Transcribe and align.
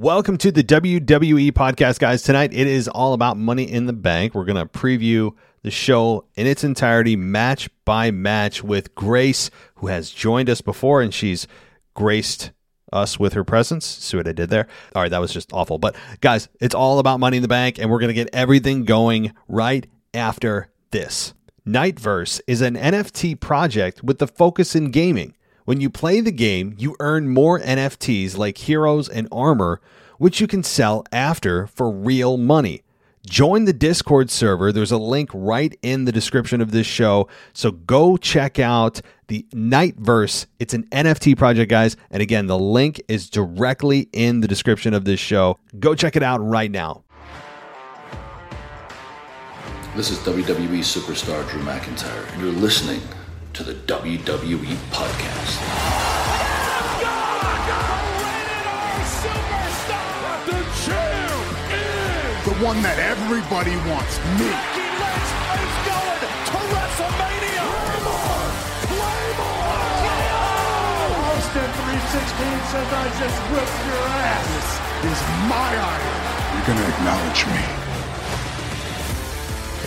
Welcome 0.00 0.38
to 0.38 0.52
the 0.52 0.62
WWE 0.62 1.50
podcast, 1.50 1.98
guys. 1.98 2.22
Tonight 2.22 2.52
it 2.54 2.68
is 2.68 2.86
all 2.86 3.14
about 3.14 3.36
Money 3.36 3.64
in 3.64 3.86
the 3.86 3.92
Bank. 3.92 4.32
We're 4.32 4.44
going 4.44 4.54
to 4.54 4.64
preview 4.64 5.32
the 5.62 5.72
show 5.72 6.24
in 6.36 6.46
its 6.46 6.62
entirety, 6.62 7.16
match 7.16 7.68
by 7.84 8.12
match, 8.12 8.62
with 8.62 8.94
Grace, 8.94 9.50
who 9.74 9.88
has 9.88 10.10
joined 10.10 10.48
us 10.48 10.60
before 10.60 11.02
and 11.02 11.12
she's 11.12 11.48
graced 11.94 12.52
us 12.92 13.18
with 13.18 13.32
her 13.32 13.42
presence. 13.42 13.86
See 13.86 14.16
what 14.16 14.28
I 14.28 14.32
did 14.32 14.50
there? 14.50 14.68
All 14.94 15.02
right, 15.02 15.10
that 15.10 15.20
was 15.20 15.32
just 15.32 15.52
awful. 15.52 15.78
But 15.78 15.96
guys, 16.20 16.48
it's 16.60 16.76
all 16.76 17.00
about 17.00 17.18
Money 17.18 17.38
in 17.38 17.42
the 17.42 17.48
Bank, 17.48 17.80
and 17.80 17.90
we're 17.90 17.98
going 17.98 18.06
to 18.06 18.14
get 18.14 18.30
everything 18.32 18.84
going 18.84 19.34
right 19.48 19.84
after 20.14 20.70
this. 20.92 21.34
Knightverse 21.66 22.40
is 22.46 22.60
an 22.60 22.76
NFT 22.76 23.40
project 23.40 24.04
with 24.04 24.18
the 24.18 24.28
focus 24.28 24.76
in 24.76 24.92
gaming. 24.92 25.34
When 25.68 25.82
you 25.82 25.90
play 25.90 26.22
the 26.22 26.32
game, 26.32 26.74
you 26.78 26.96
earn 26.98 27.28
more 27.28 27.60
NFTs 27.60 28.38
like 28.38 28.56
heroes 28.56 29.06
and 29.06 29.28
armor, 29.30 29.82
which 30.16 30.40
you 30.40 30.46
can 30.46 30.62
sell 30.62 31.04
after 31.12 31.66
for 31.66 31.90
real 31.90 32.38
money. 32.38 32.84
Join 33.26 33.66
the 33.66 33.74
Discord 33.74 34.30
server. 34.30 34.72
There's 34.72 34.92
a 34.92 34.96
link 34.96 35.28
right 35.34 35.78
in 35.82 36.06
the 36.06 36.10
description 36.10 36.62
of 36.62 36.70
this 36.70 36.86
show. 36.86 37.28
So 37.52 37.70
go 37.70 38.16
check 38.16 38.58
out 38.58 39.02
the 39.26 39.44
Knightverse. 39.52 40.46
It's 40.58 40.72
an 40.72 40.84
NFT 40.84 41.36
project, 41.36 41.68
guys. 41.68 41.98
And 42.10 42.22
again, 42.22 42.46
the 42.46 42.58
link 42.58 43.02
is 43.06 43.28
directly 43.28 44.08
in 44.14 44.40
the 44.40 44.48
description 44.48 44.94
of 44.94 45.04
this 45.04 45.20
show. 45.20 45.58
Go 45.78 45.94
check 45.94 46.16
it 46.16 46.22
out 46.22 46.38
right 46.38 46.70
now. 46.70 47.04
This 49.94 50.10
is 50.10 50.16
WWE 50.20 50.78
superstar 50.78 51.46
Drew 51.50 51.60
McIntyre, 51.60 52.32
and 52.32 52.40
you're 52.40 52.52
listening 52.52 53.02
to 53.58 53.64
the 53.64 53.74
WWE 53.90 54.76
Podcast. 54.94 55.58
The 60.46 60.62
champ 60.78 61.42
is 61.66 62.44
The 62.46 62.54
one 62.62 62.78
that 62.86 63.02
everybody 63.02 63.74
wants, 63.90 64.14
me. 64.38 64.46
Becky 64.46 64.86
Lynch 64.94 65.30
is 65.58 65.74
going 65.90 66.22
to 66.22 66.70
WrestleMania. 66.70 67.66
Claymore. 67.66 68.46
Claymore. 68.94 69.74
Austin 71.18 71.70
316 71.82 72.62
says 72.70 72.86
I 72.94 73.10
just 73.18 73.38
whipped 73.50 73.78
your 73.90 74.06
ass. 74.22 74.78
This 75.02 75.18
is 75.18 75.34
my 75.50 75.66
idol. 75.66 76.14
You're 76.54 76.62
gonna 76.62 76.86
acknowledge 76.94 77.42
me. 77.50 77.87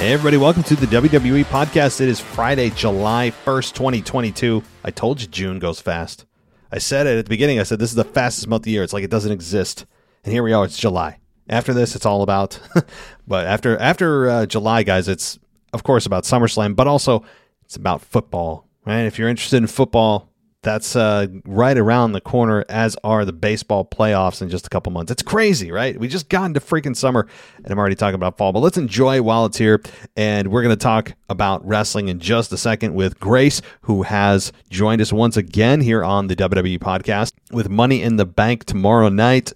Hey, 0.01 0.13
everybody, 0.13 0.37
welcome 0.37 0.63
to 0.63 0.75
the 0.75 0.87
WWE 0.87 1.45
podcast. 1.45 2.01
It 2.01 2.09
is 2.09 2.19
Friday, 2.19 2.71
July 2.71 3.31
1st, 3.45 3.73
2022. 3.73 4.63
I 4.83 4.89
told 4.89 5.21
you 5.21 5.27
June 5.27 5.59
goes 5.59 5.79
fast. 5.79 6.25
I 6.71 6.79
said 6.79 7.05
it 7.05 7.19
at 7.19 7.25
the 7.25 7.29
beginning. 7.29 7.59
I 7.59 7.63
said 7.63 7.77
this 7.77 7.91
is 7.91 7.95
the 7.95 8.03
fastest 8.03 8.47
month 8.47 8.61
of 8.61 8.63
the 8.63 8.71
year. 8.71 8.81
It's 8.81 8.93
like 8.93 9.03
it 9.03 9.11
doesn't 9.11 9.31
exist. 9.31 9.85
And 10.23 10.33
here 10.33 10.41
we 10.41 10.53
are. 10.53 10.65
It's 10.65 10.79
July. 10.79 11.19
After 11.47 11.71
this, 11.71 11.95
it's 11.95 12.07
all 12.07 12.23
about, 12.23 12.59
but 13.27 13.45
after 13.45 13.77
after 13.77 14.27
uh, 14.27 14.45
July, 14.47 14.81
guys, 14.81 15.07
it's 15.07 15.37
of 15.71 15.83
course 15.83 16.07
about 16.07 16.23
SummerSlam, 16.23 16.75
but 16.75 16.87
also 16.87 17.23
it's 17.63 17.75
about 17.75 18.01
football. 18.01 18.67
Right? 18.87 19.01
If 19.01 19.19
you're 19.19 19.29
interested 19.29 19.57
in 19.57 19.67
football, 19.67 20.30
that's 20.63 20.95
uh, 20.95 21.27
right 21.45 21.77
around 21.77 22.11
the 22.11 22.21
corner, 22.21 22.63
as 22.69 22.95
are 23.03 23.25
the 23.25 23.33
baseball 23.33 23.83
playoffs 23.83 24.41
in 24.41 24.49
just 24.49 24.67
a 24.67 24.69
couple 24.69 24.91
months. 24.91 25.11
It's 25.11 25.23
crazy, 25.23 25.71
right? 25.71 25.99
We 25.99 26.07
just 26.07 26.29
got 26.29 26.45
into 26.45 26.59
freaking 26.59 26.95
summer, 26.95 27.27
and 27.57 27.71
I'm 27.71 27.79
already 27.79 27.95
talking 27.95 28.15
about 28.15 28.37
fall, 28.37 28.53
but 28.53 28.59
let's 28.59 28.77
enjoy 28.77 29.21
while 29.23 29.45
it's 29.45 29.57
here. 29.57 29.81
And 30.15 30.51
we're 30.51 30.61
going 30.61 30.75
to 30.75 30.81
talk 30.81 31.13
about 31.29 31.65
wrestling 31.65 32.09
in 32.09 32.19
just 32.19 32.51
a 32.51 32.57
second 32.57 32.93
with 32.93 33.19
Grace, 33.19 33.61
who 33.81 34.03
has 34.03 34.51
joined 34.69 35.01
us 35.01 35.11
once 35.11 35.35
again 35.35 35.81
here 35.81 36.03
on 36.03 36.27
the 36.27 36.35
WWE 36.35 36.77
podcast 36.77 37.33
with 37.51 37.69
Money 37.69 38.03
in 38.03 38.17
the 38.17 38.25
Bank 38.25 38.65
tomorrow 38.65 39.09
night. 39.09 39.53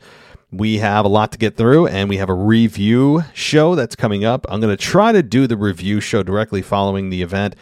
We 0.52 0.78
have 0.78 1.06
a 1.06 1.10
lot 1.10 1.32
to 1.34 1.38
get 1.38 1.56
through, 1.56 1.88
and 1.88 2.10
we 2.10 2.18
have 2.18 2.30
a 2.30 2.34
review 2.34 3.24
show 3.34 3.76
that's 3.76 3.96
coming 3.96 4.26
up. 4.26 4.46
I'm 4.50 4.60
going 4.60 4.76
to 4.76 4.82
try 4.82 5.12
to 5.12 5.22
do 5.22 5.46
the 5.46 5.58
review 5.58 6.00
show 6.00 6.24
directly 6.24 6.64
following 6.64 7.10
the 7.10 7.22
event. 7.22 7.56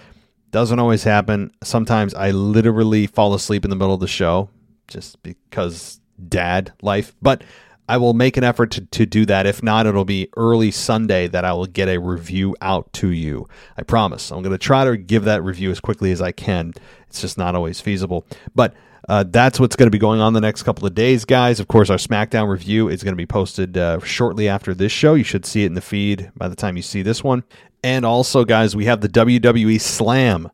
Doesn't 0.53 0.77
always 0.77 1.03
happen. 1.03 1.51
Sometimes 1.63 2.13
I 2.13 2.29
literally 2.29 3.07
fall 3.07 3.33
asleep 3.33 3.65
in 3.65 3.71
the 3.71 3.75
middle 3.75 3.95
of 3.95 3.99
the 3.99 4.07
show 4.07 4.49
just 4.87 5.21
because 5.23 5.99
dad 6.29 6.71
life. 6.83 7.15
But 7.23 7.43
I 7.89 7.97
will 7.97 8.13
make 8.13 8.37
an 8.37 8.43
effort 8.43 8.69
to, 8.73 8.81
to 8.85 9.07
do 9.07 9.25
that. 9.25 9.47
If 9.47 9.63
not, 9.63 9.87
it'll 9.87 10.05
be 10.05 10.29
early 10.37 10.69
Sunday 10.69 11.27
that 11.27 11.43
I 11.43 11.53
will 11.53 11.65
get 11.65 11.89
a 11.89 11.97
review 11.97 12.55
out 12.61 12.93
to 12.93 13.09
you. 13.09 13.47
I 13.77 13.81
promise. 13.81 14.29
I'm 14.29 14.43
going 14.43 14.51
to 14.51 14.59
try 14.59 14.85
to 14.85 14.95
give 14.95 15.23
that 15.23 15.43
review 15.43 15.71
as 15.71 15.79
quickly 15.79 16.11
as 16.11 16.21
I 16.21 16.31
can. 16.31 16.73
It's 17.07 17.19
just 17.19 17.35
not 17.35 17.55
always 17.55 17.81
feasible. 17.81 18.23
But 18.53 18.75
uh, 19.09 19.23
that's 19.27 19.59
what's 19.59 19.75
going 19.75 19.87
to 19.87 19.91
be 19.91 19.97
going 19.97 20.21
on 20.21 20.33
the 20.33 20.39
next 20.39 20.61
couple 20.61 20.85
of 20.85 20.93
days, 20.93 21.25
guys. 21.25 21.59
Of 21.59 21.67
course, 21.67 21.89
our 21.89 21.97
SmackDown 21.97 22.47
review 22.47 22.89
is 22.89 23.01
going 23.01 23.13
to 23.13 23.17
be 23.17 23.25
posted 23.25 23.75
uh, 23.75 24.01
shortly 24.01 24.47
after 24.47 24.75
this 24.75 24.91
show. 24.91 25.15
You 25.15 25.23
should 25.23 25.47
see 25.47 25.63
it 25.63 25.67
in 25.67 25.73
the 25.73 25.81
feed 25.81 26.31
by 26.37 26.47
the 26.47 26.55
time 26.55 26.77
you 26.77 26.83
see 26.83 27.01
this 27.01 27.23
one. 27.23 27.43
And 27.83 28.05
also, 28.05 28.45
guys, 28.45 28.75
we 28.75 28.85
have 28.85 29.01
the 29.01 29.09
WWE 29.09 29.79
Slam. 29.79 30.49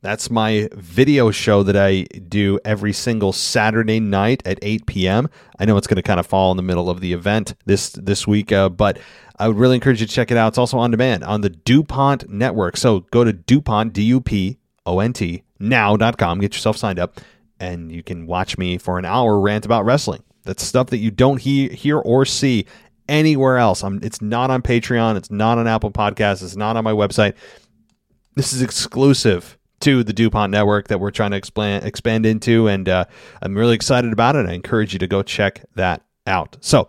That's 0.00 0.30
my 0.30 0.68
video 0.74 1.32
show 1.32 1.64
that 1.64 1.76
I 1.76 2.02
do 2.02 2.60
every 2.64 2.92
single 2.92 3.32
Saturday 3.32 3.98
night 3.98 4.42
at 4.46 4.60
8 4.62 4.86
p.m. 4.86 5.28
I 5.58 5.64
know 5.64 5.76
it's 5.76 5.88
going 5.88 5.96
to 5.96 6.02
kind 6.02 6.20
of 6.20 6.26
fall 6.26 6.52
in 6.52 6.56
the 6.56 6.62
middle 6.62 6.88
of 6.88 7.00
the 7.00 7.12
event 7.12 7.56
this 7.66 7.90
this 7.90 8.24
week, 8.24 8.52
uh, 8.52 8.68
but 8.68 9.00
I 9.40 9.48
would 9.48 9.56
really 9.56 9.74
encourage 9.74 10.00
you 10.00 10.06
to 10.06 10.12
check 10.12 10.30
it 10.30 10.36
out. 10.36 10.48
It's 10.48 10.58
also 10.58 10.78
on 10.78 10.92
demand 10.92 11.24
on 11.24 11.40
the 11.40 11.50
DuPont 11.50 12.30
network. 12.30 12.76
So 12.76 13.00
go 13.10 13.24
to 13.24 13.32
DuPont, 13.32 13.92
D 13.92 14.02
U 14.04 14.20
P 14.20 14.58
O 14.86 15.00
N 15.00 15.12
T, 15.12 15.42
now.com, 15.58 16.38
get 16.38 16.54
yourself 16.54 16.76
signed 16.76 17.00
up, 17.00 17.20
and 17.58 17.90
you 17.90 18.04
can 18.04 18.28
watch 18.28 18.56
me 18.56 18.78
for 18.78 19.00
an 19.00 19.04
hour 19.04 19.40
rant 19.40 19.66
about 19.66 19.84
wrestling. 19.84 20.22
That's 20.44 20.62
stuff 20.62 20.86
that 20.90 20.98
you 20.98 21.10
don't 21.10 21.40
hear, 21.40 21.70
hear 21.70 21.98
or 21.98 22.24
see 22.24 22.66
anywhere 23.08 23.58
else. 23.58 23.82
I'm, 23.82 24.00
it's 24.02 24.20
not 24.20 24.50
on 24.50 24.62
Patreon. 24.62 25.16
It's 25.16 25.30
not 25.30 25.58
on 25.58 25.66
Apple 25.66 25.90
Podcasts. 25.90 26.42
It's 26.42 26.56
not 26.56 26.76
on 26.76 26.84
my 26.84 26.92
website. 26.92 27.34
This 28.34 28.52
is 28.52 28.62
exclusive 28.62 29.58
to 29.80 30.02
the 30.02 30.12
DuPont 30.12 30.50
network 30.50 30.88
that 30.88 31.00
we're 31.00 31.10
trying 31.10 31.30
to 31.30 31.36
expand, 31.36 31.84
expand 31.84 32.26
into. 32.26 32.68
And 32.68 32.88
uh, 32.88 33.04
I'm 33.42 33.56
really 33.56 33.74
excited 33.74 34.12
about 34.12 34.36
it. 34.36 34.46
I 34.46 34.52
encourage 34.52 34.92
you 34.92 34.98
to 34.98 35.06
go 35.06 35.22
check 35.22 35.64
that 35.74 36.02
out. 36.26 36.56
So, 36.60 36.88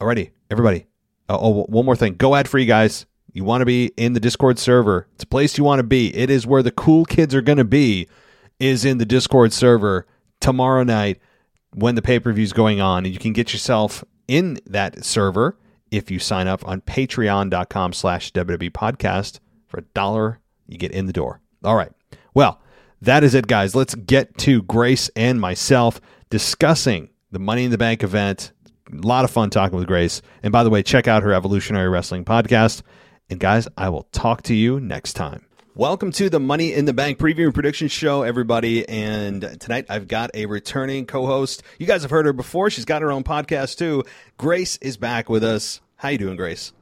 alrighty, 0.00 0.30
everybody. 0.50 0.86
Uh, 1.28 1.38
oh, 1.40 1.64
one 1.64 1.86
more 1.86 1.96
thing. 1.96 2.14
Go 2.14 2.34
ad 2.34 2.48
free, 2.48 2.66
guys. 2.66 3.06
You 3.32 3.44
want 3.44 3.62
to 3.62 3.66
be 3.66 3.86
in 3.96 4.12
the 4.12 4.20
Discord 4.20 4.58
server. 4.58 5.08
It's 5.14 5.24
a 5.24 5.26
place 5.26 5.58
you 5.58 5.64
want 5.64 5.80
to 5.80 5.84
be. 5.84 6.14
It 6.14 6.30
is 6.30 6.46
where 6.46 6.62
the 6.62 6.70
cool 6.70 7.04
kids 7.04 7.34
are 7.34 7.42
going 7.42 7.58
to 7.58 7.64
be, 7.64 8.08
is 8.60 8.84
in 8.84 8.98
the 8.98 9.04
Discord 9.04 9.52
server 9.52 10.06
tomorrow 10.40 10.84
night 10.84 11.18
when 11.72 11.96
the 11.96 12.02
pay 12.02 12.20
per 12.20 12.32
view 12.32 12.44
is 12.44 12.52
going 12.52 12.80
on. 12.80 13.04
And 13.04 13.12
you 13.12 13.18
can 13.18 13.32
get 13.32 13.52
yourself 13.52 14.04
in 14.28 14.58
that 14.66 15.04
server 15.04 15.58
if 15.90 16.10
you 16.10 16.18
sign 16.18 16.48
up 16.48 16.66
on 16.66 16.80
patreon.com 16.80 17.92
slash 17.92 18.32
WWE 18.32 18.70
podcast 18.70 19.38
for 19.66 19.78
a 19.78 19.84
dollar. 19.94 20.40
You 20.66 20.78
get 20.78 20.92
in 20.92 21.06
the 21.06 21.12
door. 21.12 21.40
All 21.62 21.76
right. 21.76 21.92
Well, 22.32 22.60
that 23.00 23.22
is 23.22 23.34
it, 23.34 23.46
guys. 23.46 23.74
Let's 23.74 23.94
get 23.94 24.36
to 24.38 24.62
Grace 24.62 25.10
and 25.14 25.40
myself 25.40 26.00
discussing 26.30 27.10
the 27.30 27.38
Money 27.38 27.64
in 27.64 27.70
the 27.70 27.78
Bank 27.78 28.02
event. 28.02 28.52
A 28.92 29.06
lot 29.06 29.24
of 29.24 29.30
fun 29.30 29.50
talking 29.50 29.78
with 29.78 29.86
Grace. 29.86 30.22
And 30.42 30.52
by 30.52 30.64
the 30.64 30.70
way, 30.70 30.82
check 30.82 31.06
out 31.06 31.22
her 31.22 31.32
Evolutionary 31.32 31.88
Wrestling 31.88 32.24
podcast. 32.24 32.82
And 33.30 33.40
guys, 33.40 33.68
I 33.76 33.88
will 33.88 34.04
talk 34.12 34.42
to 34.42 34.54
you 34.54 34.80
next 34.80 35.14
time. 35.14 35.46
Welcome 35.76 36.12
to 36.12 36.30
the 36.30 36.38
Money 36.38 36.72
in 36.72 36.84
the 36.84 36.92
Bank 36.92 37.18
preview 37.18 37.46
and 37.46 37.52
prediction 37.52 37.88
show, 37.88 38.22
everybody. 38.22 38.88
And 38.88 39.58
tonight 39.58 39.86
I've 39.88 40.06
got 40.06 40.30
a 40.32 40.46
returning 40.46 41.04
co 41.04 41.26
host. 41.26 41.64
You 41.80 41.86
guys 41.88 42.02
have 42.02 42.12
heard 42.12 42.26
her 42.26 42.32
before. 42.32 42.70
She's 42.70 42.84
got 42.84 43.02
her 43.02 43.10
own 43.10 43.24
podcast 43.24 43.76
too. 43.76 44.04
Grace 44.38 44.76
is 44.76 44.96
back 44.96 45.28
with 45.28 45.42
us. 45.42 45.80
How 45.96 46.10
you 46.10 46.18
doing, 46.18 46.36
Grace? 46.36 46.72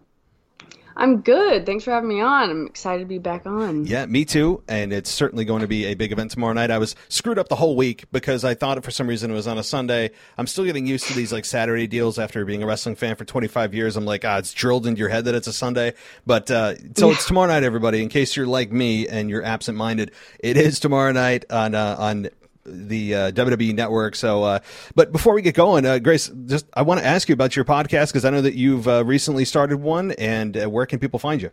I'm 0.97 1.21
good. 1.21 1.67
Thanks 1.67 1.85
for 1.85 1.91
having 1.91 2.09
me 2.09 2.21
on. 2.21 2.51
I'm 2.51 2.67
excited 2.67 3.01
to 3.01 3.09
be 3.09 3.19
back 3.19 3.47
on. 3.47 3.87
Yeah, 3.87 4.07
me 4.07 4.25
too. 4.25 4.63
And 4.69 4.93
it's 4.93 5.11
certainly 5.11 5.45
going 5.45 5.61
to 5.63 5.69
be 5.69 5.87
a 5.87 5.95
big 5.95 6.13
event 6.13 6.31
tomorrow 6.31 6.53
night. 6.53 6.71
I 6.71 6.79
was 6.79 6.95
screwed 7.09 7.39
up 7.39 7.49
the 7.49 7.57
whole 7.57 7.77
week 7.77 8.05
because 8.13 8.45
I 8.45 8.55
thought 8.55 8.83
for 8.85 8.91
some 8.91 9.07
reason 9.07 9.31
it 9.31 9.35
was 9.35 9.47
on 9.47 9.59
a 9.59 9.63
Sunday. 9.63 10.11
I'm 10.39 10.47
still 10.47 10.65
getting 10.65 10.87
used 10.87 11.07
to 11.07 11.15
these 11.15 11.33
like 11.33 11.45
Saturday 11.45 11.87
deals 11.87 12.19
after 12.19 12.45
being 12.45 12.63
a 12.63 12.67
wrestling 12.67 12.97
fan 12.97 13.17
for 13.17 13.25
25 13.25 13.75
years. 13.75 13.97
I'm 13.97 14.05
like, 14.05 14.25
ah, 14.25 14.39
it's 14.39 14.53
drilled 14.53 14.87
into 14.87 14.99
your 14.99 15.09
head 15.09 15.25
that 15.25 15.35
it's 15.35 15.47
a 15.47 15.53
Sunday. 15.53 15.95
But 16.27 16.51
uh, 16.51 16.75
so 16.97 17.11
it's 17.11 17.27
tomorrow 17.27 17.49
night, 17.49 17.63
everybody. 17.63 18.03
In 18.03 18.09
case 18.09 18.37
you're 18.37 18.47
like 18.47 18.73
me 18.73 19.09
and 19.09 19.31
you're 19.31 19.45
absent 19.45 19.79
minded, 19.79 20.13
it 20.41 20.57
is 20.57 20.81
tomorrow 20.81 21.13
night 21.13 21.45
on 21.51 21.75
uh, 21.75 21.97
on 21.99 22.29
the 22.65 23.15
uh, 23.15 23.33
WWE 23.33 23.75
network. 23.75 24.15
So, 24.15 24.43
uh, 24.45 24.59
but 24.95 25.13
before 25.13 25.35
we 25.35 25.43
get 25.43 25.55
going, 25.55 25.87
uh, 25.87 25.99
Grace, 25.99 26.31
just 26.47 26.67
I 26.75 26.83
want 26.83 27.01
to 27.01 27.07
ask 27.07 27.29
you 27.29 27.33
about 27.33 27.57
your 27.57 27.65
podcast 27.65 28.09
because 28.09 28.25
I 28.25 28.31
know 28.31 28.43
that 28.43 28.55
you've 28.55 28.87
uh, 28.89 29.05
recently 29.05 29.45
started 29.45 29.79
one, 29.79 30.13
and 30.13 30.57
uh, 30.57 30.71
where 30.71 30.87
can 30.87 30.99
people 30.99 31.19
find 31.19 31.43
you? 31.43 31.51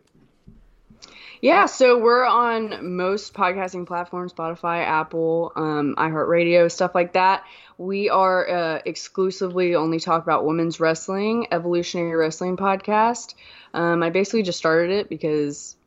Yeah, 1.42 1.68
so 1.68 1.98
we're 1.98 2.26
on 2.26 2.96
most 2.98 3.34
podcasting 3.34 3.88
platforms 3.88 4.34
Spotify, 4.34 4.84
Apple, 4.84 5.54
um, 5.56 5.96
iHeartRadio, 5.98 6.70
stuff 6.70 6.94
like 6.94 7.14
that. 7.14 7.46
We 7.78 8.10
are 8.10 8.50
uh, 8.50 8.82
exclusively 8.86 9.76
only 9.76 10.02
talk 10.02 10.22
about 10.22 10.46
women's 10.46 10.82
wrestling, 10.82 11.48
evolutionary 11.52 12.14
wrestling 12.14 12.58
podcast. 12.58 13.36
Um, 13.74 14.04
I 14.04 14.10
basically 14.10 14.44
just 14.44 14.58
started 14.58 14.92
it 14.92 15.08
because 15.08 15.78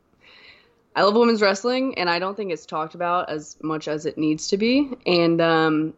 I 0.95 1.03
love 1.03 1.15
women's 1.15 1.41
wrestling, 1.41 1.97
and 1.97 2.09
I 2.09 2.19
don't 2.19 2.35
think 2.37 2.51
it's 2.51 2.65
talked 2.65 2.95
about 2.95 3.29
as 3.29 3.57
much 3.61 3.87
as 3.87 4.05
it 4.05 4.17
needs 4.17 4.49
to 4.49 4.57
be. 4.57 4.91
And 5.05 5.41
um, 5.41 5.93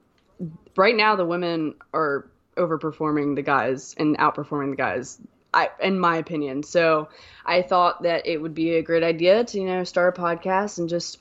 right 0.78 0.96
now, 0.96 1.16
the 1.16 1.26
women 1.26 1.76
are 1.94 2.30
overperforming 2.56 3.36
the 3.36 3.42
guys 3.42 3.96
and 3.98 4.18
outperforming 4.18 4.72
the 4.72 4.78
guys. 4.78 5.20
I, 5.54 5.70
in 5.82 5.98
my 5.98 6.18
opinion. 6.18 6.64
So 6.64 7.08
I 7.46 7.62
thought 7.62 8.04
that 8.04 8.28
it 8.28 8.42
would 8.42 8.54
be 8.54 8.76
a 8.76 8.82
great 8.82 9.04
idea 9.04 9.46
to, 9.46 9.58
you 9.58 9.66
know, 9.66 9.86
start 9.86 10.18
a 10.18 10.22
podcast 10.22 10.80
and 10.80 10.90
just 10.90 11.20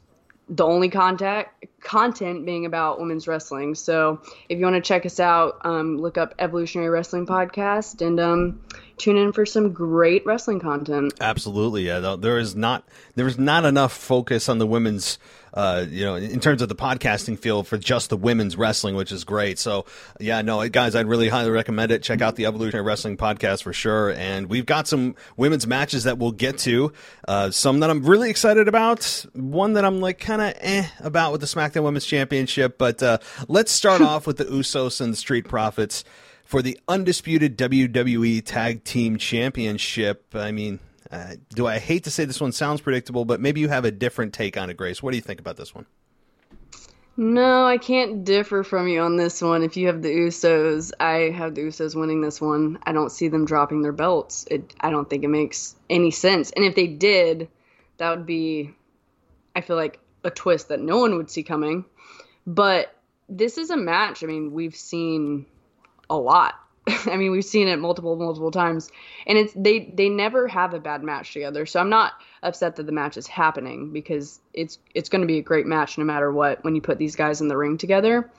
the 0.49 0.65
only 0.65 0.91
contact 0.91 1.67
content 1.81 2.45
being 2.45 2.67
about 2.67 2.99
women's 2.99 3.27
wrestling. 3.27 3.75
So 3.75 4.21
if 4.49 4.59
you 4.59 4.65
want 4.65 4.77
to 4.77 4.83
check 4.83 5.07
us 5.07 5.21
out, 5.21 5.61
um, 5.65 5.99
look 5.99 6.19
up 6.19 6.35
Evolutionary 6.39 6.91
Wrestling 6.91 7.27
Podcast 7.27 8.07
and 8.07 8.21
um, 8.21 8.61
tune 8.99 9.17
in 9.17 9.33
for 9.33 9.47
some 9.47 9.73
great 9.73 10.25
wrestling 10.27 10.61
content. 10.61 11.15
Absolutely, 11.21 11.87
yeah. 11.87 12.17
There 12.19 12.39
is 12.39 12.55
not 12.55 12.87
there 13.15 13.27
is 13.27 13.39
not 13.39 13.65
enough 13.65 13.93
focus 13.93 14.49
on 14.49 14.59
the 14.59 14.67
women's 14.67 15.19
uh, 15.55 15.87
you 15.89 16.05
know, 16.05 16.17
in 16.17 16.41
terms 16.41 16.61
of 16.63 16.69
the 16.69 16.75
podcasting 16.75 17.39
field 17.39 17.67
for 17.67 17.79
just 17.79 18.11
the 18.11 18.17
women's 18.17 18.57
wrestling, 18.57 18.97
which 18.97 19.13
is 19.13 19.25
great. 19.25 19.59
So, 19.59 19.87
yeah, 20.19 20.43
no, 20.43 20.69
guys, 20.69 20.97
I'd 20.97 21.07
really 21.07 21.29
highly 21.29 21.51
recommend 21.51 21.93
it. 21.93 22.03
Check 22.03 22.21
out 22.21 22.35
the 22.35 22.47
Evolutionary 22.47 22.85
Wrestling 22.85 23.17
podcast 23.17 23.63
for 23.63 23.73
sure. 23.73 24.11
And 24.11 24.49
we've 24.49 24.67
got 24.67 24.89
some 24.89 25.15
women's 25.37 25.67
matches 25.67 26.05
that 26.05 26.19
we'll 26.19 26.33
get 26.33 26.59
to. 26.59 26.93
Uh, 27.29 27.51
some 27.51 27.81
that 27.81 27.91
I'm 27.91 28.05
really 28.05 28.31
excited 28.31 28.67
about. 28.67 29.25
One 29.33 29.75
that 29.75 29.85
I'm 29.85 30.01
like 30.01 30.19
kind 30.19 30.43
of 30.43 30.55
eh 30.61 30.87
about 31.01 31.31
with 31.31 31.41
the 31.41 31.47
SmackDown 31.47 31.85
Women's 31.85 32.07
Championship. 32.07 32.77
But 32.77 33.03
uh, 33.03 33.19
let's 33.49 33.71
start 33.71 34.01
off 34.01 34.27
with 34.27 34.39
the 34.39 34.47
Usos 34.47 35.01
and 35.01 35.13
the 35.13 35.17
Street 35.17 35.47
Profits 35.47 36.05
for 36.45 36.63
the 36.63 36.79
undisputed 36.89 37.57
WWE 37.57 38.45
Tag 38.45 38.85
Team 38.85 39.19
Championship. 39.19 40.35
I 40.35 40.53
mean, 40.53 40.81
uh, 41.15 41.37
do 41.51 41.67
I 41.67 41.79
hate 41.79 42.05
to 42.05 42.11
say 42.11 42.25
this 42.25 42.41
one 42.41 42.51
sounds 42.51 42.81
predictable, 42.81 43.25
but 43.25 43.41
maybe 43.41 43.61
you 43.61 43.69
have 43.69 43.85
a 43.85 43.93
different 43.93 44.35
take 44.35 44.57
on 44.57 44.69
it, 44.69 44.77
Grace. 44.77 45.01
What 45.01 45.13
do 45.13 45.17
you 45.17 45.23
think 45.23 45.39
about 45.39 45.57
this 45.57 45.73
one? 45.73 45.87
No, 47.17 47.65
I 47.65 47.79
can't 47.79 48.25
differ 48.25 48.65
from 48.65 48.89
you 48.89 49.01
on 49.01 49.17
this 49.17 49.41
one. 49.41 49.63
If 49.63 49.77
you 49.77 49.87
have 49.87 50.03
the 50.03 50.09
Usos, 50.09 50.91
I 50.99 51.31
have 51.31 51.55
the 51.55 51.61
Usos 51.61 51.95
winning 51.95 52.21
this 52.21 52.41
one. 52.41 52.81
I 52.83 52.91
don't 52.91 53.13
see 53.13 53.29
them 53.29 53.45
dropping 53.45 53.83
their 53.83 53.93
belts. 53.93 54.45
It, 54.51 54.75
I 54.81 54.91
don't 54.91 55.09
think 55.09 55.23
it 55.23 55.29
makes 55.29 55.77
any 55.89 56.11
sense. 56.11 56.51
And 56.51 56.65
if 56.65 56.75
they 56.75 56.89
did, 56.89 57.47
that 57.99 58.11
would 58.11 58.27
be, 58.27 58.75
I 59.55 59.61
feel 59.61 59.77
like, 59.77 60.01
a 60.25 60.31
twist 60.31 60.69
that 60.71 60.81
no 60.81 60.99
one 60.99 61.17
would 61.17 61.31
see 61.31 61.45
coming. 61.45 61.85
But 62.45 62.93
this 63.29 63.57
is 63.57 63.71
a 63.71 63.77
match. 63.77 64.25
I 64.25 64.27
mean, 64.27 64.53
we've 64.53 64.75
seen 64.75 65.47
a 66.11 66.17
lot 66.17 66.55
I 67.07 67.17
mean, 67.17 67.31
we've 67.31 67.45
seen 67.45 67.69
it 67.69 67.79
multiple, 67.79 68.17
multiple 68.17 68.51
times, 68.51 68.91
and 69.27 69.39
it's 69.39 69.53
they 69.55 69.91
they 69.95 70.09
never 70.09 70.47
have 70.49 70.75
a 70.75 70.81
bad 70.81 71.03
match 71.03 71.33
together. 71.33 71.65
So 71.67 71.81
I'm 71.81 71.89
not 71.89 72.13
upset 72.43 72.77
that 72.77 72.87
the 72.87 72.93
match 72.93 73.17
is 73.17 73.27
happening 73.27 73.93
because 73.93 74.41
it's 74.53 74.79
it's 74.95 75.09
going 75.09 75.23
to 75.23 75.27
be 75.27 75.39
a 75.39 75.43
great 75.43 75.67
match 75.67 75.97
no 75.97 76.05
matter 76.05 76.31
what 76.31 76.63
when 76.63 76.75
you 76.75 76.83
put 76.83 76.99
these 76.99 77.17
guys 77.17 77.41
in 77.41 77.49
the 77.49 77.57
ring 77.57 77.79
together. 77.79 78.31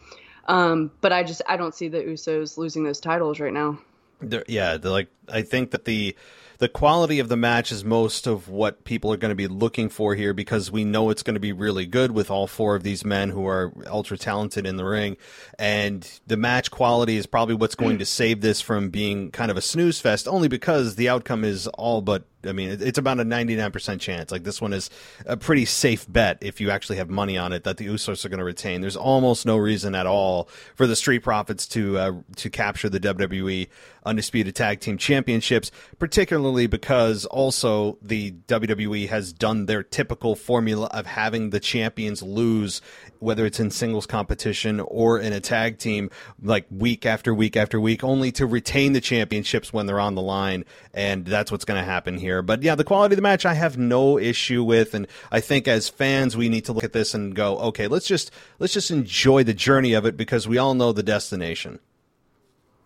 Um, 0.47 0.91
but 1.01 1.11
I 1.11 1.23
just 1.23 1.41
I 1.47 1.57
don't 1.57 1.73
see 1.73 1.87
the 1.87 1.99
Usos 2.03 2.57
losing 2.57 2.83
those 2.83 2.99
titles 2.99 3.39
right 3.39 3.53
now. 3.53 3.79
They're, 4.21 4.45
yeah, 4.47 4.77
they're 4.77 4.91
like 4.91 5.09
I 5.27 5.41
think 5.41 5.71
that 5.71 5.85
the 5.85 6.15
the 6.57 6.69
quality 6.69 7.19
of 7.19 7.29
the 7.29 7.37
match 7.37 7.71
is 7.71 7.83
most 7.83 8.27
of 8.27 8.49
what 8.49 8.83
people 8.83 9.11
are 9.11 9.17
going 9.17 9.29
to 9.29 9.35
be 9.35 9.47
looking 9.47 9.89
for 9.89 10.15
here 10.15 10.33
because 10.33 10.71
we 10.71 10.83
know 10.83 11.09
it's 11.09 11.23
going 11.23 11.35
to 11.35 11.39
be 11.39 11.51
really 11.51 11.85
good 11.85 12.11
with 12.11 12.31
all 12.31 12.47
four 12.47 12.75
of 12.75 12.83
these 12.83 13.03
men 13.05 13.29
who 13.29 13.47
are 13.47 13.73
ultra 13.87 14.17
talented 14.17 14.65
in 14.65 14.77
the 14.77 14.85
ring. 14.85 15.17
And 15.59 16.07
the 16.27 16.37
match 16.37 16.71
quality 16.71 17.17
is 17.17 17.25
probably 17.25 17.55
what's 17.55 17.75
going 17.75 17.97
mm. 17.97 17.99
to 17.99 18.05
save 18.05 18.41
this 18.41 18.61
from 18.61 18.89
being 18.89 19.31
kind 19.31 19.51
of 19.51 19.57
a 19.57 19.61
snooze 19.61 19.99
fest, 19.99 20.27
only 20.27 20.47
because 20.47 20.95
the 20.95 21.09
outcome 21.09 21.43
is 21.43 21.67
all 21.67 22.01
but 22.01 22.25
I 22.47 22.51
mean, 22.51 22.77
it's 22.81 22.97
about 22.97 23.19
a 23.19 23.23
99% 23.23 23.99
chance. 23.99 24.31
Like 24.31 24.43
this 24.43 24.61
one 24.61 24.73
is 24.73 24.89
a 25.25 25.37
pretty 25.37 25.65
safe 25.65 26.05
bet 26.11 26.37
if 26.41 26.61
you 26.61 26.69
actually 26.69 26.97
have 26.97 27.09
money 27.09 27.37
on 27.37 27.53
it 27.53 27.63
that 27.63 27.77
the 27.77 27.87
Usos 27.87 28.25
are 28.25 28.29
going 28.29 28.39
to 28.39 28.45
retain. 28.45 28.81
There's 28.81 28.95
almost 28.95 29.45
no 29.45 29.57
reason 29.57 29.95
at 29.95 30.05
all 30.05 30.49
for 30.75 30.87
the 30.87 30.95
Street 30.95 31.19
Profits 31.19 31.67
to 31.67 31.97
uh, 31.97 32.11
to 32.37 32.49
capture 32.49 32.89
the 32.89 32.99
WWE 32.99 33.67
Undisputed 34.05 34.55
Tag 34.55 34.79
Team 34.79 34.97
Championships, 34.97 35.71
particularly 35.97 36.67
because 36.67 37.25
also 37.25 37.97
the 38.01 38.31
WWE 38.47 39.09
has 39.09 39.33
done 39.33 39.65
their 39.65 39.83
typical 39.83 40.35
formula 40.35 40.87
of 40.91 41.05
having 41.05 41.49
the 41.49 41.59
champions 41.59 42.21
lose 42.21 42.81
whether 43.25 43.45
it's 43.45 43.59
in 43.59 43.71
singles 43.71 44.05
competition 44.05 44.79
or 44.79 45.19
in 45.19 45.33
a 45.33 45.39
tag 45.39 45.79
team, 45.79 46.09
like 46.41 46.65
week 46.69 47.05
after 47.05 47.33
week 47.33 47.57
after 47.57 47.79
week, 47.79 48.03
only 48.03 48.31
to 48.31 48.45
retain 48.45 48.93
the 48.93 49.01
championships 49.01 49.73
when 49.73 49.87
they're 49.87 49.99
on 49.99 50.15
the 50.15 50.21
line. 50.21 50.63
And 50.93 51.25
that's 51.25 51.51
what's 51.51 51.65
going 51.65 51.79
to 51.79 51.85
happen 51.85 52.17
here. 52.17 52.34
But 52.41 52.63
yeah, 52.63 52.75
the 52.75 52.83
quality 52.83 53.13
of 53.13 53.17
the 53.17 53.21
match 53.21 53.45
I 53.45 53.53
have 53.53 53.77
no 53.77 54.17
issue 54.17 54.63
with. 54.63 54.93
And 54.93 55.07
I 55.31 55.39
think 55.39 55.67
as 55.67 55.89
fans, 55.89 56.35
we 56.35 56.49
need 56.49 56.65
to 56.65 56.73
look 56.73 56.83
at 56.83 56.93
this 56.93 57.13
and 57.13 57.35
go, 57.35 57.57
okay, 57.59 57.87
let's 57.87 58.07
just, 58.07 58.31
let's 58.59 58.73
just 58.73 58.91
enjoy 58.91 59.43
the 59.43 59.53
journey 59.53 59.93
of 59.93 60.05
it 60.05 60.17
because 60.17 60.47
we 60.47 60.57
all 60.57 60.73
know 60.73 60.91
the 60.91 61.03
destination. 61.03 61.79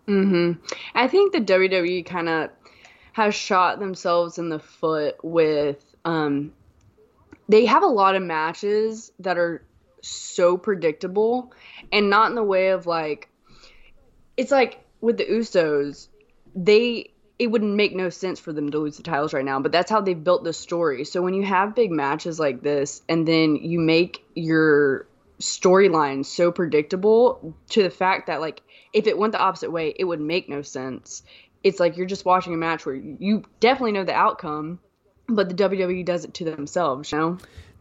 Hmm. 0.06 0.54
I 0.96 1.08
think 1.08 1.34
the 1.34 1.42
WWE 1.42 2.06
kind 2.06 2.30
of 2.30 2.50
has 3.14 3.36
shot 3.36 3.80
themselves 3.80 4.38
in 4.38 4.50
the 4.50 4.60
foot 4.60 5.18
with 5.24 5.84
um, 6.06 6.54
they 7.48 7.66
have 7.66 7.84
a 7.84 7.88
lot 7.88 8.16
of 8.16 8.24
matches 8.24 9.12
that 9.20 9.38
are 9.38 9.64
so 10.02 10.58
predictable 10.58 11.52
and 11.92 12.10
not 12.10 12.30
in 12.30 12.36
the 12.36 12.44
way 12.44 12.70
of 12.70 12.88
like 12.88 13.30
it's 14.38 14.52
like 14.52 14.84
with 15.02 15.18
the 15.18 15.26
Usos, 15.26 16.08
they 16.56 17.12
it 17.40 17.48
wouldn't 17.48 17.74
make 17.74 17.96
no 17.96 18.10
sense 18.10 18.38
for 18.38 18.52
them 18.52 18.70
to 18.70 18.80
lose 18.80 18.98
the 18.98 19.04
titles 19.04 19.34
right 19.34 19.46
now, 19.46 19.62
but 19.62 19.72
that's 19.72 19.90
how 19.90 20.02
they've 20.02 20.24
built 20.24 20.44
the 20.44 20.52
story. 20.52 21.06
So 21.06 21.22
when 21.22 21.34
you 21.34 21.44
have 21.44 21.74
big 21.74 21.90
matches 21.90 22.38
like 22.38 22.62
this 22.62 23.02
and 23.08 23.26
then 23.26 23.56
you 23.56 23.80
make 23.80 24.24
your 24.36 25.08
storyline 25.40 26.26
so 26.26 26.52
predictable 26.52 27.56
to 27.70 27.82
the 27.82 27.90
fact 27.90 28.28
that 28.28 28.42
like 28.42 28.62
if 28.92 29.08
it 29.08 29.18
went 29.18 29.32
the 29.32 29.40
opposite 29.40 29.72
way, 29.72 29.94
it 29.98 30.04
would 30.04 30.20
make 30.20 30.50
no 30.50 30.62
sense. 30.62 31.24
It's 31.64 31.80
like 31.80 31.96
you're 31.96 32.06
just 32.06 32.26
watching 32.26 32.54
a 32.54 32.58
match 32.58 32.86
where 32.86 32.96
you 32.96 33.44
definitely 33.62 33.94
know 33.94 34.04
the 34.04 34.14
outcome, 34.14 34.80
but 35.28 35.48
the 35.48 35.56
WWE 35.56 36.04
does 36.04 36.26
it 36.26 36.34
to 36.36 36.44
themselves, 36.44 37.12
you 37.12 37.18
know? 37.18 37.38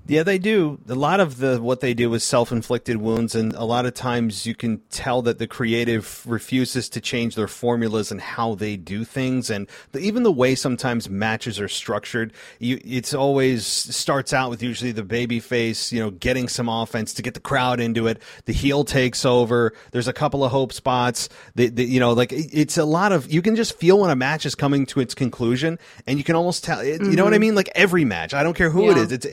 Yeah, 0.08 0.22
they 0.22 0.38
do. 0.38 0.81
A 0.88 0.94
lot 0.94 1.20
of 1.20 1.37
the 1.37 1.60
what 1.60 1.81
they 1.81 1.93
do 1.93 2.14
is 2.14 2.25
self-inflicted 2.25 2.96
wounds, 2.96 3.34
and 3.34 3.52
a 3.52 3.64
lot 3.64 3.84
of 3.84 3.93
times 3.93 4.46
you 4.46 4.55
can 4.55 4.81
tell 4.88 5.20
that 5.22 5.38
the 5.38 5.46
creative 5.46 6.22
refuses 6.26 6.88
to 6.88 7.00
change 7.00 7.34
their 7.34 7.46
formulas 7.46 8.10
and 8.10 8.19
how 8.19 8.55
they 8.55 8.78
do 8.78 9.05
things, 9.05 9.50
and 9.50 9.69
the, 9.93 9.99
even 9.99 10.22
the 10.22 10.32
way 10.32 10.55
sometimes 10.55 11.10
matches 11.10 11.60
are 11.60 11.69
structured. 11.69 12.32
You, 12.58 12.81
it's 12.84 13.12
always 13.12 13.66
starts 13.66 14.32
out 14.32 14.49
with 14.49 14.62
usually 14.62 14.93
the 14.93 15.05
baby 15.05 15.40
face, 15.40 15.93
you 15.93 16.00
know, 16.00 16.11
getting 16.11 16.49
some 16.49 16.70
offense 16.70 17.12
to 17.14 17.22
get 17.22 17.34
the 17.34 17.40
crowd 17.40 17.78
into 17.78 18.06
it. 18.06 18.22
The 18.46 18.54
heel 18.54 18.84
takes 18.84 19.26
over. 19.26 19.75
There's 19.93 20.08
a 20.08 20.14
couple 20.14 20.43
of 20.43 20.50
hope 20.50 20.72
spots. 20.72 21.28
The, 21.54 21.69
the, 21.69 21.84
you 21.84 22.00
know, 22.00 22.14
like 22.14 22.32
it's 22.32 22.78
a 22.78 22.87
lot 22.87 23.12
of 23.12 23.31
you 23.31 23.43
can 23.43 23.56
just 23.56 23.76
feel 23.76 23.99
when 23.99 24.08
a 24.08 24.16
match 24.16 24.46
is 24.46 24.54
coming 24.54 24.87
to 24.87 25.00
its 25.00 25.14
conclusion, 25.14 25.78
and 26.06 26.16
you 26.16 26.25
can 26.25 26.35
almost 26.35 26.64
tell. 26.64 26.80
It, 26.80 27.02
mm-hmm. 27.02 27.11
You 27.11 27.16
know 27.16 27.25
what 27.25 27.35
I 27.35 27.37
mm-hmm. 27.37 27.42
mean? 27.42 27.54
Like 27.54 27.68
every 27.75 28.06
match, 28.06 28.32
I 28.32 28.42
don't 28.42 28.54
care 28.54 28.71
who 28.71 28.87
yeah. 28.87 28.92
it 28.92 28.97
is. 28.97 29.12
It's 29.12 29.26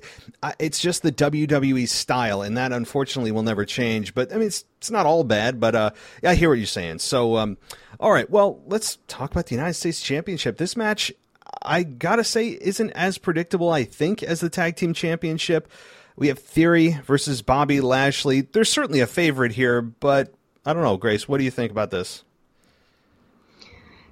I, 0.43 0.53
it's 0.65 0.79
just 0.79 1.03
the 1.03 1.11
WWE 1.11 1.87
style, 1.87 2.41
and 2.41 2.57
that 2.57 2.71
unfortunately 2.71 3.31
will 3.31 3.43
never 3.43 3.65
change. 3.65 4.13
But 4.13 4.31
I 4.31 4.37
mean, 4.37 4.47
it's 4.47 4.65
it's 4.79 4.91
not 4.91 5.05
all 5.05 5.23
bad. 5.23 5.59
But 5.59 5.75
uh, 5.75 5.91
I 6.23 6.35
hear 6.35 6.49
what 6.49 6.57
you're 6.57 6.65
saying. 6.65 6.99
So, 6.99 7.37
um, 7.37 7.57
all 7.99 8.11
right, 8.11 8.29
well, 8.29 8.59
let's 8.65 8.97
talk 9.07 9.31
about 9.31 9.45
the 9.45 9.55
United 9.55 9.75
States 9.75 10.01
Championship. 10.01 10.57
This 10.57 10.75
match, 10.75 11.13
I 11.61 11.83
gotta 11.83 12.23
say, 12.23 12.49
isn't 12.49 12.91
as 12.91 13.17
predictable, 13.17 13.69
I 13.69 13.83
think, 13.83 14.23
as 14.23 14.39
the 14.39 14.49
Tag 14.49 14.75
Team 14.75 14.93
Championship. 14.93 15.69
We 16.17 16.29
have 16.29 16.39
Theory 16.39 16.97
versus 17.03 17.41
Bobby 17.41 17.81
Lashley. 17.81 18.41
There's 18.41 18.69
certainly 18.69 19.01
a 19.01 19.07
favorite 19.07 19.51
here, 19.51 19.81
but 19.81 20.33
I 20.65 20.73
don't 20.73 20.83
know, 20.83 20.97
Grace. 20.97 21.27
What 21.27 21.37
do 21.37 21.43
you 21.43 21.51
think 21.51 21.71
about 21.71 21.91
this? 21.91 22.23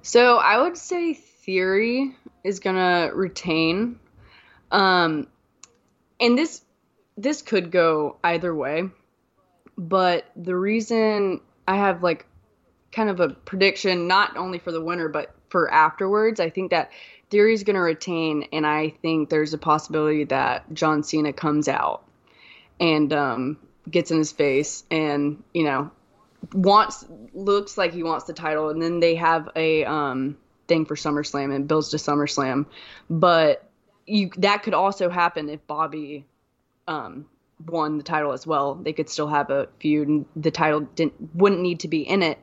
So 0.02 0.36
I 0.36 0.60
would 0.60 0.76
say 0.76 1.14
Theory 1.14 2.14
is 2.44 2.60
gonna 2.60 3.10
retain. 3.12 3.98
Um, 4.70 5.26
and 6.24 6.38
this 6.38 6.62
this 7.16 7.42
could 7.42 7.70
go 7.70 8.16
either 8.24 8.54
way, 8.54 8.84
but 9.76 10.24
the 10.34 10.56
reason 10.56 11.40
I 11.68 11.76
have 11.76 12.02
like 12.02 12.26
kind 12.90 13.10
of 13.10 13.20
a 13.20 13.28
prediction 13.28 14.08
not 14.08 14.36
only 14.36 14.58
for 14.58 14.72
the 14.72 14.80
winner 14.80 15.08
but 15.08 15.34
for 15.50 15.70
afterwards, 15.70 16.40
I 16.40 16.50
think 16.50 16.70
that 16.70 16.90
Theory's 17.30 17.62
going 17.62 17.74
to 17.74 17.82
retain, 17.82 18.48
and 18.52 18.66
I 18.66 18.90
think 19.02 19.28
there's 19.28 19.54
a 19.54 19.58
possibility 19.58 20.24
that 20.24 20.72
John 20.72 21.02
Cena 21.02 21.32
comes 21.32 21.68
out 21.68 22.04
and 22.80 23.12
um, 23.12 23.58
gets 23.88 24.10
in 24.10 24.18
his 24.18 24.32
face, 24.32 24.84
and 24.90 25.42
you 25.52 25.64
know 25.64 25.90
wants 26.54 27.04
looks 27.34 27.76
like 27.76 27.92
he 27.92 28.02
wants 28.02 28.24
the 28.24 28.32
title, 28.32 28.70
and 28.70 28.80
then 28.80 28.98
they 29.00 29.14
have 29.16 29.50
a 29.54 29.84
um, 29.84 30.38
thing 30.68 30.86
for 30.86 30.94
SummerSlam 30.94 31.54
and 31.54 31.68
builds 31.68 31.90
to 31.90 31.98
SummerSlam, 31.98 32.64
but 33.10 33.63
you 34.06 34.30
that 34.38 34.62
could 34.62 34.74
also 34.74 35.10
happen 35.10 35.48
if 35.48 35.66
Bobby 35.66 36.26
um, 36.86 37.26
won 37.66 37.98
the 37.98 38.04
title 38.04 38.32
as 38.32 38.46
well. 38.46 38.74
They 38.74 38.92
could 38.92 39.08
still 39.08 39.28
have 39.28 39.50
a 39.50 39.68
feud, 39.78 40.08
and 40.08 40.26
the 40.36 40.50
title 40.50 40.80
didn't 40.80 41.14
wouldn't 41.34 41.60
need 41.60 41.80
to 41.80 41.88
be 41.88 42.02
in 42.02 42.22
it. 42.22 42.38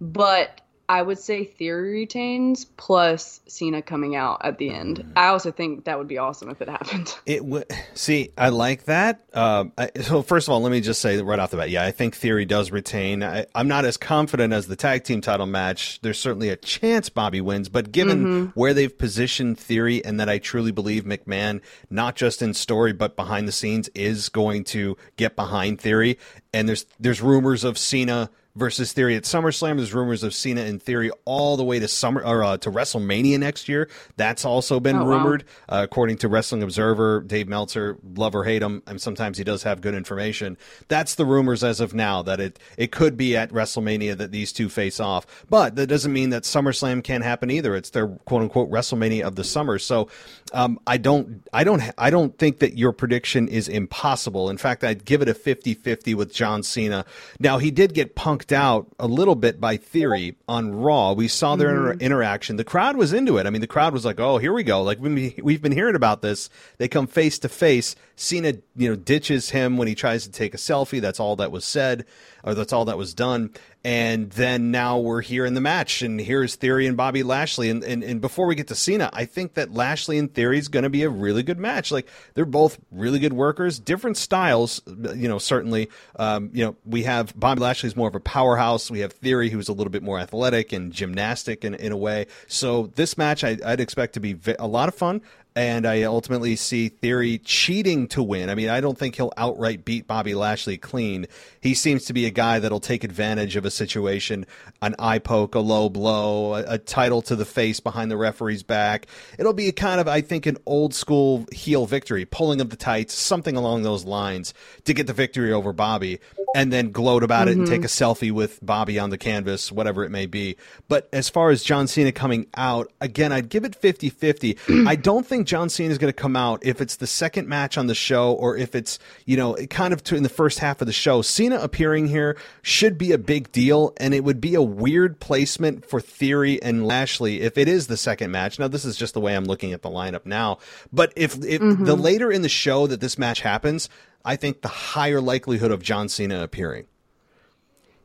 But 0.00 0.60
I 0.88 1.00
would 1.00 1.18
say 1.18 1.44
Theory 1.44 1.92
retains 1.92 2.66
plus 2.66 3.40
Cena 3.46 3.80
coming 3.80 4.16
out 4.16 4.42
at 4.44 4.58
the 4.58 4.70
end. 4.70 4.98
Mm. 4.98 5.12
I 5.16 5.28
also 5.28 5.50
think 5.50 5.84
that 5.84 5.98
would 5.98 6.08
be 6.08 6.18
awesome 6.18 6.50
if 6.50 6.60
it 6.60 6.68
happened. 6.68 7.14
It 7.26 7.44
would. 7.44 7.66
See, 7.94 8.30
I 8.36 8.50
like 8.50 8.84
that. 8.84 9.24
Uh, 9.32 9.66
I, 9.78 9.90
so 10.02 10.20
first 10.22 10.46
of 10.46 10.52
all, 10.52 10.60
let 10.60 10.70
me 10.70 10.80
just 10.80 11.00
say 11.00 11.20
right 11.22 11.38
off 11.38 11.50
the 11.50 11.56
bat, 11.56 11.70
yeah, 11.70 11.84
I 11.84 11.90
think 11.90 12.14
Theory 12.14 12.44
does 12.44 12.70
retain. 12.70 13.22
I, 13.22 13.46
am 13.54 13.66
not 13.66 13.84
as 13.84 13.96
confident 13.96 14.52
as 14.52 14.66
the 14.66 14.76
tag 14.76 15.04
team 15.04 15.20
title 15.20 15.46
match. 15.46 16.00
There's 16.02 16.18
certainly 16.18 16.50
a 16.50 16.56
chance 16.56 17.08
Bobby 17.08 17.40
wins, 17.40 17.68
but 17.68 17.92
given 17.92 18.24
mm-hmm. 18.24 18.60
where 18.60 18.74
they've 18.74 18.96
positioned 18.96 19.58
Theory, 19.58 20.04
and 20.04 20.20
that 20.20 20.28
I 20.28 20.38
truly 20.38 20.70
believe 20.70 21.04
McMahon, 21.04 21.60
not 21.88 22.14
just 22.14 22.42
in 22.42 22.52
story 22.52 22.92
but 22.92 23.16
behind 23.16 23.48
the 23.48 23.52
scenes, 23.52 23.88
is 23.94 24.28
going 24.28 24.64
to 24.64 24.96
get 25.16 25.34
behind 25.34 25.80
Theory, 25.80 26.18
and 26.52 26.68
there's 26.68 26.84
there's 27.00 27.22
rumors 27.22 27.64
of 27.64 27.78
Cena 27.78 28.30
versus 28.56 28.92
Theory 28.92 29.16
at 29.16 29.24
SummerSlam. 29.24 29.76
There's 29.76 29.92
rumors 29.92 30.22
of 30.22 30.32
Cena 30.32 30.62
and 30.62 30.80
Theory 30.80 31.10
all 31.24 31.56
the 31.56 31.64
way 31.64 31.80
to 31.80 31.88
summer 31.88 32.22
or 32.22 32.44
uh, 32.44 32.56
to 32.58 32.70
WrestleMania 32.70 33.38
next 33.38 33.68
year. 33.68 33.88
That's 34.16 34.44
also 34.44 34.78
been 34.78 34.96
oh, 34.96 35.06
rumored, 35.06 35.44
wow. 35.68 35.80
uh, 35.80 35.82
according 35.82 36.18
to 36.18 36.28
Wrestling 36.28 36.62
Observer. 36.62 37.22
Dave 37.22 37.48
Meltzer, 37.48 37.98
love 38.14 38.34
or 38.34 38.44
hate 38.44 38.62
him, 38.62 38.82
and 38.86 39.00
sometimes 39.00 39.38
he 39.38 39.44
does 39.44 39.64
have 39.64 39.80
good 39.80 39.94
information. 39.94 40.56
That's 40.88 41.16
the 41.16 41.26
rumors 41.26 41.64
as 41.64 41.80
of 41.80 41.94
now 41.94 42.22
that 42.22 42.40
it 42.40 42.58
it 42.76 42.92
could 42.92 43.16
be 43.16 43.36
at 43.36 43.50
WrestleMania 43.50 44.16
that 44.18 44.30
these 44.30 44.52
two 44.52 44.68
face 44.68 45.00
off. 45.00 45.26
But 45.48 45.74
that 45.76 45.88
doesn't 45.88 46.12
mean 46.12 46.30
that 46.30 46.44
SummerSlam 46.44 47.02
can't 47.02 47.24
happen 47.24 47.50
either. 47.50 47.74
It's 47.74 47.90
their 47.90 48.08
quote 48.08 48.42
unquote 48.42 48.70
WrestleMania 48.70 49.24
of 49.24 49.34
the 49.34 49.44
summer. 49.44 49.78
So 49.78 50.08
um, 50.52 50.78
I 50.86 50.96
don't 50.96 51.46
I 51.52 51.64
don't 51.64 51.82
I 51.98 52.10
don't 52.10 52.38
think 52.38 52.60
that 52.60 52.78
your 52.78 52.92
prediction 52.92 53.48
is 53.48 53.68
impossible. 53.68 54.48
In 54.48 54.58
fact, 54.58 54.84
I'd 54.84 55.04
give 55.04 55.22
it 55.22 55.28
a 55.28 55.34
50-50 55.34 56.14
with 56.14 56.32
John 56.32 56.62
Cena. 56.62 57.04
Now 57.40 57.58
he 57.58 57.72
did 57.72 57.94
get 57.94 58.14
punked 58.14 58.43
out 58.52 58.86
a 58.98 59.06
little 59.06 59.34
bit 59.34 59.60
by 59.60 59.76
Theory 59.76 60.36
on 60.48 60.74
Raw. 60.74 61.12
We 61.12 61.28
saw 61.28 61.56
their 61.56 61.70
mm-hmm. 61.70 61.92
inter- 61.92 62.04
interaction. 62.04 62.56
The 62.56 62.64
crowd 62.64 62.96
was 62.96 63.12
into 63.12 63.38
it. 63.38 63.46
I 63.46 63.50
mean, 63.50 63.60
the 63.60 63.66
crowd 63.66 63.92
was 63.92 64.04
like, 64.04 64.20
"Oh, 64.20 64.38
here 64.38 64.52
we 64.52 64.62
go!" 64.62 64.82
Like 64.82 64.98
we've 65.00 65.62
been 65.62 65.72
hearing 65.72 65.96
about 65.96 66.22
this. 66.22 66.50
They 66.78 66.88
come 66.88 67.06
face 67.06 67.38
to 67.40 67.48
face. 67.48 67.96
Cena, 68.16 68.54
you 68.76 68.88
know, 68.88 68.96
ditches 68.96 69.50
him 69.50 69.76
when 69.76 69.88
he 69.88 69.94
tries 69.94 70.24
to 70.24 70.30
take 70.30 70.54
a 70.54 70.58
selfie. 70.58 71.00
That's 71.00 71.20
all 71.20 71.36
that 71.36 71.52
was 71.52 71.64
said, 71.64 72.04
or 72.42 72.54
that's 72.54 72.72
all 72.72 72.84
that 72.84 72.98
was 72.98 73.14
done. 73.14 73.50
And 73.84 74.30
then 74.30 74.70
now 74.70 74.98
we're 74.98 75.20
here 75.20 75.44
in 75.44 75.52
the 75.52 75.60
match, 75.60 76.00
and 76.00 76.18
here's 76.18 76.54
Theory 76.54 76.86
and 76.86 76.96
Bobby 76.96 77.22
Lashley. 77.22 77.68
And, 77.68 77.84
and, 77.84 78.02
and 78.02 78.18
before 78.18 78.46
we 78.46 78.54
get 78.54 78.68
to 78.68 78.74
Cena, 78.74 79.10
I 79.12 79.26
think 79.26 79.54
that 79.54 79.74
Lashley 79.74 80.16
and 80.16 80.32
Theory 80.32 80.58
is 80.58 80.68
going 80.68 80.84
to 80.84 80.90
be 80.90 81.02
a 81.02 81.10
really 81.10 81.42
good 81.42 81.58
match. 81.58 81.92
Like 81.92 82.08
they're 82.32 82.46
both 82.46 82.78
really 82.90 83.18
good 83.18 83.34
workers, 83.34 83.78
different 83.78 84.16
styles. 84.16 84.80
You 84.86 85.28
know, 85.28 85.36
certainly, 85.38 85.90
um, 86.16 86.48
you 86.54 86.64
know, 86.64 86.76
we 86.86 87.02
have 87.02 87.38
Bobby 87.38 87.60
Lashley's 87.60 87.94
more 87.94 88.08
of 88.08 88.14
a 88.14 88.20
powerhouse. 88.20 88.90
We 88.90 89.00
have 89.00 89.12
Theory, 89.12 89.50
who's 89.50 89.68
a 89.68 89.74
little 89.74 89.90
bit 89.90 90.02
more 90.02 90.18
athletic 90.18 90.72
and 90.72 90.90
gymnastic 90.90 91.62
in, 91.62 91.74
in 91.74 91.92
a 91.92 91.96
way. 91.96 92.26
So 92.46 92.90
this 92.94 93.18
match, 93.18 93.44
I, 93.44 93.58
would 93.62 93.80
expect 93.80 94.14
to 94.14 94.20
be 94.20 94.38
a 94.58 94.66
lot 94.66 94.88
of 94.88 94.94
fun 94.94 95.20
and 95.56 95.86
I 95.86 96.02
ultimately 96.02 96.56
see 96.56 96.88
Theory 96.88 97.38
cheating 97.38 98.08
to 98.08 98.22
win. 98.22 98.50
I 98.50 98.56
mean, 98.56 98.68
I 98.68 98.80
don't 98.80 98.98
think 98.98 99.14
he'll 99.14 99.32
outright 99.36 99.84
beat 99.84 100.06
Bobby 100.06 100.34
Lashley 100.34 100.76
clean. 100.78 101.26
He 101.60 101.74
seems 101.74 102.06
to 102.06 102.12
be 102.12 102.26
a 102.26 102.30
guy 102.30 102.58
that'll 102.58 102.80
take 102.80 103.04
advantage 103.04 103.54
of 103.54 103.64
a 103.64 103.70
situation, 103.70 104.46
an 104.82 104.96
eye 104.98 105.20
poke, 105.20 105.54
a 105.54 105.60
low 105.60 105.88
blow, 105.88 106.54
a, 106.54 106.64
a 106.74 106.78
title 106.78 107.22
to 107.22 107.36
the 107.36 107.44
face 107.44 107.78
behind 107.78 108.10
the 108.10 108.16
referee's 108.16 108.64
back. 108.64 109.06
It'll 109.38 109.52
be 109.52 109.68
a 109.68 109.72
kind 109.72 110.00
of, 110.00 110.08
I 110.08 110.22
think, 110.22 110.46
an 110.46 110.58
old 110.66 110.92
school 110.92 111.46
heel 111.52 111.86
victory, 111.86 112.24
pulling 112.24 112.60
of 112.60 112.70
the 112.70 112.76
tights, 112.76 113.14
something 113.14 113.56
along 113.56 113.82
those 113.82 114.04
lines 114.04 114.54
to 114.84 114.94
get 114.94 115.06
the 115.06 115.12
victory 115.12 115.52
over 115.52 115.72
Bobby, 115.72 116.18
and 116.56 116.72
then 116.72 116.90
gloat 116.90 117.22
about 117.22 117.46
mm-hmm. 117.46 117.62
it 117.62 117.62
and 117.62 117.66
take 117.68 117.84
a 117.84 117.88
selfie 117.88 118.32
with 118.32 118.58
Bobby 118.60 118.98
on 118.98 119.10
the 119.10 119.18
canvas, 119.18 119.70
whatever 119.70 120.04
it 120.04 120.10
may 120.10 120.26
be. 120.26 120.56
But 120.88 121.08
as 121.12 121.28
far 121.28 121.50
as 121.50 121.62
John 121.62 121.86
Cena 121.86 122.10
coming 122.10 122.46
out, 122.56 122.92
again, 123.00 123.30
I'd 123.30 123.48
give 123.48 123.64
it 123.64 123.76
50 123.76 124.10
50. 124.10 124.58
I 124.86 124.96
don't 124.96 125.24
think 125.24 125.43
think 125.44 125.48
John 125.48 125.68
Cena 125.68 125.90
is 125.90 125.98
going 125.98 126.12
to 126.12 126.16
come 126.16 126.36
out 126.36 126.64
if 126.64 126.80
it's 126.80 126.96
the 126.96 127.06
second 127.06 127.48
match 127.48 127.76
on 127.76 127.86
the 127.86 127.94
show 127.94 128.32
or 128.32 128.56
if 128.56 128.74
it's, 128.74 128.98
you 129.26 129.36
know, 129.36 129.54
kind 129.68 129.92
of 129.92 130.02
to, 130.04 130.16
in 130.16 130.22
the 130.22 130.28
first 130.28 130.58
half 130.58 130.80
of 130.80 130.86
the 130.86 130.92
show. 130.92 131.22
Cena 131.22 131.56
appearing 131.56 132.08
here 132.08 132.36
should 132.62 132.96
be 132.96 133.12
a 133.12 133.18
big 133.18 133.52
deal, 133.52 133.92
and 133.98 134.14
it 134.14 134.24
would 134.24 134.40
be 134.40 134.54
a 134.54 134.62
weird 134.62 135.20
placement 135.20 135.86
for 135.86 136.00
Theory 136.00 136.62
and 136.62 136.86
Lashley 136.86 137.42
if 137.42 137.58
it 137.58 137.68
is 137.68 137.86
the 137.86 137.96
second 137.96 138.30
match. 138.30 138.58
Now, 138.58 138.68
this 138.68 138.84
is 138.84 138.96
just 138.96 139.14
the 139.14 139.20
way 139.20 139.36
I'm 139.36 139.44
looking 139.44 139.72
at 139.72 139.82
the 139.82 139.90
lineup 139.90 140.24
now. 140.24 140.58
But 140.92 141.12
if, 141.16 141.34
if 141.44 141.60
mm-hmm. 141.60 141.84
the 141.84 141.96
later 141.96 142.30
in 142.30 142.42
the 142.42 142.48
show 142.48 142.86
that 142.86 143.00
this 143.00 143.18
match 143.18 143.40
happens, 143.40 143.88
I 144.24 144.36
think 144.36 144.62
the 144.62 144.68
higher 144.68 145.20
likelihood 145.20 145.70
of 145.70 145.82
John 145.82 146.08
Cena 146.08 146.42
appearing. 146.42 146.86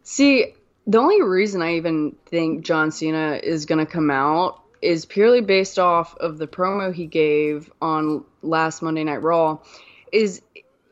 See, 0.03 0.55
the 0.85 0.97
only 0.97 1.21
reason 1.21 1.61
I 1.61 1.75
even 1.75 2.15
think 2.25 2.65
John 2.65 2.91
Cena 2.91 3.39
is 3.41 3.65
going 3.65 3.85
to 3.85 3.91
come 3.91 4.11
out 4.11 4.61
is 4.81 5.05
purely 5.05 5.41
based 5.41 5.79
off 5.79 6.15
of 6.17 6.37
the 6.37 6.47
promo 6.47 6.93
he 6.93 7.05
gave 7.05 7.71
on 7.81 8.23
last 8.41 8.81
Monday 8.81 9.03
Night 9.03 9.21
Raw. 9.21 9.59
Is 10.11 10.41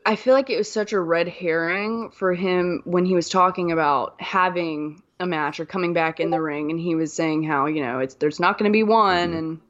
I 0.04 0.16
feel 0.16 0.34
like 0.34 0.50
it 0.50 0.56
was 0.56 0.70
such 0.70 0.92
a 0.92 1.00
red 1.00 1.28
herring 1.28 2.10
for 2.10 2.32
him 2.32 2.82
when 2.84 3.04
he 3.04 3.14
was 3.14 3.28
talking 3.28 3.72
about 3.72 4.20
having 4.20 5.02
a 5.20 5.26
match 5.26 5.60
or 5.60 5.66
coming 5.66 5.92
back 5.92 6.20
in 6.20 6.30
the 6.30 6.40
ring, 6.40 6.70
and 6.70 6.80
he 6.80 6.94
was 6.94 7.12
saying 7.12 7.42
how 7.42 7.66
you 7.66 7.82
know 7.82 7.98
it's 7.98 8.14
there's 8.14 8.40
not 8.40 8.58
going 8.58 8.70
to 8.70 8.76
be 8.76 8.82
one, 8.82 9.28
mm-hmm. 9.28 9.38
and 9.38 9.60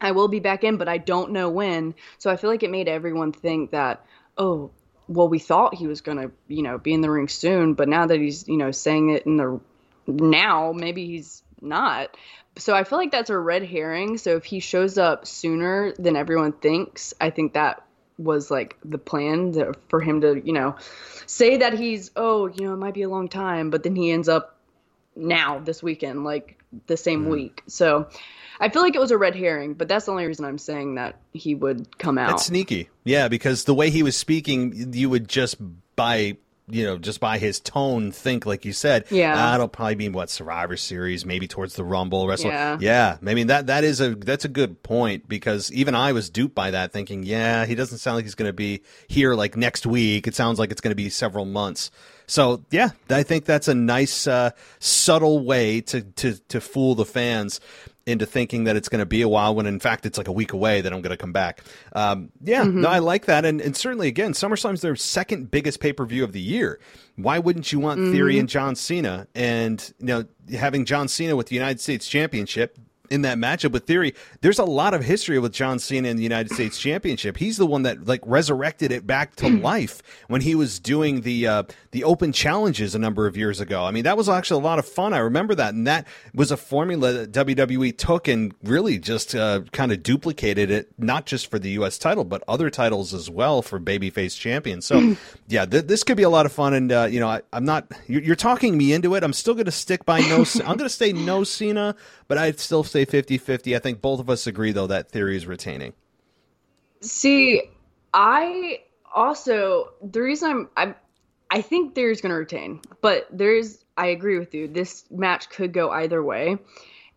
I 0.00 0.12
will 0.12 0.28
be 0.28 0.40
back 0.40 0.64
in, 0.64 0.76
but 0.76 0.88
I 0.88 0.98
don't 0.98 1.32
know 1.32 1.50
when. 1.50 1.94
So 2.18 2.30
I 2.30 2.36
feel 2.36 2.50
like 2.50 2.62
it 2.62 2.70
made 2.70 2.88
everyone 2.88 3.32
think 3.32 3.70
that 3.70 4.04
oh 4.36 4.70
well 5.08 5.28
we 5.28 5.38
thought 5.38 5.74
he 5.74 5.86
was 5.86 6.00
going 6.00 6.18
to 6.18 6.30
you 6.46 6.62
know 6.62 6.78
be 6.78 6.92
in 6.92 7.00
the 7.00 7.10
ring 7.10 7.28
soon, 7.28 7.74
but 7.74 7.88
now 7.88 8.06
that 8.06 8.20
he's 8.20 8.46
you 8.46 8.56
know 8.56 8.70
saying 8.70 9.10
it 9.10 9.26
in 9.26 9.36
the 9.36 9.60
now 10.06 10.72
maybe 10.72 11.06
he's 11.06 11.42
not 11.60 12.16
so 12.58 12.74
I 12.74 12.84
feel 12.84 12.98
like 12.98 13.10
that's 13.10 13.30
a 13.30 13.38
red 13.38 13.64
herring. 13.64 14.18
So 14.18 14.36
if 14.36 14.44
he 14.44 14.60
shows 14.60 14.98
up 14.98 15.26
sooner 15.26 15.92
than 15.98 16.16
everyone 16.16 16.52
thinks, 16.52 17.14
I 17.20 17.30
think 17.30 17.54
that 17.54 17.84
was 18.18 18.50
like 18.50 18.76
the 18.84 18.98
plan 18.98 19.52
to, 19.52 19.74
for 19.88 20.00
him 20.00 20.20
to, 20.20 20.40
you 20.44 20.52
know, 20.52 20.76
say 21.26 21.58
that 21.58 21.74
he's, 21.74 22.10
oh, 22.16 22.48
you 22.48 22.66
know, 22.66 22.74
it 22.74 22.78
might 22.78 22.94
be 22.94 23.02
a 23.02 23.08
long 23.08 23.28
time, 23.28 23.70
but 23.70 23.82
then 23.82 23.94
he 23.94 24.10
ends 24.10 24.28
up 24.28 24.58
now 25.14 25.58
this 25.60 25.82
weekend, 25.82 26.24
like 26.24 26.58
the 26.86 26.96
same 26.96 27.26
mm. 27.26 27.30
week. 27.30 27.62
So 27.68 28.08
I 28.60 28.68
feel 28.68 28.82
like 28.82 28.94
it 28.94 29.00
was 29.00 29.12
a 29.12 29.18
red 29.18 29.36
herring, 29.36 29.74
but 29.74 29.88
that's 29.88 30.06
the 30.06 30.12
only 30.12 30.26
reason 30.26 30.44
I'm 30.44 30.58
saying 30.58 30.96
that 30.96 31.16
he 31.32 31.54
would 31.54 31.96
come 31.98 32.18
out. 32.18 32.34
It's 32.34 32.46
sneaky. 32.46 32.90
Yeah, 33.04 33.28
because 33.28 33.64
the 33.64 33.74
way 33.74 33.90
he 33.90 34.02
was 34.02 34.16
speaking, 34.16 34.92
you 34.92 35.08
would 35.10 35.28
just 35.28 35.56
by 35.94 36.36
you 36.70 36.84
know, 36.84 36.98
just 36.98 37.20
by 37.20 37.38
his 37.38 37.60
tone, 37.60 38.12
think 38.12 38.46
like 38.46 38.64
you 38.64 38.72
said. 38.72 39.04
Yeah, 39.10 39.34
that'll 39.34 39.68
probably 39.68 39.94
be 39.94 40.08
what 40.08 40.30
Survivor 40.30 40.76
Series, 40.76 41.24
maybe 41.24 41.48
towards 41.48 41.74
the 41.74 41.84
Rumble, 41.84 42.26
Wrestle. 42.26 42.50
Yeah, 42.50 42.78
yeah. 42.80 43.18
I 43.24 43.34
mean 43.34 43.48
that 43.48 43.66
that 43.66 43.84
is 43.84 44.00
a 44.00 44.14
that's 44.14 44.44
a 44.44 44.48
good 44.48 44.82
point 44.82 45.28
because 45.28 45.72
even 45.72 45.94
I 45.94 46.12
was 46.12 46.30
duped 46.30 46.54
by 46.54 46.70
that, 46.70 46.92
thinking, 46.92 47.22
yeah, 47.22 47.66
he 47.66 47.74
doesn't 47.74 47.98
sound 47.98 48.16
like 48.16 48.24
he's 48.24 48.34
going 48.34 48.48
to 48.48 48.52
be 48.52 48.82
here 49.06 49.34
like 49.34 49.56
next 49.56 49.86
week. 49.86 50.26
It 50.26 50.34
sounds 50.34 50.58
like 50.58 50.70
it's 50.70 50.80
going 50.80 50.92
to 50.92 50.96
be 50.96 51.08
several 51.10 51.44
months. 51.44 51.90
So 52.26 52.64
yeah, 52.70 52.90
I 53.08 53.22
think 53.22 53.46
that's 53.46 53.68
a 53.68 53.74
nice, 53.74 54.26
uh, 54.26 54.50
subtle 54.80 55.44
way 55.44 55.80
to 55.82 56.02
to 56.02 56.38
to 56.48 56.60
fool 56.60 56.94
the 56.94 57.06
fans 57.06 57.60
into 58.08 58.26
thinking 58.26 58.64
that 58.64 58.74
it's 58.74 58.88
going 58.88 59.00
to 59.00 59.06
be 59.06 59.22
a 59.22 59.28
while 59.28 59.54
when 59.54 59.66
in 59.66 59.78
fact 59.78 60.06
it's 60.06 60.16
like 60.16 60.28
a 60.28 60.32
week 60.32 60.52
away 60.52 60.80
that 60.80 60.92
I'm 60.92 61.02
going 61.02 61.10
to 61.10 61.16
come 61.16 61.32
back. 61.32 61.62
Um, 61.92 62.30
yeah, 62.42 62.64
mm-hmm. 62.64 62.80
no, 62.80 62.88
I 62.88 63.00
like 63.00 63.26
that. 63.26 63.44
And, 63.44 63.60
and 63.60 63.76
certainly 63.76 64.08
again, 64.08 64.32
SummerSlam's 64.32 64.80
their 64.80 64.96
second 64.96 65.50
biggest 65.50 65.78
pay 65.80 65.92
per 65.92 66.06
view 66.06 66.24
of 66.24 66.32
the 66.32 66.40
year. 66.40 66.80
Why 67.16 67.38
wouldn't 67.38 67.72
you 67.72 67.80
want 67.80 68.00
mm-hmm. 68.00 68.12
Theory 68.12 68.38
and 68.38 68.48
John 68.48 68.74
Cena 68.74 69.28
and, 69.34 69.92
you 69.98 70.06
know, 70.06 70.24
having 70.56 70.84
John 70.84 71.08
Cena 71.08 71.36
with 71.36 71.48
the 71.48 71.54
United 71.54 71.80
States 71.80 72.08
Championship? 72.08 72.78
In 73.10 73.22
that 73.22 73.38
matchup 73.38 73.72
with 73.72 73.86
Theory, 73.86 74.14
there's 74.40 74.58
a 74.58 74.64
lot 74.64 74.94
of 74.94 75.02
history 75.04 75.38
with 75.38 75.52
John 75.52 75.78
Cena 75.78 76.08
in 76.08 76.16
the 76.16 76.22
United 76.22 76.52
States 76.52 76.78
Championship. 76.78 77.36
He's 77.36 77.56
the 77.56 77.66
one 77.66 77.82
that 77.82 78.06
like 78.06 78.20
resurrected 78.24 78.92
it 78.92 79.06
back 79.06 79.36
to 79.36 79.48
life 79.48 80.02
when 80.28 80.40
he 80.40 80.54
was 80.54 80.78
doing 80.78 81.22
the 81.22 81.46
uh, 81.46 81.62
the 81.90 82.04
Open 82.04 82.32
Challenges 82.32 82.94
a 82.94 82.98
number 82.98 83.26
of 83.26 83.36
years 83.36 83.60
ago. 83.60 83.84
I 83.84 83.90
mean, 83.90 84.04
that 84.04 84.16
was 84.16 84.28
actually 84.28 84.62
a 84.62 84.64
lot 84.64 84.78
of 84.78 84.86
fun. 84.86 85.14
I 85.14 85.18
remember 85.18 85.54
that, 85.54 85.74
and 85.74 85.86
that 85.86 86.06
was 86.34 86.50
a 86.50 86.56
formula 86.56 87.12
that 87.12 87.32
WWE 87.32 87.96
took 87.96 88.28
and 88.28 88.54
really 88.62 88.98
just 88.98 89.34
uh, 89.34 89.60
kind 89.72 89.92
of 89.92 90.02
duplicated 90.02 90.70
it, 90.70 90.92
not 90.98 91.26
just 91.26 91.50
for 91.50 91.58
the 91.58 91.70
U.S. 91.70 91.98
title, 91.98 92.24
but 92.24 92.42
other 92.46 92.70
titles 92.70 93.14
as 93.14 93.30
well 93.30 93.62
for 93.62 93.80
babyface 93.80 94.38
champions. 94.38 94.86
So, 94.86 95.16
yeah, 95.48 95.64
th- 95.64 95.86
this 95.86 96.04
could 96.04 96.16
be 96.16 96.22
a 96.22 96.30
lot 96.30 96.46
of 96.46 96.52
fun. 96.52 96.74
And 96.74 96.92
uh, 96.92 97.08
you 97.10 97.20
know, 97.20 97.28
I, 97.28 97.42
am 97.52 97.64
not. 97.64 97.90
You're, 98.06 98.22
you're, 98.22 98.36
talking 98.36 98.78
me 98.78 98.92
into 98.92 99.14
it. 99.16 99.24
I'm 99.24 99.32
still 99.32 99.54
going 99.54 99.66
to 99.66 99.72
stick 99.72 100.04
by 100.04 100.20
no. 100.20 100.44
I'm 100.60 100.76
going 100.76 100.78
to 100.78 100.88
stay 100.88 101.12
no 101.12 101.44
Cena, 101.44 101.96
but 102.28 102.38
I'd 102.38 102.60
still 102.60 102.84
say 102.84 102.97
50 103.04 103.38
50. 103.38 103.76
I 103.76 103.78
think 103.78 104.00
both 104.00 104.20
of 104.20 104.30
us 104.30 104.46
agree, 104.46 104.72
though, 104.72 104.86
that 104.86 105.10
theory 105.10 105.36
is 105.36 105.46
retaining. 105.46 105.92
See, 107.00 107.62
I 108.12 108.80
also, 109.14 109.90
the 110.02 110.20
reason 110.20 110.50
I'm, 110.50 110.68
I'm 110.76 110.94
I 111.50 111.62
think 111.62 111.94
there's 111.94 112.20
going 112.20 112.30
to 112.30 112.38
retain, 112.38 112.80
but 113.00 113.26
there's, 113.30 113.82
I 113.96 114.08
agree 114.08 114.38
with 114.38 114.54
you. 114.54 114.68
This 114.68 115.04
match 115.10 115.48
could 115.48 115.72
go 115.72 115.90
either 115.90 116.22
way. 116.22 116.58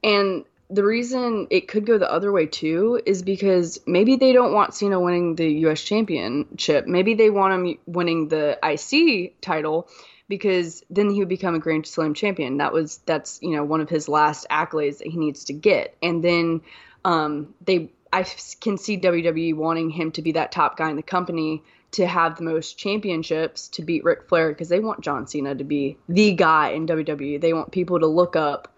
And 0.03 0.45
the 0.69 0.85
reason 0.85 1.47
it 1.49 1.67
could 1.67 1.85
go 1.85 1.97
the 1.97 2.11
other 2.11 2.31
way 2.31 2.45
too 2.45 3.01
is 3.05 3.23
because 3.23 3.79
maybe 3.85 4.15
they 4.15 4.31
don't 4.31 4.53
want 4.53 4.73
Cena 4.73 4.99
winning 4.99 5.35
the 5.35 5.49
US 5.65 5.81
championship. 5.81 6.87
Maybe 6.87 7.13
they 7.13 7.29
want 7.29 7.53
him 7.53 7.77
winning 7.85 8.29
the 8.29 8.57
IC 8.63 9.41
title 9.41 9.89
because 10.31 10.81
then 10.89 11.09
he 11.09 11.19
would 11.19 11.27
become 11.27 11.55
a 11.55 11.59
Grand 11.59 11.85
Slam 11.85 12.13
champion. 12.13 12.57
That 12.57 12.71
was 12.71 13.01
that's 13.05 13.37
you 13.41 13.51
know 13.51 13.65
one 13.65 13.81
of 13.81 13.89
his 13.89 14.07
last 14.07 14.47
accolades 14.49 14.99
that 14.99 15.07
he 15.07 15.17
needs 15.17 15.43
to 15.45 15.53
get. 15.53 15.95
And 16.01 16.23
then 16.23 16.61
um, 17.03 17.53
they 17.65 17.91
I 18.13 18.23
can 18.61 18.77
see 18.77 18.97
WWE 18.97 19.53
wanting 19.55 19.89
him 19.89 20.13
to 20.13 20.21
be 20.21 20.31
that 20.31 20.53
top 20.53 20.77
guy 20.77 20.89
in 20.89 20.95
the 20.95 21.03
company 21.03 21.63
to 21.91 22.07
have 22.07 22.37
the 22.37 22.45
most 22.45 22.77
championships 22.77 23.67
to 23.67 23.81
beat 23.81 24.05
Ric 24.05 24.29
Flair 24.29 24.49
because 24.49 24.69
they 24.69 24.79
want 24.79 25.01
John 25.01 25.27
Cena 25.27 25.53
to 25.53 25.65
be 25.65 25.97
the 26.07 26.33
guy 26.33 26.69
in 26.69 26.87
WWE. 26.87 27.41
They 27.41 27.51
want 27.51 27.73
people 27.73 27.99
to 27.99 28.07
look 28.07 28.37
up 28.37 28.73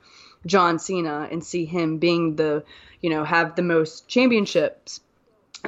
John 0.47 0.79
Cena 0.79 1.29
and 1.31 1.43
see 1.43 1.65
him 1.65 1.99
being 1.99 2.35
the, 2.35 2.63
you 2.99 3.11
know, 3.11 3.23
have 3.23 3.55
the 3.55 3.61
most 3.61 4.07
championships. 4.07 5.01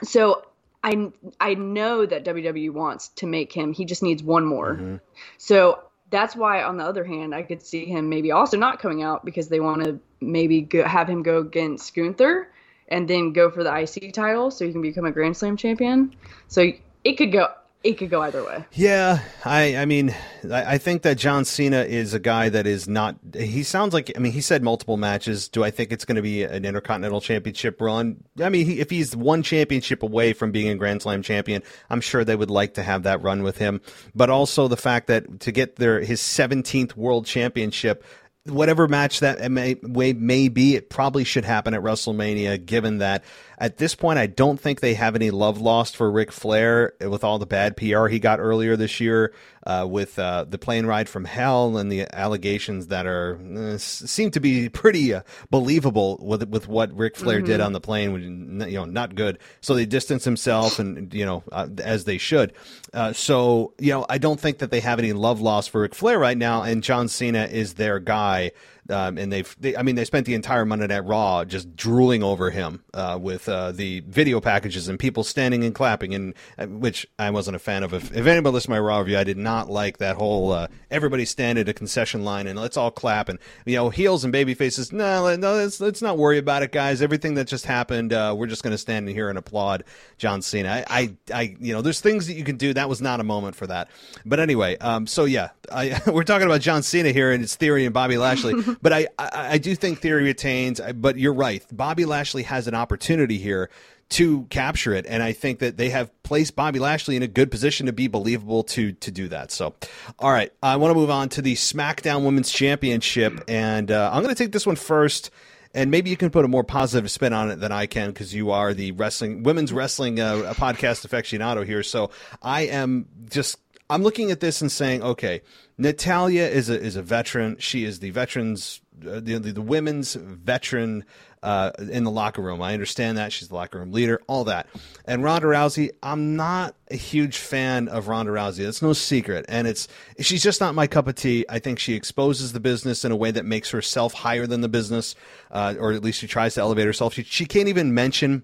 So 0.01 0.43
I 0.85 1.11
I 1.39 1.55
know 1.55 2.05
that 2.05 2.23
WWE 2.23 2.71
wants 2.71 3.09
to 3.15 3.25
make 3.25 3.51
him. 3.51 3.73
He 3.73 3.85
just 3.85 4.03
needs 4.03 4.21
one 4.21 4.45
more. 4.45 4.75
Mm-hmm. 4.75 4.95
So 5.39 5.79
that's 6.11 6.35
why, 6.35 6.61
on 6.61 6.77
the 6.77 6.83
other 6.83 7.03
hand, 7.03 7.33
I 7.33 7.41
could 7.41 7.63
see 7.63 7.85
him 7.85 8.07
maybe 8.07 8.31
also 8.31 8.55
not 8.55 8.79
coming 8.79 9.01
out 9.01 9.25
because 9.25 9.49
they 9.49 9.59
want 9.59 9.83
to 9.83 9.99
maybe 10.21 10.61
go, 10.61 10.83
have 10.83 11.09
him 11.09 11.23
go 11.23 11.39
against 11.39 11.95
Gunther 11.95 12.51
and 12.87 13.07
then 13.07 13.33
go 13.33 13.49
for 13.49 13.63
the 13.63 13.75
IC 13.75 14.13
title 14.13 14.51
so 14.51 14.63
he 14.63 14.71
can 14.71 14.83
become 14.83 15.05
a 15.05 15.11
Grand 15.11 15.35
Slam 15.35 15.57
champion. 15.57 16.15
So 16.47 16.71
it 17.03 17.13
could 17.13 17.31
go 17.31 17.47
it 17.85 17.99
could 17.99 18.09
go 18.09 18.21
either 18.23 18.43
way. 18.43 18.65
Yeah, 18.73 19.19
I 19.45 19.77
I 19.77 19.85
mean 19.85 20.13
I, 20.43 20.73
I, 20.73 20.77
think 20.79 21.03
that 21.03 21.17
John 21.17 21.45
Cena 21.45 21.81
is 21.81 22.15
a 22.15 22.19
guy 22.19 22.49
that 22.49 22.65
is 22.65 22.87
not. 22.87 23.15
He 23.35 23.61
sounds 23.61 23.93
like 23.93 24.11
I 24.15 24.19
mean 24.19 24.31
he 24.31 24.41
said 24.41 24.63
multiple 24.63 24.97
matches. 24.97 25.47
Do 25.47 25.63
I 25.63 25.69
think 25.69 25.91
it's 25.91 26.03
going 26.03 26.15
to 26.15 26.23
be 26.23 26.43
an 26.43 26.65
Intercontinental 26.65 27.21
Championship 27.21 27.79
run? 27.79 28.23
I 28.41 28.49
mean 28.49 28.65
he, 28.65 28.79
if 28.79 28.89
he's 28.89 29.15
one 29.15 29.43
championship 29.43 30.01
away 30.01 30.33
from 30.33 30.51
being 30.51 30.67
a 30.69 30.75
Grand 30.75 31.03
Slam 31.03 31.21
champion, 31.21 31.61
I'm 31.91 32.01
sure 32.01 32.23
they 32.23 32.35
would 32.35 32.49
like 32.49 32.73
to 32.73 32.83
have 32.83 33.03
that 33.03 33.21
run 33.21 33.43
with 33.43 33.59
him. 33.59 33.81
But 34.15 34.31
also 34.31 34.67
the 34.67 34.77
fact 34.77 35.05
that 35.07 35.41
to 35.41 35.51
get 35.51 35.75
their 35.75 35.99
his 35.99 36.21
17th 36.21 36.95
World 36.95 37.27
Championship 37.27 38.03
whatever 38.45 38.87
match 38.87 39.21
that 39.21 39.51
may, 39.51 39.75
may 39.83 40.47
be, 40.47 40.75
it 40.75 40.89
probably 40.89 41.23
should 41.23 41.45
happen 41.45 41.73
at 41.73 41.81
WrestleMania, 41.81 42.65
given 42.65 42.99
that 42.99 43.23
at 43.57 43.77
this 43.77 43.95
point, 43.95 44.19
I 44.19 44.27
don't 44.27 44.59
think 44.59 44.81
they 44.81 44.95
have 44.95 45.15
any 45.15 45.31
love 45.31 45.61
lost 45.61 45.95
for 45.95 46.11
Ric 46.11 46.31
Flair 46.31 46.93
with 46.99 47.23
all 47.23 47.39
the 47.39 47.45
bad 47.45 47.77
PR 47.77 48.07
he 48.07 48.19
got 48.19 48.39
earlier 48.39 48.75
this 48.75 48.99
year 48.99 49.33
uh, 49.65 49.87
with 49.89 50.19
uh, 50.19 50.45
the 50.47 50.57
plane 50.57 50.85
ride 50.85 51.07
from 51.07 51.25
hell 51.25 51.77
and 51.77 51.91
the 51.91 52.05
allegations 52.13 52.87
that 52.87 53.07
are 53.07 53.39
uh, 53.55 53.77
seem 53.77 54.29
to 54.31 54.39
be 54.39 54.69
pretty 54.69 55.13
uh, 55.13 55.21
believable 55.49 56.19
with 56.21 56.47
with 56.49 56.67
what 56.67 56.95
Ric 56.95 57.15
Flair 57.15 57.37
mm-hmm. 57.37 57.47
did 57.47 57.61
on 57.61 57.73
the 57.73 57.81
plane, 57.81 58.61
you 58.67 58.75
know, 58.75 58.85
not 58.85 59.15
good. 59.15 59.39
So 59.61 59.73
they 59.73 59.85
distance 59.85 60.23
himself 60.23 60.77
and 60.77 61.13
you 61.13 61.25
know 61.25 61.43
uh, 61.51 61.67
as 61.79 62.03
they 62.03 62.17
should. 62.17 62.53
Uh, 62.93 63.13
so 63.13 63.73
you 63.79 63.91
know, 63.91 64.05
I 64.09 64.17
don't 64.17 64.39
think 64.39 64.59
that 64.59 64.69
they 64.69 64.81
have 64.81 64.99
any 64.99 65.13
love 65.13 65.41
lost 65.41 65.69
for 65.69 65.81
Ric 65.81 65.95
Flair 65.95 66.19
right 66.19 66.37
now, 66.37 66.63
and 66.63 66.83
John 66.83 67.07
Cena 67.07 67.45
is 67.45 67.75
their 67.75 67.99
guy. 67.99 68.34
I. 68.35 68.51
Um, 68.89 69.17
and 69.17 69.31
they've, 69.31 69.55
they, 69.59 69.75
I 69.75 69.81
mean, 69.81 69.95
they 69.95 70.05
spent 70.05 70.25
the 70.25 70.35
entire 70.35 70.65
Monday 70.65 70.87
Night 70.87 71.05
Raw 71.05 71.43
just 71.43 71.75
drooling 71.75 72.21
over 72.21 72.51
him 72.51 72.83
uh, 72.93 73.17
with 73.19 73.49
uh, 73.49 73.71
the 73.71 74.01
video 74.01 74.39
packages 74.39 74.87
and 74.87 74.99
people 74.99 75.23
standing 75.23 75.63
and 75.63 75.73
clapping, 75.73 76.13
and 76.13 76.33
uh, 76.57 76.67
which 76.67 77.07
I 77.17 77.31
wasn't 77.31 77.55
a 77.55 77.59
fan 77.59 77.83
of. 77.83 77.93
If, 77.93 78.15
if 78.15 78.27
anybody 78.27 78.53
listened 78.53 78.73
to 78.73 78.79
my 78.79 78.79
Raw 78.79 78.99
review, 78.99 79.17
I 79.17 79.23
did 79.23 79.37
not 79.37 79.69
like 79.69 79.97
that 79.97 80.17
whole 80.17 80.51
uh, 80.51 80.67
everybody 80.91 81.25
stand 81.25 81.57
at 81.57 81.67
a 81.67 81.73
concession 81.73 82.23
line 82.23 82.47
and 82.47 82.59
let's 82.59 82.77
all 82.77 82.91
clap 82.91 83.29
and 83.29 83.39
you 83.65 83.75
know 83.75 83.89
heels 83.89 84.23
and 84.23 84.31
baby 84.31 84.53
faces. 84.53 84.91
No, 84.91 85.35
no, 85.35 85.53
let's, 85.55 85.79
let's 85.79 86.01
not 86.01 86.17
worry 86.17 86.37
about 86.37 86.61
it, 86.61 86.71
guys. 86.71 87.01
Everything 87.01 87.35
that 87.35 87.47
just 87.47 87.65
happened, 87.65 88.13
uh, 88.13 88.35
we're 88.37 88.47
just 88.47 88.61
going 88.61 88.71
to 88.71 88.77
stand 88.77 89.09
here 89.09 89.29
and 89.29 89.37
applaud 89.37 89.83
John 90.17 90.41
Cena. 90.41 90.85
I, 90.87 90.99
I, 91.01 91.15
I, 91.33 91.55
you 91.59 91.73
know, 91.73 91.81
there's 91.81 92.01
things 92.01 92.27
that 92.27 92.33
you 92.33 92.43
can 92.43 92.57
do. 92.57 92.73
That 92.73 92.89
was 92.89 93.01
not 93.01 93.19
a 93.19 93.23
moment 93.23 93.55
for 93.55 93.67
that. 93.67 93.89
But 94.25 94.39
anyway, 94.39 94.77
um, 94.77 95.07
so 95.07 95.25
yeah, 95.25 95.49
I, 95.71 95.99
we're 96.07 96.23
talking 96.23 96.47
about 96.47 96.61
John 96.61 96.83
Cena 96.83 97.11
here 97.11 97.31
and 97.31 97.41
his 97.41 97.55
theory 97.55 97.85
and 97.85 97.93
Bobby 97.93 98.17
Lashley. 98.17 98.53
but 98.81 98.93
I, 98.93 99.07
I, 99.17 99.29
I 99.53 99.57
do 99.57 99.75
think 99.75 99.99
theory 99.99 100.23
retains. 100.23 100.79
But 100.95 101.17
you're 101.17 101.33
right. 101.33 101.63
Bobby 101.71 102.05
Lashley 102.05 102.43
has 102.43 102.67
an 102.67 102.75
opportunity 102.75 103.37
here 103.37 103.69
to 104.07 104.43
capture 104.51 104.93
it, 104.93 105.05
and 105.07 105.23
I 105.23 105.31
think 105.31 105.59
that 105.59 105.77
they 105.77 105.89
have 105.89 106.11
placed 106.21 106.55
Bobby 106.55 106.77
Lashley 106.77 107.15
in 107.15 107.23
a 107.23 107.27
good 107.27 107.49
position 107.49 107.87
to 107.87 107.93
be 107.93 108.07
believable 108.07 108.63
to 108.63 108.91
to 108.91 109.11
do 109.11 109.27
that. 109.29 109.51
So, 109.51 109.73
all 110.19 110.31
right, 110.31 110.51
I 110.61 110.75
want 110.75 110.91
to 110.91 110.95
move 110.95 111.09
on 111.09 111.29
to 111.29 111.41
the 111.41 111.55
SmackDown 111.55 112.23
Women's 112.23 112.51
Championship, 112.51 113.43
and 113.47 113.91
uh, 113.91 114.11
I'm 114.13 114.21
going 114.21 114.35
to 114.35 114.43
take 114.43 114.51
this 114.51 114.65
one 114.65 114.75
first 114.75 115.31
and 115.75 115.91
maybe 115.91 116.09
you 116.09 116.15
can 116.15 116.29
put 116.29 116.45
a 116.45 116.47
more 116.47 116.63
positive 116.63 117.11
spin 117.11 117.33
on 117.33 117.51
it 117.51 117.57
than 117.57 117.71
I 117.73 117.85
can 117.85 118.07
because 118.07 118.33
you 118.33 118.51
are 118.51 118.73
the 118.73 118.93
wrestling 118.93 119.43
women's 119.43 119.73
wrestling 119.73 120.21
uh, 120.21 120.53
podcast 120.55 121.05
aficionado 121.05 121.65
here. 121.65 121.83
So 121.83 122.11
I 122.41 122.61
am 122.61 123.07
just 123.29 123.57
I'm 123.89 124.01
looking 124.01 124.31
at 124.31 124.39
this 124.39 124.61
and 124.61 124.71
saying, 124.71 125.03
okay, 125.03 125.41
Natalya 125.77 126.43
is 126.43 126.69
a 126.69 126.79
is 126.79 126.95
a 126.95 127.01
veteran. 127.01 127.57
She 127.59 127.83
is 127.83 127.99
the 127.99 128.09
veterans, 128.11 128.81
uh, 129.05 129.19
the, 129.19 129.37
the, 129.39 129.51
the 129.51 129.61
women's 129.61 130.15
veteran 130.15 131.03
uh, 131.43 131.71
in 131.91 132.03
the 132.05 132.11
locker 132.11 132.41
room. 132.41 132.61
I 132.61 132.73
understand 132.73 133.17
that 133.17 133.33
she's 133.33 133.49
the 133.49 133.55
locker 133.55 133.79
room 133.79 133.91
leader, 133.91 134.21
all 134.27 134.45
that. 134.45 134.67
And 135.05 135.23
Ronda 135.23 135.47
Rousey, 135.47 135.91
I'm 136.01 136.35
not 136.35 136.75
a 136.89 136.95
huge 136.95 137.37
fan 137.37 137.89
of 137.89 138.07
Ronda 138.07 138.31
Rousey. 138.31 138.63
That's 138.63 138.81
no 138.81 138.93
secret, 138.93 139.45
and 139.49 139.67
it's 139.67 139.89
she's 140.19 140.41
just 140.41 140.61
not 140.61 140.75
my 140.75 140.87
cup 140.87 141.07
of 141.07 141.15
tea. 141.15 141.45
I 141.49 141.59
think 141.59 141.79
she 141.79 141.93
exposes 141.93 142.53
the 142.53 142.61
business 142.61 143.03
in 143.03 143.11
a 143.11 143.15
way 143.15 143.31
that 143.31 143.45
makes 143.45 143.69
herself 143.71 144.13
higher 144.13 144.47
than 144.47 144.61
the 144.61 144.69
business, 144.69 145.13
uh, 145.51 145.75
or 145.77 145.91
at 145.91 146.03
least 146.03 146.19
she 146.19 146.27
tries 146.27 146.53
to 146.55 146.61
elevate 146.61 146.85
herself. 146.85 147.13
She, 147.13 147.23
she 147.23 147.45
can't 147.45 147.67
even 147.67 147.93
mention 147.93 148.43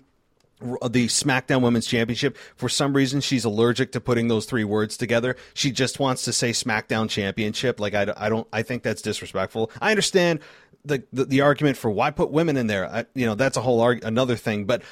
the 0.90 1.08
SmackDown 1.08 1.62
Women's 1.62 1.88
Championship. 1.88 2.38
For 2.56 2.70
some 2.70 2.94
reason, 2.96 3.22
she's 3.22 3.46
allergic 3.46 3.92
to 3.94 4.02
putting 4.02 4.28
those 4.28 4.46
three 4.46 4.64
words 4.64 4.98
together. 4.98 5.36
She 5.54 5.72
just 5.72 6.00
wants 6.00 6.24
to 6.24 6.34
say 6.34 6.52
SmackDown 6.52 7.10
Championship. 7.10 7.80
Like 7.80 7.94
I, 7.94 8.14
I 8.16 8.30
don't, 8.30 8.48
I 8.54 8.62
think 8.62 8.84
that's 8.84 9.02
disrespectful. 9.02 9.72
I 9.82 9.92
understand 9.92 10.40
the 10.86 11.04
the, 11.12 11.26
the 11.26 11.42
argument 11.42 11.78
for 11.78 11.92
why 11.92 12.12
put 12.12 12.32
women 12.32 12.58
in 12.58 12.68
there. 12.68 12.90
I, 12.90 13.06
you 13.14 13.26
know, 13.26 13.36
that's 13.36 13.58
a 13.58 13.62
whole 13.62 13.82
arg- 13.82 14.04
another 14.04 14.36
thing. 14.36 14.66
But 14.66 14.84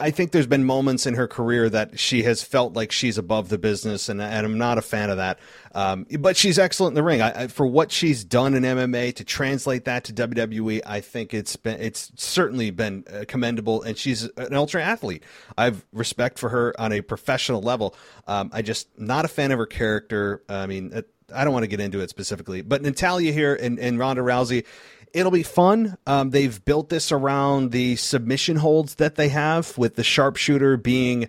I 0.00 0.10
think 0.10 0.32
there's 0.32 0.46
been 0.46 0.64
moments 0.64 1.06
in 1.06 1.14
her 1.14 1.26
career 1.26 1.68
that 1.70 1.98
she 1.98 2.22
has 2.22 2.42
felt 2.42 2.74
like 2.74 2.92
she's 2.92 3.18
above 3.18 3.48
the 3.48 3.58
business, 3.58 4.08
and, 4.08 4.20
and 4.20 4.46
I'm 4.46 4.58
not 4.58 4.78
a 4.78 4.82
fan 4.82 5.10
of 5.10 5.16
that. 5.16 5.38
Um, 5.74 6.06
but 6.20 6.36
she's 6.36 6.58
excellent 6.58 6.92
in 6.92 6.94
the 6.94 7.02
ring. 7.02 7.20
I, 7.20 7.42
I, 7.42 7.46
for 7.48 7.66
what 7.66 7.90
she's 7.90 8.24
done 8.24 8.54
in 8.54 8.62
MMA 8.62 9.14
to 9.16 9.24
translate 9.24 9.84
that 9.86 10.04
to 10.04 10.12
WWE, 10.12 10.82
I 10.86 11.00
think 11.00 11.34
it's 11.34 11.56
been 11.56 11.80
it's 11.80 12.12
certainly 12.16 12.70
been 12.70 13.04
uh, 13.12 13.24
commendable, 13.26 13.82
and 13.82 13.96
she's 13.96 14.24
an 14.36 14.54
ultra 14.54 14.82
athlete. 14.82 15.24
I've 15.56 15.84
respect 15.92 16.38
for 16.38 16.50
her 16.50 16.78
on 16.78 16.92
a 16.92 17.00
professional 17.00 17.62
level. 17.62 17.96
Um, 18.26 18.50
I 18.52 18.62
just 18.62 18.88
not 18.98 19.24
a 19.24 19.28
fan 19.28 19.50
of 19.50 19.58
her 19.58 19.66
character. 19.66 20.42
I 20.48 20.66
mean. 20.66 21.02
I 21.34 21.42
don't 21.42 21.54
want 21.54 21.62
to 21.62 21.68
get 21.68 21.80
into 21.80 22.00
it 22.00 22.10
specifically, 22.10 22.60
but 22.60 22.82
Natalya 22.82 23.32
here 23.32 23.54
and, 23.54 23.78
and 23.78 23.98
Ronda 23.98 24.20
Rousey, 24.20 24.66
it'll 25.14 25.32
be 25.32 25.44
fun. 25.44 25.96
Um, 26.06 26.30
they've 26.30 26.62
built 26.64 26.90
this 26.90 27.12
around 27.12 27.70
the 27.70 27.96
submission 27.96 28.56
holds 28.56 28.96
that 28.96 29.14
they 29.14 29.28
have, 29.28 29.78
with 29.78 29.94
the 29.94 30.04
sharpshooter 30.04 30.76
being. 30.76 31.28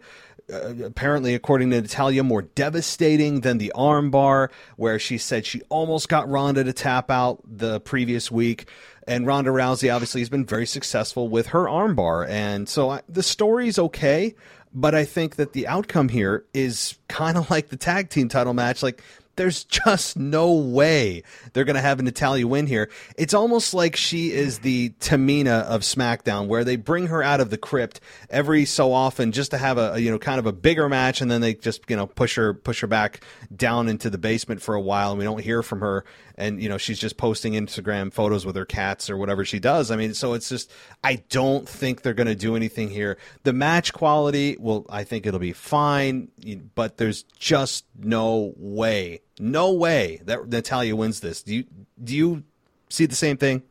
Uh, 0.52 0.76
apparently, 0.84 1.34
according 1.34 1.72
to 1.72 1.82
Natalya, 1.82 2.22
more 2.22 2.44
devastating 2.44 3.42
than 3.42 3.58
the 3.58 3.72
armbar, 3.76 4.50
where 4.76 5.00
she 5.00 5.18
said 5.18 5.44
she 5.44 5.62
almost 5.70 6.08
got 6.08 6.30
Ronda 6.30 6.64
to 6.64 6.74
tap 6.74 7.10
out 7.10 7.42
the 7.46 7.80
previous 7.80 8.30
week. 8.30 8.68
And 9.08 9.26
Ronda 9.26 9.50
Rousey 9.50 9.94
obviously 9.94 10.22
has 10.22 10.30
been 10.30 10.46
very 10.46 10.68
successful 10.68 11.30
with 11.30 11.48
her 11.48 11.66
armbar. 11.66 12.28
And 12.30 12.70
so 12.70 12.92
I, 12.92 13.02
the 13.10 13.24
story's 13.24 13.80
okay, 13.80 14.36
but 14.72 14.94
I 14.94 15.04
think 15.04 15.38
that 15.38 15.54
the 15.54 15.68
outcome 15.68 16.10
here 16.10 16.46
is 16.54 17.00
kind 17.08 17.38
of 17.38 17.50
like 17.50 17.70
the 17.70 17.78
tag 17.78 18.10
team 18.10 18.30
title 18.30 18.54
match. 18.54 18.84
Like, 18.84 19.02
there's 19.36 19.64
just 19.64 20.18
no 20.18 20.54
way 20.54 21.24
they're 21.54 21.64
going 21.64 21.76
to 21.76 21.82
have 21.82 22.02
Natalya 22.02 22.48
win 22.48 22.68
here. 22.68 22.90
It's 23.18 23.34
almost 23.34 23.74
like 23.74 23.96
she 23.96 24.32
is 24.32 24.60
the 24.60 24.90
Tamina 25.00 25.64
of 25.64 25.82
SmackDown, 25.82 26.48
where 26.48 26.64
they 26.64 26.76
bring 26.76 27.08
her 27.08 27.22
out 27.22 27.40
of 27.40 27.50
the 27.50 27.58
crypt 27.58 28.00
every 28.30 28.66
so 28.66 28.94
often 28.94 29.32
just 29.32 29.52
to 29.52 29.58
have 29.58 29.78
a, 29.78 29.94
a, 29.94 30.00
you 30.00 30.12
know 30.12 30.20
kind 30.20 30.40
of 30.40 30.46
a 30.46 30.54
bigger 30.54 30.90
match, 30.90 31.22
and 31.22 31.30
then 31.30 31.42
they 31.42 31.54
just 31.54 31.82
you 31.90 31.96
know 31.96 32.08
push 32.08 32.36
her 32.36 32.54
push 32.54 32.82
her 32.82 32.88
back 32.88 33.24
down 33.56 33.88
into 33.90 34.10
the 34.10 34.18
basement 34.18 34.62
for 34.62 34.76
a 34.76 34.82
while, 34.82 35.12
and 35.12 35.20
we 35.20 35.26
don't 35.26 35.42
hear 35.42 35.64
from 35.64 35.82
her 35.82 36.06
and 36.38 36.62
you 36.62 36.70
know 36.70 36.78
she's 36.78 37.00
just 37.00 37.18
posting 37.18 37.54
Instagram 37.54 38.12
photos 38.12 38.46
with 38.46 38.56
her 38.56 38.66
cats 38.66 39.10
or 39.10 39.18
whatever 39.18 39.46
she 39.46 39.60
does. 39.60 39.92
I 39.92 39.96
mean, 39.96 40.14
so 40.14 40.34
it's 40.34 40.50
just 40.50 40.72
I 41.04 41.24
don't 41.30 41.68
think 41.68 42.02
they're 42.02 42.14
going 42.14 42.28
to 42.28 42.36
do 42.36 42.56
anything 42.56 42.90
here. 42.90 43.18
The 43.44 43.54
match 43.54 43.94
quality, 43.94 44.58
well, 44.60 44.86
I 44.90 45.04
think 45.04 45.26
it'll 45.26 45.40
be 45.40 45.54
fine, 45.54 46.30
but 46.76 46.98
there's 46.98 47.24
just 47.24 47.86
no 47.98 48.54
way, 48.58 49.22
no 49.40 49.74
way 49.74 50.22
that 50.26 50.48
Natalya 50.48 50.96
wins 50.96 51.20
this. 51.22 51.42
Do 51.42 51.56
you 51.56 51.66
do 52.04 52.16
you 52.16 52.44
see 52.90 53.06
the 53.06 53.16
same 53.16 53.38
thing? 53.38 53.64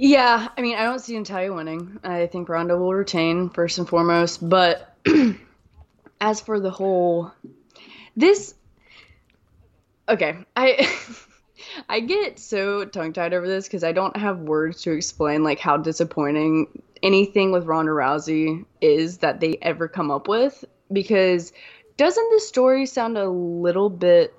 Yeah, 0.00 0.48
I 0.56 0.60
mean, 0.62 0.76
I 0.76 0.84
don't 0.84 1.00
see 1.00 1.18
Natalya 1.18 1.52
winning. 1.52 1.98
I 2.04 2.26
think 2.26 2.48
Ronda 2.48 2.76
will 2.76 2.94
retain 2.94 3.50
first 3.50 3.78
and 3.78 3.88
foremost, 3.88 4.48
but 4.48 4.94
as 6.20 6.40
for 6.40 6.60
the 6.60 6.70
whole 6.70 7.32
this 8.16 8.54
okay, 10.08 10.36
I 10.56 10.88
I 11.88 12.00
get 12.00 12.38
so 12.38 12.84
tongue 12.84 13.12
tied 13.12 13.34
over 13.34 13.46
this 13.46 13.66
because 13.66 13.84
I 13.84 13.92
don't 13.92 14.16
have 14.16 14.38
words 14.40 14.82
to 14.82 14.92
explain 14.92 15.44
like 15.44 15.58
how 15.58 15.76
disappointing 15.76 16.82
anything 17.02 17.52
with 17.52 17.64
Ronda 17.64 17.92
Rousey 17.92 18.64
is 18.80 19.18
that 19.18 19.40
they 19.40 19.58
ever 19.62 19.88
come 19.88 20.10
up 20.10 20.28
with 20.28 20.64
because 20.92 21.52
doesn't 21.96 22.30
this 22.30 22.48
story 22.48 22.86
sound 22.86 23.18
a 23.18 23.28
little 23.28 23.90
bit 23.90 24.34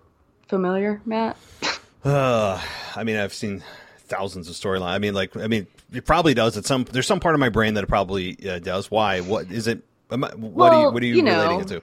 familiar, 0.48 1.02
Matt? 1.06 1.38
Uh, 2.02 2.58
I 2.96 3.04
mean, 3.04 3.18
I've 3.18 3.34
seen 3.34 3.62
thousands 3.98 4.48
of 4.48 4.56
storyline. 4.56 4.92
I 4.92 5.00
mean, 5.00 5.14
like, 5.14 5.36
I 5.36 5.48
mean, 5.48 5.68
it 5.92 6.06
probably 6.06 6.34
does. 6.34 6.56
At 6.56 6.66
some, 6.66 6.86
there's 6.86 7.06
some 7.06 7.20
part 7.20 7.36
of 7.36 7.42
my 7.42 7.50
brain 7.50 7.74
that 7.74 7.84
it 7.84 7.88
probably 7.88 8.38
uh, 8.50 8.60
does. 8.60 8.90
Why? 8.90 9.20
What 9.20 9.52
is 9.52 9.68
it? 9.68 9.84
Am 10.10 10.24
I, 10.24 10.30
what 10.30 10.54
Well, 10.54 10.74
are 10.74 10.82
you? 10.82 10.92
What 10.94 11.04
are 11.04 11.06
you, 11.06 11.16
you 11.16 11.24
know, 11.24 11.42
relating 11.42 11.60
it 11.60 11.68
to? 11.68 11.82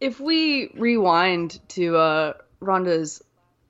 If 0.00 0.18
we 0.18 0.72
rewind 0.74 1.60
to 1.70 1.96
uh, 1.96 2.32
Ronda's 2.66 3.22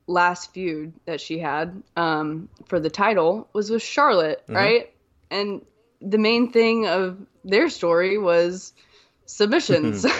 last 0.07 0.53
feud 0.53 0.93
that 1.05 1.19
she 1.19 1.39
had 1.39 1.81
um, 1.95 2.49
for 2.67 2.79
the 2.79 2.89
title 2.89 3.47
was 3.53 3.69
with 3.69 3.81
Charlotte, 3.81 4.41
Mm-hmm. 4.43 4.55
right? 4.55 4.93
And 5.31 5.65
the 6.01 6.17
main 6.17 6.51
thing 6.51 6.87
of 6.87 7.17
their 7.43 7.69
story 7.69 8.17
was 8.17 8.73
submissions. 9.25 10.05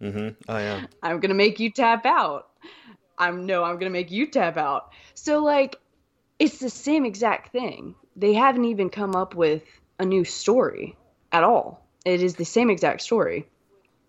Oh 0.00 0.58
yeah. 0.58 0.86
I'm 1.02 1.20
gonna 1.20 1.34
make 1.34 1.58
you 1.58 1.70
tap 1.70 2.06
out. 2.06 2.48
I'm 3.16 3.46
no, 3.46 3.64
I'm 3.64 3.78
gonna 3.78 3.90
make 3.90 4.10
you 4.10 4.26
tap 4.26 4.56
out. 4.56 4.92
So 5.14 5.40
like, 5.42 5.76
it's 6.38 6.58
the 6.58 6.70
same 6.70 7.04
exact 7.04 7.50
thing. 7.52 7.94
They 8.14 8.34
haven't 8.34 8.64
even 8.66 8.90
come 8.90 9.16
up 9.16 9.34
with 9.34 9.62
a 9.98 10.04
new 10.04 10.24
story 10.24 10.96
at 11.32 11.42
all. 11.42 11.84
It 12.04 12.22
is 12.22 12.36
the 12.36 12.44
same 12.44 12.70
exact 12.70 13.00
story, 13.02 13.48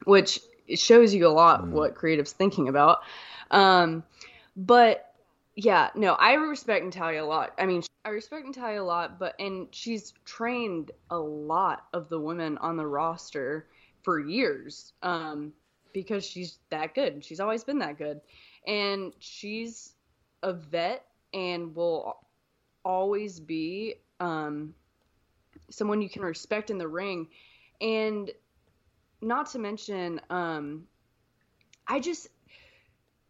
which 0.06 0.40
shows 0.76 1.14
you 1.14 1.28
a 1.28 1.30
lot 1.30 1.68
what 1.68 1.96
creatives 1.96 2.32
thinking 2.32 2.68
about. 2.70 3.00
Um, 3.52 4.04
but 4.56 5.14
yeah, 5.56 5.90
no, 5.96 6.14
I 6.14 6.34
respect 6.34 6.86
Natalya 6.86 7.24
a 7.24 7.26
lot. 7.26 7.54
I 7.58 7.66
mean, 7.66 7.84
I 8.06 8.10
respect 8.10 8.46
Natalya 8.46 8.82
a 8.82 8.84
lot, 8.84 9.20
but 9.20 9.36
and 9.40 9.68
she's 9.72 10.14
trained 10.26 10.92
a 11.10 11.18
lot 11.18 11.88
of 11.94 12.10
the 12.10 12.20
women 12.20 12.58
on 12.60 12.78
the 12.78 12.88
roster 12.88 13.68
for 14.04 14.20
years. 14.20 14.94
Um, 15.04 15.54
because 15.94 16.26
she's 16.26 16.60
that 16.70 16.94
good. 16.96 17.24
She's 17.24 17.40
always 17.40 17.64
been 17.64 17.80
that 17.80 17.98
good. 17.98 18.22
And 18.68 19.14
she's 19.20 19.94
a 20.44 20.54
vet 20.54 21.06
and 21.34 21.76
will 21.76 22.18
always 22.84 23.40
be 23.40 23.96
um, 24.20 24.74
someone 25.70 26.02
you 26.02 26.10
can 26.10 26.22
respect 26.22 26.70
in 26.70 26.78
the 26.78 26.88
ring. 26.88 27.28
And 27.82 28.32
not 29.22 29.50
to 29.52 29.60
mention, 29.60 30.22
um, 30.30 30.84
I 31.88 32.00
just, 32.00 32.28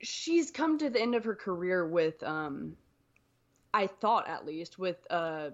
she's 0.02 0.52
come 0.52 0.78
to 0.78 0.90
the 0.90 1.02
end 1.02 1.16
of 1.16 1.24
her 1.26 1.36
career 1.36 1.88
with, 1.88 2.22
um, 2.24 2.76
I 3.74 3.88
thought 3.88 4.28
at 4.28 4.46
least, 4.46 4.80
with 4.80 4.98
a 5.10 5.52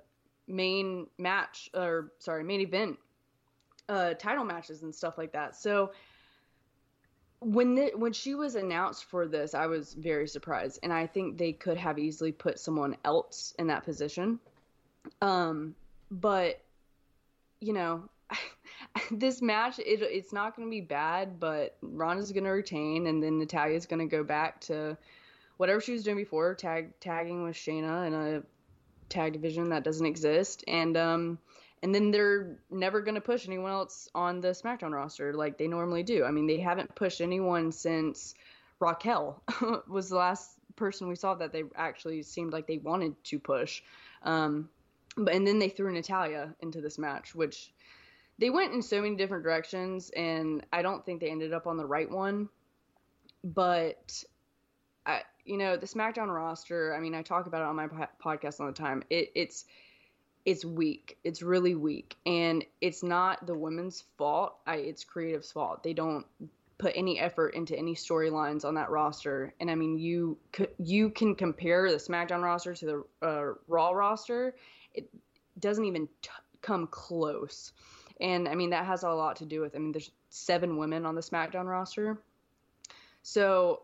main 0.48 1.08
match, 1.18 1.70
or 1.74 2.12
sorry, 2.20 2.44
main 2.44 2.62
event 2.62 2.98
uh, 3.90 4.14
title 4.14 4.44
matches 4.46 4.84
and 4.84 4.94
stuff 4.94 5.18
like 5.18 5.34
that. 5.34 5.56
So, 5.56 5.92
when 7.40 7.76
the, 7.76 7.92
when 7.96 8.14
she 8.14 8.34
was 8.34 8.56
announced 8.56 9.06
for 9.06 9.28
this, 9.28 9.54
I 9.54 9.68
was 9.68 9.94
very 9.94 10.28
surprised, 10.28 10.80
and 10.84 10.92
I 10.92 11.06
think 11.06 11.38
they 11.38 11.52
could 11.52 11.78
have 11.78 12.00
easily 12.00 12.32
put 12.32 12.60
someone 12.60 12.96
else 13.04 13.54
in 13.60 13.68
that 13.68 13.84
position. 13.84 14.40
Um, 15.22 15.76
but 16.10 16.62
you 17.60 17.74
know, 17.74 18.10
this 19.12 19.42
match 19.42 19.80
it, 19.80 20.02
it's 20.02 20.34
not 20.34 20.56
going 20.56 20.68
to 20.68 20.72
be 20.72 20.82
bad, 20.82 21.40
but 21.40 21.78
Ronda's 21.82 22.32
going 22.32 22.44
to 22.44 22.52
retain, 22.52 23.08
and 23.08 23.22
then 23.22 23.40
Natalya's 23.40 23.86
going 23.86 24.00
to 24.00 24.06
go 24.06 24.24
back 24.24 24.62
to 24.62 24.98
whatever 25.58 25.82
she 25.82 25.94
was 25.94 26.04
doing 26.04 26.18
before, 26.18 26.54
tag 26.56 27.00
tagging 27.00 27.44
with 27.44 27.56
Shayna 27.56 28.08
in 28.08 28.14
a 28.14 28.44
tag 29.10 29.34
division 29.34 29.70
that 29.70 29.84
doesn't 29.84 30.06
exist, 30.06 30.64
and 30.68 30.98
um, 30.98 31.40
and 31.84 31.94
then 31.94 32.12
they're 32.12 32.58
never 32.72 33.02
going 33.02 33.16
to 33.16 33.22
push 33.22 33.48
anyone 33.48 33.72
else 33.72 34.10
on 34.16 34.42
the 34.42 34.50
SmackDown 34.50 34.92
roster 34.92 35.34
like 35.34 35.58
they 35.58 35.68
normally 35.68 36.04
do. 36.04 36.24
I 36.24 36.32
mean, 36.32 36.48
they 36.48 36.60
haven't 36.60 36.94
pushed 36.96 37.22
anyone 37.22 37.72
since 37.72 38.34
Raquel 38.80 39.42
was 39.88 40.10
the 40.10 40.16
last 40.16 40.58
person 40.76 41.08
we 41.08 41.16
saw 41.16 41.36
that 41.36 41.52
they 41.54 41.64
actually 41.76 42.22
seemed 42.24 42.54
like 42.54 42.68
they 42.68 42.78
wanted 42.78 43.22
to 43.26 43.40
push. 43.40 43.82
Um, 44.24 44.70
but 45.16 45.34
and 45.34 45.48
then 45.48 45.60
they 45.60 45.70
threw 45.70 45.94
Natalya 45.94 46.56
into 46.62 46.82
this 46.82 46.98
match, 46.98 47.36
which 47.36 47.72
they 48.40 48.50
went 48.50 48.74
in 48.74 48.82
so 48.82 49.02
many 49.02 49.16
different 49.16 49.44
directions, 49.44 50.10
and 50.16 50.66
I 50.74 50.82
don't 50.82 51.06
think 51.06 51.22
they 51.22 51.30
ended 51.30 51.54
up 51.54 51.68
on 51.68 51.78
the 51.78 51.86
right 51.86 52.10
one. 52.10 52.50
But 53.44 54.24
I, 55.06 55.22
you 55.46 55.58
know, 55.58 55.78
the 55.78 55.86
SmackDown 55.86 56.34
roster. 56.34 56.94
I 56.96 57.00
mean, 57.00 57.16
I 57.16 57.22
talk 57.22 57.48
about 57.48 57.62
it 57.62 57.68
on 57.68 57.76
my 57.76 57.88
podcast 58.24 58.60
all 58.60 58.68
the 58.68 58.74
time. 58.74 59.04
It, 59.10 59.32
it's 59.36 59.66
it's 60.46 60.66
weak. 60.66 61.18
It's 61.24 61.42
really 61.42 61.76
weak, 61.76 62.16
and 62.26 62.64
it's 62.82 63.04
not 63.04 63.46
the 63.48 63.56
women's 63.56 64.04
fault. 64.18 64.58
I, 64.68 64.78
it's 64.78 65.04
creative's 65.04 65.52
fault. 65.52 65.84
They 65.84 65.94
don't 65.94 66.26
put 66.78 66.94
any 66.96 67.20
effort 67.20 67.56
into 67.56 67.78
any 67.78 67.96
storylines 67.96 68.66
on 68.66 68.76
that 68.76 68.90
roster. 68.90 69.54
And 69.60 69.72
I 69.72 69.76
mean, 69.76 69.98
you 69.98 70.38
you 70.78 71.10
can 71.10 71.36
compare 71.36 71.90
the 71.90 71.98
SmackDown 71.98 72.44
roster 72.44 72.74
to 72.76 72.86
the 72.86 73.28
uh, 73.28 73.54
Raw 73.68 73.92
roster. 73.92 74.56
It 74.94 75.10
doesn't 75.60 75.86
even 75.86 76.08
t- 76.22 76.30
come 76.62 76.88
close. 76.88 77.72
And 78.22 78.48
I 78.48 78.56
mean, 78.56 78.70
that 78.70 78.86
has 78.86 79.04
a 79.04 79.10
lot 79.10 79.36
to 79.38 79.46
do 79.46 79.62
with. 79.62 79.76
I 79.76 79.80
mean, 79.80 79.92
there's 79.92 80.12
seven 80.30 80.78
women 80.78 81.06
on 81.06 81.16
the 81.16 81.22
SmackDown 81.22 81.66
roster, 81.66 82.18
so 83.24 83.82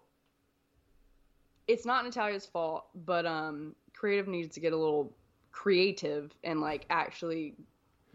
it's 1.67 1.85
not 1.85 2.05
Natalya's 2.05 2.45
fault. 2.45 2.85
But 3.05 3.25
um, 3.25 3.75
creative 3.93 4.27
needs 4.27 4.53
to 4.55 4.59
get 4.59 4.73
a 4.73 4.77
little 4.77 5.13
creative 5.51 6.33
and 6.43 6.61
like 6.61 6.85
actually 6.89 7.55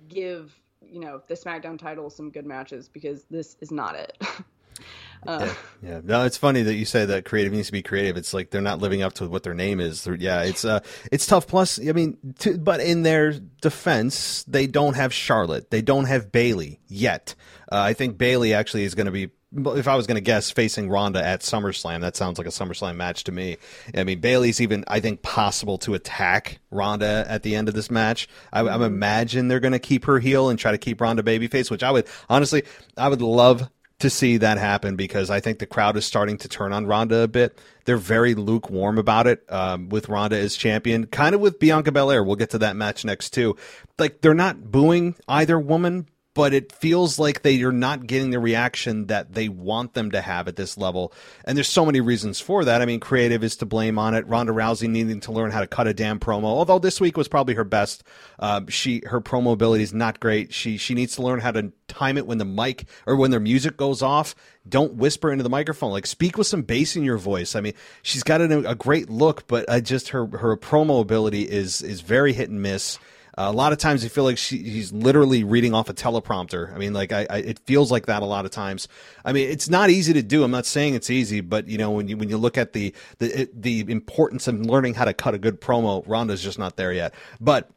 give 0.09 0.59
you 0.81 1.01
know 1.01 1.21
the 1.27 1.35
SmackDown 1.35 1.79
title 1.79 2.09
some 2.09 2.31
good 2.31 2.47
matches 2.47 2.89
because 2.89 3.25
this 3.25 3.57
is 3.61 3.71
not 3.71 3.95
it. 3.95 4.17
uh, 5.27 5.53
Yeah, 5.83 6.01
no, 6.03 6.25
it's 6.25 6.37
funny 6.37 6.63
that 6.63 6.75
you 6.75 6.85
say 6.85 7.05
that 7.05 7.25
creative 7.25 7.53
needs 7.53 7.67
to 7.67 7.73
be 7.73 7.83
creative. 7.83 8.17
It's 8.17 8.35
like 8.35 8.51
they're 8.51 8.61
not 8.61 8.81
living 8.81 9.03
up 9.03 9.13
to 9.15 9.29
what 9.29 9.43
their 9.43 9.55
name 9.55 9.81
is. 9.81 10.07
Yeah, 10.19 10.43
it's 10.43 10.65
uh, 10.65 10.81
it's 11.13 11.27
tough. 11.27 11.47
Plus, 11.47 11.79
I 11.79 11.93
mean, 11.93 12.17
to, 12.41 12.59
but 12.59 12.81
in 12.81 13.03
their 13.03 13.33
defense, 13.33 14.45
they 14.45 14.67
don't 14.67 14.95
have 14.95 15.13
Charlotte. 15.13 15.71
They 15.71 15.83
don't 15.83 16.07
have 16.07 16.33
Bayley 16.33 16.81
yet. 16.89 17.35
Uh, 17.71 17.79
I 17.81 17.93
think 17.93 18.19
Bayley 18.19 18.55
actually 18.55 18.85
is 18.85 18.95
going 18.95 19.07
to 19.07 19.13
be. 19.13 19.31
If 19.59 19.89
I 19.89 19.95
was 19.95 20.07
going 20.07 20.17
to 20.17 20.23
guess, 20.23 20.51
facing 20.51 20.91
Ronda 20.91 21.25
at 21.25 21.41
SummerSlam, 21.41 22.01
that 22.01 22.17
sounds 22.17 22.37
like 22.37 22.49
a 22.49 22.51
SummerSlam 22.51 22.97
match 22.97 23.25
to 23.25 23.33
me. 23.33 23.57
I 23.95 24.05
mean, 24.05 24.21
Bayley's 24.21 24.61
even, 24.61 24.85
I 24.89 25.01
think, 25.01 25.23
possible 25.23 25.79
to 25.79 25.95
attack 25.95 26.59
Ronda 26.71 27.25
at 27.27 27.43
the 27.43 27.55
end 27.55 27.69
of 27.69 27.75
this 27.75 27.91
match. 27.91 28.29
I, 28.53 28.61
I 28.61 28.85
imagine 28.85 29.49
they're 29.49 29.61
going 29.61 29.73
to 29.73 29.79
keep 29.79 30.05
her 30.07 30.19
heel 30.19 30.51
and 30.51 30.59
try 30.59 30.73
to 30.73 30.79
keep 30.79 31.01
Ronda 31.01 31.23
babyface, 31.23 31.71
which 31.71 31.85
I 31.85 31.91
would 31.93 32.07
honestly, 32.29 32.65
I 32.99 33.09
would 33.09 33.23
love 33.23 33.71
to 33.99 34.11
see 34.11 34.37
that 34.37 34.59
happen 34.59 34.95
because 34.97 35.31
I 35.31 35.41
think 35.41 35.59
the 35.59 35.67
crowd 35.67 35.97
is 35.97 36.05
starting 36.05 36.37
to 36.39 36.49
turn 36.49 36.73
on 36.73 36.87
Ronda 36.87 37.21
a 37.21 37.29
bit. 37.29 37.59
They're 37.87 37.97
very 37.97 38.35
lukewarm 38.35 38.99
about 38.99 39.27
it 39.27 39.45
um, 39.51 39.89
with 39.89 40.09
Ronda 40.09 40.37
as 40.37 40.57
champion, 40.57 41.07
kind 41.07 41.35
of 41.35 41.41
with 41.41 41.59
Bianca 41.59 41.93
Belair. 41.93 42.23
We'll 42.23 42.37
get 42.37 42.51
to 42.51 42.59
that 42.59 42.77
match 42.77 43.05
next 43.05 43.31
too. 43.31 43.57
Like 43.99 44.21
they're 44.21 44.35
not 44.35 44.71
booing 44.71 45.15
either 45.29 45.59
woman, 45.59 46.09
but 46.37 46.53
it 46.53 46.71
feels 46.71 47.19
like 47.19 47.41
they 47.41 47.63
are 47.63 47.73
not 47.73 48.07
getting 48.07 48.29
the 48.29 48.39
reaction 48.39 49.07
that 49.07 49.33
they 49.33 49.49
want 49.49 49.95
them 49.95 50.11
to 50.11 50.21
have 50.21 50.49
at 50.49 50.57
this 50.57 50.77
level. 50.77 51.15
And 51.47 51.57
there's 51.57 51.67
so 51.67 51.87
many 51.87 52.03
reasons 52.03 52.41
for 52.41 52.63
that. 52.67 52.83
I 52.83 52.85
mean, 52.85 53.01
creative 53.01 53.43
is 53.43 53.57
to 53.57 53.67
blame 53.67 53.99
on 53.99 54.13
it. 54.13 54.27
Ronda 54.27 54.53
Rousey 54.53 54.87
needing 54.87 55.21
to 55.21 55.33
learn 55.33 55.51
how 55.51 55.61
to 55.61 55.67
cut 55.67 55.87
a 55.87 55.95
damn 55.95 56.21
promo. 56.21 56.45
Although 56.45 56.79
this 56.79 57.01
week 57.01 57.17
was 57.17 57.27
probably 57.27 57.55
her 57.55 57.65
best. 57.65 58.05
Um, 58.39 58.67
she 58.67 59.03
her 59.07 59.23
promo 59.23 59.55
ability 59.55 59.83
is 59.83 59.95
not 59.95 60.21
great. 60.21 60.53
She 60.53 60.77
she 60.77 60.93
needs 60.93 61.15
to 61.17 61.23
learn 61.23 61.41
how 61.41 61.53
to 61.53 61.73
time 61.89 62.19
it 62.19 62.27
when 62.27 62.37
the 62.37 62.45
mic 62.45 62.87
or 63.07 63.17
when 63.17 63.31
their 63.31 63.41
music 63.41 63.79
goes 63.79 64.03
off. 64.03 64.35
Don't 64.69 64.97
whisper 64.97 65.33
into 65.33 65.43
the 65.43 65.49
microphone. 65.49 65.91
Like 65.91 66.05
speak 66.05 66.37
with 66.37 66.47
some 66.47 66.61
bass 66.61 66.97
in 66.97 67.03
your 67.03 67.17
voice. 67.17 67.57
I 67.57 67.63
mean, 67.63 67.73
she's 68.03 68.23
got 68.23 68.43
a 68.43 68.75
great 68.75 69.09
look, 69.09 69.47
but 69.47 69.71
I 69.71 69.81
just 69.81 70.11
her 70.11 70.27
her 70.27 70.55
promo 70.59 71.01
ability 71.01 71.49
is 71.49 71.81
is 71.81 72.03
very 72.03 72.35
hit 72.35 72.51
and 72.51 72.61
miss. 72.61 72.99
Uh, 73.39 73.49
a 73.49 73.53
lot 73.53 73.73
of 73.73 73.79
times, 73.79 74.03
I 74.03 74.09
feel 74.09 74.25
like 74.25 74.39
she, 74.39 74.65
she's 74.65 74.93
literally 74.93 75.45
reading 75.45 75.75
off 75.75 75.91
a 75.91 75.95
teleprompter. 75.95 76.75
I 76.75 76.79
mean, 76.79 76.95
like 76.95 77.13
I, 77.13 77.27
I, 77.29 77.37
it 77.39 77.59
feels 77.61 77.93
like 77.93 78.07
that 78.07 78.23
a 78.23 78.27
lot 78.27 78.47
of 78.47 78.51
times. 78.51 78.89
I 79.27 79.33
mean, 79.33 79.51
it's 79.51 79.69
not 79.69 79.91
easy 79.91 80.15
to 80.15 80.23
do. 80.23 80.43
I'm 80.43 80.51
not 80.51 80.65
saying 80.65 80.95
it's 80.95 81.11
easy, 81.11 81.43
but 81.43 81.69
you 81.69 81.77
know, 81.77 81.91
when 81.91 82.09
you 82.09 82.17
when 82.17 82.31
you 82.31 82.39
look 82.39 82.57
at 82.57 82.73
the 82.73 82.95
the 83.19 83.49
the 83.53 83.81
importance 83.91 84.49
of 84.49 84.59
learning 84.61 84.95
how 84.95 85.05
to 85.05 85.13
cut 85.13 85.35
a 85.35 85.39
good 85.39 85.61
promo, 85.61 86.03
Ronda's 86.07 86.43
just 86.43 86.59
not 86.59 86.77
there 86.77 86.93
yet. 86.93 87.13
But 87.39 87.69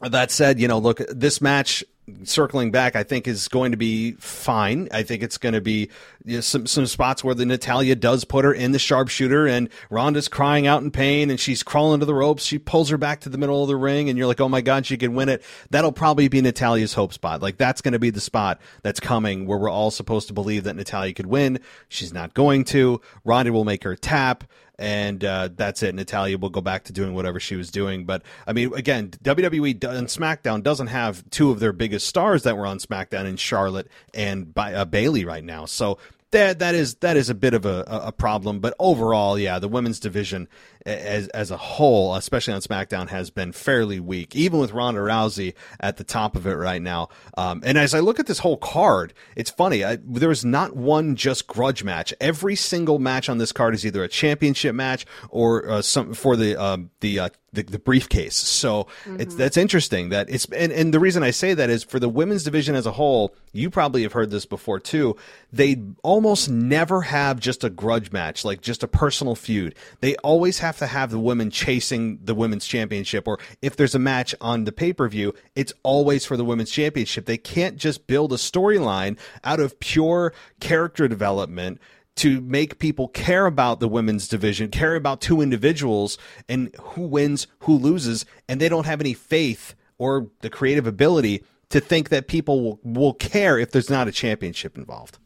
that 0.00 0.30
said, 0.30 0.58
you 0.58 0.68
know, 0.68 0.78
look, 0.78 0.98
this 1.08 1.40
match 1.42 1.84
circling 2.22 2.70
back, 2.70 2.94
I 2.94 3.02
think 3.02 3.26
is 3.26 3.48
going 3.48 3.72
to 3.72 3.76
be 3.76 4.12
fine. 4.12 4.88
I 4.92 5.02
think 5.02 5.22
it's 5.22 5.38
going 5.38 5.54
to 5.54 5.60
be 5.60 5.90
you 6.24 6.36
know, 6.36 6.40
some 6.40 6.66
some 6.66 6.86
spots 6.86 7.24
where 7.24 7.34
the 7.34 7.46
Natalya 7.46 7.96
does 7.96 8.24
put 8.24 8.44
her 8.44 8.52
in 8.52 8.72
the 8.72 8.78
sharpshooter, 8.78 9.46
and 9.46 9.68
Ronda's 9.90 10.28
crying 10.28 10.66
out 10.66 10.82
in 10.82 10.90
pain, 10.90 11.30
and 11.30 11.40
she's 11.40 11.62
crawling 11.62 12.00
to 12.00 12.06
the 12.06 12.14
ropes. 12.14 12.44
She 12.44 12.58
pulls 12.58 12.90
her 12.90 12.98
back 12.98 13.20
to 13.20 13.28
the 13.28 13.38
middle 13.38 13.62
of 13.62 13.68
the 13.68 13.76
ring, 13.76 14.08
and 14.08 14.16
you're 14.16 14.26
like, 14.26 14.40
oh 14.40 14.48
my 14.48 14.60
god, 14.60 14.86
she 14.86 14.96
can 14.96 15.14
win 15.14 15.28
it. 15.28 15.42
That'll 15.70 15.92
probably 15.92 16.28
be 16.28 16.40
Natalya's 16.40 16.94
hope 16.94 17.12
spot. 17.12 17.42
Like 17.42 17.56
that's 17.56 17.80
going 17.80 17.92
to 17.92 17.98
be 17.98 18.10
the 18.10 18.20
spot 18.20 18.60
that's 18.82 19.00
coming 19.00 19.46
where 19.46 19.58
we're 19.58 19.70
all 19.70 19.90
supposed 19.90 20.28
to 20.28 20.34
believe 20.34 20.64
that 20.64 20.76
Natalya 20.76 21.12
could 21.12 21.26
win. 21.26 21.58
She's 21.88 22.12
not 22.12 22.34
going 22.34 22.64
to. 22.64 23.00
Ronda 23.24 23.52
will 23.52 23.64
make 23.64 23.84
her 23.84 23.96
tap 23.96 24.44
and 24.78 25.24
uh, 25.24 25.48
that's 25.54 25.82
it. 25.82 25.94
Natalya 25.94 26.38
will 26.38 26.50
go 26.50 26.60
back 26.60 26.84
to 26.84 26.92
doing 26.92 27.14
whatever 27.14 27.40
she 27.40 27.56
was 27.56 27.70
doing. 27.70 28.04
But 28.04 28.22
I 28.46 28.52
mean, 28.52 28.74
again, 28.74 29.10
WWE 29.10 29.84
and 29.84 30.08
SmackDown 30.08 30.62
doesn't 30.62 30.88
have 30.88 31.28
two 31.30 31.50
of 31.50 31.60
their 31.60 31.72
biggest 31.72 32.06
stars 32.06 32.42
that 32.42 32.56
were 32.56 32.66
on 32.66 32.78
SmackDown 32.78 33.24
in 33.26 33.36
Charlotte 33.36 33.88
and 34.12 34.52
by, 34.52 34.74
uh, 34.74 34.84
Bayley 34.84 35.24
right 35.24 35.44
now. 35.44 35.64
So 35.64 35.98
that 36.32 36.58
that 36.58 36.74
is 36.74 36.96
that 36.96 37.16
is 37.16 37.30
a 37.30 37.34
bit 37.34 37.54
of 37.54 37.64
a, 37.64 37.84
a 37.88 38.12
problem. 38.12 38.60
But 38.60 38.74
overall, 38.78 39.38
yeah, 39.38 39.58
the 39.58 39.68
women's 39.68 40.00
division 40.00 40.48
as 40.86 41.28
as 41.28 41.50
a 41.50 41.56
whole, 41.56 42.14
especially 42.14 42.54
on 42.54 42.60
SmackDown, 42.60 43.08
has 43.08 43.30
been 43.30 43.52
fairly 43.52 44.00
weak, 44.00 44.36
even 44.36 44.60
with 44.60 44.72
Ronda 44.72 45.00
Rousey 45.00 45.54
at 45.80 45.96
the 45.96 46.04
top 46.04 46.36
of 46.36 46.46
it 46.46 46.54
right 46.54 46.80
now. 46.80 47.08
Um, 47.36 47.62
and 47.64 47.76
as 47.76 47.94
I 47.94 48.00
look 48.00 48.20
at 48.20 48.26
this 48.26 48.38
whole 48.38 48.56
card, 48.56 49.12
it's 49.34 49.50
funny. 49.50 49.84
I, 49.84 49.96
there 49.96 50.28
was 50.28 50.44
not 50.44 50.76
one 50.76 51.16
just 51.16 51.46
grudge 51.46 51.82
match. 51.82 52.14
Every 52.20 52.56
single 52.56 52.98
match 52.98 53.28
on 53.28 53.38
this 53.38 53.52
card 53.52 53.74
is 53.74 53.84
either 53.84 54.04
a 54.04 54.08
championship 54.08 54.74
match 54.74 55.06
or 55.30 55.68
uh, 55.68 55.82
some 55.82 56.14
for 56.14 56.36
the 56.36 56.58
uh, 56.58 56.78
the 57.00 57.18
uh, 57.18 57.28
the, 57.56 57.62
the 57.64 57.78
briefcase. 57.78 58.36
So 58.36 58.84
mm-hmm. 58.84 59.20
it's 59.20 59.34
that's 59.34 59.56
interesting 59.56 60.10
that 60.10 60.30
it's 60.30 60.44
and, 60.46 60.70
and 60.70 60.94
the 60.94 61.00
reason 61.00 61.22
I 61.24 61.32
say 61.32 61.54
that 61.54 61.68
is 61.68 61.82
for 61.82 61.98
the 61.98 62.08
women's 62.08 62.44
division 62.44 62.76
as 62.76 62.86
a 62.86 62.92
whole, 62.92 63.34
you 63.52 63.70
probably 63.70 64.02
have 64.02 64.12
heard 64.12 64.30
this 64.30 64.46
before 64.46 64.78
too. 64.78 65.16
They 65.52 65.82
almost 66.02 66.48
never 66.48 67.02
have 67.02 67.40
just 67.40 67.64
a 67.64 67.70
grudge 67.70 68.12
match, 68.12 68.44
like 68.44 68.60
just 68.60 68.82
a 68.82 68.88
personal 68.88 69.34
feud. 69.34 69.74
They 70.00 70.14
always 70.16 70.60
have 70.60 70.75
to 70.78 70.86
have 70.86 71.10
the 71.10 71.18
women 71.18 71.50
chasing 71.50 72.18
the 72.22 72.34
women's 72.34 72.66
championship, 72.66 73.26
or 73.26 73.38
if 73.62 73.76
there's 73.76 73.94
a 73.94 73.98
match 73.98 74.34
on 74.40 74.64
the 74.64 74.72
pay 74.72 74.92
per 74.92 75.08
view, 75.08 75.34
it's 75.54 75.72
always 75.82 76.24
for 76.24 76.36
the 76.36 76.44
women's 76.44 76.70
championship. 76.70 77.26
They 77.26 77.38
can't 77.38 77.76
just 77.76 78.06
build 78.06 78.32
a 78.32 78.36
storyline 78.36 79.18
out 79.44 79.60
of 79.60 79.78
pure 79.80 80.32
character 80.60 81.08
development 81.08 81.80
to 82.16 82.40
make 82.40 82.78
people 82.78 83.08
care 83.08 83.46
about 83.46 83.78
the 83.78 83.88
women's 83.88 84.26
division, 84.26 84.70
care 84.70 84.94
about 84.94 85.20
two 85.20 85.40
individuals 85.42 86.16
and 86.48 86.74
who 86.80 87.02
wins, 87.02 87.46
who 87.60 87.76
loses, 87.76 88.24
and 88.48 88.60
they 88.60 88.68
don't 88.68 88.86
have 88.86 89.00
any 89.00 89.12
faith 89.12 89.74
or 89.98 90.28
the 90.40 90.50
creative 90.50 90.86
ability 90.86 91.44
to 91.68 91.80
think 91.80 92.08
that 92.08 92.26
people 92.26 92.62
will, 92.62 92.80
will 92.82 93.14
care 93.14 93.58
if 93.58 93.70
there's 93.70 93.90
not 93.90 94.08
a 94.08 94.12
championship 94.12 94.78
involved. 94.78 95.18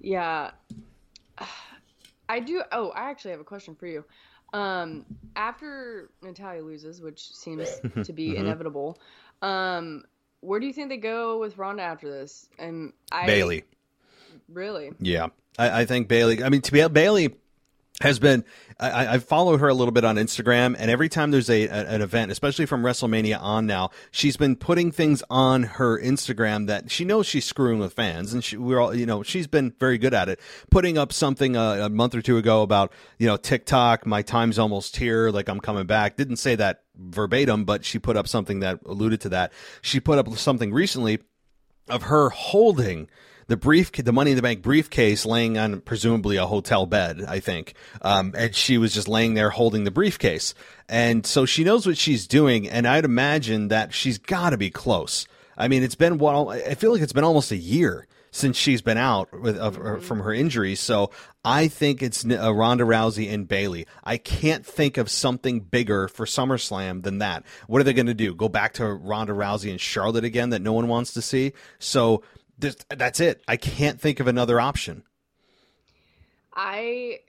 Yeah. 0.00 0.52
I 2.28 2.40
do. 2.40 2.62
Oh, 2.72 2.90
I 2.90 3.10
actually 3.10 3.30
have 3.30 3.40
a 3.40 3.44
question 3.44 3.74
for 3.74 3.86
you. 3.86 4.04
Um, 4.52 5.04
after 5.36 6.10
Natalya 6.22 6.62
loses, 6.62 7.00
which 7.00 7.34
seems 7.34 7.68
to 8.04 8.12
be 8.12 8.30
mm-hmm. 8.30 8.40
inevitable, 8.40 8.98
um, 9.42 10.04
where 10.40 10.60
do 10.60 10.66
you 10.66 10.72
think 10.72 10.88
they 10.88 10.96
go 10.96 11.38
with 11.38 11.58
Ronda 11.58 11.82
after 11.82 12.10
this? 12.10 12.48
And 12.58 12.92
I 13.12 13.26
Bayley. 13.26 13.64
Really? 14.48 14.92
Yeah. 15.00 15.28
I, 15.58 15.80
I 15.80 15.84
think 15.84 16.08
Bayley. 16.08 16.42
I 16.42 16.48
mean, 16.48 16.62
to 16.62 16.72
be 16.72 16.86
Bayley 16.88 17.34
has 18.00 18.18
been 18.18 18.44
I, 18.80 19.14
I 19.14 19.18
follow 19.18 19.56
her 19.56 19.68
a 19.68 19.74
little 19.74 19.90
bit 19.90 20.04
on 20.04 20.16
Instagram, 20.16 20.76
and 20.78 20.88
every 20.88 21.08
time 21.08 21.32
there's 21.32 21.50
a, 21.50 21.66
a, 21.66 21.86
an 21.86 22.00
event, 22.00 22.30
especially 22.30 22.64
from 22.64 22.82
WrestleMania 22.82 23.40
on 23.40 23.66
now, 23.66 23.90
she's 24.12 24.36
been 24.36 24.54
putting 24.54 24.92
things 24.92 25.22
on 25.28 25.64
her 25.64 26.00
Instagram 26.00 26.68
that 26.68 26.92
she 26.92 27.04
knows 27.04 27.26
she's 27.26 27.44
screwing 27.44 27.80
with 27.80 27.92
fans, 27.92 28.32
and 28.32 28.44
she, 28.44 28.56
we're 28.56 28.78
all 28.78 28.94
you 28.94 29.04
know 29.04 29.24
she's 29.24 29.48
been 29.48 29.72
very 29.80 29.98
good 29.98 30.14
at 30.14 30.28
it. 30.28 30.38
Putting 30.70 30.96
up 30.96 31.12
something 31.12 31.56
uh, 31.56 31.86
a 31.86 31.88
month 31.88 32.14
or 32.14 32.22
two 32.22 32.36
ago 32.36 32.62
about 32.62 32.92
you 33.18 33.26
know 33.26 33.36
TikTok, 33.36 34.06
my 34.06 34.22
time's 34.22 34.58
almost 34.58 34.96
here, 34.96 35.30
like 35.30 35.48
I'm 35.48 35.60
coming 35.60 35.86
back. 35.86 36.16
Didn't 36.16 36.36
say 36.36 36.54
that 36.54 36.84
verbatim, 36.94 37.64
but 37.64 37.84
she 37.84 37.98
put 37.98 38.16
up 38.16 38.28
something 38.28 38.60
that 38.60 38.78
alluded 38.86 39.20
to 39.22 39.28
that. 39.30 39.52
She 39.82 39.98
put 39.98 40.18
up 40.18 40.28
something 40.36 40.72
recently 40.72 41.18
of 41.88 42.04
her 42.04 42.30
holding 42.30 43.08
the 43.48 43.56
brief, 43.56 43.90
the 43.92 44.12
money 44.12 44.30
in 44.30 44.36
the 44.36 44.42
bank 44.42 44.62
briefcase 44.62 45.26
laying 45.26 45.58
on 45.58 45.80
presumably 45.80 46.36
a 46.36 46.46
hotel 46.46 46.86
bed, 46.86 47.24
I 47.26 47.40
think. 47.40 47.74
Um, 48.02 48.34
and 48.36 48.54
she 48.54 48.78
was 48.78 48.94
just 48.94 49.08
laying 49.08 49.34
there 49.34 49.50
holding 49.50 49.84
the 49.84 49.90
briefcase. 49.90 50.54
And 50.88 51.26
so 51.26 51.46
she 51.46 51.64
knows 51.64 51.86
what 51.86 51.98
she's 51.98 52.26
doing. 52.26 52.68
And 52.68 52.86
I'd 52.86 53.04
imagine 53.04 53.68
that 53.68 53.92
she's 53.92 54.18
got 54.18 54.50
to 54.50 54.58
be 54.58 54.70
close. 54.70 55.26
I 55.56 55.66
mean, 55.68 55.82
it's 55.82 55.96
been 55.96 56.18
what 56.18 56.34
I 56.64 56.74
feel 56.74 56.92
like 56.92 57.02
it's 57.02 57.12
been 57.12 57.24
almost 57.24 57.50
a 57.50 57.56
year 57.56 58.06
since 58.30 58.56
she's 58.56 58.82
been 58.82 58.98
out 58.98 59.32
with 59.40 59.56
of, 59.56 59.78
mm-hmm. 59.78 60.00
from 60.00 60.20
her 60.20 60.32
injuries. 60.32 60.80
So 60.80 61.10
I 61.44 61.68
think 61.68 62.02
it's 62.02 62.24
uh, 62.24 62.54
Ronda 62.54 62.84
Rousey 62.84 63.32
and 63.32 63.48
Bayley. 63.48 63.86
I 64.04 64.18
can't 64.18 64.64
think 64.64 64.98
of 64.98 65.10
something 65.10 65.60
bigger 65.60 66.08
for 66.08 66.26
SummerSlam 66.26 67.02
than 67.02 67.18
that. 67.18 67.44
What 67.66 67.80
are 67.80 67.84
they 67.84 67.94
going 67.94 68.06
to 68.06 68.14
do? 68.14 68.34
Go 68.34 68.48
back 68.48 68.74
to 68.74 68.86
Ronda 68.86 69.32
Rousey 69.32 69.70
and 69.70 69.80
Charlotte 69.80 70.24
again 70.24 70.50
that 70.50 70.62
no 70.62 70.74
one 70.74 70.88
wants 70.88 71.14
to 71.14 71.22
see? 71.22 71.54
So 71.78 72.22
that's 72.58 73.20
it. 73.20 73.42
I 73.46 73.56
can't 73.56 74.00
think 74.00 74.20
of 74.20 74.26
another 74.26 74.60
option. 74.60 75.04
I 76.54 77.20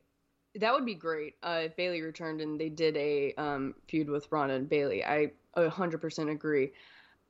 that 0.56 0.74
would 0.74 0.86
be 0.86 0.96
great 0.96 1.36
uh, 1.44 1.62
if 1.66 1.76
Bayley 1.76 2.02
returned 2.02 2.42
and 2.42 2.60
they 2.60 2.70
did 2.70 2.98
a 2.98 3.34
um, 3.36 3.76
feud 3.88 4.10
with 4.10 4.32
Ronda 4.32 4.56
and 4.56 4.68
Bayley. 4.68 5.06
I 5.06 5.32
100% 5.56 6.32
agree. 6.32 6.72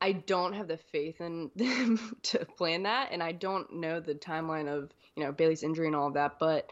I 0.00 0.12
don't 0.12 0.54
have 0.54 0.68
the 0.68 0.78
faith 0.78 1.20
in 1.20 1.50
them 1.56 2.16
to 2.24 2.44
plan 2.44 2.84
that, 2.84 3.10
and 3.12 3.22
I 3.22 3.32
don't 3.32 3.74
know 3.74 4.00
the 4.00 4.14
timeline 4.14 4.68
of 4.68 4.90
you 5.16 5.24
know 5.24 5.32
Bayley's 5.32 5.62
injury 5.62 5.86
and 5.86 5.96
all 5.96 6.08
of 6.08 6.14
that. 6.14 6.38
But 6.38 6.70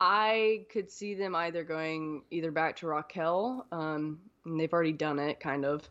I 0.00 0.66
could 0.70 0.90
see 0.90 1.14
them 1.14 1.34
either 1.34 1.64
going 1.64 2.22
either 2.30 2.50
back 2.50 2.76
to 2.76 2.86
Raquel, 2.86 3.66
um, 3.70 4.20
and 4.44 4.58
they've 4.58 4.72
already 4.72 4.92
done 4.92 5.18
it, 5.18 5.40
kind 5.40 5.64
of, 5.64 5.88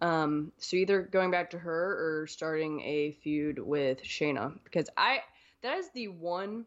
um, 0.00 0.52
so 0.58 0.76
either 0.76 1.02
going 1.02 1.30
back 1.30 1.50
to 1.50 1.58
her 1.58 2.20
or 2.22 2.26
starting 2.26 2.80
a 2.82 3.12
feud 3.22 3.58
with 3.58 4.02
Shayna 4.02 4.52
because 4.64 4.90
I 4.96 5.20
that 5.62 5.78
is 5.78 5.88
the 5.94 6.08
one 6.08 6.66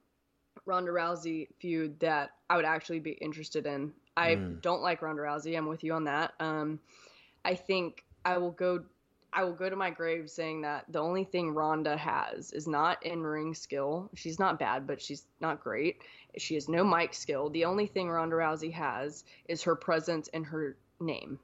Ronda 0.65 0.91
Rousey 0.91 1.47
feud 1.59 1.99
that 1.99 2.31
I 2.49 2.55
would 2.55 2.65
actually 2.65 2.99
be 2.99 3.11
interested 3.11 3.65
in. 3.65 3.93
I 4.17 4.35
mm. 4.35 4.61
don't 4.61 4.81
like 4.81 5.01
Ronda 5.01 5.21
Rousey. 5.21 5.57
I'm 5.57 5.67
with 5.67 5.83
you 5.83 5.93
on 5.93 6.05
that. 6.05 6.33
Um, 6.39 6.79
I 7.45 7.55
think 7.55 8.03
I 8.25 8.37
will 8.37 8.51
go. 8.51 8.83
I 9.31 9.43
will 9.43 9.53
go 9.53 9.69
to 9.69 9.75
my 9.75 9.91
grave 9.91 10.27
saying 10.27 10.61
that 10.61 10.85
the 10.89 10.99
only 10.99 11.23
thing 11.23 11.53
Ronda 11.53 11.95
has 11.95 12.51
is 12.51 12.67
not 12.67 13.05
in 13.05 13.21
ring 13.21 13.53
skill. 13.53 14.09
She's 14.15 14.39
not 14.39 14.57
bad, 14.57 14.87
but 14.87 14.99
she's 14.99 15.25
not 15.39 15.61
great. 15.61 16.01
She 16.37 16.55
has 16.55 16.67
no 16.67 16.83
mic 16.83 17.13
skill. 17.13 17.51
The 17.51 17.65
only 17.65 17.85
thing 17.85 18.09
Ronda 18.09 18.35
Rousey 18.35 18.73
has 18.73 19.23
is 19.47 19.63
her 19.63 19.75
presence 19.75 20.29
and 20.33 20.47
her 20.47 20.77
name. 20.99 21.37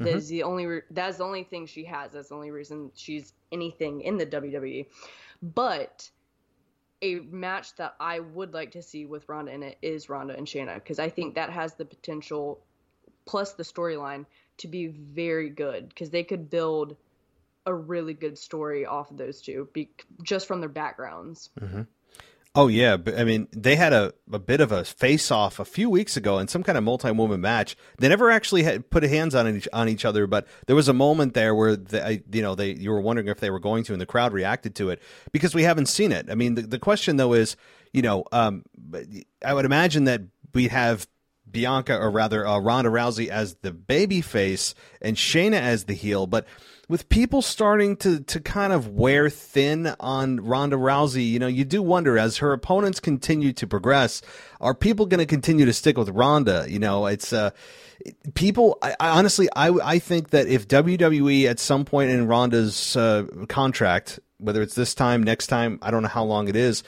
Mm-hmm. 0.00 0.12
That's 0.12 0.26
the 0.28 0.42
only 0.44 0.66
re- 0.66 0.82
that's 0.90 1.18
the 1.18 1.24
only 1.24 1.44
thing 1.44 1.66
she 1.66 1.84
has. 1.84 2.12
That's 2.12 2.30
the 2.30 2.34
only 2.34 2.50
reason 2.50 2.90
she's 2.94 3.32
anything 3.52 4.00
in 4.00 4.16
the 4.16 4.26
WWE. 4.26 4.86
But 5.42 6.10
a 7.02 7.16
match 7.16 7.74
that 7.76 7.94
I 8.00 8.20
would 8.20 8.54
like 8.54 8.72
to 8.72 8.82
see 8.82 9.06
with 9.06 9.28
Ronda 9.28 9.52
in 9.52 9.62
it 9.62 9.78
is 9.82 10.08
Ronda 10.08 10.36
and 10.36 10.46
Shayna 10.46 10.74
because 10.74 10.98
I 10.98 11.08
think 11.08 11.34
that 11.34 11.50
has 11.50 11.74
the 11.74 11.84
potential, 11.84 12.60
plus 13.26 13.52
the 13.52 13.62
storyline, 13.62 14.26
to 14.58 14.68
be 14.68 14.88
very 14.88 15.50
good 15.50 15.88
because 15.88 16.10
they 16.10 16.24
could 16.24 16.50
build 16.50 16.96
a 17.66 17.74
really 17.74 18.14
good 18.14 18.38
story 18.38 18.86
off 18.86 19.10
of 19.10 19.16
those 19.16 19.40
two, 19.40 19.68
be, 19.72 19.90
just 20.22 20.46
from 20.46 20.60
their 20.60 20.68
backgrounds. 20.68 21.50
Mm-hmm. 21.60 21.82
Oh 22.56 22.66
yeah, 22.66 22.96
I 23.16 23.22
mean, 23.22 23.46
they 23.52 23.76
had 23.76 23.92
a, 23.92 24.12
a 24.32 24.40
bit 24.40 24.60
of 24.60 24.72
a 24.72 24.84
face 24.84 25.30
off 25.30 25.60
a 25.60 25.64
few 25.64 25.88
weeks 25.88 26.16
ago 26.16 26.40
in 26.40 26.48
some 26.48 26.64
kind 26.64 26.76
of 26.76 26.82
multi 26.82 27.12
woman 27.12 27.40
match. 27.40 27.76
They 27.98 28.08
never 28.08 28.28
actually 28.28 28.64
had 28.64 28.90
put 28.90 29.04
hands 29.04 29.36
on 29.36 29.56
each 29.56 29.68
on 29.72 29.88
each 29.88 30.04
other, 30.04 30.26
but 30.26 30.48
there 30.66 30.74
was 30.74 30.88
a 30.88 30.92
moment 30.92 31.34
there 31.34 31.54
where 31.54 31.76
they, 31.76 32.24
you 32.32 32.42
know 32.42 32.56
they 32.56 32.72
you 32.72 32.90
were 32.90 33.00
wondering 33.00 33.28
if 33.28 33.38
they 33.38 33.50
were 33.50 33.60
going 33.60 33.84
to, 33.84 33.92
and 33.92 34.00
the 34.00 34.06
crowd 34.06 34.32
reacted 34.32 34.74
to 34.76 34.90
it 34.90 35.00
because 35.30 35.54
we 35.54 35.62
haven't 35.62 35.86
seen 35.86 36.10
it. 36.10 36.28
I 36.28 36.34
mean, 36.34 36.56
the, 36.56 36.62
the 36.62 36.78
question 36.80 37.18
though 37.18 37.34
is, 37.34 37.54
you 37.92 38.02
know, 38.02 38.24
um, 38.32 38.64
I 39.44 39.54
would 39.54 39.64
imagine 39.64 40.04
that 40.04 40.22
we'd 40.52 40.72
have 40.72 41.06
Bianca 41.50 41.96
or 41.96 42.10
rather 42.10 42.46
uh, 42.46 42.58
Ronda 42.58 42.90
Rousey 42.90 43.28
as 43.28 43.54
the 43.62 43.72
baby 43.72 44.20
face 44.20 44.74
and 45.00 45.16
Shayna 45.16 45.60
as 45.60 45.84
the 45.84 45.94
heel, 45.94 46.26
but 46.26 46.46
with 46.90 47.08
people 47.08 47.40
starting 47.40 47.96
to 47.98 48.18
to 48.20 48.40
kind 48.40 48.72
of 48.72 48.88
wear 48.88 49.30
thin 49.30 49.94
on 50.00 50.40
Ronda 50.40 50.74
Rousey, 50.76 51.30
you 51.30 51.38
know, 51.38 51.46
you 51.46 51.64
do 51.64 51.82
wonder 51.82 52.18
as 52.18 52.38
her 52.38 52.52
opponents 52.52 52.98
continue 52.98 53.52
to 53.52 53.66
progress, 53.68 54.22
are 54.60 54.74
people 54.74 55.06
going 55.06 55.20
to 55.20 55.26
continue 55.26 55.64
to 55.66 55.72
stick 55.72 55.96
with 55.96 56.08
Ronda? 56.08 56.66
You 56.68 56.80
know, 56.80 57.06
it's 57.06 57.32
uh 57.32 57.50
people 58.34 58.76
I, 58.82 58.96
I, 58.98 59.10
honestly 59.10 59.48
I 59.54 59.68
I 59.68 59.98
think 60.00 60.30
that 60.30 60.48
if 60.48 60.66
WWE 60.66 61.44
at 61.44 61.60
some 61.60 61.84
point 61.84 62.10
in 62.10 62.26
Ronda's 62.26 62.96
uh, 62.96 63.24
contract, 63.48 64.18
whether 64.38 64.60
it's 64.60 64.74
this 64.74 64.92
time, 64.92 65.22
next 65.22 65.46
time, 65.46 65.78
I 65.82 65.92
don't 65.92 66.02
know 66.02 66.08
how 66.08 66.24
long 66.24 66.48
it 66.48 66.56
is, 66.56 66.82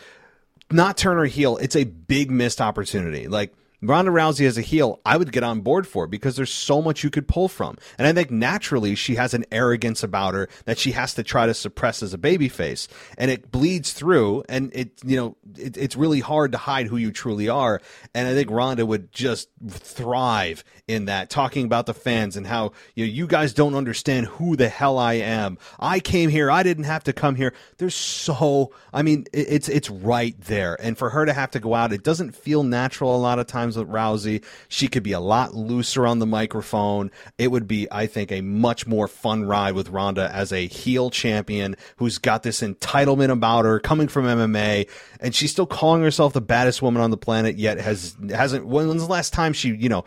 not 0.72 0.96
turn 0.96 1.16
her 1.18 1.26
heel, 1.26 1.58
it's 1.58 1.76
a 1.76 1.84
big 1.84 2.28
missed 2.28 2.60
opportunity. 2.60 3.28
Like 3.28 3.54
Ronda 3.82 4.12
Rousey 4.12 4.46
as 4.46 4.56
a 4.56 4.62
heel, 4.62 5.00
I 5.04 5.16
would 5.16 5.32
get 5.32 5.42
on 5.42 5.60
board 5.60 5.86
for 5.86 6.06
because 6.06 6.36
there's 6.36 6.52
so 6.52 6.80
much 6.80 7.02
you 7.02 7.10
could 7.10 7.26
pull 7.26 7.48
from. 7.48 7.76
And 7.98 8.06
I 8.06 8.12
think 8.12 8.30
naturally 8.30 8.94
she 8.94 9.16
has 9.16 9.34
an 9.34 9.44
arrogance 9.50 10.02
about 10.04 10.34
her 10.34 10.48
that 10.66 10.78
she 10.78 10.92
has 10.92 11.14
to 11.14 11.24
try 11.24 11.46
to 11.46 11.54
suppress 11.54 12.02
as 12.02 12.14
a 12.14 12.18
babyface. 12.18 12.86
And 13.18 13.30
it 13.30 13.50
bleeds 13.50 13.92
through 13.92 14.44
and 14.48 14.70
it, 14.74 14.92
you 15.04 15.16
know, 15.16 15.36
it, 15.58 15.76
it's 15.76 15.96
really 15.96 16.20
hard 16.20 16.52
to 16.52 16.58
hide 16.58 16.86
who 16.86 16.96
you 16.96 17.10
truly 17.10 17.48
are. 17.48 17.80
And 18.14 18.28
I 18.28 18.34
think 18.34 18.50
Ronda 18.50 18.86
would 18.86 19.10
just 19.10 19.48
thrive 19.68 20.62
in 20.92 21.06
that, 21.06 21.30
talking 21.30 21.64
about 21.64 21.86
the 21.86 21.94
fans 21.94 22.36
and 22.36 22.46
how, 22.46 22.72
you 22.94 23.06
know, 23.06 23.12
you 23.12 23.26
guys 23.26 23.52
don't 23.52 23.74
understand 23.74 24.26
who 24.26 24.56
the 24.56 24.68
hell 24.68 24.98
I 24.98 25.14
am. 25.14 25.58
I 25.80 26.00
came 26.00 26.30
here. 26.30 26.50
I 26.50 26.62
didn't 26.62 26.84
have 26.84 27.04
to 27.04 27.12
come 27.12 27.34
here. 27.34 27.52
There's 27.78 27.94
so, 27.94 28.72
I 28.92 29.02
mean, 29.02 29.26
it's, 29.32 29.68
it's 29.68 29.90
right 29.90 30.38
there. 30.42 30.76
And 30.80 30.96
for 30.96 31.10
her 31.10 31.26
to 31.26 31.32
have 31.32 31.50
to 31.52 31.60
go 31.60 31.74
out, 31.74 31.92
it 31.92 32.04
doesn't 32.04 32.34
feel 32.36 32.62
natural 32.62 33.14
a 33.14 33.18
lot 33.18 33.38
of 33.38 33.46
times 33.46 33.76
with 33.76 33.88
Rousey. 33.88 34.44
She 34.68 34.88
could 34.88 35.02
be 35.02 35.12
a 35.12 35.20
lot 35.20 35.54
looser 35.54 36.06
on 36.06 36.18
the 36.18 36.26
microphone. 36.26 37.10
It 37.38 37.48
would 37.48 37.66
be, 37.66 37.88
I 37.90 38.06
think, 38.06 38.30
a 38.30 38.40
much 38.40 38.86
more 38.86 39.08
fun 39.08 39.44
ride 39.44 39.74
with 39.74 39.88
Ronda 39.88 40.30
as 40.32 40.52
a 40.52 40.66
heel 40.66 41.10
champion 41.10 41.76
who's 41.96 42.18
got 42.18 42.42
this 42.42 42.60
entitlement 42.60 43.30
about 43.30 43.64
her 43.64 43.80
coming 43.80 44.08
from 44.08 44.26
MMA, 44.26 44.88
and 45.20 45.34
she's 45.34 45.50
still 45.50 45.66
calling 45.66 46.02
herself 46.02 46.32
the 46.32 46.40
baddest 46.40 46.82
woman 46.82 47.02
on 47.02 47.10
the 47.10 47.16
planet. 47.16 47.56
Yet 47.56 47.78
has 47.78 48.16
hasn't. 48.30 48.66
When's 48.66 49.02
the 49.02 49.10
last 49.10 49.32
time 49.32 49.52
she, 49.52 49.74
you 49.74 49.88
know, 49.88 50.04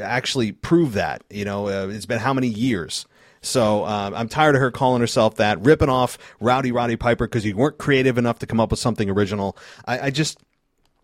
actually 0.00 0.27
proved 0.34 0.94
that? 0.94 1.22
You 1.30 1.44
know, 1.44 1.68
uh, 1.68 1.88
it's 1.88 2.06
been 2.06 2.18
how 2.18 2.34
many 2.34 2.48
years? 2.48 3.06
So 3.40 3.84
um, 3.84 4.14
I'm 4.14 4.28
tired 4.28 4.54
of 4.54 4.60
her 4.60 4.70
calling 4.70 5.00
herself 5.00 5.36
that, 5.36 5.60
ripping 5.62 5.88
off 5.88 6.18
Rowdy 6.40 6.72
Roddy 6.72 6.96
Piper 6.96 7.26
because 7.26 7.44
you 7.44 7.56
weren't 7.56 7.78
creative 7.78 8.18
enough 8.18 8.40
to 8.40 8.46
come 8.46 8.60
up 8.60 8.70
with 8.70 8.80
something 8.80 9.08
original. 9.08 9.56
I, 9.84 10.00
I 10.00 10.10
just. 10.10 10.38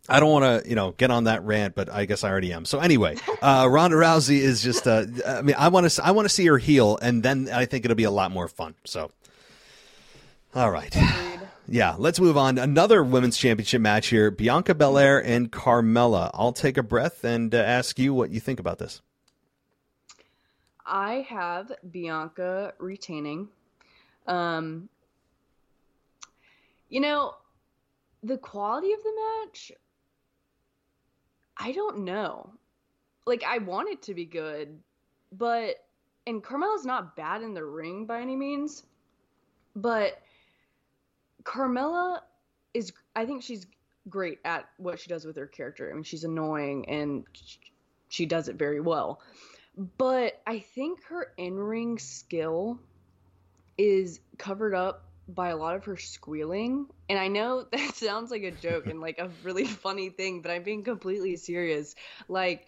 I 0.07 0.21
don't 0.21 0.31
want 0.31 0.65
to, 0.65 0.69
you 0.69 0.77
know, 0.77 0.91
get 0.91 1.11
on 1.11 1.25
that 1.25 1.43
rant, 1.45 1.75
but 1.75 1.89
I 1.89 2.05
guess 2.05 2.25
I 2.25 2.31
already 2.31 2.53
am. 2.53 2.67
So 2.67 2.79
anyway, 2.79 3.17
uh, 3.43 3.67
Ronda 3.71 3.97
Rousey 3.97 4.37
is 4.37 4.63
just, 4.63 4.87
uh, 4.87 5.07
I 5.27 5.41
mean, 5.41 5.57
I 5.59 5.69
want 5.69 5.91
to, 5.91 6.05
I 6.05 6.11
want 6.11 6.27
to 6.27 6.29
see 6.29 6.45
her 6.45 6.59
heel, 6.59 6.99
and 7.01 7.23
then 7.23 7.49
I 7.51 7.65
think 7.65 7.87
it'll 7.87 7.95
be 7.95 8.05
a 8.05 8.11
lot 8.11 8.31
more 8.31 8.47
fun. 8.47 8.75
So, 8.85 9.13
all 10.55 10.71
right, 10.71 10.95
yeah, 11.67 11.95
let's 11.97 12.21
move 12.21 12.37
on. 12.37 12.59
Another 12.59 13.03
women's 13.03 13.39
championship 13.39 13.81
match 13.81 14.09
here: 14.09 14.31
Bianca 14.31 14.75
Belair 14.75 15.25
and 15.25 15.51
Carmella. 15.51 16.31
I'll 16.35 16.53
take 16.53 16.77
a 16.77 16.83
breath 16.83 17.25
and 17.25 17.55
uh, 17.55 17.59
ask 17.59 17.99
you 17.99 18.13
what 18.13 18.29
you 18.29 18.41
think 18.41 18.61
about 18.61 18.79
this. 18.79 19.01
I 20.87 21.27
have 21.29 21.73
Bianca 21.90 22.75
retaining. 22.79 23.49
Um, 24.27 24.88
you 26.88 27.01
know, 27.01 27.35
the 28.23 28.38
quality 28.38 28.92
of 28.92 29.03
the 29.03 29.12
match, 29.44 29.73
I 31.57 31.73
don't 31.73 32.05
know. 32.05 32.51
Like, 33.27 33.44
I 33.47 33.59
want 33.59 33.88
it 33.88 34.03
to 34.03 34.14
be 34.14 34.25
good, 34.25 34.79
but, 35.33 35.77
and 36.27 36.42
Carmella's 36.42 36.85
not 36.85 37.16
bad 37.16 37.42
in 37.42 37.55
the 37.55 37.64
ring 37.64 38.07
by 38.07 38.20
any 38.20 38.37
means, 38.37 38.85
but 39.75 40.20
Carmella 41.44 42.20
is, 42.75 42.92
I 43.16 43.25
think 43.25 43.42
she's 43.42 43.66
great 44.09 44.38
at 44.44 44.68
what 44.77 45.01
she 45.01 45.09
does 45.09 45.25
with 45.25 45.37
her 45.37 45.47
character. 45.47 45.90
I 45.90 45.94
mean, 45.94 46.03
she's 46.03 46.25
annoying 46.25 46.88
and 46.88 47.25
she 48.09 48.27
does 48.27 48.49
it 48.49 48.57
very 48.57 48.81
well. 48.81 49.20
But 49.77 50.41
I 50.47 50.61
think 50.61 51.03
her 51.05 51.33
in 51.37 51.59
ring 51.59 51.99
skill 51.99 52.79
is 53.77 54.21
covered 54.39 54.75
up 54.75 55.05
by 55.29 55.49
a 55.49 55.57
lot 55.57 55.75
of 55.75 55.85
her 55.85 55.97
squealing. 55.97 56.87
And 57.09 57.19
I 57.19 57.29
know 57.29 57.67
that 57.73 57.95
sounds 57.95 58.31
like 58.31 58.43
a 58.43 58.51
joke 58.51 58.87
and 58.87 59.01
like 59.01 59.19
a 59.19 59.31
really 59.43 59.65
funny 59.85 60.11
thing, 60.11 60.43
but 60.43 60.51
I'm 60.51 60.63
being 60.63 60.85
completely 60.85 61.37
serious. 61.37 61.95
Like, 62.29 62.67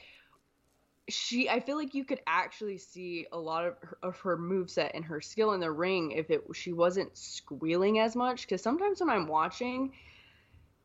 she 1.09 1.49
I 1.49 1.61
feel 1.61 1.77
like 1.77 1.95
you 1.95 2.05
could 2.05 2.21
actually 2.27 2.79
see 2.79 3.27
a 3.31 3.39
lot 3.39 3.65
of 3.65 3.77
her, 3.81 3.99
of 4.03 4.19
her 4.21 4.37
moveset 4.37 4.91
and 4.93 5.05
her 5.05 5.21
skill 5.21 5.53
in 5.53 5.61
the 5.61 5.71
ring 5.71 6.11
if 6.11 6.31
it 6.31 6.43
she 6.53 6.73
wasn't 6.73 7.17
squealing 7.17 8.01
as 8.01 8.17
much 8.17 8.49
cuz 8.49 8.61
sometimes 8.61 9.01
when 9.01 9.09
I'm 9.11 9.29
watching 9.29 9.93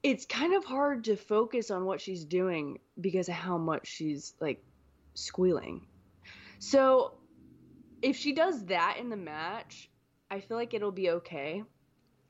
it's 0.04 0.26
kind 0.28 0.54
of 0.54 0.64
hard 0.64 1.06
to 1.06 1.16
focus 1.16 1.72
on 1.72 1.86
what 1.86 2.02
she's 2.02 2.24
doing 2.24 2.80
because 3.00 3.30
of 3.30 3.36
how 3.36 3.58
much 3.58 3.88
she's 3.88 4.36
like 4.40 4.64
squealing. 5.16 5.88
So 6.62 7.13
if 8.04 8.15
she 8.15 8.34
does 8.34 8.65
that 8.65 8.97
in 9.00 9.10
the 9.10 9.17
match, 9.17 9.89
I 10.30 10.39
feel 10.39 10.58
like 10.58 10.76
it'll 10.76 10.91
be 10.91 11.10
okay. 11.10 11.63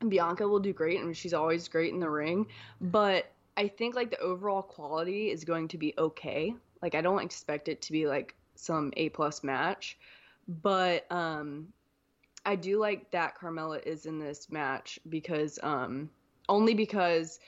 Bianca 0.08 0.48
will 0.48 0.58
do 0.58 0.72
great, 0.72 1.00
and 1.00 1.14
she's 1.14 1.34
always 1.34 1.68
great 1.68 1.92
in 1.92 2.00
the 2.00 2.08
ring. 2.08 2.46
But 2.80 3.30
I 3.58 3.68
think 3.68 3.94
like 3.94 4.10
the 4.10 4.18
overall 4.20 4.62
quality 4.62 5.30
is 5.30 5.44
going 5.44 5.68
to 5.68 5.78
be 5.78 5.92
okay. 5.98 6.54
Like 6.80 6.94
I 6.94 7.02
don't 7.02 7.22
expect 7.22 7.68
it 7.68 7.82
to 7.82 7.92
be 7.92 8.06
like 8.06 8.34
some 8.54 8.90
A 8.96 9.10
plus 9.10 9.44
match, 9.44 9.98
but 10.48 11.04
um, 11.12 11.68
I 12.46 12.56
do 12.56 12.78
like 12.78 13.10
that 13.10 13.36
Carmella 13.38 13.86
is 13.86 14.06
in 14.06 14.18
this 14.18 14.50
match 14.50 14.98
because 15.10 15.58
um, 15.62 16.08
only 16.48 16.72
because 16.72 17.38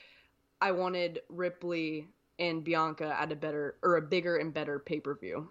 I 0.61 0.73
wanted 0.73 1.23
Ripley 1.31 2.09
and 2.39 2.63
Bianca 2.63 3.17
at 3.19 3.33
a 3.33 3.37
better 3.37 3.79
or 3.83 3.97
a 3.97 4.03
bigger 4.03 4.37
and 4.37 4.53
better 4.53 4.79
pay 4.79 5.01
per 5.01 5.15
view 5.15 5.49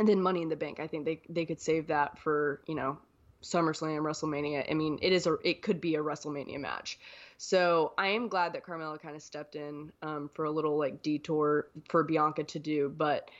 and 0.00 0.08
then 0.08 0.20
Money 0.20 0.40
in 0.40 0.48
the 0.48 0.56
Bank. 0.56 0.80
I 0.80 0.86
think 0.86 1.04
they 1.04 1.20
they 1.28 1.44
could 1.44 1.60
save 1.60 1.86
that 1.88 2.18
for 2.18 2.62
you 2.66 2.74
know 2.74 2.98
SummerSlam, 3.42 4.00
WrestleMania. 4.00 4.68
I 4.68 4.74
mean, 4.74 4.98
it 5.02 5.12
is 5.12 5.26
a 5.26 5.36
it 5.44 5.60
could 5.60 5.80
be 5.80 5.94
a 5.94 6.02
WrestleMania 6.02 6.58
match. 6.58 6.98
So 7.36 7.92
I 7.98 8.08
am 8.08 8.28
glad 8.28 8.54
that 8.54 8.64
Carmella 8.64 9.00
kind 9.00 9.14
of 9.14 9.22
stepped 9.22 9.56
in 9.56 9.92
um, 10.02 10.30
for 10.34 10.46
a 10.46 10.50
little 10.50 10.78
like 10.78 11.02
detour 11.02 11.68
for 11.88 12.02
Bianca 12.02 12.42
to 12.42 12.58
do, 12.58 12.88
but. 12.88 13.30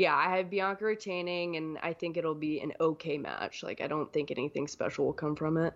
Yeah, 0.00 0.14
I 0.14 0.36
have 0.36 0.48
Bianca 0.48 0.84
retaining, 0.84 1.56
and 1.56 1.76
I 1.82 1.92
think 1.92 2.16
it'll 2.16 2.32
be 2.32 2.60
an 2.60 2.72
okay 2.80 3.18
match. 3.18 3.64
Like, 3.64 3.80
I 3.80 3.88
don't 3.88 4.12
think 4.12 4.30
anything 4.30 4.68
special 4.68 5.06
will 5.06 5.12
come 5.12 5.34
from 5.34 5.56
it. 5.56 5.74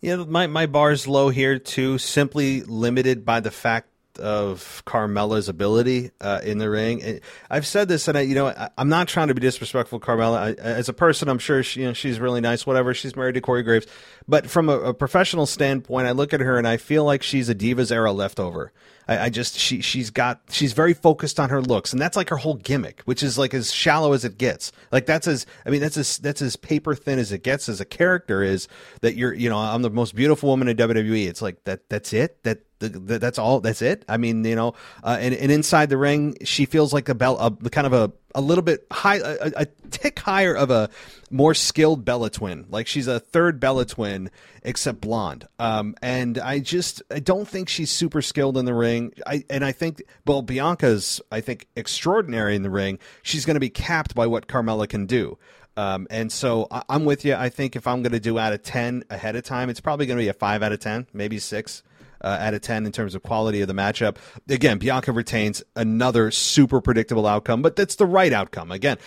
Yeah, 0.00 0.16
my 0.16 0.48
my 0.48 0.66
bar 0.66 0.90
is 0.90 1.06
low 1.06 1.28
here 1.28 1.60
too, 1.60 1.98
simply 1.98 2.62
limited 2.62 3.24
by 3.24 3.38
the 3.38 3.52
fact 3.52 3.91
of 4.18 4.82
Carmella's 4.86 5.48
ability 5.48 6.10
uh, 6.20 6.40
in 6.42 6.58
the 6.58 6.68
ring. 6.68 7.20
I've 7.50 7.66
said 7.66 7.88
this, 7.88 8.08
and 8.08 8.18
I, 8.18 8.22
you 8.22 8.34
know, 8.34 8.48
I, 8.48 8.70
am 8.78 8.88
not 8.88 9.08
trying 9.08 9.28
to 9.28 9.34
be 9.34 9.40
disrespectful, 9.40 10.00
Carmella. 10.00 10.58
I, 10.58 10.62
as 10.62 10.88
a 10.88 10.92
person, 10.92 11.28
I'm 11.28 11.38
sure 11.38 11.62
she, 11.62 11.80
you 11.80 11.86
know, 11.86 11.92
she's 11.92 12.20
really 12.20 12.40
nice. 12.40 12.66
Whatever, 12.66 12.94
she's 12.94 13.16
married 13.16 13.34
to 13.34 13.40
Corey 13.40 13.62
Graves, 13.62 13.86
but 14.28 14.48
from 14.48 14.68
a, 14.68 14.78
a, 14.78 14.94
professional 14.94 15.46
standpoint, 15.46 16.06
I 16.06 16.12
look 16.12 16.32
at 16.32 16.40
her 16.40 16.58
and 16.58 16.66
I 16.66 16.76
feel 16.76 17.04
like 17.04 17.22
she's 17.22 17.48
a 17.48 17.54
Divas 17.54 17.90
era 17.90 18.12
leftover. 18.12 18.72
I, 19.08 19.24
I, 19.24 19.30
just 19.30 19.58
she 19.58 19.80
she's 19.80 20.10
got 20.10 20.42
she's 20.50 20.72
very 20.72 20.94
focused 20.94 21.40
on 21.40 21.50
her 21.50 21.60
looks, 21.60 21.92
and 21.92 22.00
that's 22.00 22.16
like 22.16 22.28
her 22.28 22.36
whole 22.36 22.54
gimmick, 22.54 23.02
which 23.04 23.22
is 23.22 23.36
like 23.36 23.52
as 23.52 23.72
shallow 23.72 24.12
as 24.12 24.24
it 24.24 24.38
gets. 24.38 24.70
Like 24.92 25.06
that's 25.06 25.26
as 25.26 25.44
I 25.66 25.70
mean 25.70 25.80
that's 25.80 25.96
as 25.96 26.18
that's 26.18 26.40
as 26.40 26.56
paper 26.56 26.94
thin 26.94 27.18
as 27.18 27.32
it 27.32 27.42
gets 27.42 27.68
as 27.68 27.80
a 27.80 27.84
character 27.84 28.42
is 28.42 28.68
that 29.00 29.16
you're 29.16 29.34
you 29.34 29.50
know 29.50 29.58
I'm 29.58 29.82
the 29.82 29.90
most 29.90 30.14
beautiful 30.14 30.48
woman 30.48 30.68
in 30.68 30.76
WWE. 30.76 31.26
It's 31.26 31.42
like 31.42 31.64
that 31.64 31.88
that's 31.88 32.12
it 32.12 32.42
that 32.44 32.60
that's 32.88 33.38
all. 33.38 33.60
That's 33.60 33.82
it. 33.82 34.04
I 34.08 34.16
mean, 34.16 34.44
you 34.44 34.56
know, 34.56 34.74
uh, 35.02 35.18
and, 35.20 35.34
and 35.34 35.50
inside 35.52 35.88
the 35.88 35.96
ring, 35.96 36.36
she 36.44 36.66
feels 36.66 36.92
like 36.92 37.08
a 37.08 37.14
bell, 37.14 37.38
a, 37.38 37.70
kind 37.70 37.86
of 37.86 37.92
a 37.92 38.12
a 38.34 38.40
little 38.40 38.62
bit 38.62 38.86
high, 38.90 39.16
a, 39.16 39.52
a, 39.56 39.66
tick 39.90 40.18
higher 40.18 40.54
of 40.54 40.70
a 40.70 40.88
more 41.30 41.54
skilled 41.54 42.04
Bella 42.04 42.30
twin. 42.30 42.66
Like 42.70 42.86
she's 42.86 43.06
a 43.06 43.20
third 43.20 43.60
Bella 43.60 43.84
twin, 43.84 44.30
except 44.62 45.00
blonde. 45.00 45.46
Um, 45.58 45.94
and 46.02 46.38
I 46.38 46.58
just 46.58 47.02
I 47.10 47.20
don't 47.20 47.46
think 47.46 47.68
she's 47.68 47.90
super 47.90 48.22
skilled 48.22 48.56
in 48.56 48.64
the 48.64 48.74
ring. 48.74 49.12
I 49.26 49.44
and 49.50 49.64
I 49.64 49.72
think 49.72 50.02
well 50.26 50.42
Bianca's 50.42 51.20
I 51.30 51.40
think 51.40 51.68
extraordinary 51.76 52.56
in 52.56 52.62
the 52.62 52.70
ring. 52.70 52.98
She's 53.22 53.44
going 53.44 53.56
to 53.56 53.60
be 53.60 53.70
capped 53.70 54.14
by 54.14 54.26
what 54.26 54.48
Carmella 54.48 54.88
can 54.88 55.06
do. 55.06 55.38
Um, 55.76 56.06
and 56.10 56.30
so 56.30 56.66
I, 56.70 56.82
am 56.90 57.04
with 57.04 57.24
you. 57.24 57.34
I 57.34 57.48
think 57.48 57.76
if 57.76 57.86
I'm 57.86 58.02
going 58.02 58.12
to 58.12 58.20
do 58.20 58.38
out 58.38 58.52
of 58.52 58.62
10 58.62 59.04
ahead 59.08 59.36
of 59.36 59.44
time, 59.44 59.70
it's 59.70 59.80
probably 59.80 60.04
going 60.04 60.18
to 60.18 60.22
be 60.22 60.28
a 60.28 60.34
5 60.34 60.62
out 60.62 60.72
of 60.72 60.80
10, 60.80 61.06
maybe 61.14 61.38
6 61.38 61.82
uh, 62.22 62.38
out 62.40 62.54
of 62.54 62.60
10 62.60 62.86
in 62.86 62.92
terms 62.92 63.14
of 63.14 63.22
quality 63.22 63.60
of 63.60 63.68
the 63.68 63.74
matchup. 63.74 64.16
Again, 64.48 64.78
Bianca 64.78 65.12
retains 65.12 65.62
another 65.76 66.30
super 66.30 66.80
predictable 66.80 67.26
outcome, 67.26 67.62
but 67.62 67.76
that's 67.76 67.96
the 67.96 68.06
right 68.06 68.32
outcome. 68.32 68.70
Again, 68.70 68.98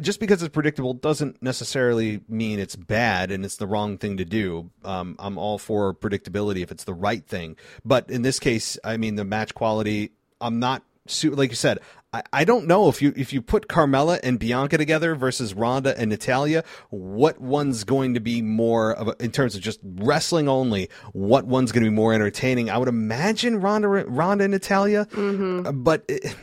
just 0.00 0.20
because 0.20 0.42
it's 0.42 0.52
predictable 0.52 0.94
doesn't 0.94 1.42
necessarily 1.42 2.20
mean 2.28 2.58
it's 2.58 2.76
bad 2.76 3.30
and 3.30 3.44
it's 3.44 3.56
the 3.56 3.66
wrong 3.66 3.98
thing 3.98 4.16
to 4.18 4.24
do. 4.24 4.70
Um, 4.84 5.16
I'm 5.18 5.38
all 5.38 5.58
for 5.58 5.94
predictability 5.94 6.62
if 6.62 6.70
it's 6.70 6.84
the 6.84 6.94
right 6.94 7.26
thing. 7.26 7.56
But 7.84 8.10
in 8.10 8.22
this 8.22 8.38
case, 8.38 8.78
I 8.84 8.96
mean, 8.96 9.16
the 9.16 9.24
match 9.24 9.54
quality, 9.54 10.12
I'm 10.40 10.58
not 10.58 10.82
like 11.24 11.50
you 11.50 11.56
said, 11.56 11.78
I, 12.12 12.22
I 12.32 12.44
don't 12.44 12.66
know 12.66 12.88
if 12.88 13.02
you 13.02 13.12
if 13.16 13.32
you 13.32 13.42
put 13.42 13.68
Carmella 13.68 14.18
and 14.22 14.38
Bianca 14.38 14.78
together 14.78 15.14
versus 15.14 15.54
Ronda 15.54 15.98
and 15.98 16.10
Natalya, 16.10 16.64
what 16.90 17.40
one's 17.40 17.84
going 17.84 18.14
to 18.14 18.20
be 18.20 18.40
more 18.40 18.92
of 18.92 19.08
a, 19.08 19.16
in 19.20 19.30
terms 19.30 19.54
of 19.54 19.60
just 19.60 19.80
wrestling 19.82 20.48
only? 20.48 20.88
What 21.12 21.46
one's 21.46 21.72
going 21.72 21.84
to 21.84 21.90
be 21.90 21.94
more 21.94 22.14
entertaining? 22.14 22.70
I 22.70 22.78
would 22.78 22.88
imagine 22.88 23.60
Ronda 23.60 23.88
Ronda 23.88 24.44
and 24.44 24.52
Natalya, 24.52 25.06
mm-hmm. 25.06 25.82
but. 25.82 26.04
It, 26.08 26.34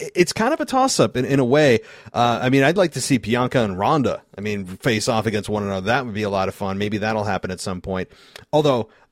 it's 0.00 0.32
kind 0.32 0.52
of 0.52 0.60
a 0.60 0.64
toss 0.64 0.98
up 0.98 1.16
in, 1.16 1.24
in 1.24 1.38
a 1.38 1.44
way. 1.44 1.78
Uh, 2.12 2.40
I 2.42 2.50
mean, 2.50 2.64
I'd 2.64 2.76
like 2.76 2.92
to 2.92 3.00
see 3.00 3.18
Bianca 3.18 3.60
and 3.60 3.78
Ronda, 3.78 4.20
I 4.36 4.40
mean, 4.40 4.66
face 4.66 5.06
off 5.06 5.26
against 5.26 5.48
one 5.48 5.62
another. 5.62 5.86
That 5.86 6.04
would 6.04 6.14
be 6.14 6.24
a 6.24 6.28
lot 6.28 6.48
of 6.48 6.56
fun. 6.56 6.76
Maybe 6.76 6.98
that'll 6.98 7.22
happen 7.22 7.52
at 7.52 7.60
some 7.60 7.80
point. 7.80 8.08
Although 8.52 8.80
uh, 8.80 9.03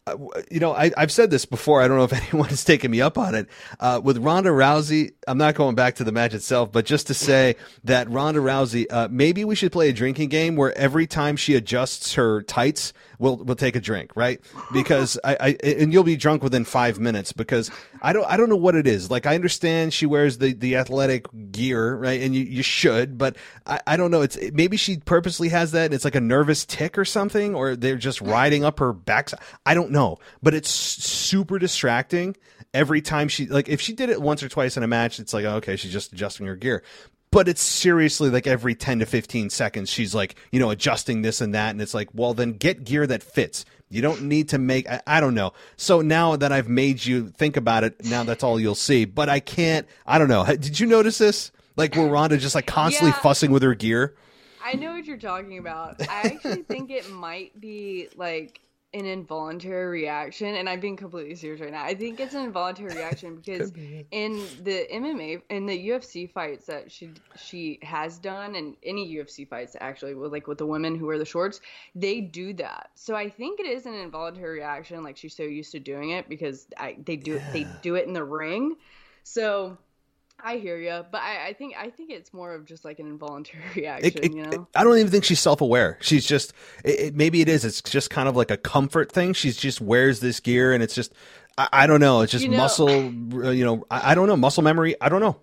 you 0.50 0.58
know, 0.58 0.72
I, 0.72 0.90
have 0.96 1.12
said 1.12 1.30
this 1.30 1.44
before. 1.44 1.80
I 1.80 1.88
don't 1.88 1.96
know 1.96 2.04
if 2.04 2.12
anyone 2.32 2.48
has 2.48 2.64
taken 2.64 2.90
me 2.90 3.00
up 3.00 3.16
on 3.16 3.34
it. 3.34 3.48
Uh, 3.78 4.00
with 4.02 4.18
Ronda 4.18 4.50
Rousey, 4.50 5.12
I'm 5.28 5.38
not 5.38 5.54
going 5.54 5.74
back 5.74 5.96
to 5.96 6.04
the 6.04 6.12
match 6.12 6.34
itself, 6.34 6.72
but 6.72 6.84
just 6.84 7.06
to 7.06 7.14
say 7.14 7.56
that 7.84 8.10
Ronda 8.10 8.40
Rousey, 8.40 8.86
uh, 8.90 9.08
maybe 9.10 9.44
we 9.44 9.54
should 9.54 9.72
play 9.72 9.88
a 9.88 9.92
drinking 9.92 10.28
game 10.28 10.56
where 10.56 10.76
every 10.76 11.06
time 11.06 11.36
she 11.36 11.54
adjusts 11.54 12.14
her 12.14 12.42
tights, 12.42 12.92
we'll 13.22 13.37
we'll 13.37 13.56
take 13.56 13.76
a 13.76 13.80
drink, 13.80 14.12
right? 14.16 14.40
Because 14.72 15.18
I, 15.24 15.37
I 15.40 15.56
and 15.64 15.92
you'll 15.92 16.02
be 16.02 16.16
drunk 16.16 16.42
within 16.42 16.64
five 16.64 16.98
minutes 16.98 17.32
because 17.32 17.70
I 18.02 18.12
don't 18.12 18.26
I 18.26 18.37
don't 18.37 18.48
know 18.48 18.56
what 18.56 18.74
it 18.74 18.87
is. 18.87 19.11
Like 19.11 19.24
I 19.24 19.35
understand 19.35 19.94
she 19.94 20.04
wears 20.04 20.38
the 20.38 20.52
the 20.52 20.76
athletic 20.76 21.26
gear, 21.53 21.94
right? 21.94 22.20
And 22.20 22.34
you, 22.34 22.42
you 22.42 22.62
should, 22.62 23.16
but 23.16 23.36
I, 23.64 23.80
I 23.86 23.97
don't 23.97 24.11
know. 24.11 24.22
It's 24.22 24.36
maybe 24.53 24.76
she 24.76 24.99
purposely 24.99 25.49
has 25.51 25.72
that. 25.72 25.86
And 25.86 25.94
it's 25.94 26.05
like 26.05 26.16
a 26.16 26.20
nervous 26.20 26.66
tick 26.66 26.99
or 26.99 27.05
something, 27.05 27.55
or 27.55 27.76
they're 27.76 27.97
just 27.97 28.20
riding 28.20 28.64
up 28.64 28.80
her 28.80 28.92
backside. 28.92 29.40
I 29.64 29.74
don't 29.74 29.92
know, 29.92 30.18
but 30.42 30.53
it's 30.53 30.70
super 30.70 31.59
distracting 31.59 32.36
every 32.74 33.01
time 33.01 33.28
she 33.28 33.47
like 33.47 33.68
if 33.68 33.80
she 33.80 33.92
did 33.92 34.11
it 34.11 34.20
once 34.20 34.42
or 34.42 34.49
twice 34.49 34.76
in 34.76 34.82
a 34.82 34.88
match, 34.88 35.20
it's 35.20 35.32
like 35.32 35.44
okay, 35.44 35.76
she's 35.76 35.92
just 35.92 36.12
adjusting 36.12 36.47
her 36.47 36.57
gear. 36.57 36.82
But 37.33 37.49
it's 37.49 37.62
seriously 37.62 38.30
like 38.30 38.47
every 38.47 38.76
10 38.76 39.01
to 39.01 39.07
15 39.07 39.51
seconds, 39.51 39.91
she's 39.91 40.14
like, 40.14 40.37
you 40.53 40.61
know, 40.61 40.70
adjusting 40.70 41.22
this 41.22 41.41
and 41.41 41.55
that. 41.55 41.70
And 41.70 41.83
it's 41.83 41.95
like, 41.95 42.11
well, 42.14 42.35
then 42.35 42.53
get 42.53 42.85
gear 42.85 43.07
that 43.07 43.22
fits. 43.22 43.64
You 43.89 44.03
don't 44.03 44.22
need 44.22 44.51
to 44.51 44.59
make, 44.59 44.89
I, 44.89 45.01
I, 45.07 45.20
don't 45.20 45.35
know. 45.35 45.53
So 45.76 46.03
now 46.03 46.37
that 46.37 46.53
I've 46.53 46.68
made 46.68 47.05
you 47.05 47.30
think 47.30 47.57
about 47.57 47.85
it, 47.85 48.05
now 48.05 48.22
that's 48.22 48.45
all 48.45 48.61
you'll 48.61 48.74
see. 48.74 49.07
But 49.07 49.28
I 49.28 49.41
can't, 49.41 49.89
I 50.07 50.18
don't 50.18 50.28
know. 50.28 50.45
Did 50.47 50.78
you 50.78 50.87
notice 50.87 51.18
this? 51.18 51.51
Like 51.76 51.97
where 51.97 52.07
Ronda 52.07 52.37
just 52.37 52.55
like 52.55 52.66
constantly 52.66 53.11
yeah. 53.11 53.22
fussing 53.22 53.51
with 53.51 53.62
her 53.62 53.74
gear? 53.74 54.14
I 54.64 54.74
know 54.74 54.93
what 54.93 55.07
you're 55.07 55.16
talking 55.16 55.59
about. 55.59 56.01
I 56.09 56.20
actually 56.35 56.62
think 56.62 56.91
it 56.91 57.11
might 57.11 57.59
be 57.59 58.09
like 58.14 58.61
an 58.95 59.07
involuntary 59.07 59.86
reaction, 59.86 60.55
and 60.55 60.68
I'm 60.68 60.80
being 60.80 60.97
completely 60.97 61.34
serious 61.34 61.61
right 61.61 61.72
now. 61.72 61.82
I 61.82 61.95
think 61.95 62.20
it's 62.20 62.34
an 62.34 62.45
involuntary 62.45 62.95
reaction 62.95 63.36
because 63.45 63.70
be. 63.70 64.07
in 64.11 64.45
the 64.62 64.86
MMA 64.93 65.43
in 65.49 65.66
the 65.66 65.88
UFC 65.88 66.30
fights 66.30 66.66
that 66.66 66.93
she 66.93 67.11
she 67.36 67.78
has 67.82 68.18
done, 68.18 68.55
and 68.55 68.76
any 68.82 69.14
UFC 69.16 69.49
fights 69.49 69.76
actually, 69.80 70.14
with 70.14 70.32
like 70.32 70.47
with 70.47 70.59
the 70.59 70.66
women 70.66 70.97
who 70.97 71.07
wear 71.07 71.18
the 71.18 71.24
shorts, 71.24 71.61
they 71.95 72.20
do 72.20 72.53
that. 72.55 72.90
So 72.95 73.14
I 73.14 73.30
think 73.30 73.61
it 73.61 73.66
is 73.66 73.86
an 73.86 73.95
involuntary 73.95 74.59
reaction, 74.59 75.03
like 75.03 75.16
she's 75.16 75.36
so 75.36 75.45
used 75.45 75.72
to 75.72 75.80
doing 75.80 76.11
it 76.11 76.28
because 76.28 76.66
I, 76.76 76.97
they 77.05 77.16
do 77.16 77.34
yeah. 77.34 77.53
they 77.53 77.66
do 77.82 77.95
it 77.95 78.07
in 78.07 78.12
the 78.12 78.24
ring. 78.24 78.76
So 79.24 79.78
I 80.45 80.57
hear 80.57 80.76
you, 80.76 81.05
but 81.11 81.20
I, 81.20 81.49
I, 81.49 81.53
think 81.53 81.74
I 81.78 81.90
think 81.90 82.11
it's 82.11 82.32
more 82.32 82.55
of 82.55 82.64
just 82.64 82.84
like 82.84 82.99
an 82.99 83.07
involuntary 83.07 83.62
reaction. 83.76 84.12
It, 84.16 84.24
it, 84.24 84.32
you 84.34 84.43
know, 84.43 84.51
it, 84.51 84.61
I 84.74 84.82
don't 84.82 84.99
even 84.99 85.11
think 85.11 85.24
she's 85.24 85.40
self-aware. 85.40 85.99
She's 86.01 86.26
just 86.26 86.53
maybe 86.84 87.40
it 87.40 87.49
is. 87.49 87.64
It's 87.64 87.80
just 87.82 88.11
kind 88.11 88.28
of 88.28 88.36
like 88.36 88.51
a 88.51 88.57
comfort 88.57 89.12
thing. 89.12 89.32
She's 89.34 89.57
just 89.57 89.80
wears 89.80 90.20
this 90.20 90.40
gear, 90.40 90.72
and 90.72 90.82
it's 90.82 90.95
just 90.95 91.12
I, 91.57 91.68
I 91.72 91.86
don't 91.86 92.01
know. 92.01 92.22
It's 92.22 92.32
just 92.32 92.45
you 92.45 92.51
know, 92.51 92.57
muscle. 92.57 92.90
You 92.90 93.64
know, 93.64 93.86
I, 93.90 94.12
I, 94.12 94.14
don't 94.14 94.26
know 94.26 94.36
muscle 94.36 94.62
memory. 94.62 94.97
I 95.01 95.09
don't 95.09 95.20
know. 95.20 95.36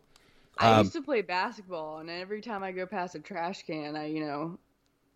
I 0.57 0.73
um, 0.73 0.79
used 0.85 0.93
to 0.93 1.01
play 1.01 1.21
basketball, 1.21 1.99
and 1.99 2.09
every 2.09 2.41
time 2.41 2.63
I 2.63 2.73
go 2.73 2.85
past 2.85 3.15
a 3.15 3.19
trash 3.19 3.63
can, 3.63 3.95
I 3.95 4.07
you 4.07 4.25
know 4.25 4.59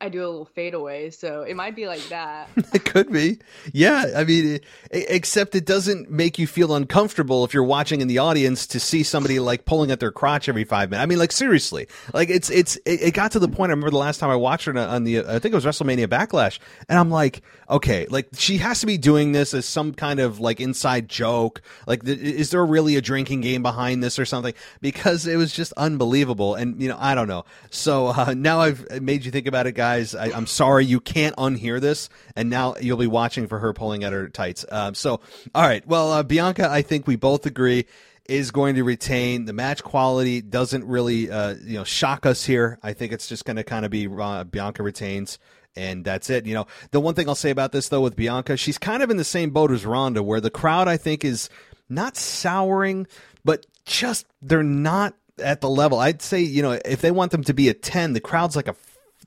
I 0.04 0.10
do 0.10 0.20
a 0.20 0.28
little 0.28 0.50
fadeaway, 0.54 1.12
so 1.12 1.44
it 1.44 1.56
might 1.56 1.78
be 1.78 1.88
like 1.88 2.06
that. 2.10 2.50
it 2.74 2.84
could 2.84 3.10
be. 3.10 3.40
Yeah, 3.72 4.08
I 4.18 4.26
mean, 4.26 4.56
it, 4.56 4.66
except 4.92 5.56
it 5.56 5.66
doesn't 5.66 6.12
make 6.12 6.38
you 6.38 6.46
feel 6.46 6.76
uncomfortable 6.76 7.46
if 7.46 7.54
you're 7.54 7.64
watching 7.64 8.02
in 8.02 8.10
the 8.10 8.18
audience 8.18 8.68
to 8.68 8.82
see 8.82 9.04
somebody 9.04 9.40
like 9.40 9.64
pulling 9.64 9.92
at 9.92 10.02
their 10.02 10.12
crotch 10.12 10.50
every 10.50 10.66
five 10.66 10.90
minutes. 10.90 11.04
I 11.04 11.06
mean, 11.06 11.20
like 11.20 11.32
seriously, 11.32 11.88
like 12.14 12.30
it's 12.30 12.50
it's 12.50 12.78
it, 12.86 13.14
got 13.14 13.32
to 13.32 13.40
the 13.40 13.48
point. 13.48 13.70
I 13.70 13.76
remember 13.76 13.92
the 13.92 13.98
last 13.98 14.18
time 14.18 14.30
I 14.30 14.36
watched 14.36 14.66
her 14.66 14.78
on 14.78 15.06
the 15.06 15.20
I 15.20 15.40
think 15.40 15.54
it 15.54 15.56
was 15.56 15.64
WrestleMania 15.64 16.08
Backlash, 16.08 16.60
and 16.90 17.00
I'm 17.00 17.10
like, 17.10 17.42
okay, 17.70 18.06
like 18.10 18.28
she 18.34 18.58
has 18.58 18.82
to 18.82 18.86
be 18.86 18.98
doing 18.98 19.32
this 19.32 19.54
as 19.54 19.66
some 19.66 19.94
kind 19.94 20.20
of 20.20 20.42
like 20.42 20.60
inside 20.60 21.08
joke. 21.08 21.62
Like, 21.88 22.06
is 22.06 22.50
there 22.50 22.66
really 22.66 22.98
a 22.98 23.02
drinking 23.02 23.40
game 23.40 23.64
behind 23.64 24.04
this 24.04 24.20
or 24.20 24.26
something? 24.26 24.54
Because 24.82 25.28
it 25.28 25.38
was 25.38 25.54
just 25.54 25.72
unbelievable, 25.78 26.56
and 26.56 26.82
you 26.82 26.90
know, 26.90 26.98
I 27.00 27.16
don't 27.16 27.30
know. 27.30 27.46
So 27.70 28.08
uh, 28.08 28.34
now 28.38 28.60
I've 28.60 29.02
made 29.02 29.24
you 29.24 29.32
think 29.32 29.48
about 29.48 29.66
it, 29.66 29.76
guys 29.76 29.93
guys. 29.94 30.16
I, 30.16 30.36
am 30.36 30.48
sorry 30.48 30.86
you 30.86 31.00
can't 31.00 31.36
unhear 31.36 31.80
this, 31.80 32.10
and 32.36 32.50
now 32.50 32.76
you'll 32.82 32.98
be 32.98 33.08
watching 33.08 33.48
for 33.48 33.60
her 33.60 33.74
pulling 33.74 34.04
at 34.04 34.14
her 34.14 34.28
tights. 34.28 34.66
Um, 34.72 34.96
so, 34.96 35.20
all 35.54 35.64
right. 35.64 35.86
Well, 35.88 36.12
uh, 36.12 36.24
Bianca, 36.24 36.70
I 36.70 36.82
think 36.82 37.08
we 37.08 37.16
both 37.16 37.46
agree 37.46 37.86
is 38.26 38.52
going 38.52 38.76
to 38.76 38.84
retain 38.84 39.46
the 39.46 39.54
match 39.54 39.84
quality. 39.84 40.42
Doesn't 40.42 40.86
really, 40.86 41.30
uh, 41.30 41.56
you 41.64 41.78
know, 41.78 41.84
shock 41.84 42.26
us 42.26 42.46
here. 42.46 42.80
I 42.82 42.94
think 42.94 43.12
it's 43.12 43.28
just 43.28 43.46
going 43.46 43.58
to 43.58 43.64
kind 43.64 43.86
of 43.86 43.92
be 43.92 44.08
uh, 44.08 44.46
Bianca 44.46 44.82
retains 44.82 45.40
and 45.76 46.06
that's 46.06 46.30
it. 46.30 46.46
You 46.46 46.54
know, 46.54 46.68
the 46.92 47.00
one 47.00 47.16
thing 47.16 47.28
I'll 47.28 47.36
say 47.36 47.50
about 47.50 47.72
this 47.72 47.90
though 47.90 48.02
with 48.02 48.16
Bianca, 48.16 48.58
she's 48.58 48.78
kind 48.78 49.04
of 49.04 49.10
in 49.10 49.18
the 49.18 49.24
same 49.24 49.50
boat 49.50 49.72
as 49.72 49.86
Ronda, 49.86 50.22
where 50.22 50.40
the 50.40 50.52
crowd 50.52 50.88
I 50.88 50.98
think 50.98 51.26
is 51.26 51.50
not 51.90 52.16
souring, 52.16 53.08
but 53.44 53.66
just 53.84 54.26
they're 54.42 54.64
not 54.64 55.16
at 55.40 55.62
the 55.62 55.70
level. 55.70 56.00
I'd 56.00 56.22
say, 56.22 56.42
you 56.42 56.62
know, 56.62 56.80
if 56.86 57.02
they 57.02 57.12
want 57.12 57.32
them 57.32 57.44
to 57.46 57.54
be 57.54 57.70
a 57.70 57.74
ten, 57.74 58.14
the 58.14 58.22
crowd's 58.22 58.56
like 58.56 58.68
a 58.68 58.76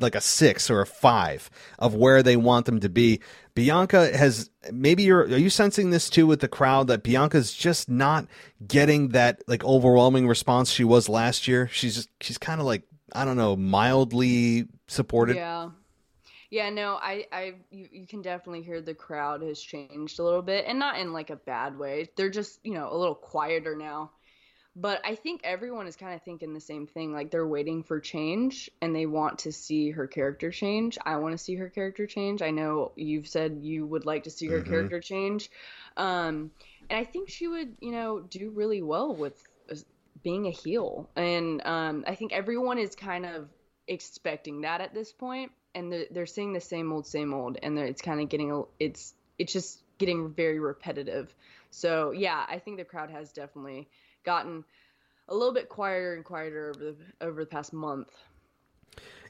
like 0.01 0.15
a 0.15 0.21
six 0.21 0.71
or 0.71 0.81
a 0.81 0.87
five 0.87 1.51
of 1.79 1.95
where 1.95 2.23
they 2.23 2.37
want 2.37 2.67
them 2.67 2.81
to 2.81 2.89
be. 2.89 3.21
Bianca 3.55 4.17
has 4.17 4.51
maybe 4.71 5.03
you're 5.03 5.23
are 5.23 5.37
you 5.37 5.51
sensing 5.51 5.91
this 5.91 6.11
too 6.11 6.27
with 6.27 6.41
the 6.41 6.49
crowd 6.49 6.89
that 6.89 7.03
Bianca's 7.03 7.53
just 7.53 7.89
not 7.89 8.27
getting 8.67 9.09
that 9.09 9.43
like 9.47 9.65
overwhelming 9.65 10.29
response 10.29 10.71
she 10.71 10.85
was 10.85 11.09
last 11.09 11.49
year. 11.49 11.69
She's 11.73 11.95
just 11.95 12.09
she's 12.21 12.39
kind 12.39 12.61
of 12.61 12.67
like 12.67 12.83
I 13.13 13.25
don't 13.25 13.37
know 13.37 13.57
mildly 13.57 14.67
supported. 14.89 15.37
Yeah. 15.37 15.71
Yeah, 16.49 16.71
no, 16.71 16.95
I, 17.03 17.27
I, 17.33 17.55
you, 17.71 17.89
you 17.91 18.07
can 18.07 18.23
definitely 18.23 18.63
hear 18.63 18.81
the 18.81 18.95
crowd 18.95 19.43
has 19.43 19.61
changed 19.61 20.21
a 20.21 20.23
little 20.23 20.43
bit, 20.43 20.65
and 20.69 20.79
not 20.79 20.99
in 20.99 21.13
like 21.13 21.31
a 21.31 21.37
bad 21.37 21.77
way. 21.77 22.09
They're 22.17 22.31
just, 22.31 22.61
you 22.63 22.75
know, 22.75 22.89
a 22.91 22.97
little 22.97 23.17
quieter 23.17 23.75
now. 23.75 24.13
But 24.79 25.01
I 25.07 25.15
think 25.15 25.41
everyone 25.43 25.87
is 25.87 25.97
kind 25.97 26.15
of 26.15 26.23
thinking 26.23 26.53
the 26.53 26.61
same 26.61 26.87
thing. 26.87 27.11
Like 27.11 27.31
they're 27.31 27.47
waiting 27.47 27.83
for 27.83 27.99
change 27.99 28.71
and 28.83 28.95
they 28.95 29.07
want 29.07 29.39
to 29.41 29.53
see 29.53 29.91
her 29.93 30.07
character 30.07 30.51
change. 30.51 30.99
I 31.05 31.17
want 31.17 31.33
to 31.33 31.39
see 31.39 31.55
her 31.55 31.71
character 31.71 32.07
change. 32.07 32.43
I 32.43 32.51
know 32.51 32.93
you've 32.95 33.27
said 33.27 33.61
you 33.63 33.87
would 33.87 34.05
like 34.05 34.25
to 34.25 34.31
see 34.31 34.47
her 34.49 34.61
mm-hmm. 34.61 34.69
character 34.69 35.01
change. 35.01 35.51
Um, 35.97 36.51
and 36.91 36.99
I 36.99 37.05
think 37.05 37.31
she 37.31 37.49
would, 37.49 37.77
you 37.81 37.91
know, 37.91 38.21
do 38.21 38.51
really 38.51 38.83
well 38.83 39.15
with 39.15 39.43
uh, 39.73 39.77
being 40.23 40.47
a 40.47 40.51
heel. 40.51 41.09
And 41.17 41.63
um, 41.65 42.05
I 42.07 42.15
think 42.15 42.35
everyone 42.35 42.79
is 42.79 42.95
kind 42.95 43.25
of 43.25 43.49
expecting 43.89 44.61
that 44.61 44.83
at 44.83 44.93
this 44.93 45.11
point, 45.11 45.53
and 45.75 45.91
they're, 45.91 46.07
they're 46.11 46.27
seeing 46.27 46.53
the 46.53 46.61
same 46.61 46.93
old, 46.93 47.07
same 47.07 47.33
old, 47.33 47.59
and 47.63 47.79
it's 47.79 48.03
kind 48.03 48.21
of 48.21 48.29
getting 48.29 48.53
a, 48.53 48.63
it's 48.79 49.15
it's 49.39 49.53
just 49.53 49.83
getting 49.99 50.35
very 50.35 50.59
repetitive. 50.59 51.35
So 51.71 52.11
yeah, 52.11 52.45
I 52.49 52.59
think 52.59 52.77
the 52.77 52.85
crowd 52.85 53.11
has 53.11 53.33
definitely 53.33 53.89
gotten 54.27 54.65
a 55.29 55.35
little 55.35 55.55
bit 55.55 55.71
quieter 55.71 56.15
and 56.15 56.25
quieter 56.25 56.71
over 56.71 56.85
the 56.85 56.97
over 57.27 57.41
the 57.41 57.47
past 57.47 57.73
month. 57.73 58.11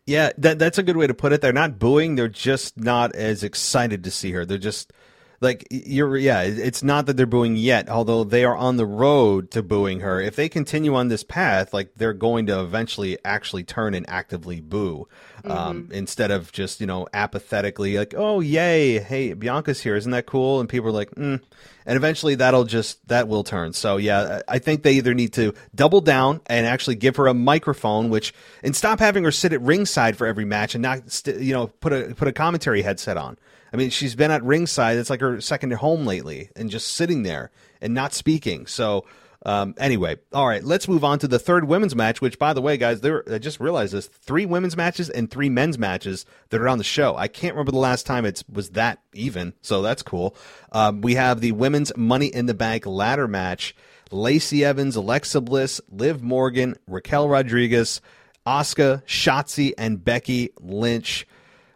Yeah, 0.06 0.30
that 0.38 0.58
that's 0.58 0.78
a 0.78 0.82
good 0.82 0.96
way 0.96 1.06
to 1.06 1.14
put 1.14 1.32
it. 1.32 1.40
They're 1.40 1.52
not 1.52 1.78
booing; 1.78 2.16
they're 2.16 2.28
just 2.28 2.76
not 2.76 3.14
as 3.14 3.44
excited 3.44 4.02
to 4.04 4.10
see 4.10 4.32
her. 4.32 4.44
They're 4.44 4.58
just 4.58 4.92
like 5.40 5.66
you're 5.70 6.16
yeah 6.16 6.42
it's 6.42 6.82
not 6.82 7.06
that 7.06 7.16
they're 7.16 7.26
booing 7.26 7.56
yet 7.56 7.88
although 7.88 8.24
they 8.24 8.44
are 8.44 8.56
on 8.56 8.76
the 8.76 8.86
road 8.86 9.50
to 9.50 9.62
booing 9.62 10.00
her 10.00 10.20
if 10.20 10.36
they 10.36 10.48
continue 10.48 10.94
on 10.94 11.08
this 11.08 11.22
path 11.22 11.72
like 11.74 11.90
they're 11.96 12.12
going 12.12 12.46
to 12.46 12.60
eventually 12.60 13.18
actually 13.24 13.64
turn 13.64 13.94
and 13.94 14.08
actively 14.08 14.60
boo 14.60 15.06
um, 15.44 15.50
mm-hmm. 15.50 15.52
um, 15.52 15.88
instead 15.92 16.30
of 16.30 16.52
just 16.52 16.80
you 16.80 16.86
know 16.86 17.06
apathetically 17.12 17.96
like 17.96 18.14
oh 18.16 18.40
yay 18.40 18.98
hey 18.98 19.34
bianca's 19.34 19.80
here 19.80 19.96
isn't 19.96 20.12
that 20.12 20.26
cool 20.26 20.60
and 20.60 20.68
people 20.68 20.88
are 20.88 20.92
like 20.92 21.10
mm, 21.12 21.40
and 21.86 21.96
eventually 21.96 22.34
that'll 22.34 22.64
just 22.64 23.06
that 23.08 23.28
will 23.28 23.44
turn. 23.44 23.72
So 23.72 23.96
yeah, 23.96 24.40
I 24.48 24.58
think 24.58 24.82
they 24.82 24.94
either 24.94 25.14
need 25.14 25.32
to 25.34 25.54
double 25.74 26.00
down 26.00 26.40
and 26.46 26.66
actually 26.66 26.96
give 26.96 27.16
her 27.16 27.28
a 27.28 27.34
microphone, 27.34 28.10
which 28.10 28.34
and 28.62 28.74
stop 28.74 28.98
having 28.98 29.24
her 29.24 29.30
sit 29.30 29.52
at 29.52 29.62
ringside 29.62 30.16
for 30.16 30.26
every 30.26 30.44
match 30.44 30.74
and 30.74 30.82
not 30.82 31.10
st- 31.10 31.40
you 31.40 31.54
know 31.54 31.68
put 31.68 31.92
a 31.92 32.14
put 32.14 32.26
a 32.28 32.32
commentary 32.32 32.82
headset 32.82 33.16
on. 33.16 33.38
I 33.72 33.76
mean, 33.76 33.90
she's 33.90 34.14
been 34.14 34.30
at 34.30 34.42
ringside; 34.42 34.96
it's 34.96 35.10
like 35.10 35.20
her 35.20 35.40
second 35.40 35.72
home 35.72 36.06
lately, 36.06 36.50
and 36.56 36.70
just 36.70 36.94
sitting 36.94 37.22
there 37.22 37.50
and 37.80 37.94
not 37.94 38.14
speaking. 38.14 38.66
So 38.66 39.04
um, 39.46 39.76
anyway, 39.78 40.16
all 40.32 40.46
right, 40.46 40.62
let's 40.64 40.88
move 40.88 41.04
on 41.04 41.20
to 41.20 41.28
the 41.28 41.38
third 41.38 41.66
women's 41.66 41.94
match. 41.94 42.20
Which, 42.20 42.36
by 42.36 42.52
the 42.52 42.60
way, 42.60 42.76
guys, 42.76 43.00
there 43.00 43.22
I 43.32 43.38
just 43.38 43.60
realized 43.60 43.92
this: 43.92 44.08
three 44.08 44.44
women's 44.44 44.76
matches 44.76 45.08
and 45.08 45.30
three 45.30 45.48
men's 45.48 45.78
matches 45.78 46.26
that 46.50 46.60
are 46.60 46.68
on 46.68 46.78
the 46.78 46.84
show. 46.84 47.16
I 47.16 47.28
can't 47.28 47.54
remember 47.54 47.70
the 47.70 47.78
last 47.78 48.06
time 48.06 48.24
it 48.24 48.42
was 48.52 48.70
that 48.70 48.98
even, 49.14 49.54
so 49.62 49.82
that's 49.82 50.02
cool. 50.02 50.36
Um, 50.72 51.00
we 51.00 51.14
have 51.14 51.40
the 51.40 51.52
women's 51.52 51.96
Money 51.96 52.26
in 52.26 52.46
the 52.46 52.54
Bank 52.54 52.86
ladder 52.86 53.28
match: 53.28 53.76
Lacey 54.10 54.64
Evans, 54.64 54.96
Alexa 54.96 55.40
Bliss, 55.40 55.80
Liv 55.90 56.24
Morgan, 56.24 56.76
Raquel 56.88 57.28
Rodriguez, 57.28 58.00
Asuka, 58.44 59.04
Shotzi, 59.04 59.74
and 59.78 60.04
Becky 60.04 60.50
Lynch. 60.58 61.24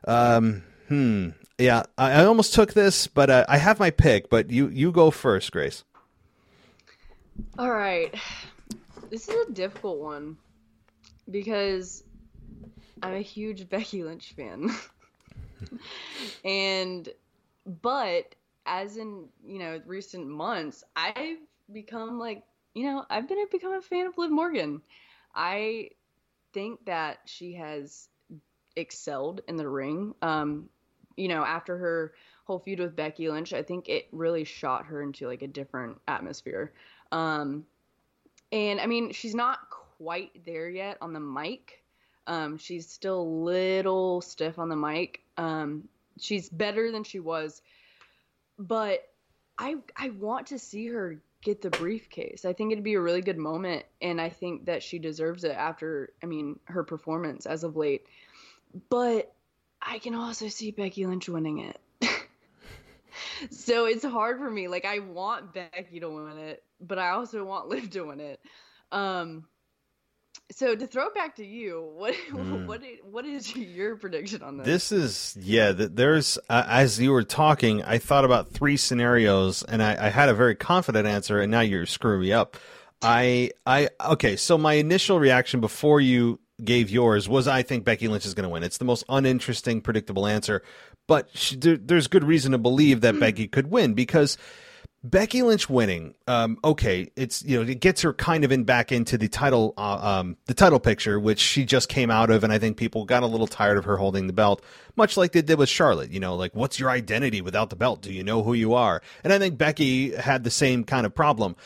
Um, 0.08 0.64
hmm. 0.88 1.28
Yeah, 1.60 1.82
I, 1.98 2.12
I 2.12 2.24
almost 2.24 2.54
took 2.54 2.72
this, 2.72 3.06
but 3.06 3.28
uh, 3.28 3.44
I 3.48 3.58
have 3.58 3.78
my 3.78 3.90
pick. 3.90 4.30
But 4.30 4.50
you 4.50 4.68
you 4.68 4.90
go 4.92 5.10
first, 5.10 5.52
Grace. 5.52 5.84
All 7.58 7.70
right. 7.70 8.14
This 9.10 9.28
is 9.28 9.48
a 9.48 9.52
difficult 9.52 9.98
one 9.98 10.36
because 11.30 12.04
I'm 13.02 13.14
a 13.14 13.20
huge 13.20 13.68
Becky 13.68 14.02
Lynch 14.02 14.32
fan. 14.32 14.70
and 16.44 17.08
but 17.82 18.34
as 18.66 18.96
in, 18.96 19.26
you 19.44 19.58
know, 19.58 19.80
recent 19.86 20.26
months, 20.26 20.84
I've 20.96 21.38
become 21.72 22.18
like, 22.18 22.42
you 22.74 22.84
know, 22.84 23.04
I've 23.10 23.28
been 23.28 23.38
become 23.50 23.74
a 23.74 23.82
fan 23.82 24.06
of 24.06 24.16
Liv 24.16 24.30
Morgan. 24.30 24.80
I 25.34 25.90
think 26.52 26.84
that 26.86 27.18
she 27.26 27.54
has 27.54 28.08
excelled 28.76 29.42
in 29.48 29.56
the 29.56 29.68
ring. 29.68 30.14
Um, 30.22 30.68
you 31.20 31.28
know, 31.28 31.44
after 31.44 31.76
her 31.76 32.12
whole 32.44 32.58
feud 32.58 32.80
with 32.80 32.96
Becky 32.96 33.28
Lynch, 33.28 33.52
I 33.52 33.62
think 33.62 33.88
it 33.88 34.08
really 34.12 34.44
shot 34.44 34.86
her 34.86 35.02
into 35.02 35.26
like 35.26 35.42
a 35.42 35.48
different 35.48 35.98
atmosphere. 36.08 36.72
Um, 37.12 37.64
and 38.52 38.80
I 38.80 38.86
mean, 38.86 39.12
she's 39.12 39.34
not 39.34 39.58
quite 39.70 40.44
there 40.44 40.68
yet 40.68 40.98
on 41.00 41.12
the 41.12 41.20
mic. 41.20 41.82
Um, 42.26 42.58
she's 42.58 42.88
still 42.88 43.20
a 43.20 43.30
little 43.44 44.20
stiff 44.20 44.58
on 44.58 44.68
the 44.68 44.76
mic. 44.76 45.20
Um, 45.36 45.88
she's 46.18 46.48
better 46.48 46.90
than 46.90 47.04
she 47.04 47.20
was 47.20 47.62
but 48.60 49.08
I 49.58 49.76
I 49.96 50.10
want 50.10 50.48
to 50.48 50.58
see 50.58 50.86
her 50.88 51.20
get 51.42 51.62
the 51.62 51.70
briefcase. 51.70 52.44
I 52.44 52.52
think 52.52 52.70
it'd 52.70 52.84
be 52.84 52.94
a 52.94 53.00
really 53.00 53.22
good 53.22 53.38
moment, 53.38 53.84
and 54.02 54.20
I 54.20 54.28
think 54.28 54.66
that 54.66 54.82
she 54.82 54.98
deserves 54.98 55.42
it 55.44 55.52
after 55.52 56.12
I 56.22 56.26
mean 56.26 56.60
her 56.64 56.84
performance 56.84 57.46
as 57.46 57.64
of 57.64 57.76
late. 57.76 58.06
But 58.90 59.32
I 59.82 59.98
can 59.98 60.14
also 60.14 60.48
see 60.48 60.70
Becky 60.70 61.06
Lynch 61.06 61.28
winning 61.28 61.58
it. 61.58 61.80
so 63.50 63.86
it's 63.86 64.04
hard 64.04 64.38
for 64.38 64.50
me. 64.50 64.68
Like 64.68 64.84
I 64.84 64.98
want 64.98 65.54
Becky 65.54 66.00
to 66.00 66.10
win 66.10 66.38
it, 66.38 66.62
but 66.80 66.98
I 66.98 67.10
also 67.10 67.44
want 67.44 67.68
Liv 67.68 67.90
to 67.90 68.02
win 68.02 68.20
it. 68.20 68.40
Um 68.92 69.46
so 70.52 70.74
to 70.74 70.86
throw 70.86 71.06
it 71.06 71.14
back 71.14 71.36
to 71.36 71.46
you, 71.46 71.90
what 71.94 72.14
mm. 72.30 72.66
what 72.66 72.82
what 73.04 73.24
is 73.24 73.54
your 73.54 73.96
prediction 73.96 74.42
on 74.42 74.58
this? 74.58 74.66
This 74.66 74.92
is 74.92 75.36
yeah. 75.40 75.72
There's 75.72 76.38
uh, 76.48 76.64
as 76.66 77.00
you 77.00 77.12
were 77.12 77.22
talking, 77.22 77.82
I 77.82 77.98
thought 77.98 78.24
about 78.24 78.50
three 78.50 78.76
scenarios, 78.76 79.62
and 79.62 79.82
I, 79.82 80.06
I 80.06 80.08
had 80.10 80.28
a 80.28 80.34
very 80.34 80.56
confident 80.56 81.06
answer, 81.06 81.40
and 81.40 81.50
now 81.50 81.60
you're 81.60 81.86
screwing 81.86 82.22
me 82.22 82.32
up. 82.32 82.56
I 83.02 83.50
I 83.64 83.88
okay. 84.04 84.36
So 84.36 84.58
my 84.58 84.74
initial 84.74 85.18
reaction 85.18 85.60
before 85.60 86.00
you 86.00 86.40
gave 86.64 86.90
yours 86.90 87.28
was 87.28 87.48
I 87.48 87.62
think 87.62 87.84
Becky 87.84 88.08
Lynch 88.08 88.26
is 88.26 88.34
going 88.34 88.44
to 88.44 88.48
win. 88.48 88.62
It's 88.62 88.78
the 88.78 88.84
most 88.84 89.04
uninteresting, 89.08 89.80
predictable 89.80 90.26
answer, 90.26 90.62
but 91.06 91.28
she, 91.34 91.56
there, 91.56 91.76
there's 91.76 92.06
good 92.06 92.24
reason 92.24 92.52
to 92.52 92.58
believe 92.58 93.00
that 93.00 93.18
Becky 93.18 93.48
could 93.48 93.70
win 93.70 93.94
because 93.94 94.36
Becky 95.02 95.40
Lynch 95.40 95.70
winning, 95.70 96.14
um, 96.26 96.58
okay, 96.62 97.10
it's 97.16 97.42
you 97.42 97.56
know 97.56 97.70
it 97.70 97.80
gets 97.80 98.02
her 98.02 98.12
kind 98.12 98.44
of 98.44 98.52
in 98.52 98.64
back 98.64 98.92
into 98.92 99.16
the 99.16 99.28
title, 99.28 99.72
uh, 99.78 100.20
um, 100.20 100.36
the 100.44 100.52
title 100.52 100.78
picture, 100.78 101.18
which 101.18 101.38
she 101.38 101.64
just 101.64 101.88
came 101.88 102.10
out 102.10 102.30
of, 102.30 102.44
and 102.44 102.52
I 102.52 102.58
think 102.58 102.76
people 102.76 103.06
got 103.06 103.22
a 103.22 103.26
little 103.26 103.46
tired 103.46 103.78
of 103.78 103.84
her 103.86 103.96
holding 103.96 104.26
the 104.26 104.34
belt, 104.34 104.62
much 104.96 105.16
like 105.16 105.32
they 105.32 105.40
did 105.40 105.58
with 105.58 105.70
Charlotte. 105.70 106.10
You 106.10 106.20
know, 106.20 106.36
like 106.36 106.54
what's 106.54 106.78
your 106.78 106.90
identity 106.90 107.40
without 107.40 107.70
the 107.70 107.76
belt? 107.76 108.02
Do 108.02 108.12
you 108.12 108.22
know 108.22 108.42
who 108.42 108.52
you 108.52 108.74
are? 108.74 109.00
And 109.24 109.32
I 109.32 109.38
think 109.38 109.56
Becky 109.56 110.14
had 110.14 110.44
the 110.44 110.50
same 110.50 110.84
kind 110.84 111.06
of 111.06 111.14
problem. 111.14 111.56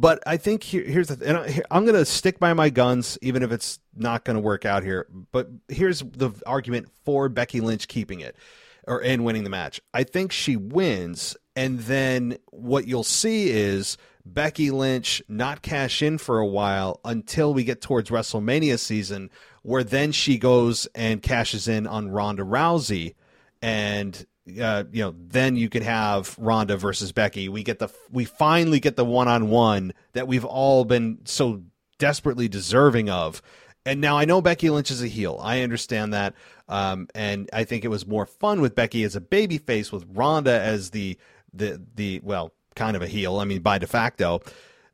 But 0.00 0.22
I 0.26 0.38
think 0.38 0.62
here, 0.62 0.82
here's 0.82 1.08
the, 1.08 1.28
and 1.28 1.36
I, 1.36 1.60
I'm 1.70 1.84
going 1.84 1.94
to 1.94 2.06
stick 2.06 2.38
by 2.38 2.54
my 2.54 2.70
guns, 2.70 3.18
even 3.20 3.42
if 3.42 3.52
it's 3.52 3.78
not 3.94 4.24
going 4.24 4.36
to 4.36 4.40
work 4.40 4.64
out 4.64 4.82
here. 4.82 5.06
But 5.30 5.50
here's 5.68 6.00
the 6.00 6.30
argument 6.46 6.88
for 7.04 7.28
Becky 7.28 7.60
Lynch 7.60 7.86
keeping 7.86 8.20
it 8.20 8.34
or 8.86 9.04
and 9.04 9.26
winning 9.26 9.44
the 9.44 9.50
match. 9.50 9.78
I 9.92 10.04
think 10.04 10.32
she 10.32 10.56
wins, 10.56 11.36
and 11.54 11.80
then 11.80 12.38
what 12.46 12.86
you'll 12.86 13.04
see 13.04 13.50
is 13.50 13.98
Becky 14.24 14.70
Lynch 14.70 15.22
not 15.28 15.60
cash 15.60 16.00
in 16.00 16.16
for 16.16 16.38
a 16.38 16.46
while 16.46 17.00
until 17.04 17.52
we 17.52 17.62
get 17.62 17.82
towards 17.82 18.08
WrestleMania 18.08 18.78
season, 18.78 19.28
where 19.62 19.84
then 19.84 20.12
she 20.12 20.38
goes 20.38 20.88
and 20.94 21.20
cashes 21.20 21.68
in 21.68 21.86
on 21.86 22.08
Ronda 22.08 22.42
Rousey, 22.42 23.16
and 23.60 24.26
uh, 24.60 24.84
you 24.90 25.02
know, 25.02 25.14
then 25.16 25.56
you 25.56 25.68
could 25.68 25.82
have 25.82 26.36
Ronda 26.38 26.76
versus 26.76 27.12
Becky. 27.12 27.48
We 27.48 27.62
get 27.62 27.78
the 27.78 27.88
we 28.10 28.24
finally 28.24 28.80
get 28.80 28.96
the 28.96 29.04
one 29.04 29.28
on 29.28 29.50
one 29.50 29.92
that 30.12 30.26
we've 30.26 30.44
all 30.44 30.84
been 30.84 31.18
so 31.24 31.62
desperately 31.98 32.48
deserving 32.48 33.10
of. 33.10 33.42
And 33.86 34.00
now 34.00 34.18
I 34.18 34.24
know 34.24 34.42
Becky 34.42 34.68
Lynch 34.68 34.90
is 34.90 35.02
a 35.02 35.06
heel. 35.06 35.38
I 35.42 35.62
understand 35.62 36.12
that, 36.12 36.34
um, 36.68 37.08
and 37.14 37.48
I 37.52 37.64
think 37.64 37.84
it 37.84 37.88
was 37.88 38.06
more 38.06 38.26
fun 38.26 38.60
with 38.60 38.74
Becky 38.74 39.04
as 39.04 39.16
a 39.16 39.20
baby 39.20 39.58
face 39.58 39.90
with 39.90 40.04
Ronda 40.12 40.60
as 40.60 40.90
the 40.90 41.18
the 41.52 41.80
the 41.94 42.20
well, 42.22 42.52
kind 42.74 42.96
of 42.96 43.02
a 43.02 43.06
heel. 43.06 43.38
I 43.38 43.44
mean, 43.44 43.62
by 43.62 43.78
de 43.78 43.86
facto. 43.86 44.40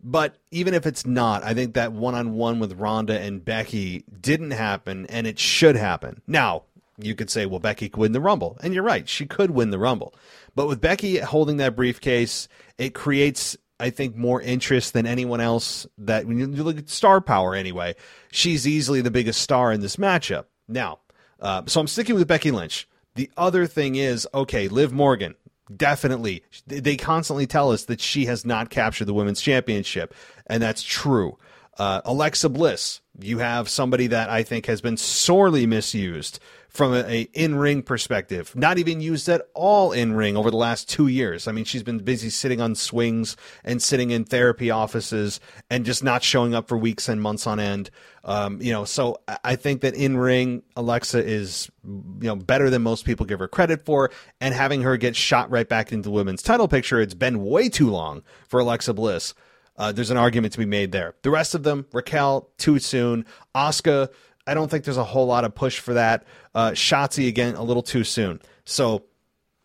But 0.03 0.37
even 0.53 0.75
if 0.75 0.87
it's 0.87 1.05
not, 1.05 1.43
I 1.43 1.55
think 1.55 1.75
that 1.75 1.93
one 1.93 2.15
on 2.15 2.35
one 2.35 2.61
with 2.61 2.79
Ronda 2.79 3.19
and 3.19 3.45
Becky 3.45 4.05
didn't 4.21 4.53
happen, 4.53 5.07
and 5.07 5.27
it 5.27 5.39
should 5.39 5.75
happen. 5.75 6.23
Now, 6.29 6.65
you 6.99 7.15
could 7.15 7.31
say, 7.31 7.47
well, 7.47 7.61
Becky 7.61 7.89
could 7.89 8.01
win 8.01 8.13
the 8.13 8.21
Rumble. 8.21 8.59
And 8.63 8.75
you're 8.75 8.83
right, 8.83 9.09
she 9.09 9.27
could 9.27 9.51
win 9.51 9.71
the 9.71 9.79
Rumble. 9.79 10.15
But 10.55 10.69
with 10.69 10.81
Becky 10.81 11.19
holding 11.19 11.59
that 11.59 11.77
briefcase, 11.77 12.49
it 12.79 12.95
creates, 12.95 13.57
I 13.79 13.91
think, 13.91 14.17
more 14.17 14.41
interest 14.41 14.93
than 14.93 15.07
anyone 15.07 15.41
else 15.41 15.87
that 15.99 16.27
when 16.27 16.39
you 16.39 16.47
look 16.47 16.79
at 16.79 16.89
star 16.89 17.21
power 17.21 17.55
anyway, 17.55 17.95
she's 18.33 18.67
easily 18.67 19.01
the 19.01 19.11
biggest 19.11 19.41
star 19.41 19.73
in 19.73 19.81
this 19.81 19.97
matchup. 19.97 20.47
Now, 20.69 21.01
uh, 21.41 21.63
so 21.67 21.81
I'm 21.81 21.87
sticking 21.87 22.15
with 22.15 22.29
Becky 22.29 22.51
Lynch. 22.51 22.89
The 23.15 23.31
other 23.37 23.67
thing 23.67 23.97
is, 23.97 24.27
okay, 24.35 24.69
Liv 24.69 24.93
Morgan, 24.93 25.35
definitely. 25.75 26.45
They 26.67 26.97
constantly 26.97 27.47
tell 27.47 27.71
us 27.71 27.85
that 27.87 28.01
she 28.01 28.27
has 28.27 28.45
not 28.45 28.71
captured 28.71 29.07
the 29.07 29.15
women's 29.15 29.41
championship, 29.41 30.15
and 30.47 30.63
that's 30.63 30.83
true. 30.83 31.39
Uh, 31.79 32.01
Alexa 32.07 32.49
Bliss, 32.49 33.01
you 33.21 33.39
have 33.39 33.69
somebody 33.69 34.07
that 34.07 34.31
I 34.31 34.43
think 34.43 34.67
has 34.67 34.81
been 34.81 34.97
sorely 34.97 35.67
misused 35.67 36.41
from 36.77 36.93
a, 36.93 36.99
a 37.11 37.21
in 37.33 37.55
ring 37.57 37.83
perspective, 37.83 38.55
not 38.55 38.79
even 38.79 39.01
used 39.01 39.29
at 39.29 39.43
all 39.55 39.93
in 39.93 40.13
ring 40.13 40.37
over 40.37 40.51
the 40.51 40.57
last 40.57 40.89
two 40.89 41.09
years. 41.09 41.49
I 41.49 41.53
mean, 41.53 41.65
she's 41.65 41.83
been 41.83 41.99
busy 41.99 42.31
sitting 42.31 42.61
on 42.61 42.75
swings 42.75 43.37
and 43.65 43.83
sitting 43.83 44.11
in 44.11 44.25
therapy 44.25 44.71
offices 44.71 45.41
and 45.71 45.85
just 45.85 46.05
not 46.05 46.23
showing 46.23 46.55
up 46.55 46.69
for 46.69 46.77
weeks 46.77 47.09
and 47.09 47.21
months 47.21 47.47
on 47.47 47.59
end. 47.59 47.91
Um, 48.25 48.61
you 48.61 48.73
know, 48.73 48.85
so 48.85 49.21
I 49.45 49.57
think 49.57 49.81
that 49.81 49.95
in 49.95 50.17
ring 50.17 50.63
Alexa 50.77 51.25
is 51.25 51.71
you 51.85 52.27
know 52.27 52.37
better 52.37 52.71
than 52.71 52.83
most 52.83 53.05
people 53.05 53.25
give 53.25 53.39
her 53.39 53.49
credit 53.49 53.85
for, 53.85 54.11
and 54.41 54.55
having 54.55 54.83
her 54.83 54.97
get 54.97 55.17
shot 55.17 55.51
right 55.51 55.69
back 55.69 55.93
into 55.93 56.09
the 56.09 56.13
women's 56.13 56.43
title 56.43 56.69
picture, 56.69 57.01
it's 57.01 57.15
been 57.15 57.45
way 57.45 57.69
too 57.69 57.89
long 57.89 58.23
for 58.49 58.61
Alexa 58.61 58.95
Bliss. 58.95 59.33
Uh, 59.79 59.93
there's 59.93 60.11
an 60.11 60.17
argument 60.17 60.53
to 60.55 60.59
be 60.59 60.67
made 60.67 60.93
there. 60.93 61.15
The 61.23 61.31
rest 61.31 61.55
of 61.55 61.63
them, 61.63 61.87
Raquel, 61.93 62.49
too 62.57 62.79
soon. 62.79 63.27
Asuka, 63.55 64.09
I 64.47 64.55
don't 64.55 64.71
think 64.71 64.85
there's 64.85 64.97
a 64.97 65.05
whole 65.05 65.27
lot 65.27 65.45
of 65.45 65.55
push 65.55 65.79
for 65.79 65.95
that. 65.95 66.25
Uh, 66.55 66.71
Shotzi 66.71 67.29
again, 67.29 67.55
a 67.55 67.63
little 67.63 67.83
too 67.83 68.05
soon. 68.05 68.41
So 68.65 69.05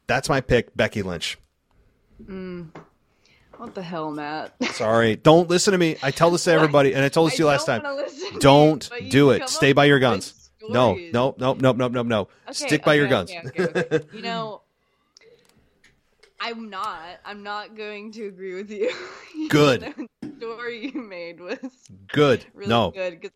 that's 0.07 0.27
my 0.27 0.41
pick, 0.41 0.75
Becky 0.75 1.01
Lynch. 1.03 1.37
Mm. 2.23 2.69
What 3.57 3.75
the 3.75 3.83
hell, 3.83 4.09
Matt? 4.09 4.55
Sorry, 4.73 5.15
don't 5.15 5.47
listen 5.47 5.73
to 5.73 5.77
me. 5.77 5.97
I 6.01 6.09
tell 6.09 6.31
this 6.31 6.45
to 6.45 6.51
everybody, 6.51 6.93
and 6.95 7.03
I 7.03 7.09
told 7.09 7.29
this 7.29 7.37
to 7.37 7.43
you 7.43 7.47
last 7.47 7.65
time. 7.65 7.83
Don't 8.39 8.89
do 9.09 9.29
it. 9.31 9.47
Stay 9.49 9.73
by 9.73 9.85
your 9.85 9.99
guns. 9.99 10.49
No, 10.67 10.95
no, 10.95 11.35
no, 11.37 11.53
no, 11.53 11.71
no, 11.71 11.87
no, 11.87 12.01
no. 12.01 12.21
Okay, 12.21 12.53
Stick 12.53 12.83
by 12.83 12.91
okay, 12.91 12.99
your 12.99 13.07
guns. 13.07 13.31
Okay, 13.31 13.99
you 14.13 14.21
know, 14.21 14.61
I'm 16.39 16.69
not. 16.69 17.19
I'm 17.23 17.43
not 17.43 17.75
going 17.75 18.11
to 18.13 18.25
agree 18.25 18.55
with 18.55 18.71
you. 18.71 18.91
Good. 19.49 19.93
Story 20.41 20.91
you 20.93 21.01
made 21.01 21.39
was 21.39 21.59
good. 22.07 22.45
Really 22.53 22.69
no, 22.69 22.91
good. 22.91 23.31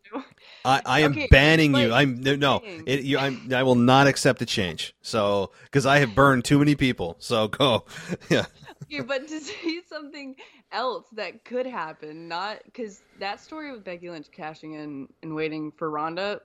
I, 0.64 0.82
I 0.86 1.00
am 1.00 1.12
okay, 1.12 1.28
banning 1.30 1.74
you. 1.74 1.92
I'm 1.92 2.20
no. 2.20 2.60
It, 2.86 3.02
you, 3.02 3.18
I'm, 3.18 3.52
I 3.52 3.62
will 3.62 3.74
not 3.74 4.06
accept 4.06 4.42
a 4.42 4.46
change. 4.46 4.94
So 5.02 5.52
because 5.64 5.86
I 5.86 5.98
have 5.98 6.14
burned 6.14 6.44
too 6.44 6.58
many 6.58 6.74
people. 6.74 7.16
So 7.18 7.48
go. 7.48 7.84
yeah. 8.28 8.46
Okay, 8.84 9.00
but 9.00 9.26
to 9.28 9.40
say 9.40 9.80
something 9.88 10.36
else 10.72 11.06
that 11.12 11.44
could 11.44 11.66
happen, 11.66 12.28
not 12.28 12.58
because 12.64 13.02
that 13.18 13.40
story 13.40 13.72
with 13.72 13.84
Becky 13.84 14.10
Lynch 14.10 14.30
cashing 14.30 14.74
in 14.74 15.08
and 15.22 15.34
waiting 15.34 15.72
for 15.72 15.90
Ronda. 15.90 16.40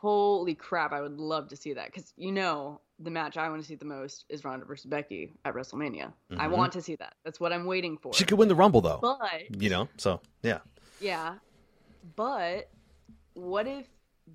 Holy 0.00 0.54
crap! 0.54 0.92
I 0.92 1.00
would 1.00 1.18
love 1.18 1.48
to 1.48 1.56
see 1.56 1.72
that 1.72 1.86
because 1.86 2.12
you 2.16 2.30
know 2.30 2.80
the 3.00 3.10
match 3.10 3.36
I 3.36 3.48
want 3.48 3.62
to 3.62 3.68
see 3.68 3.76
the 3.76 3.84
most 3.84 4.24
is 4.28 4.44
Ronda 4.44 4.64
versus 4.64 4.86
Becky 4.86 5.32
at 5.44 5.54
WrestleMania. 5.54 6.12
Mm-hmm. 6.30 6.40
I 6.40 6.48
want 6.48 6.72
to 6.72 6.82
see 6.82 6.96
that. 6.96 7.14
That's 7.24 7.38
what 7.38 7.52
I'm 7.52 7.64
waiting 7.64 7.96
for. 7.96 8.12
She 8.12 8.24
could 8.24 8.38
win 8.38 8.48
the 8.48 8.54
Rumble 8.54 8.80
though. 8.80 8.98
But 9.00 9.60
you 9.62 9.70
know, 9.70 9.88
so 9.96 10.20
yeah. 10.42 10.58
Yeah. 11.00 11.34
But 12.16 12.70
what 13.34 13.66
if 13.66 13.86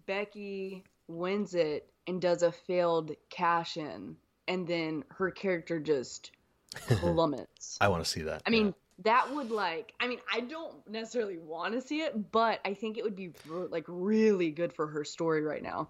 Becky 0.06 0.84
wins 1.08 1.56
it 1.56 1.90
and 2.08 2.22
does 2.22 2.44
a 2.44 2.52
failed 2.52 3.12
cash 3.30 3.78
in 3.78 4.16
and 4.48 4.68
then 4.68 5.04
her 5.10 5.30
character 5.30 5.80
just 5.80 6.32
plummets? 6.88 7.78
I 7.82 7.90
want 7.90 8.04
to 8.04 8.10
see 8.10 8.22
that. 8.22 8.44
I 8.46 8.50
mean, 8.50 8.68
yeah. 8.68 8.74
that 9.04 9.36
would 9.36 9.52
like 9.52 9.94
I 10.00 10.08
mean, 10.08 10.20
I 10.34 10.40
don't 10.40 10.76
necessarily 10.90 11.38
want 11.38 11.74
to 11.74 11.82
see 11.82 12.02
it, 12.02 12.32
but 12.32 12.62
I 12.64 12.74
think 12.74 12.98
it 12.98 13.04
would 13.04 13.16
be 13.16 13.34
like 13.50 13.86
really 13.88 14.52
good 14.52 14.72
for 14.72 14.88
her 14.88 15.04
story 15.04 15.42
right 15.42 15.64
now. 15.64 15.90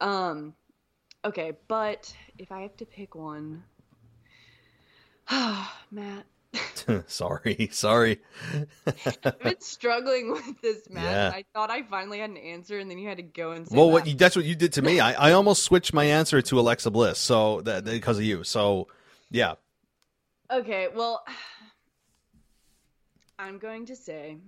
Um 0.00 0.54
Okay, 1.26 1.54
but 1.66 2.14
if 2.38 2.52
I 2.52 2.60
have 2.60 2.76
to 2.76 2.86
pick 2.86 3.16
one, 3.16 3.64
Matt. 5.90 6.24
sorry, 7.08 7.68
sorry. 7.72 8.20
I've 9.24 9.40
been 9.40 9.60
struggling 9.60 10.30
with 10.30 10.62
this, 10.62 10.88
Matt. 10.88 11.02
Yeah. 11.02 11.32
I 11.34 11.44
thought 11.52 11.68
I 11.68 11.82
finally 11.82 12.20
had 12.20 12.30
an 12.30 12.36
answer, 12.36 12.78
and 12.78 12.88
then 12.88 12.98
you 12.98 13.08
had 13.08 13.16
to 13.16 13.24
go 13.24 13.50
and 13.50 13.66
say. 13.66 13.76
Well, 13.76 13.88
that. 13.88 13.92
what 13.92 14.06
you, 14.06 14.14
that's 14.14 14.36
what 14.36 14.44
you 14.44 14.54
did 14.54 14.74
to 14.74 14.82
me. 14.82 15.00
I, 15.00 15.30
I 15.30 15.32
almost 15.32 15.64
switched 15.64 15.92
my 15.92 16.04
answer 16.04 16.40
to 16.40 16.60
Alexa 16.60 16.92
Bliss, 16.92 17.18
so 17.18 17.60
that 17.62 17.84
because 17.84 18.18
of 18.18 18.24
you. 18.24 18.44
So, 18.44 18.86
yeah. 19.28 19.54
Okay, 20.48 20.86
well, 20.94 21.24
I'm 23.40 23.58
going 23.58 23.86
to 23.86 23.96
say 23.96 24.38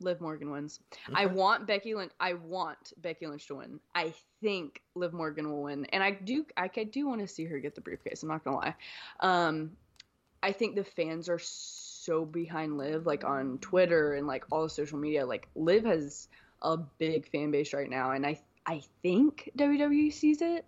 Liv 0.00 0.20
Morgan 0.20 0.50
wins. 0.50 0.80
Okay. 1.08 1.22
I 1.22 1.26
want 1.26 1.66
Becky 1.66 1.94
Lynch. 1.94 2.12
I 2.20 2.34
want 2.34 2.92
Becky 2.98 3.26
Lynch 3.26 3.46
to 3.48 3.56
win. 3.56 3.80
I 3.94 4.12
think 4.42 4.82
Liv 4.94 5.12
Morgan 5.12 5.50
will 5.50 5.62
win, 5.62 5.86
and 5.86 6.02
I 6.02 6.10
do. 6.12 6.44
I, 6.56 6.70
I 6.74 6.84
do 6.84 7.08
want 7.08 7.20
to 7.20 7.28
see 7.28 7.44
her 7.44 7.58
get 7.58 7.74
the 7.74 7.80
briefcase. 7.80 8.22
I'm 8.22 8.28
not 8.28 8.44
gonna 8.44 8.56
lie. 8.56 8.74
Um, 9.20 9.72
I 10.42 10.52
think 10.52 10.76
the 10.76 10.84
fans 10.84 11.28
are 11.28 11.40
so 11.40 12.24
behind 12.24 12.78
Liv, 12.78 13.06
like 13.06 13.24
on 13.24 13.58
Twitter 13.58 14.14
and 14.14 14.26
like 14.26 14.44
all 14.52 14.62
the 14.62 14.70
social 14.70 14.98
media. 14.98 15.24
Like 15.26 15.48
Liv 15.54 15.84
has 15.84 16.28
a 16.62 16.76
big 16.76 17.28
fan 17.28 17.50
base 17.50 17.72
right 17.72 17.88
now, 17.88 18.12
and 18.12 18.26
I 18.26 18.40
I 18.66 18.82
think 19.02 19.50
WWE 19.56 20.12
sees 20.12 20.42
it. 20.42 20.66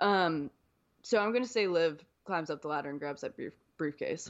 Um, 0.00 0.50
so 1.02 1.18
I'm 1.18 1.32
gonna 1.32 1.46
say 1.46 1.66
Liv 1.68 2.04
climbs 2.24 2.50
up 2.50 2.62
the 2.62 2.68
ladder 2.68 2.90
and 2.90 2.98
grabs 2.98 3.20
that 3.20 3.36
brief 3.36 3.52
briefcase. 3.76 4.28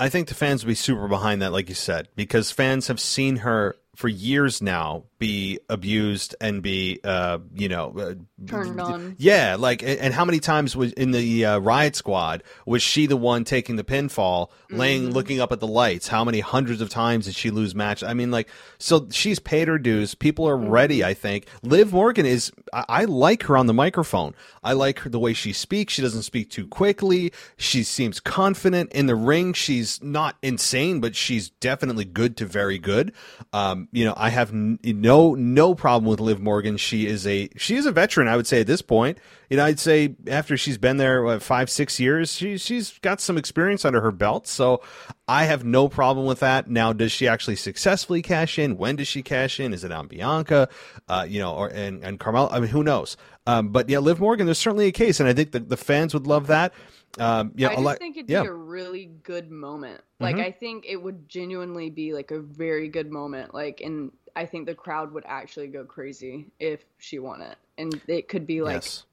I 0.00 0.08
think 0.08 0.28
the 0.28 0.34
fans 0.34 0.64
will 0.64 0.70
be 0.70 0.76
super 0.76 1.06
behind 1.08 1.42
that, 1.42 1.52
like 1.52 1.68
you 1.68 1.74
said, 1.74 2.08
because 2.16 2.50
fans 2.50 2.86
have 2.86 2.98
seen 2.98 3.36
her 3.36 3.76
for 3.96 4.08
years 4.08 4.62
now 4.62 5.04
be 5.18 5.58
abused 5.68 6.34
and 6.40 6.62
be, 6.62 6.98
uh, 7.04 7.38
you 7.54 7.68
know, 7.68 7.92
uh, 7.98 8.14
Turned 8.46 8.80
on. 8.80 9.16
Yeah, 9.18 9.56
like, 9.58 9.82
and 9.82 10.14
how 10.14 10.24
many 10.24 10.40
times 10.40 10.74
was 10.74 10.92
in 10.94 11.10
the 11.10 11.44
uh, 11.44 11.58
Riot 11.58 11.94
Squad 11.94 12.42
was 12.64 12.82
she 12.82 13.04
the 13.04 13.16
one 13.18 13.44
taking 13.44 13.76
the 13.76 13.84
pinfall, 13.84 14.48
laying, 14.70 15.02
Mm-hmm. 15.04 15.12
looking 15.12 15.40
up 15.40 15.52
at 15.52 15.60
the 15.60 15.66
lights? 15.66 16.08
How 16.08 16.24
many 16.24 16.40
hundreds 16.40 16.80
of 16.80 16.88
times 16.88 17.26
did 17.26 17.34
she 17.34 17.50
lose 17.50 17.74
match? 17.74 18.02
I 18.02 18.14
mean, 18.14 18.30
like, 18.30 18.48
so 18.78 19.08
she's 19.10 19.38
paid 19.38 19.68
her 19.68 19.78
dues. 19.78 20.14
People 20.14 20.48
are 20.48 20.56
Mm-hmm. 20.56 20.70
ready. 20.70 21.04
I 21.04 21.12
think 21.12 21.46
Liv 21.62 21.92
Morgan 21.92 22.24
is. 22.24 22.50
I, 22.72 22.84
I 22.88 23.04
like 23.04 23.42
her 23.42 23.56
on 23.58 23.66
the 23.66 23.74
microphone. 23.74 24.34
I 24.62 24.72
like 24.72 25.00
her 25.00 25.10
the 25.10 25.18
way 25.18 25.34
she 25.34 25.52
speaks. 25.52 25.92
She 25.92 26.00
doesn't 26.02 26.22
speak 26.22 26.48
too 26.50 26.66
quickly. 26.66 27.32
She 27.58 27.82
seems 27.82 28.20
confident 28.20 28.92
in 28.92 29.04
the 29.06 29.16
ring. 29.16 29.52
She's 29.52 30.02
not 30.02 30.36
insane, 30.42 31.00
but 31.00 31.14
she's 31.14 31.50
definitely 31.50 32.04
good 32.06 32.36
to 32.38 32.46
very 32.46 32.78
good. 32.78 33.12
Um, 33.52 33.79
you 33.92 34.04
know, 34.04 34.14
I 34.16 34.30
have 34.30 34.50
n- 34.50 34.78
no 34.82 35.34
no 35.34 35.74
problem 35.74 36.08
with 36.10 36.20
Liv 36.20 36.40
Morgan. 36.40 36.76
She 36.76 37.06
is 37.06 37.26
a 37.26 37.48
she 37.56 37.76
is 37.76 37.86
a 37.86 37.92
veteran. 37.92 38.28
I 38.28 38.36
would 38.36 38.46
say 38.46 38.60
at 38.60 38.66
this 38.66 38.82
point. 38.82 39.18
You 39.48 39.56
know, 39.56 39.64
I'd 39.64 39.80
say 39.80 40.14
after 40.28 40.56
she's 40.56 40.78
been 40.78 40.96
there 40.96 41.24
what, 41.24 41.42
five 41.42 41.68
six 41.70 41.98
years, 41.98 42.32
she 42.34 42.56
she's 42.56 42.98
got 42.98 43.20
some 43.20 43.36
experience 43.36 43.84
under 43.84 44.00
her 44.00 44.12
belt. 44.12 44.46
So 44.46 44.80
I 45.26 45.44
have 45.44 45.64
no 45.64 45.88
problem 45.88 46.26
with 46.26 46.40
that. 46.40 46.70
Now, 46.70 46.92
does 46.92 47.10
she 47.10 47.26
actually 47.26 47.56
successfully 47.56 48.22
cash 48.22 48.58
in? 48.58 48.76
When 48.76 48.96
does 48.96 49.08
she 49.08 49.22
cash 49.22 49.58
in? 49.58 49.72
Is 49.72 49.82
it 49.82 49.90
on 49.90 50.06
Bianca? 50.06 50.68
Uh, 51.08 51.26
you 51.28 51.40
know, 51.40 51.54
or 51.54 51.68
and 51.68 52.04
and 52.04 52.20
Carmel? 52.20 52.48
I 52.52 52.60
mean, 52.60 52.70
who 52.70 52.84
knows? 52.84 53.16
Um, 53.46 53.70
but 53.70 53.88
yeah, 53.88 53.98
Liv 53.98 54.20
Morgan, 54.20 54.46
there's 54.46 54.58
certainly 54.58 54.86
a 54.86 54.92
case, 54.92 55.18
and 55.18 55.28
I 55.28 55.32
think 55.32 55.50
the, 55.50 55.60
the 55.60 55.76
fans 55.76 56.14
would 56.14 56.26
love 56.26 56.46
that. 56.46 56.72
Um, 57.18 57.52
yeah, 57.56 57.68
I 57.68 57.72
just 57.72 57.82
lot- 57.82 57.98
think 57.98 58.16
it'd 58.16 58.30
yeah. 58.30 58.42
be 58.42 58.48
a 58.48 58.52
really 58.52 59.06
good 59.06 59.50
moment. 59.50 60.00
Like 60.20 60.36
Mm-hmm. 60.36 60.44
I 60.44 60.50
think 60.52 60.84
it 60.86 60.96
would 60.96 61.28
genuinely 61.28 61.90
be 61.90 62.12
like 62.12 62.30
a 62.30 62.38
very 62.40 62.88
good 62.88 63.10
moment. 63.10 63.54
Like 63.54 63.80
and 63.80 64.12
I 64.36 64.46
think 64.46 64.66
the 64.66 64.74
crowd 64.74 65.12
would 65.12 65.24
actually 65.26 65.68
go 65.68 65.84
crazy 65.84 66.46
if 66.60 66.84
she 66.98 67.18
won 67.18 67.40
it. 67.40 67.56
And 67.78 67.98
it 68.06 68.28
could 68.28 68.46
be 68.46 68.60
like 68.62 68.74
yes. 68.76 69.04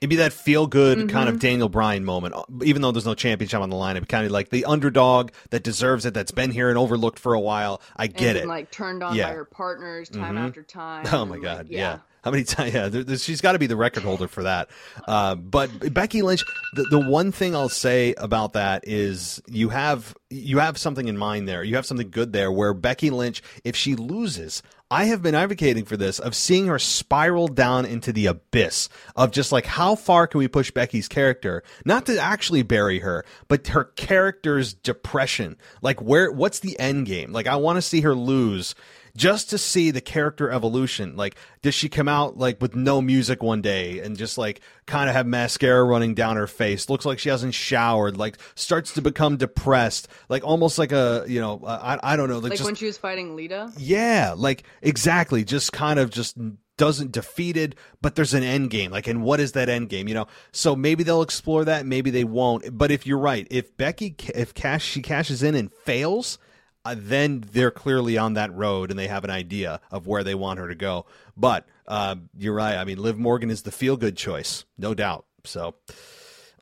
It'd 0.00 0.10
be 0.10 0.16
that 0.16 0.32
feel 0.32 0.66
good 0.66 0.98
kind 1.10 1.26
Mm-hmm. 1.28 1.28
of 1.36 1.38
Daniel 1.40 1.68
Bryan 1.68 2.04
moment, 2.04 2.34
uh, 2.34 2.42
even 2.64 2.82
though 2.82 2.90
there's 2.90 3.06
no 3.06 3.14
championship 3.14 3.60
on 3.60 3.70
the 3.70 3.76
line. 3.76 3.96
It'd 3.96 4.08
be 4.08 4.10
kind 4.10 4.26
of 4.26 4.32
like 4.32 4.48
the 4.48 4.64
underdog 4.64 5.30
that 5.50 5.62
deserves 5.62 6.04
it, 6.06 6.12
that's 6.14 6.32
been 6.32 6.50
here 6.50 6.68
and 6.68 6.76
overlooked 6.76 7.20
for 7.20 7.34
a 7.34 7.40
while. 7.40 7.80
I 7.96 8.06
and 8.06 8.14
get 8.16 8.34
been, 8.34 8.44
it. 8.44 8.48
like 8.48 8.72
turned 8.72 9.04
on 9.04 9.14
Yeah. 9.14 9.28
by 9.28 9.34
her 9.34 9.44
partners 9.44 10.08
time 10.08 10.34
Mhm. 10.34 10.48
after 10.48 10.62
time. 10.64 11.06
Oh 11.12 11.24
my 11.24 11.38
god, 11.38 11.66
like, 11.66 11.70
yeah. 11.70 11.98
How 12.22 12.30
many 12.30 12.44
times? 12.44 12.72
Yeah, 12.72 12.88
there, 12.88 13.16
she's 13.18 13.40
got 13.40 13.52
to 13.52 13.58
be 13.58 13.66
the 13.66 13.76
record 13.76 14.04
holder 14.04 14.28
for 14.28 14.44
that. 14.44 14.70
Uh, 15.06 15.34
but 15.34 15.92
Becky 15.92 16.22
Lynch, 16.22 16.44
the, 16.74 16.84
the 16.84 17.00
one 17.00 17.32
thing 17.32 17.54
I'll 17.54 17.68
say 17.68 18.14
about 18.16 18.52
that 18.54 18.84
is 18.86 19.42
you 19.48 19.70
have 19.70 20.14
you 20.30 20.58
have 20.58 20.78
something 20.78 21.08
in 21.08 21.18
mind 21.18 21.48
there. 21.48 21.62
You 21.62 21.76
have 21.76 21.86
something 21.86 22.10
good 22.10 22.32
there. 22.32 22.50
Where 22.50 22.74
Becky 22.74 23.10
Lynch, 23.10 23.42
if 23.64 23.76
she 23.76 23.96
loses, 23.96 24.62
I 24.90 25.04
have 25.04 25.22
been 25.22 25.34
advocating 25.34 25.84
for 25.84 25.96
this 25.96 26.18
of 26.18 26.34
seeing 26.34 26.66
her 26.66 26.78
spiral 26.78 27.48
down 27.48 27.86
into 27.86 28.12
the 28.12 28.26
abyss 28.26 28.88
of 29.16 29.30
just 29.30 29.50
like 29.50 29.66
how 29.66 29.94
far 29.94 30.26
can 30.26 30.38
we 30.38 30.48
push 30.48 30.70
Becky's 30.70 31.08
character, 31.08 31.62
not 31.84 32.06
to 32.06 32.18
actually 32.18 32.62
bury 32.62 32.98
her, 33.00 33.24
but 33.48 33.66
her 33.68 33.84
character's 33.84 34.74
depression. 34.74 35.56
Like 35.80 36.00
where? 36.00 36.30
What's 36.30 36.60
the 36.60 36.78
end 36.78 37.06
game? 37.06 37.32
Like 37.32 37.46
I 37.46 37.56
want 37.56 37.78
to 37.78 37.82
see 37.82 38.02
her 38.02 38.14
lose 38.14 38.74
just 39.16 39.50
to 39.50 39.58
see 39.58 39.90
the 39.90 40.00
character 40.00 40.50
evolution. 40.50 41.16
Like, 41.16 41.36
does 41.62 41.74
she 41.74 41.88
come 41.88 42.08
out 42.08 42.38
like 42.38 42.60
with 42.60 42.74
no 42.74 43.02
music 43.02 43.42
one 43.42 43.60
day 43.62 44.00
and 44.00 44.16
just 44.16 44.38
like 44.38 44.60
kind 44.86 45.08
of 45.08 45.14
have 45.14 45.26
mascara 45.26 45.84
running 45.84 46.14
down 46.14 46.36
her 46.36 46.46
face? 46.46 46.88
Looks 46.88 47.04
like 47.04 47.18
she 47.18 47.28
hasn't 47.28 47.54
showered. 47.54 48.16
Like, 48.16 48.38
starts 48.54 48.92
to 48.94 49.02
become 49.02 49.36
depressed. 49.36 50.08
Like, 50.28 50.44
almost 50.44 50.78
like 50.78 50.92
a 50.92 51.24
you 51.28 51.40
know, 51.40 51.60
uh, 51.64 51.98
I 52.02 52.12
I 52.12 52.16
don't 52.16 52.28
know, 52.28 52.38
like, 52.38 52.50
Like 52.50 52.58
just 52.58 52.64
when 52.66 52.74
she 52.74 52.86
was 52.86 52.98
fighting 52.98 53.36
Lita. 53.36 53.72
yeah, 53.76 54.34
like 54.36 54.64
exactly. 54.80 55.44
Just 55.44 55.72
kind 55.72 55.98
of 55.98 56.10
just 56.10 56.36
doesn't 56.78 57.12
defeated, 57.12 57.76
but 58.00 58.14
there's 58.14 58.34
an 58.34 58.42
end 58.42 58.70
game. 58.70 58.90
Like, 58.90 59.06
and 59.06 59.22
what 59.22 59.40
is 59.40 59.52
that 59.52 59.68
end 59.68 59.88
game? 59.88 60.08
You 60.08 60.14
know, 60.14 60.26
so 60.52 60.74
maybe 60.74 61.04
they'll 61.04 61.22
explore 61.22 61.64
that, 61.66 61.86
maybe 61.86 62.10
they 62.10 62.24
won't. 62.24 62.76
But 62.76 62.90
if 62.90 63.06
you're 63.06 63.18
right, 63.18 63.46
if 63.50 63.76
Becky, 63.76 64.16
if 64.34 64.54
cash, 64.54 64.82
she 64.84 65.02
cashes 65.02 65.42
in 65.42 65.54
and 65.54 65.70
fails, 65.70 66.38
uh, 66.84 66.94
then 66.98 67.44
they're 67.52 67.70
clearly 67.70 68.18
on 68.18 68.34
that 68.34 68.52
road 68.54 68.90
and 68.90 68.98
they 68.98 69.08
have 69.08 69.24
an 69.24 69.30
idea 69.30 69.80
of 69.90 70.06
where 70.06 70.24
they 70.24 70.34
want 70.34 70.58
her 70.58 70.68
to 70.68 70.74
go. 70.74 71.06
But 71.36 71.66
uh, 71.86 72.16
you're 72.36 72.54
right. 72.54 72.76
I 72.76 72.84
mean, 72.84 72.98
Liv 72.98 73.18
Morgan 73.18 73.50
is 73.50 73.62
the 73.62 73.72
feel 73.72 73.96
good 73.96 74.16
choice, 74.16 74.64
no 74.78 74.94
doubt. 74.94 75.24
So. 75.44 75.74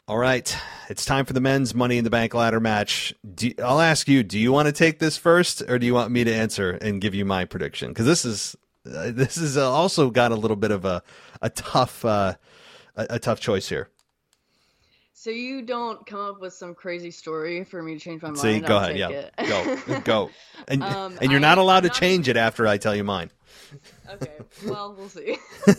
All 0.08 0.18
right, 0.18 0.56
it's 0.88 1.04
time 1.04 1.24
for 1.24 1.34
the 1.34 1.40
men's 1.40 1.72
Money 1.72 1.96
in 1.96 2.02
the 2.02 2.10
Bank 2.10 2.34
ladder 2.34 2.58
match. 2.58 3.14
Do, 3.32 3.52
I'll 3.62 3.80
ask 3.80 4.08
you: 4.08 4.24
Do 4.24 4.40
you 4.40 4.50
want 4.50 4.66
to 4.66 4.72
take 4.72 4.98
this 4.98 5.16
first, 5.16 5.62
or 5.68 5.78
do 5.78 5.86
you 5.86 5.94
want 5.94 6.10
me 6.10 6.24
to 6.24 6.34
answer 6.34 6.72
and 6.82 7.00
give 7.00 7.14
you 7.14 7.24
my 7.24 7.44
prediction? 7.44 7.90
Because 7.90 8.06
this 8.06 8.24
is 8.24 8.56
uh, 8.92 9.12
this 9.12 9.36
is 9.36 9.56
uh, 9.56 9.70
also 9.70 10.10
got 10.10 10.32
a 10.32 10.34
little 10.34 10.56
bit 10.56 10.72
of 10.72 10.84
a 10.84 11.04
a 11.40 11.50
tough 11.50 12.04
uh, 12.04 12.34
a, 12.96 13.06
a 13.10 13.18
tough 13.20 13.38
choice 13.38 13.68
here. 13.68 13.88
So 15.22 15.28
you 15.28 15.60
don't 15.60 16.06
come 16.06 16.20
up 16.20 16.40
with 16.40 16.54
some 16.54 16.74
crazy 16.74 17.10
story 17.10 17.62
for 17.62 17.82
me 17.82 17.92
to 17.92 18.00
change 18.00 18.22
my 18.22 18.28
mind. 18.28 18.38
See, 18.40 18.58
go 18.60 18.78
I'll 18.78 18.84
ahead, 18.88 18.96
yeah, 18.96 19.28
go, 19.86 20.00
go, 20.00 20.30
and 20.68 20.82
Um, 20.82 21.18
and 21.20 21.30
you're 21.30 21.40
I- 21.40 21.42
not 21.42 21.58
allowed 21.58 21.82
to 21.82 21.90
change 21.90 22.26
it 22.26 22.38
after 22.38 22.66
I 22.66 22.78
tell 22.78 22.96
you 22.96 23.04
mine. 23.04 23.30
okay, 24.10 24.38
well, 24.64 24.94
we'll 24.96 25.10
see. 25.10 25.36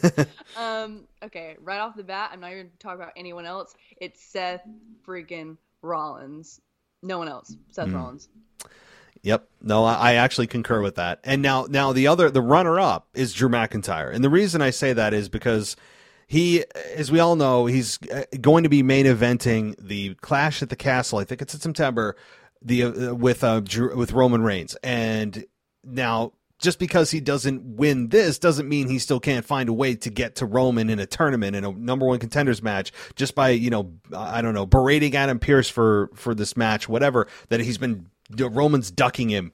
um, 0.56 1.08
okay, 1.24 1.58
right 1.60 1.80
off 1.80 1.96
the 1.96 2.04
bat, 2.04 2.30
I'm 2.32 2.40
not 2.40 2.52
even 2.52 2.70
talk 2.78 2.94
about 2.94 3.14
anyone 3.16 3.48
else. 3.48 3.74
It's 3.98 4.22
Seth 4.22 4.62
freaking 5.08 5.58
Rollins. 5.82 6.62
No 7.02 7.18
one 7.18 7.28
else. 7.28 7.56
Seth 7.72 7.88
Hmm. 7.88 7.96
Rollins. 7.96 8.30
Yep. 9.24 9.50
No, 9.64 9.86
I, 9.86 9.94
I 10.12 10.14
actually 10.14 10.46
concur 10.48 10.82
with 10.82 10.98
that. 10.98 11.20
And 11.24 11.42
now, 11.42 11.66
now 11.68 11.94
the 11.94 12.06
other, 12.06 12.30
the 12.30 12.42
runner 12.44 12.80
up 12.80 13.08
is 13.16 13.34
Drew 13.34 13.50
McIntyre. 13.50 14.14
And 14.14 14.24
the 14.24 14.30
reason 14.30 14.62
I 14.62 14.70
say 14.70 14.94
that 14.94 15.16
is 15.16 15.30
because 15.30 15.76
he, 16.32 16.64
as 16.96 17.12
we 17.12 17.20
all 17.20 17.36
know, 17.36 17.66
he's 17.66 18.00
uh, 18.10 18.24
going 18.40 18.64
to 18.64 18.70
be 18.70 18.84
main 18.84 19.06
eventing 19.06 19.76
the 19.78 20.14
Clash 20.22 20.62
at 20.62 20.70
the 20.70 20.78
Castle. 20.78 21.20
I 21.20 21.26
think 21.26 21.42
it's 21.42 21.54
in 21.54 21.60
September. 21.60 22.16
The 22.62 22.84
uh, 22.86 23.14
with 23.14 23.44
uh, 23.44 23.60
Drew, 23.60 23.98
with 23.98 24.14
Roman 24.14 24.42
Reigns. 24.42 24.78
And 24.82 25.46
now, 25.84 26.32
just 26.58 26.80
because 26.80 27.12
he 27.12 27.20
doesn't 27.20 27.76
win 27.76 28.08
this 28.08 28.40
doesn't 28.40 28.70
mean 28.70 28.88
he 28.88 28.98
still 28.98 29.20
can't 29.20 29.44
find 29.44 29.68
a 29.68 29.74
way 29.74 29.94
to 29.96 30.10
get 30.10 30.36
to 30.36 30.46
Roman 30.46 30.90
in 30.90 31.00
a 31.00 31.06
tournament 31.06 31.54
in 31.54 31.66
a 31.66 31.72
number 31.74 32.06
one 32.06 32.20
contenders 32.20 32.64
match 32.64 32.94
just 33.18 33.36
by 33.36 33.50
you 33.50 33.70
know 33.70 33.92
I 34.16 34.42
don't 34.42 34.54
know 34.54 34.66
berating 34.66 35.14
Adam 35.18 35.38
Pearce 35.38 35.68
for 35.68 36.12
for 36.16 36.34
this 36.34 36.56
match 36.56 36.88
whatever 36.88 37.28
that 37.50 37.60
he's 37.60 37.78
been 37.78 38.10
Roman's 38.38 38.90
ducking 38.90 39.28
him. 39.28 39.52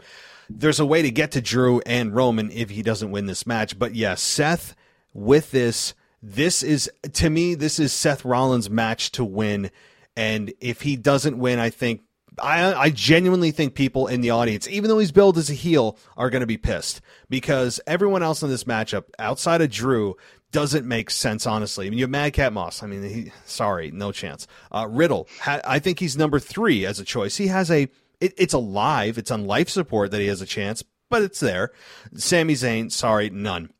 There's 0.47 0.79
a 0.79 0.85
way 0.85 1.01
to 1.01 1.09
get 1.09 1.31
to 1.31 1.41
Drew 1.41 1.81
and 1.87 2.13
Roman 2.13 2.51
if 2.51 2.69
he 2.69 2.83
doesn't 2.83 3.09
win 3.09 3.25
this 3.25 3.47
match. 3.47 3.79
But 3.79 3.95
yeah, 3.95 4.13
Seth 4.13 4.75
with 5.11 5.49
this, 5.49 5.95
this 6.21 6.63
is 6.63 6.89
to 7.13 7.29
me, 7.29 7.55
this 7.55 7.79
is 7.79 7.93
Seth 7.93 8.25
Rollins' 8.25 8.69
match 8.69 9.11
to 9.13 9.23
win. 9.23 9.71
And 10.15 10.53
if 10.59 10.81
he 10.81 10.95
doesn't 10.95 11.37
win, 11.37 11.59
I 11.59 11.69
think 11.69 12.01
I 12.39 12.73
I 12.73 12.89
genuinely 12.89 13.51
think 13.51 13.75
people 13.75 14.07
in 14.07 14.21
the 14.21 14.31
audience, 14.31 14.67
even 14.67 14.89
though 14.89 14.99
he's 14.99 15.11
billed 15.11 15.37
as 15.37 15.49
a 15.49 15.53
heel, 15.53 15.97
are 16.15 16.29
going 16.29 16.41
to 16.41 16.47
be 16.47 16.57
pissed 16.57 17.01
because 17.29 17.79
everyone 17.87 18.23
else 18.23 18.41
in 18.41 18.49
this 18.49 18.63
matchup 18.63 19.05
outside 19.19 19.61
of 19.61 19.69
Drew 19.69 20.15
doesn't 20.51 20.87
make 20.87 21.09
sense. 21.09 21.45
Honestly, 21.45 21.87
I 21.87 21.89
mean, 21.89 21.99
you 21.99 22.03
have 22.03 22.11
Madcap 22.11 22.53
Moss. 22.53 22.81
I 22.81 22.87
mean, 22.87 23.03
he, 23.03 23.31
sorry, 23.45 23.91
no 23.91 24.11
chance. 24.11 24.47
Uh, 24.71 24.87
Riddle, 24.89 25.27
ha, 25.41 25.59
I 25.65 25.79
think 25.79 25.99
he's 25.99 26.17
number 26.17 26.39
three 26.39 26.85
as 26.85 26.99
a 26.99 27.05
choice. 27.05 27.37
He 27.37 27.47
has 27.47 27.69
a 27.69 27.87
it, 28.19 28.33
it's 28.37 28.53
alive. 28.53 29.17
It's 29.17 29.31
on 29.31 29.45
life 29.45 29.69
support 29.69 30.11
that 30.11 30.21
he 30.21 30.27
has 30.27 30.41
a 30.41 30.45
chance, 30.45 30.83
but 31.09 31.21
it's 31.21 31.39
there. 31.39 31.71
Sami 32.15 32.53
Zayn, 32.53 32.91
sorry, 32.91 33.29
none. 33.29 33.71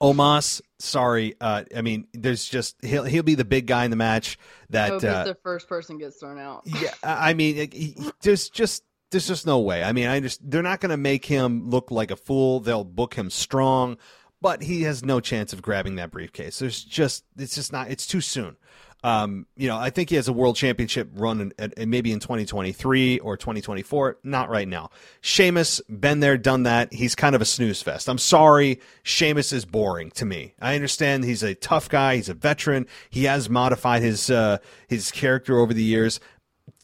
Omos, 0.00 0.60
sorry. 0.82 1.34
Uh, 1.40 1.64
I 1.76 1.82
mean, 1.82 2.06
there's 2.12 2.44
just 2.48 2.76
he'll 2.84 3.04
he'll 3.04 3.22
be 3.22 3.34
the 3.34 3.44
big 3.44 3.66
guy 3.66 3.84
in 3.84 3.90
the 3.90 3.96
match. 3.96 4.38
That 4.70 4.92
uh, 5.04 5.24
the 5.24 5.36
first 5.42 5.68
person 5.68 5.98
gets 5.98 6.16
thrown 6.18 6.38
out. 6.38 6.62
yeah, 6.66 6.90
I 7.02 7.34
mean, 7.34 7.56
it- 7.72 8.12
there's 8.22 8.48
just 8.48 8.84
there's 9.10 9.26
just 9.26 9.46
no 9.46 9.60
way. 9.60 9.82
I 9.82 9.92
mean, 9.92 10.06
I 10.08 10.20
just 10.20 10.40
they're 10.48 10.62
not 10.62 10.80
going 10.80 10.90
to 10.90 10.96
make 10.96 11.24
him 11.24 11.68
look 11.68 11.90
like 11.90 12.10
a 12.10 12.16
fool. 12.16 12.60
They'll 12.60 12.84
book 12.84 13.14
him 13.14 13.30
strong, 13.30 13.98
but 14.40 14.62
he 14.62 14.82
has 14.82 15.04
no 15.04 15.20
chance 15.20 15.52
of 15.52 15.62
grabbing 15.62 15.96
that 15.96 16.10
briefcase. 16.10 16.58
There's 16.58 16.82
just 16.82 17.24
it's 17.36 17.54
just 17.54 17.72
not. 17.72 17.90
It's 17.90 18.06
too 18.06 18.20
soon. 18.20 18.56
Um, 19.04 19.46
you 19.56 19.66
know, 19.66 19.76
I 19.76 19.90
think 19.90 20.10
he 20.10 20.16
has 20.16 20.28
a 20.28 20.32
world 20.32 20.54
championship 20.54 21.10
run 21.14 21.52
at 21.58 21.88
maybe 21.88 22.12
in 22.12 22.20
2023 22.20 23.18
or 23.18 23.36
2024. 23.36 24.18
Not 24.22 24.48
right 24.48 24.68
now. 24.68 24.90
Sheamus, 25.20 25.80
been 25.88 26.20
there, 26.20 26.38
done 26.38 26.62
that. 26.64 26.92
He's 26.92 27.14
kind 27.14 27.34
of 27.34 27.42
a 27.42 27.44
snooze 27.44 27.82
fest. 27.82 28.08
I'm 28.08 28.18
sorry. 28.18 28.80
Sheamus 29.02 29.52
is 29.52 29.64
boring 29.64 30.10
to 30.12 30.24
me. 30.24 30.54
I 30.60 30.76
understand 30.76 31.24
he's 31.24 31.42
a 31.42 31.54
tough 31.54 31.88
guy. 31.88 32.16
He's 32.16 32.28
a 32.28 32.34
veteran. 32.34 32.86
He 33.10 33.24
has 33.24 33.50
modified 33.50 34.02
his, 34.02 34.30
uh, 34.30 34.58
his 34.86 35.10
character 35.10 35.58
over 35.58 35.74
the 35.74 35.82
years. 35.82 36.20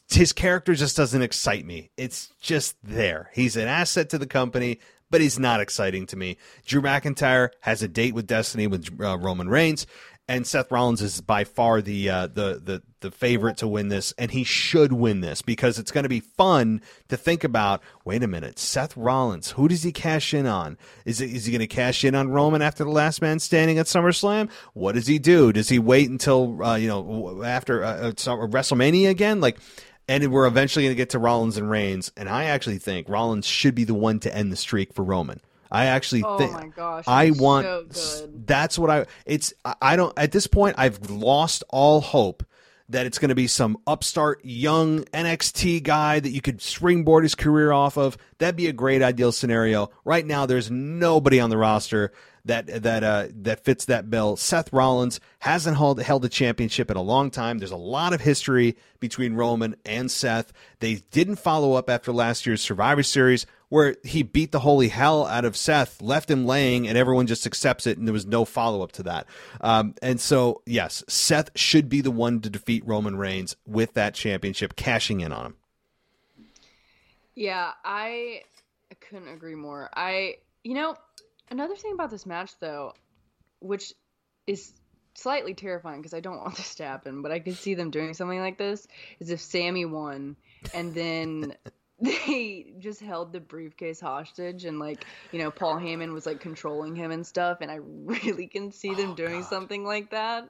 His 0.09 0.33
character 0.33 0.73
just 0.73 0.97
doesn't 0.97 1.21
excite 1.21 1.65
me. 1.65 1.91
It's 1.95 2.33
just 2.41 2.75
there. 2.83 3.29
He's 3.33 3.55
an 3.55 3.67
asset 3.67 4.09
to 4.09 4.17
the 4.17 4.27
company, 4.27 4.79
but 5.11 5.21
he's 5.21 5.39
not 5.39 5.61
exciting 5.61 6.05
to 6.07 6.15
me. 6.15 6.37
Drew 6.65 6.81
McIntyre 6.81 7.49
has 7.61 7.81
a 7.81 7.87
date 7.87 8.13
with 8.13 8.27
Destiny 8.27 8.67
with 8.67 8.89
uh, 8.99 9.17
Roman 9.17 9.49
Reigns 9.49 9.85
and 10.29 10.45
Seth 10.45 10.71
Rollins 10.71 11.01
is 11.01 11.21
by 11.21 11.43
far 11.43 11.81
the 11.81 12.07
uh, 12.07 12.27
the 12.27 12.61
the 12.63 12.83
the 12.99 13.09
favorite 13.09 13.57
to 13.57 13.67
win 13.67 13.89
this, 13.89 14.13
and 14.15 14.29
he 14.29 14.43
should 14.43 14.93
win 14.93 15.21
this 15.21 15.41
because 15.41 15.79
it's 15.79 15.91
going 15.91 16.03
to 16.03 16.09
be 16.09 16.19
fun 16.19 16.81
to 17.07 17.17
think 17.17 17.43
about. 17.43 17.81
Wait 18.05 18.21
a 18.21 18.27
minute, 18.27 18.59
Seth 18.59 18.95
Rollins, 18.95 19.51
who 19.51 19.67
does 19.67 19.81
he 19.81 19.91
cash 19.91 20.31
in 20.33 20.45
on? 20.45 20.77
Is 21.03 21.19
it, 21.19 21.31
is 21.31 21.45
he 21.45 21.51
going 21.51 21.61
to 21.61 21.67
cash 21.67 22.05
in 22.05 22.13
on 22.13 22.29
Roman 22.29 22.61
after 22.61 22.83
the 22.83 22.91
Last 22.91 23.23
Man 23.23 23.39
Standing 23.39 23.79
at 23.79 23.87
SummerSlam? 23.87 24.51
What 24.73 24.93
does 24.93 25.07
he 25.07 25.17
do? 25.17 25.51
Does 25.51 25.69
he 25.69 25.79
wait 25.79 26.11
until 26.11 26.63
uh, 26.63 26.75
you 26.75 26.87
know 26.87 27.43
after 27.43 27.83
uh, 27.83 28.09
uh 28.09 28.11
WrestleMania 28.13 29.09
again? 29.09 29.41
Like. 29.41 29.57
And 30.07 30.31
we're 30.31 30.47
eventually 30.47 30.85
going 30.85 30.93
to 30.93 30.97
get 30.97 31.11
to 31.11 31.19
Rollins 31.19 31.55
and 31.55 31.69
Reigns, 31.69 32.11
and 32.17 32.27
I 32.27 32.45
actually 32.45 32.79
think 32.79 33.07
Rollins 33.07 33.45
should 33.45 33.75
be 33.75 33.83
the 33.83 33.93
one 33.93 34.19
to 34.21 34.35
end 34.35 34.51
the 34.51 34.55
streak 34.55 34.91
for 34.91 35.03
Roman. 35.03 35.39
I 35.71 35.85
actually 35.85 36.23
oh 36.23 36.37
think 36.37 36.51
my 36.51 36.67
gosh, 36.67 37.03
I 37.07 37.31
want 37.31 37.95
so 37.95 38.29
that's 38.45 38.79
what 38.79 38.89
I 38.89 39.05
it's 39.25 39.53
I 39.81 39.95
don't 39.95 40.17
at 40.17 40.31
this 40.31 40.47
point 40.47 40.75
I've 40.77 41.09
lost 41.09 41.63
all 41.69 42.01
hope 42.01 42.43
that 42.89 43.05
it's 43.05 43.19
going 43.19 43.29
to 43.29 43.35
be 43.35 43.47
some 43.47 43.77
upstart 43.85 44.43
young 44.43 45.03
NXT 45.05 45.83
guy 45.83 46.19
that 46.19 46.31
you 46.31 46.41
could 46.41 46.59
springboard 46.59 47.23
his 47.23 47.35
career 47.35 47.71
off 47.71 47.97
of. 47.97 48.17
That'd 48.39 48.55
be 48.55 48.67
a 48.67 48.73
great 48.73 49.03
ideal 49.03 49.31
scenario. 49.31 49.91
Right 50.03 50.25
now 50.25 50.47
there's 50.47 50.71
nobody 50.71 51.39
on 51.39 51.51
the 51.51 51.57
roster 51.57 52.11
that 52.45 52.83
that 52.83 53.03
uh, 53.03 53.27
that 53.41 53.63
fits 53.63 53.85
that 53.85 54.09
bill. 54.09 54.35
Seth 54.35 54.73
Rollins 54.73 55.19
hasn't 55.39 55.77
held 55.77 56.01
held 56.01 56.25
a 56.25 56.29
championship 56.29 56.89
in 56.89 56.97
a 56.97 57.01
long 57.01 57.29
time. 57.29 57.59
There's 57.59 57.71
a 57.71 57.77
lot 57.77 58.13
of 58.13 58.21
history 58.21 58.75
between 58.99 59.35
Roman 59.35 59.75
and 59.85 60.09
Seth. 60.09 60.51
They 60.79 60.95
didn't 61.11 61.35
follow 61.35 61.73
up 61.73 61.89
after 61.89 62.11
last 62.11 62.45
year's 62.45 62.61
Survivor 62.61 63.03
Series 63.03 63.45
where 63.69 63.95
he 64.03 64.23
beat 64.23 64.51
the 64.51 64.59
holy 64.59 64.89
hell 64.89 65.25
out 65.25 65.45
of 65.45 65.55
Seth, 65.55 66.01
left 66.01 66.29
him 66.29 66.45
laying, 66.45 66.87
and 66.87 66.97
everyone 66.97 67.27
just 67.27 67.45
accepts 67.45 67.87
it, 67.87 67.97
and 67.97 68.07
there 68.07 68.13
was 68.13 68.25
no 68.25 68.43
follow 68.43 68.81
up 68.83 68.91
to 68.93 69.03
that. 69.03 69.27
Um, 69.61 69.95
and 70.01 70.19
so, 70.19 70.61
yes, 70.65 71.03
Seth 71.07 71.51
should 71.55 71.87
be 71.87 72.01
the 72.01 72.11
one 72.11 72.41
to 72.41 72.49
defeat 72.49 72.85
Roman 72.85 73.15
Reigns 73.15 73.55
with 73.65 73.93
that 73.93 74.15
championship, 74.15 74.75
cashing 74.75 75.21
in 75.21 75.31
on 75.31 75.45
him. 75.45 75.55
Yeah, 77.35 77.71
I 77.85 78.41
couldn't 78.99 79.29
agree 79.29 79.55
more. 79.55 79.89
I, 79.93 80.37
you 80.63 80.73
know, 80.73 80.95
another 81.49 81.75
thing 81.75 81.93
about 81.93 82.09
this 82.09 82.25
match, 82.25 82.51
though, 82.59 82.93
which 83.59 83.93
is 84.47 84.73
slightly 85.13 85.53
terrifying 85.53 86.01
because 86.01 86.13
I 86.13 86.19
don't 86.21 86.37
want 86.43 86.55
this 86.55 86.75
to 86.75 86.83
happen, 86.83 87.21
but 87.21 87.31
I 87.31 87.39
could 87.39 87.55
see 87.55 87.75
them 87.75 87.91
doing 87.91 88.13
something 88.13 88.39
like 88.39 88.57
this, 88.57 88.87
is 89.19 89.29
if 89.29 89.39
Sami 89.41 89.85
won 89.85 90.35
and 90.73 90.93
then 90.93 91.53
they 92.01 92.65
just 92.79 93.01
held 93.01 93.33
the 93.33 93.39
briefcase 93.41 93.99
hostage 93.99 94.63
and 94.63 94.79
like 94.79 95.05
you 95.33 95.39
know 95.39 95.51
paul 95.51 95.75
heyman 95.75 96.13
was 96.13 96.25
like 96.25 96.39
controlling 96.39 96.95
him 96.95 97.11
and 97.11 97.27
stuff 97.27 97.57
and 97.59 97.69
i 97.69 97.75
really 97.81 98.47
can 98.47 98.71
see 98.71 98.93
them 98.93 99.11
oh, 99.11 99.15
doing 99.15 99.41
God. 99.41 99.49
something 99.49 99.83
like 99.83 100.11
that 100.11 100.49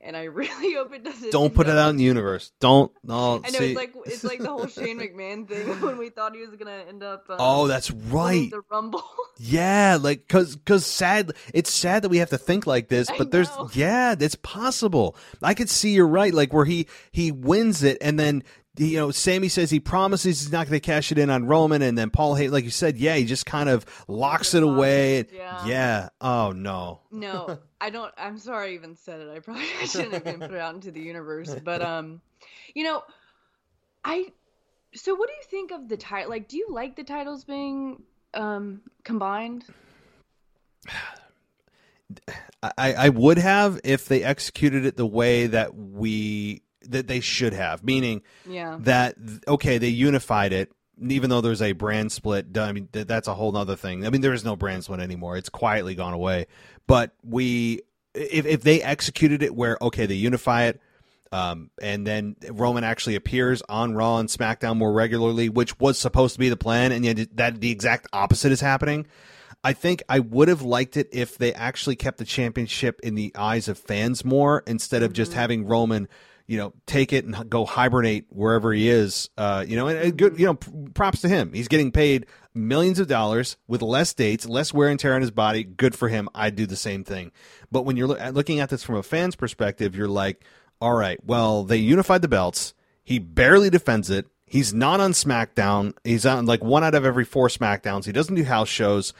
and 0.00 0.16
i 0.16 0.24
really 0.24 0.74
hope 0.74 0.94
it 0.94 1.02
doesn't 1.02 1.32
don't 1.32 1.54
put 1.54 1.66
it 1.66 1.76
out 1.76 1.90
in 1.90 1.96
the 1.96 2.04
universe 2.04 2.52
don't 2.60 2.92
no 3.02 3.42
i 3.44 3.50
know 3.50 3.58
see. 3.58 3.66
it's 3.66 3.76
like 3.76 3.94
it's 4.04 4.24
like 4.24 4.38
the 4.38 4.48
whole 4.48 4.68
shane 4.68 5.00
mcmahon 5.00 5.48
thing 5.48 5.66
when 5.80 5.98
we 5.98 6.08
thought 6.08 6.34
he 6.36 6.40
was 6.40 6.54
gonna 6.56 6.84
end 6.88 7.02
up 7.02 7.24
um, 7.30 7.36
oh 7.40 7.66
that's 7.66 7.90
right 7.90 8.50
the 8.52 8.62
rumble 8.70 9.02
yeah 9.38 9.98
like 10.00 10.20
because 10.20 10.54
because 10.54 10.86
sad 10.86 11.32
it's 11.52 11.72
sad 11.72 12.02
that 12.02 12.10
we 12.10 12.18
have 12.18 12.30
to 12.30 12.38
think 12.38 12.64
like 12.64 12.86
this 12.86 13.08
but 13.18 13.32
there's 13.32 13.50
yeah 13.72 14.14
it's 14.18 14.36
possible 14.36 15.16
i 15.42 15.52
could 15.52 15.68
see 15.68 15.94
you're 15.94 16.06
right 16.06 16.32
like 16.32 16.52
where 16.52 16.64
he 16.64 16.86
he 17.10 17.32
wins 17.32 17.82
it 17.82 17.98
and 18.00 18.20
then 18.20 18.44
you 18.76 18.98
know, 18.98 19.10
Sami 19.10 19.48
says 19.48 19.70
he 19.70 19.80
promises 19.80 20.40
he's 20.40 20.52
not 20.52 20.66
going 20.68 20.80
to 20.80 20.84
cash 20.84 21.12
it 21.12 21.18
in 21.18 21.30
on 21.30 21.46
Roman, 21.46 21.82
and 21.82 21.96
then 21.96 22.10
Paul 22.10 22.34
Heyman, 22.34 22.50
like 22.50 22.64
you 22.64 22.70
said, 22.70 22.96
yeah, 22.96 23.16
he 23.16 23.24
just 23.24 23.46
kind 23.46 23.68
of 23.68 23.84
locks 24.08 24.54
it 24.54 24.62
away. 24.62 25.26
Yeah. 25.32 25.66
yeah. 25.66 26.08
Oh 26.20 26.52
no. 26.52 27.00
No, 27.10 27.58
I 27.80 27.90
don't. 27.90 28.12
I'm 28.16 28.38
sorry, 28.38 28.70
I 28.70 28.74
even 28.74 28.96
said 28.96 29.20
it. 29.20 29.28
I 29.34 29.40
probably 29.40 29.64
shouldn't 29.86 30.12
have 30.12 30.24
been 30.24 30.40
put 30.40 30.52
it 30.52 30.58
out 30.58 30.74
into 30.74 30.90
the 30.90 31.00
universe, 31.00 31.54
but 31.64 31.82
um, 31.82 32.20
you 32.74 32.84
know, 32.84 33.02
I. 34.04 34.32
So, 34.94 35.14
what 35.14 35.28
do 35.28 35.34
you 35.34 35.44
think 35.50 35.72
of 35.72 35.88
the 35.88 35.96
title? 35.96 36.30
Like, 36.30 36.48
do 36.48 36.56
you 36.56 36.68
like 36.70 36.96
the 36.96 37.04
titles 37.04 37.44
being 37.44 38.02
um 38.34 38.82
combined? 39.04 39.64
I, 42.78 42.94
I 42.94 43.08
would 43.10 43.38
have 43.38 43.80
if 43.84 44.06
they 44.06 44.22
executed 44.22 44.86
it 44.86 44.96
the 44.96 45.06
way 45.06 45.48
that 45.48 45.74
we 45.74 46.62
that 46.90 47.06
they 47.06 47.20
should 47.20 47.52
have, 47.52 47.84
meaning 47.84 48.22
yeah. 48.48 48.76
that 48.80 49.16
okay, 49.48 49.78
they 49.78 49.88
unified 49.88 50.52
it. 50.52 50.72
Even 50.98 51.28
though 51.28 51.42
there's 51.42 51.60
a 51.60 51.72
brand 51.72 52.10
split, 52.10 52.56
I 52.56 52.72
mean 52.72 52.88
that's 52.90 53.28
a 53.28 53.34
whole 53.34 53.54
other 53.56 53.76
thing. 53.76 54.06
I 54.06 54.10
mean 54.10 54.22
there 54.22 54.32
is 54.32 54.44
no 54.44 54.56
brand 54.56 54.84
split 54.84 55.00
anymore; 55.00 55.36
it's 55.36 55.50
quietly 55.50 55.94
gone 55.94 56.14
away. 56.14 56.46
But 56.86 57.14
we, 57.22 57.82
if 58.14 58.46
if 58.46 58.62
they 58.62 58.82
executed 58.82 59.42
it 59.42 59.54
where 59.54 59.76
okay, 59.82 60.06
they 60.06 60.14
unify 60.14 60.64
it, 60.64 60.80
um, 61.32 61.70
and 61.82 62.06
then 62.06 62.36
Roman 62.50 62.84
actually 62.84 63.16
appears 63.16 63.62
on 63.68 63.94
Raw 63.94 64.18
and 64.18 64.28
SmackDown 64.28 64.76
more 64.76 64.92
regularly, 64.92 65.48
which 65.48 65.78
was 65.78 65.98
supposed 65.98 66.34
to 66.34 66.38
be 66.38 66.48
the 66.48 66.56
plan, 66.56 66.92
and 66.92 67.04
yet 67.04 67.36
that 67.36 67.60
the 67.60 67.70
exact 67.70 68.06
opposite 68.12 68.52
is 68.52 68.60
happening. 68.60 69.06
I 69.64 69.72
think 69.72 70.02
I 70.08 70.20
would 70.20 70.46
have 70.46 70.62
liked 70.62 70.96
it 70.96 71.08
if 71.12 71.38
they 71.38 71.52
actually 71.52 71.96
kept 71.96 72.18
the 72.18 72.24
championship 72.24 73.00
in 73.02 73.16
the 73.16 73.32
eyes 73.34 73.66
of 73.66 73.78
fans 73.78 74.24
more 74.24 74.62
instead 74.66 75.02
of 75.02 75.12
just 75.12 75.32
mm-hmm. 75.32 75.40
having 75.40 75.66
Roman 75.66 76.08
you 76.46 76.58
know, 76.58 76.72
take 76.86 77.12
it 77.12 77.24
and 77.24 77.50
go 77.50 77.64
hibernate 77.64 78.26
wherever 78.28 78.72
he 78.72 78.88
is. 78.88 79.30
Uh, 79.36 79.64
you 79.66 79.76
know, 79.76 79.88
and, 79.88 79.98
and, 79.98 80.16
good, 80.16 80.38
you 80.38 80.46
know, 80.46 80.54
props 80.94 81.20
to 81.22 81.28
him. 81.28 81.52
He's 81.52 81.68
getting 81.68 81.90
paid 81.90 82.26
millions 82.54 82.98
of 82.98 83.08
dollars 83.08 83.56
with 83.66 83.82
less 83.82 84.14
dates, 84.14 84.46
less 84.46 84.72
wear 84.72 84.88
and 84.88 84.98
tear 84.98 85.14
on 85.14 85.20
his 85.20 85.30
body. 85.30 85.64
Good 85.64 85.94
for 85.94 86.08
him. 86.08 86.28
I'd 86.34 86.56
do 86.56 86.66
the 86.66 86.76
same 86.76 87.04
thing. 87.04 87.32
But 87.70 87.82
when 87.82 87.96
you're 87.96 88.08
lo- 88.08 88.30
looking 88.30 88.60
at 88.60 88.70
this 88.70 88.84
from 88.84 88.96
a 88.96 89.02
fan's 89.02 89.36
perspective, 89.36 89.96
you're 89.96 90.08
like, 90.08 90.44
all 90.80 90.94
right, 90.94 91.22
well, 91.24 91.64
they 91.64 91.78
unified 91.78 92.22
the 92.22 92.28
belts. 92.28 92.74
He 93.02 93.18
barely 93.18 93.70
defends 93.70 94.10
it. 94.10 94.26
He's 94.46 94.72
not 94.72 95.00
on 95.00 95.12
SmackDown. 95.12 95.94
He's 96.04 96.24
on 96.24 96.46
like 96.46 96.62
one 96.62 96.84
out 96.84 96.94
of 96.94 97.04
every 97.04 97.24
four 97.24 97.48
SmackDowns. 97.48 98.04
He 98.04 98.12
doesn't 98.12 98.34
do 98.34 98.44
house 98.44 98.68
shows 98.68 99.12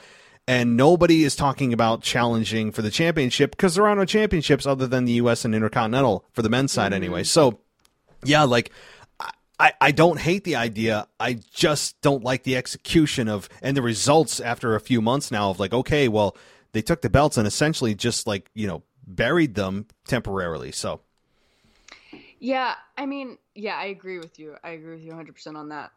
and 0.47 0.77
nobody 0.77 1.23
is 1.23 1.35
talking 1.35 1.73
about 1.73 2.01
challenging 2.01 2.71
for 2.71 2.81
the 2.81 2.89
championship 2.89 3.51
because 3.51 3.75
there 3.75 3.87
are 3.87 3.95
no 3.95 4.05
championships 4.05 4.65
other 4.65 4.87
than 4.87 5.05
the 5.05 5.13
U.S. 5.13 5.43
and 5.43 5.53
Intercontinental 5.53 6.25
for 6.31 6.41
the 6.41 6.49
men's 6.49 6.71
side 6.71 6.87
mm-hmm. 6.87 7.03
anyway. 7.03 7.23
So, 7.23 7.59
yeah, 8.23 8.43
like 8.43 8.71
I, 9.59 9.73
I 9.81 9.91
don't 9.91 10.19
hate 10.19 10.43
the 10.43 10.55
idea. 10.55 11.07
I 11.19 11.39
just 11.53 11.99
don't 12.01 12.23
like 12.23 12.43
the 12.43 12.55
execution 12.55 13.27
of 13.27 13.49
and 13.61 13.75
the 13.75 13.81
results 13.81 14.39
after 14.39 14.75
a 14.75 14.79
few 14.79 15.01
months 15.01 15.31
now 15.31 15.49
of 15.49 15.59
like, 15.59 15.73
okay, 15.73 16.07
well, 16.07 16.37
they 16.71 16.81
took 16.81 17.01
the 17.01 17.09
belts 17.09 17.37
and 17.37 17.47
essentially 17.47 17.95
just 17.95 18.27
like 18.27 18.49
you 18.53 18.67
know 18.67 18.83
buried 19.05 19.55
them 19.55 19.87
temporarily. 20.07 20.71
So, 20.71 21.01
yeah, 22.39 22.75
I 22.97 23.05
mean, 23.05 23.37
yeah, 23.55 23.75
I 23.75 23.85
agree 23.85 24.19
with 24.19 24.37
you. 24.37 24.55
I 24.63 24.71
agree 24.71 24.95
with 24.95 25.03
you 25.03 25.09
100 25.09 25.33
percent 25.33 25.57
on 25.57 25.69
that. 25.69 25.91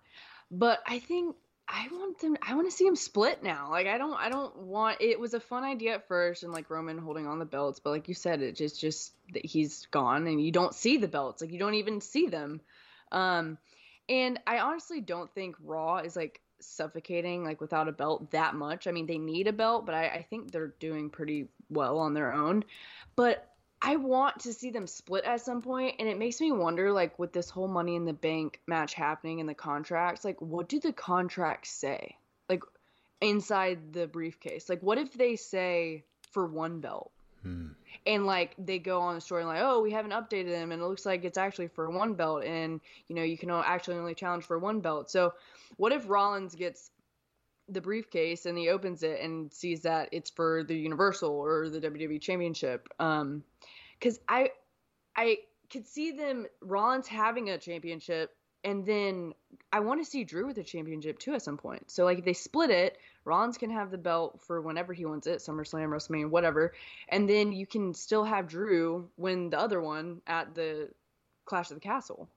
But 0.50 0.80
I 0.86 0.98
think 0.98 1.36
I 1.72 1.86
want 1.92 2.18
them. 2.18 2.36
I 2.42 2.54
want 2.54 2.68
to 2.68 2.76
see 2.76 2.84
him 2.84 2.96
split 2.96 3.44
now. 3.44 3.70
Like 3.70 3.86
I 3.86 3.96
don't. 3.96 4.14
I 4.14 4.28
don't 4.28 4.56
want. 4.56 5.00
It 5.00 5.20
was 5.20 5.34
a 5.34 5.40
fun 5.40 5.62
idea 5.62 5.94
at 5.94 6.08
first, 6.08 6.42
and 6.42 6.52
like 6.52 6.68
Roman 6.68 6.98
holding 6.98 7.28
on 7.28 7.38
the 7.38 7.44
belts, 7.44 7.78
but 7.78 7.90
like 7.90 8.08
you 8.08 8.14
said, 8.14 8.42
it 8.42 8.56
just 8.56 8.80
just 8.80 9.12
that 9.32 9.44
he's 9.44 9.86
gone, 9.92 10.26
and 10.26 10.44
you 10.44 10.50
don't 10.50 10.74
see 10.74 10.96
the 10.96 11.08
belts. 11.08 11.40
Like 11.40 11.52
you 11.52 11.60
don't 11.60 11.74
even 11.74 12.00
see 12.00 12.26
them. 12.26 12.60
Um, 13.12 13.56
and 14.08 14.40
I 14.46 14.58
honestly 14.58 15.00
don't 15.00 15.32
think 15.32 15.54
Raw 15.62 15.98
is 15.98 16.16
like 16.16 16.40
suffocating 16.58 17.44
like 17.44 17.60
without 17.60 17.88
a 17.88 17.92
belt 17.92 18.32
that 18.32 18.56
much. 18.56 18.88
I 18.88 18.90
mean, 18.90 19.06
they 19.06 19.18
need 19.18 19.46
a 19.46 19.52
belt, 19.52 19.86
but 19.86 19.94
I, 19.94 20.08
I 20.08 20.26
think 20.28 20.50
they're 20.50 20.74
doing 20.80 21.08
pretty 21.08 21.48
well 21.68 21.98
on 21.98 22.14
their 22.14 22.32
own. 22.32 22.64
But 23.14 23.49
I 23.82 23.96
want 23.96 24.40
to 24.40 24.52
see 24.52 24.70
them 24.70 24.86
split 24.86 25.24
at 25.24 25.40
some 25.40 25.62
point, 25.62 25.96
and 25.98 26.08
it 26.08 26.18
makes 26.18 26.40
me 26.40 26.52
wonder, 26.52 26.92
like, 26.92 27.18
with 27.18 27.32
this 27.32 27.48
whole 27.48 27.68
Money 27.68 27.96
in 27.96 28.04
the 28.04 28.12
Bank 28.12 28.60
match 28.66 28.94
happening 28.94 29.38
in 29.38 29.46
the 29.46 29.54
contracts, 29.54 30.24
like, 30.24 30.40
what 30.40 30.68
do 30.68 30.80
the 30.80 30.92
contracts 30.92 31.70
say? 31.70 32.16
Like, 32.48 32.62
inside 33.20 33.92
the 33.92 34.06
briefcase, 34.06 34.68
like, 34.68 34.82
what 34.82 34.98
if 34.98 35.14
they 35.14 35.36
say 35.36 36.04
for 36.32 36.46
one 36.46 36.80
belt? 36.80 37.10
Hmm. 37.42 37.68
And 38.06 38.26
like 38.26 38.54
they 38.58 38.78
go 38.78 39.00
on 39.00 39.14
the 39.14 39.20
story 39.20 39.44
like, 39.44 39.60
oh, 39.60 39.82
we 39.82 39.92
haven't 39.92 40.12
updated 40.12 40.50
them, 40.50 40.72
and 40.72 40.82
it 40.82 40.84
looks 40.84 41.04
like 41.04 41.24
it's 41.24 41.38
actually 41.38 41.68
for 41.68 41.90
one 41.90 42.14
belt, 42.14 42.44
and 42.44 42.80
you 43.08 43.16
know 43.16 43.22
you 43.22 43.36
can 43.36 43.50
actually 43.50 43.96
only 43.96 44.14
challenge 44.14 44.44
for 44.44 44.58
one 44.58 44.80
belt. 44.80 45.10
So, 45.10 45.34
what 45.76 45.92
if 45.92 46.08
Rollins 46.08 46.54
gets 46.54 46.90
the 47.72 47.80
briefcase 47.80 48.46
and 48.46 48.56
he 48.56 48.68
opens 48.68 49.02
it 49.02 49.20
and 49.20 49.52
sees 49.52 49.82
that 49.82 50.08
it's 50.12 50.30
for 50.30 50.64
the 50.64 50.76
Universal 50.76 51.30
or 51.30 51.68
the 51.68 51.80
WWE 51.80 52.20
Championship. 52.20 52.88
Um, 52.98 53.44
because 53.98 54.18
I, 54.28 54.50
I 55.14 55.38
could 55.70 55.86
see 55.86 56.12
them 56.12 56.46
Rollins 56.60 57.06
having 57.06 57.50
a 57.50 57.58
championship, 57.58 58.34
and 58.64 58.84
then 58.84 59.34
I 59.72 59.80
want 59.80 60.02
to 60.02 60.10
see 60.10 60.24
Drew 60.24 60.46
with 60.46 60.58
a 60.58 60.62
championship 60.62 61.18
too 61.18 61.34
at 61.34 61.42
some 61.42 61.56
point. 61.56 61.90
So 61.90 62.04
like 62.04 62.18
if 62.18 62.24
they 62.24 62.32
split 62.32 62.70
it, 62.70 62.98
Rollins 63.24 63.58
can 63.58 63.70
have 63.70 63.90
the 63.90 63.98
belt 63.98 64.40
for 64.46 64.60
whenever 64.60 64.92
he 64.92 65.04
wants 65.04 65.26
it, 65.26 65.38
SummerSlam, 65.38 65.88
WrestleMania, 65.88 66.30
whatever, 66.30 66.72
and 67.08 67.28
then 67.28 67.52
you 67.52 67.66
can 67.66 67.94
still 67.94 68.24
have 68.24 68.48
Drew 68.48 69.08
win 69.16 69.50
the 69.50 69.58
other 69.58 69.80
one 69.80 70.20
at 70.26 70.54
the 70.54 70.88
Clash 71.44 71.70
of 71.70 71.76
the 71.76 71.80
Castle. 71.80 72.28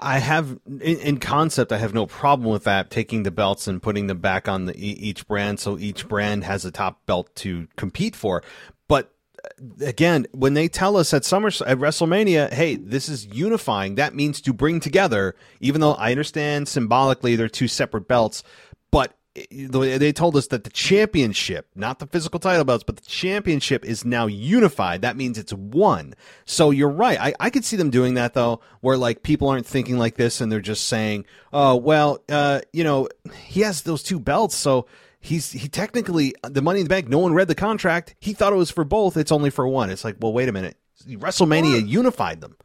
I 0.00 0.18
have 0.18 0.58
in, 0.80 1.18
concept, 1.18 1.72
I 1.72 1.78
have 1.78 1.94
no 1.94 2.06
problem 2.06 2.50
with 2.50 2.64
that. 2.64 2.90
Taking 2.90 3.22
the 3.22 3.30
belts 3.30 3.66
and 3.66 3.82
putting 3.82 4.06
them 4.06 4.18
back 4.18 4.48
on 4.48 4.66
the, 4.66 4.76
each 4.76 5.26
brand, 5.26 5.60
so 5.60 5.78
each 5.78 6.08
brand 6.08 6.44
has 6.44 6.64
a 6.64 6.70
top 6.70 7.04
belt 7.06 7.34
to 7.36 7.68
compete 7.76 8.16
for. 8.16 8.42
But 8.88 9.12
uh, 9.44 9.86
again, 9.86 10.26
when 10.32 10.54
they 10.54 10.68
tell 10.68 10.96
us 10.96 11.12
at 11.14 11.24
Summer 11.24 11.48
at 11.48 11.78
WrestleMania, 11.78 12.52
hey, 12.52 12.76
this 12.76 13.08
is 13.08 13.26
unifying, 13.26 13.96
that 13.96 14.14
means 14.14 14.40
to 14.42 14.52
bring 14.52 14.80
together. 14.80 15.34
Even 15.60 15.80
though 15.80 15.94
I 15.94 16.10
understand 16.10 16.68
symbolically 16.68 17.36
they're 17.36 17.48
two 17.48 17.68
separate 17.68 18.08
belts, 18.08 18.42
but 18.90 19.16
they 19.34 20.12
told 20.12 20.36
us 20.36 20.48
that 20.48 20.64
the 20.64 20.70
championship, 20.70 21.66
not 21.74 21.98
the 21.98 22.06
physical 22.06 22.38
title 22.38 22.64
belts, 22.64 22.84
but 22.84 22.96
the 22.96 23.06
championship 23.06 23.82
is 23.84 24.04
now 24.04 24.26
unified. 24.26 25.00
That 25.00 25.16
means 25.16 25.38
it's 25.38 25.54
one. 25.54 26.14
So 26.44 26.70
you're 26.70 26.90
right. 26.90 27.18
I, 27.18 27.34
I 27.40 27.48
could 27.48 27.64
see 27.64 27.76
them 27.76 27.88
doing 27.88 28.14
that 28.14 28.34
though, 28.34 28.60
where 28.80 28.98
like 28.98 29.22
people 29.22 29.48
aren't 29.48 29.66
thinking 29.66 29.96
like 29.96 30.16
this 30.16 30.42
and 30.42 30.52
they're 30.52 30.60
just 30.60 30.86
saying, 30.86 31.24
oh, 31.52 31.76
well, 31.76 32.22
uh, 32.28 32.60
you 32.74 32.84
know, 32.84 33.08
he 33.44 33.62
has 33.62 33.82
those 33.82 34.02
two 34.02 34.20
belts. 34.20 34.54
So 34.54 34.86
he's, 35.18 35.50
he 35.52 35.66
technically, 35.66 36.34
the 36.42 36.60
money 36.60 36.80
in 36.80 36.84
the 36.84 36.90
bank, 36.90 37.08
no 37.08 37.18
one 37.18 37.32
read 37.32 37.48
the 37.48 37.54
contract. 37.54 38.14
He 38.20 38.34
thought 38.34 38.52
it 38.52 38.56
was 38.56 38.70
for 38.70 38.84
both. 38.84 39.16
It's 39.16 39.32
only 39.32 39.48
for 39.48 39.66
one. 39.66 39.88
It's 39.88 40.04
like, 40.04 40.16
well, 40.20 40.34
wait 40.34 40.50
a 40.50 40.52
minute. 40.52 40.76
WrestleMania 41.06 41.88
unified 41.88 42.42
them. 42.42 42.56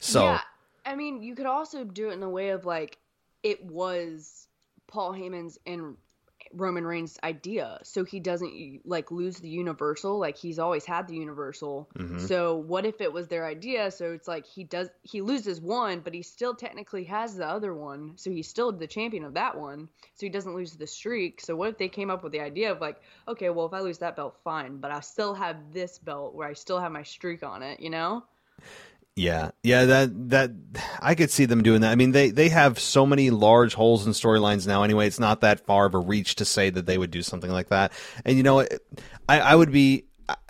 So, 0.00 0.24
yeah. 0.24 0.40
I 0.84 0.96
mean, 0.96 1.22
you 1.22 1.36
could 1.36 1.46
also 1.46 1.84
do 1.84 2.10
it 2.10 2.14
in 2.14 2.20
the 2.20 2.28
way 2.28 2.48
of 2.48 2.64
like, 2.64 2.98
it 3.44 3.64
was 3.64 4.48
Paul 4.88 5.12
Heyman's 5.12 5.58
and 5.66 5.96
Roman 6.56 6.86
Reigns' 6.86 7.18
idea, 7.22 7.78
so 7.82 8.04
he 8.04 8.18
doesn't 8.18 8.80
like 8.84 9.10
lose 9.10 9.36
the 9.38 9.48
Universal. 9.48 10.18
Like 10.18 10.36
he's 10.36 10.58
always 10.58 10.84
had 10.84 11.06
the 11.06 11.14
Universal. 11.14 11.88
Mm-hmm. 11.98 12.26
So 12.26 12.56
what 12.56 12.86
if 12.86 13.00
it 13.00 13.12
was 13.12 13.28
their 13.28 13.46
idea? 13.46 13.90
So 13.90 14.12
it's 14.12 14.26
like 14.26 14.46
he 14.46 14.64
does 14.64 14.88
he 15.02 15.20
loses 15.20 15.60
one, 15.60 16.00
but 16.00 16.14
he 16.14 16.22
still 16.22 16.54
technically 16.54 17.04
has 17.04 17.36
the 17.36 17.46
other 17.46 17.74
one. 17.74 18.12
So 18.16 18.30
he's 18.30 18.48
still 18.48 18.72
the 18.72 18.86
champion 18.86 19.24
of 19.24 19.34
that 19.34 19.56
one. 19.58 19.88
So 20.14 20.26
he 20.26 20.30
doesn't 20.30 20.54
lose 20.54 20.72
the 20.72 20.86
streak. 20.86 21.40
So 21.40 21.54
what 21.54 21.68
if 21.68 21.78
they 21.78 21.88
came 21.88 22.10
up 22.10 22.22
with 22.22 22.32
the 22.32 22.40
idea 22.40 22.72
of 22.72 22.80
like, 22.80 23.00
okay, 23.28 23.50
well 23.50 23.66
if 23.66 23.72
I 23.72 23.80
lose 23.80 23.98
that 23.98 24.16
belt, 24.16 24.36
fine, 24.42 24.78
but 24.78 24.90
I 24.90 25.00
still 25.00 25.34
have 25.34 25.56
this 25.72 25.98
belt 25.98 26.34
where 26.34 26.48
I 26.48 26.54
still 26.54 26.80
have 26.80 26.92
my 26.92 27.02
streak 27.02 27.42
on 27.42 27.62
it. 27.62 27.80
You 27.80 27.90
know? 27.90 28.24
Yeah, 29.18 29.52
yeah, 29.62 29.86
that 29.86 30.28
that 30.28 30.50
I 31.00 31.14
could 31.14 31.30
see 31.30 31.46
them 31.46 31.62
doing 31.62 31.80
that. 31.80 31.90
I 31.90 31.94
mean, 31.94 32.12
they 32.12 32.30
they 32.30 32.50
have 32.50 32.78
so 32.78 33.06
many 33.06 33.30
large 33.30 33.72
holes 33.72 34.06
in 34.06 34.12
storylines 34.12 34.66
now. 34.66 34.82
Anyway, 34.82 35.06
it's 35.06 35.18
not 35.18 35.40
that 35.40 35.60
far 35.64 35.86
of 35.86 35.94
a 35.94 35.98
reach 35.98 36.34
to 36.34 36.44
say 36.44 36.68
that 36.68 36.84
they 36.84 36.98
would 36.98 37.10
do 37.10 37.22
something 37.22 37.50
like 37.50 37.68
that. 37.68 37.92
And 38.26 38.36
you 38.36 38.42
know, 38.42 38.60
I 39.26 39.40
I 39.40 39.54
would 39.54 39.72
be 39.72 40.04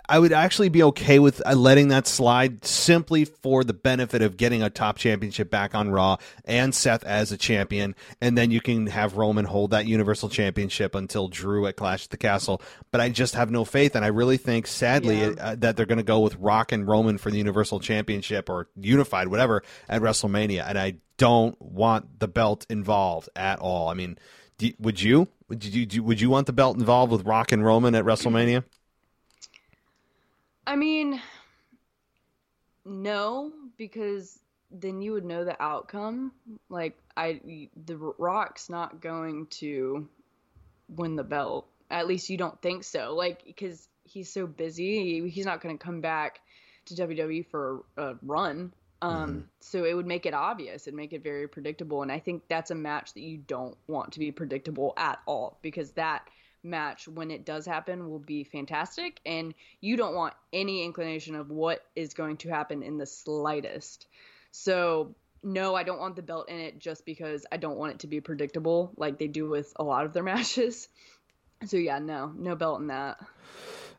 I 0.09 0.19
would 0.19 0.31
actually 0.31 0.69
be 0.69 0.83
okay 0.83 1.19
with 1.19 1.41
uh, 1.45 1.53
letting 1.53 1.89
that 1.89 2.07
slide 2.07 2.63
simply 2.63 3.25
for 3.25 3.63
the 3.63 3.73
benefit 3.73 4.21
of 4.21 4.37
getting 4.37 4.63
a 4.63 4.69
top 4.69 4.97
championship 4.97 5.49
back 5.49 5.75
on 5.75 5.89
Raw 5.89 6.17
and 6.45 6.73
Seth 6.73 7.03
as 7.03 7.31
a 7.31 7.37
champion. 7.37 7.93
And 8.21 8.37
then 8.37 8.49
you 8.49 8.61
can 8.61 8.87
have 8.87 9.17
Roman 9.17 9.43
hold 9.43 9.71
that 9.71 9.85
Universal 9.85 10.29
Championship 10.29 10.95
until 10.95 11.27
Drew 11.27 11.67
at 11.67 11.75
Clash 11.75 12.05
at 12.05 12.11
the 12.11 12.17
Castle. 12.17 12.61
But 12.91 13.01
I 13.01 13.09
just 13.09 13.35
have 13.35 13.51
no 13.51 13.65
faith. 13.65 13.95
And 13.95 14.05
I 14.05 14.09
really 14.09 14.37
think, 14.37 14.67
sadly, 14.67 15.19
yeah. 15.19 15.33
uh, 15.39 15.55
that 15.55 15.75
they're 15.75 15.85
going 15.85 15.97
to 15.97 16.03
go 16.03 16.21
with 16.21 16.35
Rock 16.37 16.71
and 16.71 16.87
Roman 16.87 17.17
for 17.17 17.29
the 17.29 17.37
Universal 17.37 17.81
Championship 17.81 18.49
or 18.49 18.69
Unified, 18.79 19.27
whatever, 19.27 19.63
at 19.89 20.01
WrestleMania. 20.01 20.63
And 20.67 20.77
I 20.77 20.95
don't 21.17 21.61
want 21.61 22.19
the 22.19 22.29
belt 22.29 22.65
involved 22.69 23.27
at 23.35 23.59
all. 23.59 23.89
I 23.89 23.93
mean, 23.93 24.17
do, 24.57 24.71
would 24.79 25.01
you? 25.01 25.27
Would 25.49 25.63
you, 25.63 26.03
would 26.03 26.19
you 26.19 26.29
want 26.29 26.45
the 26.45 26.53
belt 26.53 26.77
involved 26.77 27.11
with 27.11 27.25
Rock 27.25 27.51
and 27.53 27.63
Roman 27.63 27.95
at 27.95 28.03
WrestleMania? 28.03 28.63
I 30.67 30.75
mean, 30.75 31.21
no, 32.83 33.53
because 33.77 34.37
then 34.69 35.01
you 35.01 35.13
would 35.13 35.23
know 35.23 35.45
the 35.45 35.59
outcome. 35.63 36.33
Like 36.69 36.97
I, 37.15 37.69
the 37.85 37.97
Rock's 37.97 38.69
not 38.69 38.99
going 38.99 39.47
to 39.61 40.09
win 40.89 41.15
the 41.15 41.23
belt. 41.23 41.67
At 41.89 42.05
least 42.05 42.29
you 42.29 42.35
don't 42.35 42.61
think 42.61 42.83
so. 42.83 43.15
Like 43.15 43.45
because 43.45 43.87
he's 44.03 44.31
so 44.31 44.45
busy, 44.45 45.29
he's 45.29 45.45
not 45.45 45.61
going 45.61 45.77
to 45.77 45.83
come 45.83 46.01
back 46.01 46.41
to 46.87 46.95
WWE 46.95 47.47
for 47.47 47.85
a 47.95 48.15
run. 48.21 48.73
Um, 49.01 49.29
mm-hmm. 49.29 49.39
so 49.61 49.85
it 49.85 49.93
would 49.93 50.07
make 50.07 50.25
it 50.25 50.33
obvious 50.33 50.87
and 50.87 50.97
make 50.97 51.13
it 51.13 51.23
very 51.23 51.47
predictable. 51.47 52.01
And 52.01 52.11
I 52.11 52.19
think 52.19 52.43
that's 52.49 52.71
a 52.71 52.75
match 52.75 53.13
that 53.13 53.21
you 53.21 53.37
don't 53.37 53.77
want 53.87 54.11
to 54.13 54.19
be 54.19 54.31
predictable 54.31 54.93
at 54.97 55.19
all 55.25 55.59
because 55.61 55.91
that 55.91 56.27
match 56.63 57.07
when 57.07 57.31
it 57.31 57.45
does 57.45 57.65
happen 57.65 58.09
will 58.09 58.19
be 58.19 58.43
fantastic 58.43 59.19
and 59.25 59.53
you 59.81 59.97
don't 59.97 60.15
want 60.15 60.33
any 60.51 60.83
inclination 60.83 61.35
of 61.35 61.49
what 61.49 61.85
is 61.95 62.13
going 62.13 62.37
to 62.37 62.49
happen 62.49 62.83
in 62.83 62.97
the 62.97 63.05
slightest. 63.05 64.07
So, 64.51 65.15
no, 65.43 65.75
I 65.75 65.83
don't 65.83 65.99
want 65.99 66.15
the 66.15 66.21
belt 66.21 66.49
in 66.49 66.59
it 66.59 66.79
just 66.79 67.05
because 67.05 67.45
I 67.51 67.57
don't 67.57 67.77
want 67.77 67.93
it 67.93 67.99
to 67.99 68.07
be 68.07 68.21
predictable 68.21 68.91
like 68.97 69.17
they 69.17 69.27
do 69.27 69.47
with 69.49 69.71
a 69.75 69.83
lot 69.83 70.05
of 70.05 70.13
their 70.13 70.23
matches. 70.35 70.87
So, 71.65 71.77
yeah, 71.77 71.99
no, 71.99 72.33
no 72.35 72.55
belt 72.55 72.81
in 72.81 72.87
that. 72.87 73.17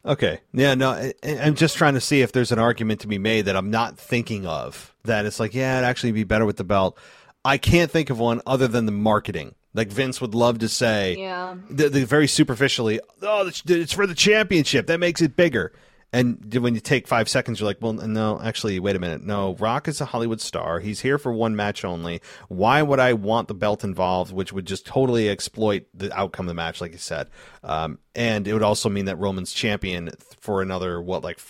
Okay. 0.05 0.41
Yeah, 0.53 0.75
no, 0.75 0.91
I, 0.91 1.13
am 1.23 1.55
just 1.55 1.77
trying 1.77 1.95
to 1.95 2.01
see 2.01 2.23
if 2.23 2.33
there's 2.33 2.53
an 2.53 2.59
argument 2.59 3.01
to 3.01 3.09
be 3.09 3.19
made 3.19 3.47
that 3.47 3.57
I'm 3.57 3.71
not 3.71 3.99
thinking 3.99 4.47
of 4.47 4.95
that 5.05 5.27
it's 5.27 5.41
like, 5.41 5.55
yeah, 5.55 5.79
it'd 5.79 5.89
actually 5.89 6.13
be 6.13 6.25
better 6.25 6.47
with 6.47 6.57
the 6.57 6.65
belt. 6.65 6.99
I 7.45 7.59
can't 7.59 7.91
think 7.91 8.11
of 8.11 8.19
one 8.19 8.41
other 8.47 8.69
than 8.69 8.87
the 8.87 8.93
marketing. 8.93 9.55
Like 9.75 9.89
Vince 9.89 10.21
would 10.21 10.35
love 10.35 10.59
to 10.61 10.69
say, 10.69 11.17
yeah, 11.19 11.57
the, 11.69 11.89
the 11.89 12.05
very 12.05 12.27
superficially, 12.27 13.01
oh, 13.23 13.51
it's 13.67 13.93
for 13.93 14.07
the 14.07 14.15
championship. 14.15 14.87
That 14.87 14.99
makes 14.99 15.21
it 15.21 15.37
bigger. 15.37 15.73
And 16.11 16.55
when 16.55 16.75
you 16.75 16.81
take 16.81 17.07
five 17.07 17.29
seconds, 17.29 17.61
you're 17.61 17.67
like, 17.67 17.83
well, 17.83 17.93
no, 17.93 18.41
actually, 18.43 18.81
wait 18.81 18.97
a 18.97 18.99
minute. 18.99 19.23
No, 19.23 19.57
Rock 19.57 19.89
is 19.89 20.01
a 20.01 20.07
Hollywood 20.07 20.41
star. 20.41 20.81
He's 20.81 21.01
here 21.01 21.19
for 21.19 21.31
one 21.35 21.55
match 21.55 21.85
only. 21.85 22.23
Why 22.49 22.81
would 22.81 22.99
I 22.99 23.13
want 23.13 23.47
the 23.47 23.55
belt 23.55 23.85
involved, 23.85 24.33
which 24.33 24.51
would 24.51 24.67
just 24.67 24.87
totally 24.87 25.29
exploit 25.29 25.85
the 25.93 26.11
outcome 26.19 26.47
of 26.47 26.49
the 26.49 26.55
match, 26.55 26.81
like 26.81 26.93
you 26.93 26.99
said? 26.99 27.29
Um, 27.63 27.99
and 28.15 28.49
it 28.49 28.55
would 28.55 28.63
also 28.63 28.89
mean 28.89 29.05
that 29.05 29.17
Roman's 29.17 29.53
champion 29.53 30.09
for 30.41 30.63
another, 30.63 30.99
what, 30.99 31.23
like 31.23 31.41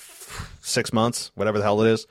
six 0.61 0.93
months, 0.93 1.31
whatever 1.37 1.59
the 1.59 1.65
hell 1.65 1.81
it 1.83 1.93
is. 1.93 2.09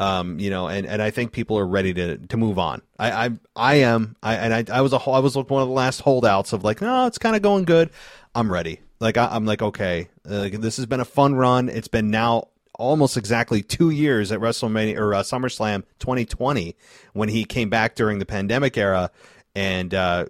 Um, 0.00 0.38
you 0.38 0.48
know, 0.48 0.68
and, 0.68 0.86
and 0.86 1.02
I 1.02 1.10
think 1.10 1.32
people 1.32 1.58
are 1.58 1.66
ready 1.66 1.92
to, 1.94 2.18
to 2.18 2.36
move 2.36 2.56
on. 2.56 2.82
I, 3.00 3.10
I, 3.10 3.30
I 3.56 3.74
am, 3.76 4.14
I, 4.22 4.36
and 4.36 4.54
I, 4.54 4.78
I 4.78 4.80
was 4.80 4.92
a, 4.92 4.98
I 4.98 5.18
was 5.18 5.34
one 5.34 5.44
of 5.44 5.68
the 5.68 5.74
last 5.74 6.02
holdouts 6.02 6.52
of 6.52 6.62
like, 6.62 6.80
no, 6.80 7.06
it's 7.06 7.18
kind 7.18 7.34
of 7.34 7.42
going 7.42 7.64
good. 7.64 7.90
I'm 8.32 8.52
ready. 8.52 8.80
Like, 9.00 9.16
I, 9.16 9.34
am 9.34 9.44
like, 9.44 9.60
okay, 9.60 10.08
uh, 10.24 10.50
this 10.52 10.76
has 10.76 10.86
been 10.86 11.00
a 11.00 11.04
fun 11.04 11.34
run. 11.34 11.68
It's 11.68 11.88
been 11.88 12.10
now 12.10 12.48
almost 12.78 13.16
exactly 13.16 13.60
two 13.60 13.90
years 13.90 14.30
at 14.30 14.38
WrestleMania 14.38 14.96
or 14.96 15.14
uh, 15.14 15.22
SummerSlam 15.22 15.82
2020 15.98 16.76
when 17.12 17.28
he 17.28 17.44
came 17.44 17.68
back 17.68 17.96
during 17.96 18.20
the 18.20 18.26
pandemic 18.26 18.78
era 18.78 19.10
and 19.54 19.92
uh, 19.92 20.26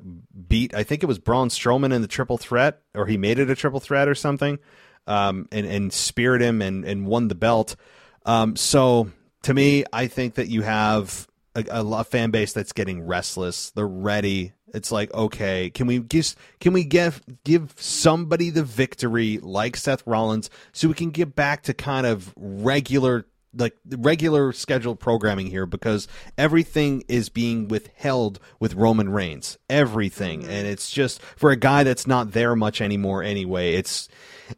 beat, 0.48 0.74
I 0.74 0.84
think 0.84 1.02
it 1.02 1.06
was 1.06 1.18
Braun 1.18 1.50
Strowman 1.50 1.92
in 1.92 2.00
the 2.00 2.08
triple 2.08 2.38
threat, 2.38 2.80
or 2.94 3.04
he 3.04 3.18
made 3.18 3.38
it 3.38 3.50
a 3.50 3.54
triple 3.54 3.80
threat 3.80 4.08
or 4.08 4.14
something, 4.14 4.58
um, 5.06 5.46
and, 5.52 5.66
and 5.66 5.92
speared 5.92 6.40
him 6.40 6.62
and, 6.62 6.86
and 6.86 7.06
won 7.06 7.28
the 7.28 7.34
belt. 7.34 7.76
Um, 8.24 8.56
so 8.56 9.10
to 9.48 9.54
me, 9.54 9.82
I 9.94 10.08
think 10.08 10.34
that 10.34 10.48
you 10.48 10.60
have 10.60 11.26
a, 11.54 11.64
a, 11.70 12.04
fan 12.04 12.30
base 12.30 12.52
that's 12.52 12.74
getting 12.74 13.00
restless. 13.00 13.70
They're 13.70 13.88
ready. 13.88 14.52
It's 14.74 14.92
like, 14.92 15.10
okay, 15.14 15.70
can 15.70 15.86
we 15.86 16.00
just 16.00 16.36
can 16.60 16.74
we 16.74 16.84
give 16.84 17.22
give 17.44 17.72
somebody 17.78 18.50
the 18.50 18.62
victory 18.62 19.38
like 19.38 19.78
Seth 19.78 20.06
Rollins 20.06 20.50
so 20.72 20.86
we 20.86 20.92
can 20.92 21.08
get 21.08 21.34
back 21.34 21.62
to 21.62 21.72
kind 21.72 22.06
of 22.06 22.34
regular 22.36 23.24
like 23.54 23.76
regular 23.86 24.52
scheduled 24.52 25.00
programming 25.00 25.46
here 25.46 25.66
because 25.66 26.08
everything 26.36 27.02
is 27.08 27.28
being 27.28 27.68
withheld 27.68 28.38
with 28.60 28.74
Roman 28.74 29.08
Reigns. 29.08 29.58
Everything. 29.70 30.42
Mm-hmm. 30.42 30.50
And 30.50 30.66
it's 30.66 30.90
just 30.90 31.22
for 31.22 31.50
a 31.50 31.56
guy 31.56 31.84
that's 31.84 32.06
not 32.06 32.32
there 32.32 32.54
much 32.54 32.80
anymore 32.80 33.22
anyway. 33.22 33.74
It's 33.74 34.08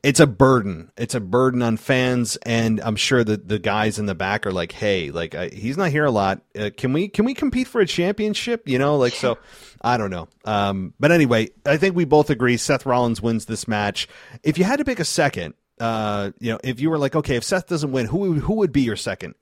it's 0.03 0.21
a 0.21 0.27
burden. 0.27 0.93
It's 0.97 1.15
a 1.15 1.21
burden 1.21 1.63
on 1.63 1.77
fans, 1.77 2.37
and 2.47 2.81
I'm 2.81 2.97
sure 2.97 3.25
that 3.25 3.49
the 3.49 3.59
guys 3.59 3.99
in 3.99 4.07
the 4.07 4.15
back 4.15 4.47
are 4.47 4.53
like, 4.53 4.71
"Hey, 4.73 5.11
like 5.11 5.35
uh, 5.35 5.49
he's 5.53 5.77
not 5.77 5.91
here 5.91 6.05
a 6.05 6.11
lot. 6.11 6.43
Uh, 6.59 6.71
can 6.77 6.93
we 6.93 7.09
can 7.09 7.25
we 7.25 7.35
compete 7.35 7.67
for 7.67 7.81
a 7.81 7.87
championship? 7.87 8.69
You 8.69 8.79
know, 8.79 8.97
like 8.97 9.15
so." 9.15 9.39
I 9.83 9.97
don't 9.97 10.11
know. 10.11 10.29
Um, 10.45 10.93
but 11.01 11.11
anyway, 11.11 11.49
I 11.65 11.79
think 11.79 11.97
we 11.97 12.05
both 12.05 12.29
agree 12.29 12.59
Seth 12.59 12.85
Rollins 12.85 13.23
wins 13.23 13.47
this 13.47 13.67
match. 13.67 14.09
If 14.43 14.59
you 14.59 14.65
had 14.65 14.79
to 14.79 14.85
pick 14.85 15.01
a 15.01 15.07
second, 15.07 15.55
uh, 15.81 16.31
you 16.39 16.53
know, 16.53 16.61
if 16.63 16.81
you 16.81 16.91
were 16.91 16.99
like, 16.99 17.17
okay, 17.17 17.37
if 17.37 17.45
Seth 17.45 17.67
doesn't 17.67 17.91
win, 17.91 18.07
who 18.07 18.35
who 18.35 18.55
would 18.55 18.73
be 18.73 18.83
your 18.83 18.97
second? 18.97 19.35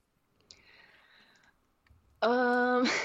Um. 2.23 2.89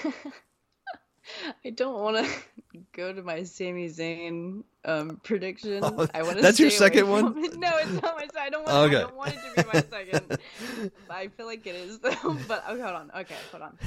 I 1.66 1.70
don't 1.70 2.00
want 2.00 2.26
to 2.26 2.80
go 2.94 3.14
to 3.14 3.22
my 3.22 3.44
Sami 3.44 3.88
Zayn 3.88 4.64
um, 4.86 5.20
prediction. 5.24 5.80
Oh, 5.84 6.08
I 6.14 6.24
want 6.24 6.38
to. 6.38 6.42
That's 6.42 6.60
your 6.60 6.70
second 6.70 7.10
one. 7.10 7.34
No, 7.60 7.78
it's 7.78 8.02
not 8.02 8.16
my. 8.18 8.28
I 8.40 8.50
don't 8.50 8.66
want. 8.66 8.94
Okay. 8.94 8.98
I 8.98 9.02
don't 9.02 9.16
want 9.16 9.34
it 9.34 9.56
to 9.56 9.64
be 9.64 9.70
my 9.74 9.84
second. 9.90 10.92
I 11.10 11.28
feel 11.30 11.46
like 11.46 11.66
it 11.66 11.76
is 11.76 12.00
though. 12.00 12.38
But 12.48 12.66
okay, 12.70 12.82
hold 12.82 12.96
on. 12.96 13.12
Okay, 13.20 13.36
hold 13.52 13.64
on. 13.64 13.78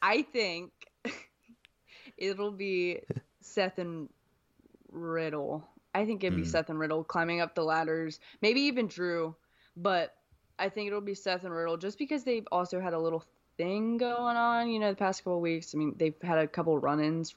I 0.00 0.22
think 0.22 0.70
it'll 2.16 2.52
be 2.52 3.00
Seth 3.40 3.78
and 3.78 4.08
Riddle. 4.90 5.68
I 5.98 6.06
think 6.06 6.22
it'd 6.22 6.36
be 6.36 6.42
mm. 6.42 6.46
Seth 6.46 6.70
and 6.70 6.78
Riddle 6.78 7.02
climbing 7.02 7.40
up 7.40 7.56
the 7.56 7.64
ladders. 7.64 8.20
Maybe 8.40 8.60
even 8.62 8.86
Drew, 8.86 9.34
but 9.76 10.14
I 10.56 10.68
think 10.68 10.86
it'll 10.86 11.00
be 11.00 11.14
Seth 11.14 11.42
and 11.42 11.52
Riddle 11.52 11.76
just 11.76 11.98
because 11.98 12.22
they've 12.22 12.46
also 12.52 12.80
had 12.80 12.92
a 12.92 12.98
little 13.00 13.24
thing 13.56 13.98
going 13.98 14.36
on, 14.36 14.70
you 14.70 14.78
know, 14.78 14.90
the 14.90 14.96
past 14.96 15.24
couple 15.24 15.40
weeks. 15.40 15.74
I 15.74 15.78
mean, 15.78 15.96
they've 15.98 16.14
had 16.22 16.38
a 16.38 16.46
couple 16.46 16.78
run-ins, 16.78 17.34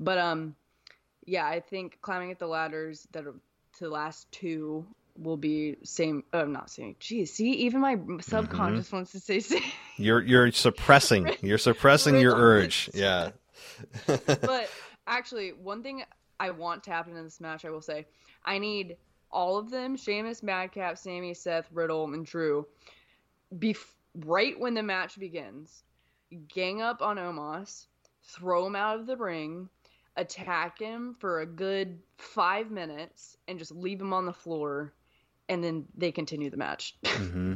but 0.00 0.18
um, 0.18 0.56
yeah, 1.24 1.46
I 1.46 1.60
think 1.60 1.98
climbing 2.02 2.32
up 2.32 2.40
the 2.40 2.48
ladders 2.48 3.06
that 3.12 3.24
are 3.24 3.34
to 3.78 3.84
the 3.84 3.90
last 3.90 4.30
two 4.32 4.84
will 5.16 5.36
be 5.36 5.76
same. 5.84 6.24
Oh, 6.32 6.44
not 6.44 6.70
saying. 6.70 6.96
Geez, 6.98 7.32
see, 7.32 7.50
even 7.52 7.80
my 7.80 7.98
subconscious 8.20 8.88
Mm-hmm. 8.88 8.96
wants 8.96 9.12
to 9.12 9.20
say 9.20 9.38
same. 9.40 9.62
You're 9.96 10.22
you're 10.22 10.50
suppressing. 10.50 11.30
You're 11.40 11.58
suppressing 11.58 12.18
your 12.18 12.34
urge. 12.34 12.90
Yeah. 12.92 13.30
but 14.06 14.68
actually, 15.06 15.52
one 15.52 15.84
thing 15.84 16.02
I 16.42 16.50
want 16.50 16.82
to 16.84 16.90
happen 16.90 17.16
in 17.16 17.22
this 17.22 17.40
match, 17.40 17.64
I 17.64 17.70
will 17.70 17.80
say, 17.80 18.04
I 18.44 18.58
need 18.58 18.96
all 19.30 19.58
of 19.58 19.70
them: 19.70 19.96
Sheamus, 19.96 20.42
Madcap, 20.42 20.98
Sami, 20.98 21.34
Seth, 21.34 21.68
Riddle, 21.72 22.12
and 22.12 22.26
Drew. 22.26 22.66
Be 23.56 23.76
right 24.26 24.58
when 24.58 24.74
the 24.74 24.82
match 24.82 25.20
begins, 25.20 25.84
gang 26.48 26.82
up 26.82 27.00
on 27.00 27.16
Omos, 27.16 27.86
throw 28.24 28.66
him 28.66 28.74
out 28.74 28.98
of 28.98 29.06
the 29.06 29.16
ring, 29.16 29.68
attack 30.16 30.80
him 30.80 31.14
for 31.20 31.42
a 31.42 31.46
good 31.46 32.00
five 32.18 32.72
minutes, 32.72 33.36
and 33.46 33.56
just 33.56 33.70
leave 33.70 34.00
him 34.00 34.12
on 34.12 34.26
the 34.26 34.32
floor, 34.32 34.92
and 35.48 35.62
then 35.62 35.86
they 35.96 36.10
continue 36.10 36.50
the 36.50 36.56
match. 36.56 36.96
Mm-hmm. 37.04 37.54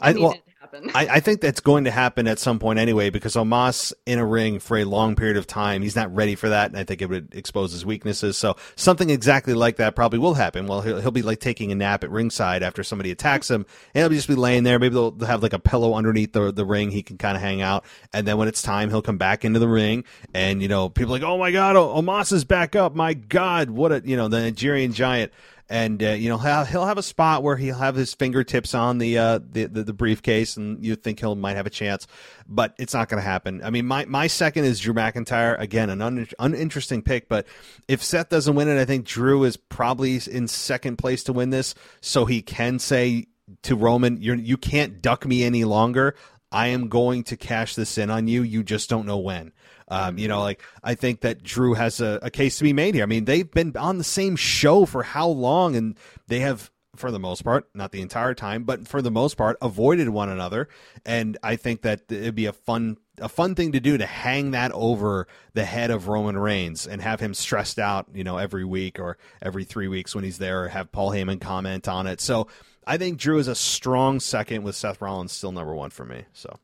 I, 0.00 0.12
well, 0.12 0.32
it 0.32 0.42
to 0.46 0.50
happen. 0.60 0.90
I, 0.94 1.16
I 1.16 1.20
think 1.20 1.40
that's 1.40 1.60
going 1.60 1.84
to 1.84 1.90
happen 1.90 2.26
at 2.26 2.38
some 2.38 2.58
point 2.58 2.78
anyway 2.78 3.10
because 3.10 3.34
Omos 3.34 3.92
in 4.06 4.18
a 4.18 4.24
ring 4.24 4.58
for 4.58 4.78
a 4.78 4.84
long 4.84 5.16
period 5.16 5.36
of 5.36 5.46
time, 5.46 5.82
he's 5.82 5.96
not 5.96 6.14
ready 6.14 6.34
for 6.34 6.48
that, 6.48 6.70
and 6.70 6.78
I 6.78 6.84
think 6.84 7.02
it 7.02 7.08
would 7.08 7.34
expose 7.34 7.72
his 7.72 7.84
weaknesses. 7.84 8.36
So 8.36 8.56
something 8.76 9.10
exactly 9.10 9.54
like 9.54 9.76
that 9.76 9.94
probably 9.94 10.18
will 10.18 10.34
happen. 10.34 10.66
Well, 10.66 10.80
he'll, 10.80 11.00
he'll 11.00 11.10
be 11.10 11.22
like 11.22 11.40
taking 11.40 11.72
a 11.72 11.74
nap 11.74 12.04
at 12.04 12.10
ringside 12.10 12.62
after 12.62 12.82
somebody 12.82 13.10
attacks 13.10 13.50
him, 13.50 13.66
and 13.94 14.02
he'll 14.02 14.08
just 14.16 14.28
be 14.28 14.34
laying 14.34 14.62
there. 14.62 14.78
Maybe 14.78 14.94
they'll, 14.94 15.10
they'll 15.10 15.28
have 15.28 15.42
like 15.42 15.52
a 15.52 15.58
pillow 15.58 15.94
underneath 15.94 16.32
the 16.32 16.52
the 16.52 16.64
ring. 16.64 16.90
He 16.90 17.02
can 17.02 17.18
kind 17.18 17.36
of 17.36 17.42
hang 17.42 17.60
out, 17.62 17.84
and 18.12 18.26
then 18.26 18.38
when 18.38 18.48
it's 18.48 18.62
time, 18.62 18.90
he'll 18.90 19.02
come 19.02 19.18
back 19.18 19.44
into 19.44 19.58
the 19.58 19.68
ring, 19.68 20.04
and 20.34 20.62
you 20.62 20.68
know 20.68 20.88
people 20.88 21.14
are 21.14 21.18
like, 21.18 21.26
oh 21.26 21.38
my 21.38 21.50
god, 21.50 21.76
O- 21.76 22.00
Omos 22.00 22.32
is 22.32 22.44
back 22.44 22.76
up. 22.76 22.94
My 22.94 23.14
God, 23.14 23.70
what 23.70 23.92
a 23.92 24.02
you 24.04 24.16
know 24.16 24.28
the 24.28 24.40
Nigerian 24.40 24.92
giant 24.92 25.32
and 25.70 26.02
uh, 26.02 26.08
you 26.08 26.28
know 26.28 26.36
he'll, 26.36 26.64
he'll 26.64 26.84
have 26.84 26.98
a 26.98 27.02
spot 27.02 27.44
where 27.44 27.56
he'll 27.56 27.76
have 27.76 27.94
his 27.94 28.12
fingertips 28.12 28.74
on 28.74 28.98
the, 28.98 29.16
uh, 29.16 29.38
the, 29.38 29.66
the 29.66 29.84
the 29.84 29.92
briefcase, 29.92 30.56
and 30.56 30.84
you 30.84 30.96
think 30.96 31.20
he'll 31.20 31.36
might 31.36 31.56
have 31.56 31.66
a 31.66 31.70
chance, 31.70 32.08
but 32.46 32.74
it's 32.78 32.92
not 32.92 33.08
going 33.08 33.22
to 33.22 33.26
happen. 33.26 33.62
I 33.62 33.70
mean, 33.70 33.86
my 33.86 34.04
my 34.04 34.26
second 34.26 34.64
is 34.64 34.80
Drew 34.80 34.92
McIntyre 34.92 35.58
again, 35.58 35.88
an 35.88 36.02
un, 36.02 36.26
uninteresting 36.40 37.02
pick, 37.02 37.28
but 37.28 37.46
if 37.86 38.02
Seth 38.02 38.28
doesn't 38.28 38.56
win 38.56 38.68
it, 38.68 38.80
I 38.80 38.84
think 38.84 39.06
Drew 39.06 39.44
is 39.44 39.56
probably 39.56 40.20
in 40.30 40.48
second 40.48 40.96
place 40.96 41.22
to 41.24 41.32
win 41.32 41.50
this, 41.50 41.74
so 42.00 42.24
he 42.24 42.42
can 42.42 42.80
say 42.80 43.28
to 43.62 43.76
Roman, 43.76 44.20
"You 44.20 44.34
you 44.34 44.56
can't 44.56 45.00
duck 45.00 45.24
me 45.24 45.44
any 45.44 45.64
longer." 45.64 46.16
I 46.52 46.66
am 46.68 46.88
going 46.88 47.22
to 47.24 47.36
cash 47.36 47.76
this 47.76 47.96
in 47.96 48.10
on 48.10 48.26
you. 48.26 48.42
You 48.42 48.64
just 48.64 48.90
don't 48.90 49.06
know 49.06 49.18
when. 49.18 49.52
Um, 49.90 50.18
you 50.18 50.28
know, 50.28 50.40
like 50.40 50.62
I 50.82 50.94
think 50.94 51.20
that 51.22 51.42
Drew 51.42 51.74
has 51.74 52.00
a, 52.00 52.20
a 52.22 52.30
case 52.30 52.58
to 52.58 52.64
be 52.64 52.72
made 52.72 52.94
here. 52.94 53.02
I 53.02 53.06
mean, 53.06 53.24
they've 53.24 53.50
been 53.50 53.76
on 53.76 53.98
the 53.98 54.04
same 54.04 54.36
show 54.36 54.86
for 54.86 55.02
how 55.02 55.28
long, 55.28 55.74
and 55.74 55.98
they 56.28 56.40
have, 56.40 56.70
for 56.96 57.10
the 57.10 57.18
most 57.18 57.42
part, 57.42 57.68
not 57.74 57.90
the 57.92 58.00
entire 58.00 58.34
time, 58.34 58.64
but 58.64 58.86
for 58.86 59.02
the 59.02 59.10
most 59.10 59.36
part, 59.36 59.56
avoided 59.60 60.08
one 60.08 60.28
another. 60.28 60.68
And 61.04 61.36
I 61.42 61.56
think 61.56 61.82
that 61.82 62.02
it'd 62.08 62.34
be 62.34 62.46
a 62.46 62.52
fun 62.52 62.98
a 63.18 63.28
fun 63.28 63.54
thing 63.54 63.72
to 63.72 63.80
do 63.80 63.98
to 63.98 64.06
hang 64.06 64.52
that 64.52 64.72
over 64.72 65.26
the 65.52 65.64
head 65.64 65.90
of 65.90 66.08
Roman 66.08 66.38
Reigns 66.38 66.86
and 66.86 67.02
have 67.02 67.20
him 67.20 67.34
stressed 67.34 67.78
out, 67.78 68.06
you 68.14 68.24
know, 68.24 68.38
every 68.38 68.64
week 68.64 68.98
or 68.98 69.18
every 69.42 69.64
three 69.64 69.88
weeks 69.88 70.14
when 70.14 70.24
he's 70.24 70.38
there, 70.38 70.64
or 70.64 70.68
have 70.68 70.90
Paul 70.90 71.10
Heyman 71.10 71.40
comment 71.40 71.86
on 71.86 72.06
it. 72.06 72.20
So 72.20 72.48
I 72.86 72.96
think 72.96 73.18
Drew 73.18 73.38
is 73.38 73.48
a 73.48 73.54
strong 73.54 74.20
second 74.20 74.62
with 74.62 74.74
Seth 74.74 75.00
Rollins 75.00 75.32
still 75.32 75.52
number 75.52 75.74
one 75.74 75.90
for 75.90 76.04
me. 76.04 76.24
So 76.32 76.58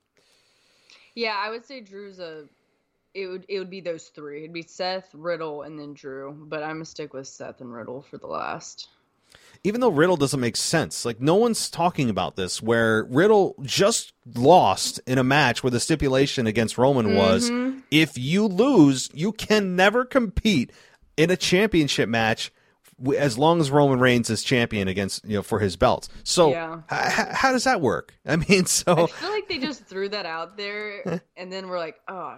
Yeah, 1.14 1.37
I 1.39 1.51
would 1.51 1.64
say 1.64 1.81
Drew's 1.81 2.18
a. 2.18 2.45
It 3.16 3.26
would 3.28 3.46
it 3.48 3.58
would 3.58 3.70
be 3.70 3.80
those 3.80 4.08
three. 4.08 4.40
It'd 4.40 4.52
be 4.52 4.62
Seth, 4.62 5.08
Riddle, 5.14 5.62
and 5.62 5.78
then 5.80 5.94
Drew. 5.94 6.36
But 6.38 6.62
I'm 6.62 6.74
gonna 6.76 6.84
stick 6.84 7.14
with 7.14 7.26
Seth 7.26 7.60
and 7.62 7.72
Riddle 7.72 8.02
for 8.02 8.18
the 8.18 8.26
last. 8.26 8.88
even 9.64 9.80
though 9.80 9.88
Riddle 9.90 10.16
doesn't 10.18 10.38
make 10.40 10.56
sense, 10.56 11.04
like 11.04 11.20
no 11.20 11.34
one's 11.36 11.70
talking 11.70 12.10
about 12.10 12.36
this, 12.36 12.60
where 12.62 13.04
Riddle 13.04 13.54
just 13.62 14.12
lost 14.34 15.00
in 15.06 15.16
a 15.18 15.24
match 15.24 15.62
where 15.62 15.70
the 15.70 15.80
stipulation 15.80 16.46
against 16.46 16.76
Roman 16.78 17.14
was 17.16 17.50
mm-hmm. 17.50 17.80
if 17.90 18.18
you 18.18 18.46
lose, 18.46 19.08
you 19.14 19.32
can 19.32 19.74
never 19.76 20.04
compete 20.04 20.70
in 21.16 21.30
a 21.30 21.36
championship 21.36 22.08
match 22.08 22.52
as 23.18 23.36
long 23.36 23.60
as 23.60 23.70
Roman 23.70 23.98
Reigns 24.00 24.30
is 24.30 24.42
champion 24.42 24.88
against 24.88 25.24
you 25.24 25.36
know 25.36 25.42
for 25.42 25.58
his 25.58 25.76
belts. 25.76 26.08
So 26.22 26.50
Yeah. 26.50 26.80
h- 26.92 27.28
how 27.32 27.52
does 27.52 27.64
that 27.64 27.80
work? 27.80 28.14
I 28.26 28.36
mean, 28.36 28.66
so 28.66 28.92
I 28.92 29.06
feel 29.06 29.30
like 29.30 29.48
they 29.48 29.58
just 29.58 29.84
threw 29.86 30.08
that 30.10 30.26
out 30.26 30.56
there, 30.56 31.22
and 31.36 31.52
then 31.52 31.68
we're 31.68 31.78
like, 31.78 31.96
oh 32.08 32.36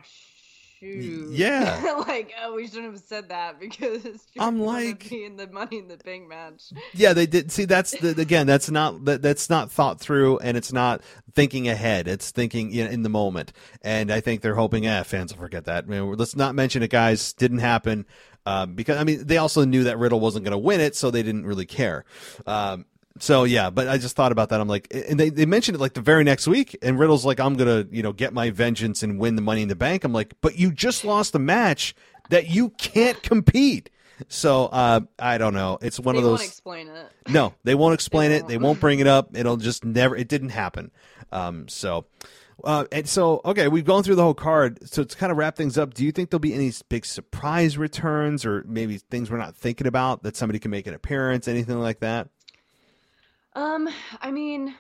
shoot. 0.79 1.31
Yeah. 1.31 2.03
like 2.09 2.33
oh, 2.43 2.55
we 2.55 2.67
shouldn't 2.67 2.93
have 2.93 3.03
said 3.03 3.29
that 3.31 3.61
because 3.61 4.07
I'm 4.39 4.61
like- 4.61 5.09
be 5.11 5.25
in 5.25 5.37
the 5.37 5.47
Money 5.47 5.79
in 5.79 5.89
the 5.89 5.97
Bank 5.97 6.29
match. 6.29 6.73
yeah, 6.95 7.13
they 7.13 7.27
did. 7.27 7.51
See, 7.51 7.65
that's 7.65 7.93
the, 7.93 8.21
again, 8.21 8.47
that's 8.47 8.71
not 8.71 9.05
that, 9.05 9.23
that's 9.23 9.51
not 9.51 9.71
thought 9.71 10.01
through, 10.01 10.39
and 10.39 10.57
it's 10.57 10.73
not 10.73 11.03
thinking 11.35 11.69
ahead. 11.69 12.09
It's 12.09 12.31
thinking 12.31 12.73
you 12.73 12.85
know, 12.85 12.91
in 12.91 13.03
the 13.03 13.09
moment, 13.09 13.53
and 13.83 14.11
I 14.11 14.21
think 14.21 14.43
they're 14.43 14.55
hoping, 14.55 14.87
eh, 14.87 15.03
fans 15.03 15.33
will 15.33 15.41
forget 15.41 15.65
that. 15.67 15.85
I 15.85 15.87
mean, 15.87 16.13
let's 16.15 16.37
not 16.37 16.55
mention 16.55 16.83
it, 16.83 16.91
guys. 16.91 17.33
Didn't 17.33 17.59
happen 17.59 18.07
um, 18.49 18.75
because 18.75 18.97
I 18.97 19.05
mean, 19.05 19.27
they 19.27 19.37
also 19.37 19.65
knew 19.67 19.85
that 19.85 19.99
Riddle 19.99 20.21
wasn't 20.21 20.45
going 20.45 20.53
to 20.53 20.59
win 20.59 20.81
it, 20.81 20.97
so 20.97 21.11
they 21.11 21.23
didn't 21.23 21.45
really 21.45 21.67
care. 21.67 22.05
Um, 22.47 22.87
so 23.21 23.45
yeah, 23.45 23.71
but 23.71 23.89
I 23.89 23.99
just 23.99 24.17
thought 24.17 24.33
about 24.33 24.49
that. 24.51 24.61
I'm 24.61 24.69
like, 24.69 24.89
and 24.91 25.19
they, 25.19 25.31
they 25.31 25.47
mentioned 25.47 25.77
it 25.77 25.81
like 25.81 25.95
the 25.95 26.01
very 26.01 26.25
next 26.25 26.47
week, 26.47 26.77
and 26.83 26.99
Riddle's 26.99 27.25
like, 27.25 27.41
I'm 27.41 27.55
gonna 27.55 27.87
you 27.91 28.03
know 28.03 28.13
get 28.13 28.33
my 28.33 28.51
vengeance 28.51 29.03
and 29.03 29.19
win 29.19 29.37
the 29.37 29.43
Money 29.43 29.63
in 29.63 29.69
the 29.69 29.77
Bank. 29.77 30.05
I'm 30.05 30.13
like, 30.13 30.35
but 30.41 30.59
you 30.59 30.73
just 30.73 31.05
lost 31.05 31.35
a 31.35 31.39
match 31.39 31.95
that 32.31 32.49
you 32.49 32.71
can't 32.71 33.23
compete. 33.23 33.91
So 34.29 34.67
uh, 34.67 35.01
I 35.19 35.39
don't 35.39 35.55
know. 35.55 35.79
It's 35.81 36.01
one 36.01 36.15
they 36.17 36.19
of 36.19 36.25
those. 36.25 36.41
won't 36.41 36.49
explain 36.51 36.89
it. 36.89 37.13
No, 37.29 37.55
they 37.65 37.75
won't 37.77 37.95
explain 37.95 38.31
They 38.31 38.37
it. 38.39 38.49
They 38.49 38.57
won't. 38.57 38.65
won't 38.65 38.81
bring 38.81 38.99
it 38.99 39.07
up. 39.07 39.37
It'll 39.37 39.57
just 39.57 39.85
never. 39.85 40.17
It 40.17 40.29
didn't 40.29 40.49
happen. 40.51 40.91
Um. 41.31 41.69
So, 41.69 42.07
uh, 42.65 42.87
and 42.91 43.09
so 43.09 43.41
okay, 43.45 43.69
we've 43.69 43.85
gone 43.85 44.03
through 44.03 44.17
the 44.17 44.25
whole 44.25 44.35
card. 44.35 44.89
So 44.89 45.05
to 45.05 45.17
kind 45.17 45.31
of 45.31 45.39
wrap 45.39 45.55
things 45.57 45.79
up, 45.79 45.95
do 45.95 46.05
you 46.05 46.11
think 46.11 46.31
there'll 46.31 46.41
be 46.41 46.55
any 46.55 46.73
big 46.89 47.07
surprise 47.07 47.79
returns, 47.79 48.45
or 48.45 48.65
maybe 48.67 48.99
things 48.99 49.31
we're 49.31 49.39
not 49.39 49.57
thinking 49.57 49.87
about 49.87 50.25
that 50.25 50.37
somebody 50.37 50.59
can 50.59 50.71
make 50.73 50.87
an 50.89 50.95
appearance, 50.95 51.47
anything 51.47 51.79
like 51.79 52.01
that? 52.01 52.29
Um, 53.55 53.89
I 54.21 54.31
mean, 54.31 54.75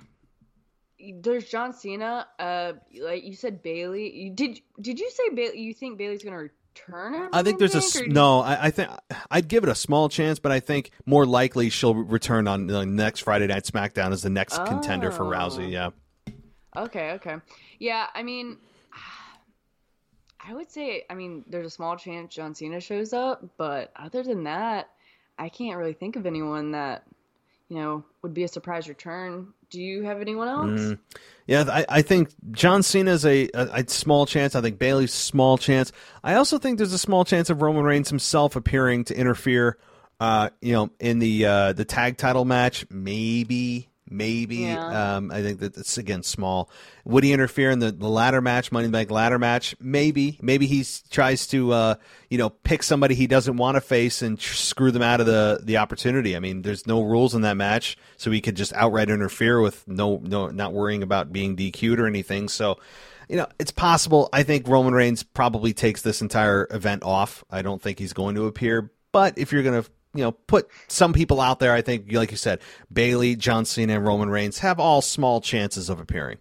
there's 1.20 1.48
John 1.48 1.72
Cena. 1.72 2.26
Uh, 2.38 2.72
like 3.00 3.24
you 3.24 3.34
said, 3.34 3.62
Bayley. 3.62 4.14
You, 4.14 4.30
did 4.30 4.60
did 4.80 4.98
you 5.00 5.10
say 5.10 5.30
Bayley? 5.34 5.60
You 5.60 5.74
think 5.74 5.98
Bayley's 5.98 6.22
gonna 6.22 6.36
return? 6.36 7.28
I 7.32 7.42
think 7.42 7.58
there's 7.58 7.74
a 7.74 7.78
Money 7.78 7.86
in 7.86 7.88
s- 7.88 7.92
the 7.94 7.98
Bank, 8.00 8.02
or 8.02 8.04
do 8.04 8.08
you- 8.08 8.14
no. 8.14 8.40
I, 8.40 8.64
I 8.66 8.70
think 8.70 8.90
I'd 9.30 9.48
give 9.48 9.64
it 9.64 9.68
a 9.70 9.74
small 9.74 10.08
chance, 10.08 10.38
but 10.38 10.52
I 10.52 10.60
think 10.60 10.90
more 11.06 11.26
likely 11.26 11.70
she'll 11.70 11.94
return 11.94 12.46
on 12.48 12.66
the 12.66 12.84
next 12.86 13.20
Friday 13.20 13.46
Night 13.46 13.64
SmackDown 13.64 14.12
as 14.12 14.22
the 14.22 14.30
next 14.30 14.56
contender 14.64 15.10
for 15.10 15.24
Oh. 15.24 15.30
Rousey. 15.30 15.70
Yeah. 15.72 15.90
Okay, 16.76 17.12
okay. 17.12 17.36
Yeah, 17.80 18.06
I 18.14 18.22
mean, 18.22 18.58
I 20.40 20.54
would 20.54 20.70
say, 20.70 21.04
I 21.10 21.14
mean, 21.14 21.44
there's 21.48 21.66
a 21.66 21.70
small 21.70 21.96
chance 21.96 22.34
John 22.34 22.54
Cena 22.54 22.80
shows 22.80 23.12
up, 23.12 23.44
but 23.56 23.90
other 23.96 24.22
than 24.22 24.44
that, 24.44 24.88
I 25.38 25.48
can't 25.48 25.76
really 25.78 25.92
think 25.94 26.16
of 26.16 26.26
anyone 26.26 26.72
that, 26.72 27.04
you 27.68 27.76
know, 27.76 28.04
would 28.22 28.34
be 28.34 28.44
a 28.44 28.48
surprise 28.48 28.88
return. 28.88 29.52
Do 29.70 29.80
you 29.80 30.04
have 30.04 30.20
anyone 30.20 30.48
else? 30.48 30.80
Mm. 30.80 30.98
Yeah, 31.46 31.64
I, 31.68 31.86
I 31.88 32.02
think 32.02 32.30
John 32.50 32.82
Cena's 32.82 33.26
a, 33.26 33.48
a, 33.52 33.68
a 33.74 33.88
small 33.88 34.24
chance. 34.26 34.54
I 34.54 34.60
think 34.60 34.78
Bayley's 34.78 35.12
small 35.12 35.58
chance. 35.58 35.92
I 36.24 36.34
also 36.34 36.58
think 36.58 36.78
there's 36.78 36.92
a 36.92 36.98
small 36.98 37.24
chance 37.24 37.50
of 37.50 37.60
Roman 37.60 37.84
Reigns 37.84 38.08
himself 38.08 38.56
appearing 38.56 39.04
to 39.04 39.16
interfere. 39.16 39.76
Uh, 40.20 40.50
you 40.60 40.72
know, 40.72 40.90
in 40.98 41.20
the 41.20 41.46
uh, 41.46 41.72
the 41.74 41.84
tag 41.84 42.16
title 42.16 42.44
match, 42.44 42.86
maybe, 42.90 43.88
maybe. 44.10 44.56
Yeah. 44.56 45.16
Um, 45.16 45.30
I 45.30 45.42
think 45.42 45.60
that 45.60 45.76
it's 45.76 45.98
again 45.98 46.22
small. 46.22 46.70
Would 47.04 47.24
he 47.24 47.32
interfere 47.32 47.70
in 47.70 47.78
the, 47.78 47.90
the 47.90 48.08
ladder 48.08 48.40
match, 48.40 48.70
Money 48.70 48.86
in 48.86 48.90
the 48.90 48.96
Bank 48.96 49.10
ladder 49.10 49.38
match? 49.38 49.74
Maybe. 49.80 50.38
Maybe 50.42 50.66
he 50.66 50.84
tries 51.10 51.46
to, 51.48 51.72
uh, 51.72 51.94
you 52.28 52.38
know, 52.38 52.50
pick 52.50 52.82
somebody 52.82 53.14
he 53.14 53.26
doesn't 53.26 53.56
want 53.56 53.76
to 53.76 53.80
face 53.80 54.22
and 54.22 54.38
tr- 54.38 54.54
screw 54.54 54.90
them 54.90 55.02
out 55.02 55.20
of 55.20 55.26
the 55.26 55.60
the 55.62 55.78
opportunity. 55.78 56.36
I 56.36 56.40
mean, 56.40 56.62
there's 56.62 56.86
no 56.86 57.02
rules 57.02 57.34
in 57.34 57.42
that 57.42 57.56
match, 57.56 57.96
so 58.16 58.30
he 58.30 58.40
could 58.40 58.56
just 58.56 58.72
outright 58.74 59.10
interfere 59.10 59.60
with 59.60 59.86
no, 59.88 60.20
no, 60.22 60.48
not 60.48 60.72
worrying 60.72 61.02
about 61.02 61.32
being 61.32 61.56
DQ'd 61.56 62.00
or 62.00 62.06
anything. 62.06 62.48
So. 62.48 62.78
You 63.30 63.36
know, 63.36 63.46
it's 63.58 63.72
possible. 63.72 64.30
I 64.32 64.42
think 64.42 64.66
Roman 64.66 64.94
Reigns 64.94 65.22
probably 65.22 65.74
takes 65.74 66.00
this 66.00 66.22
entire 66.22 66.66
event 66.70 67.02
off. 67.02 67.44
I 67.50 67.60
don't 67.60 67.82
think 67.82 67.98
he's 67.98 68.14
going 68.14 68.36
to 68.36 68.46
appear. 68.46 68.90
But 69.12 69.36
if 69.36 69.52
you're 69.52 69.62
going 69.62 69.82
to 69.82 69.90
you 70.14 70.22
know, 70.22 70.32
put 70.32 70.68
some 70.88 71.12
people 71.12 71.40
out 71.40 71.58
there. 71.60 71.72
I 71.72 71.82
think, 71.82 72.12
like 72.12 72.30
you 72.30 72.36
said, 72.36 72.60
Bayley, 72.92 73.36
John 73.36 73.64
Cena, 73.64 73.94
and 73.96 74.06
Roman 74.06 74.30
Reigns 74.30 74.58
have 74.60 74.80
all 74.80 75.02
small 75.02 75.40
chances 75.40 75.88
of 75.88 76.00
appearing. 76.00 76.38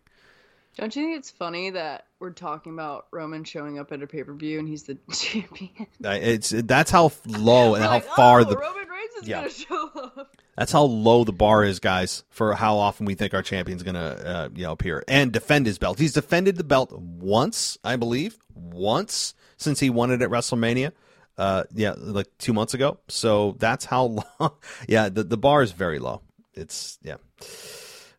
Don't 0.78 0.96
you 0.96 1.06
think 1.06 1.18
it's 1.18 1.32
funny 1.32 1.72
that 1.72 2.06
we're 2.20 2.30
talking 2.32 2.72
about 2.72 3.08
Roman 3.12 3.44
showing 3.44 3.80
up 3.80 3.92
at 3.92 4.04
a 4.04 4.08
pay 4.08 4.24
per 4.24 4.34
view 4.34 4.60
and 4.60 4.68
he's 4.68 4.84
the 4.84 4.96
champion? 5.12 5.88
Uh, 6.06 6.10
It's 6.22 6.50
that's 6.52 6.92
how 6.92 7.12
low 7.26 7.74
and 7.74 7.84
We're 7.84 7.88
how 7.88 7.94
like, 7.96 8.06
far 8.06 8.42
oh, 8.42 8.44
the 8.44 8.58
Roman 8.58 8.88
Reigns 8.88 9.24
is 9.24 9.28
Yeah. 9.28 9.38
gonna 9.40 9.50
show 9.54 9.90
up. 9.96 10.38
that's 10.56 10.72
how 10.72 10.84
low 10.84 11.24
the 11.24 11.32
bar 11.34 11.64
is, 11.64 11.80
guys, 11.80 12.24
for 12.30 12.54
how 12.54 12.78
often 12.78 13.08
we 13.08 13.16
think 13.16 13.34
our 13.34 13.42
champion's 13.42 13.82
gonna 13.82 14.00
uh, 14.00 14.50
you 14.54 14.64
know 14.64 14.72
appear 14.74 15.04
and 15.08 15.32
defend 15.32 15.66
his 15.66 15.80
belt. 15.80 15.98
He's 15.98 16.14
defended 16.14 16.58
the 16.58 16.64
belt 16.64 16.92
once, 16.94 17.80
I 17.84 17.96
believe, 17.96 18.38
once 18.54 19.34
since 19.58 19.80
he 19.80 19.90
won 19.90 20.12
it 20.12 20.22
at 20.22 20.30
WrestleMania. 20.30 20.92
Uh, 21.38 21.64
yeah, 21.74 21.94
like 21.98 22.28
two 22.40 22.54
months 22.54 22.74
ago. 22.74 22.98
So 23.10 23.56
that's 23.60 23.86
how 23.86 24.06
long. 24.40 24.52
Yeah, 24.88 25.10
the 25.10 25.24
the 25.24 25.38
bar 25.38 25.62
is 25.62 25.72
very 25.72 26.00
low. 26.00 26.22
it's 26.54 26.98
yeah. 27.04 27.18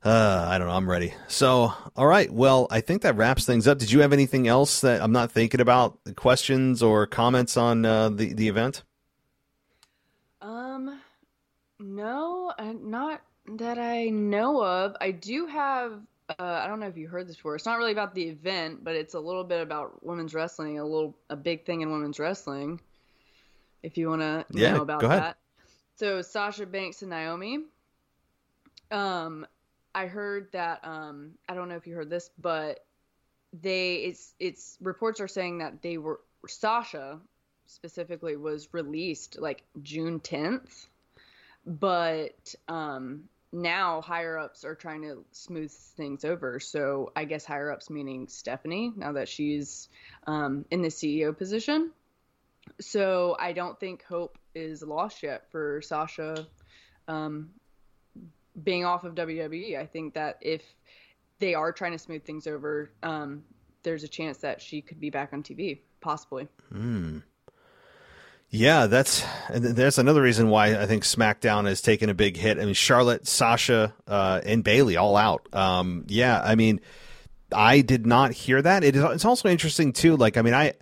Uh, 0.04 0.46
I 0.48 0.58
don't 0.58 0.68
know. 0.68 0.74
I'm 0.74 0.88
ready. 0.88 1.12
So, 1.26 1.72
all 1.96 2.06
right. 2.06 2.30
Well, 2.32 2.68
I 2.70 2.80
think 2.80 3.02
that 3.02 3.16
wraps 3.16 3.44
things 3.44 3.66
up. 3.66 3.78
Did 3.78 3.90
you 3.90 4.00
have 4.00 4.12
anything 4.12 4.46
else 4.46 4.80
that 4.82 5.02
I'm 5.02 5.10
not 5.10 5.32
thinking 5.32 5.60
about? 5.60 5.98
Questions 6.14 6.82
or 6.84 7.06
comments 7.06 7.56
on 7.56 7.84
uh, 7.84 8.08
the 8.10 8.32
the 8.32 8.48
event? 8.48 8.84
Um, 10.40 11.00
no, 11.80 12.52
uh, 12.58 12.74
not 12.80 13.22
that 13.56 13.78
I 13.78 14.06
know 14.06 14.62
of. 14.64 14.96
I 15.00 15.10
do 15.10 15.46
have. 15.46 16.00
Uh, 16.38 16.42
I 16.42 16.66
don't 16.68 16.78
know 16.78 16.86
if 16.86 16.96
you 16.96 17.08
heard 17.08 17.26
this 17.26 17.36
before. 17.36 17.54
It's 17.56 17.64
not 17.66 17.78
really 17.78 17.92
about 17.92 18.14
the 18.14 18.24
event, 18.24 18.84
but 18.84 18.94
it's 18.94 19.14
a 19.14 19.20
little 19.20 19.44
bit 19.44 19.62
about 19.62 20.04
women's 20.04 20.34
wrestling. 20.34 20.78
A 20.78 20.84
little, 20.84 21.16
a 21.30 21.36
big 21.36 21.64
thing 21.64 21.80
in 21.80 21.90
women's 21.90 22.18
wrestling. 22.20 22.80
If 23.82 23.96
you 23.96 24.08
want 24.08 24.22
to 24.22 24.44
Yeah, 24.50 24.72
know 24.72 24.80
about 24.80 25.02
that. 25.10 25.38
So 25.96 26.22
Sasha 26.22 26.66
Banks 26.66 27.02
and 27.02 27.10
Naomi. 27.10 27.60
Um, 28.90 29.46
I 29.94 30.06
heard 30.06 30.52
that. 30.52 30.80
Um, 30.84 31.32
I 31.48 31.54
don't 31.54 31.68
know 31.68 31.76
if 31.76 31.86
you 31.86 31.94
heard 31.94 32.10
this, 32.10 32.30
but 32.40 32.84
they 33.62 33.96
it's 33.96 34.34
it's 34.38 34.76
reports 34.80 35.20
are 35.20 35.28
saying 35.28 35.58
that 35.58 35.82
they 35.82 35.98
were 35.98 36.20
Sasha 36.46 37.18
specifically 37.66 38.36
was 38.36 38.68
released 38.72 39.38
like 39.38 39.64
June 39.82 40.20
10th, 40.20 40.86
but 41.66 42.54
um, 42.68 43.24
now 43.52 44.00
higher 44.00 44.38
ups 44.38 44.64
are 44.64 44.74
trying 44.74 45.02
to 45.02 45.24
smooth 45.32 45.70
things 45.72 46.24
over. 46.24 46.60
So 46.60 47.12
I 47.16 47.24
guess 47.24 47.44
higher 47.44 47.70
ups 47.70 47.90
meaning 47.90 48.28
Stephanie 48.28 48.92
now 48.96 49.12
that 49.12 49.28
she's 49.28 49.88
um, 50.26 50.64
in 50.70 50.82
the 50.82 50.88
CEO 50.88 51.36
position. 51.36 51.90
So 52.80 53.36
I 53.38 53.52
don't 53.52 53.78
think 53.78 54.04
hope 54.04 54.38
is 54.54 54.82
lost 54.82 55.22
yet 55.22 55.50
for 55.50 55.80
Sasha 55.82 56.46
um, 57.06 57.50
being 58.62 58.84
off 58.84 59.04
of 59.04 59.14
WWE. 59.14 59.78
I 59.78 59.86
think 59.86 60.14
that 60.14 60.38
if 60.40 60.62
they 61.38 61.54
are 61.54 61.72
trying 61.72 61.92
to 61.92 61.98
smooth 61.98 62.24
things 62.24 62.46
over, 62.46 62.90
um, 63.02 63.44
there's 63.82 64.04
a 64.04 64.08
chance 64.08 64.38
that 64.38 64.60
she 64.60 64.82
could 64.82 65.00
be 65.00 65.10
back 65.10 65.32
on 65.32 65.42
TV, 65.42 65.80
possibly. 66.00 66.48
Yeah, 68.50 68.86
that's 68.86 69.24
and 69.50 69.62
th- 69.62 69.74
there's 69.74 69.98
another 69.98 70.22
reason 70.22 70.48
why 70.48 70.74
I 70.78 70.86
think 70.86 71.04
SmackDown 71.04 71.66
has 71.66 71.82
taken 71.82 72.08
a 72.08 72.14
big 72.14 72.36
hit. 72.36 72.58
I 72.58 72.64
mean, 72.64 72.74
Charlotte, 72.74 73.26
Sasha, 73.26 73.94
uh, 74.06 74.40
and 74.44 74.64
Bayley 74.64 74.96
all 74.96 75.16
out. 75.16 75.46
Um, 75.52 76.06
yeah, 76.08 76.40
I 76.42 76.54
mean, 76.54 76.80
I 77.52 77.82
did 77.82 78.06
not 78.06 78.32
hear 78.32 78.60
that. 78.62 78.84
It 78.84 78.96
is, 78.96 79.04
it's 79.04 79.24
also 79.26 79.50
interesting 79.50 79.92
too. 79.92 80.16
Like, 80.16 80.38
I 80.38 80.42
mean, 80.42 80.54
I 80.54 80.74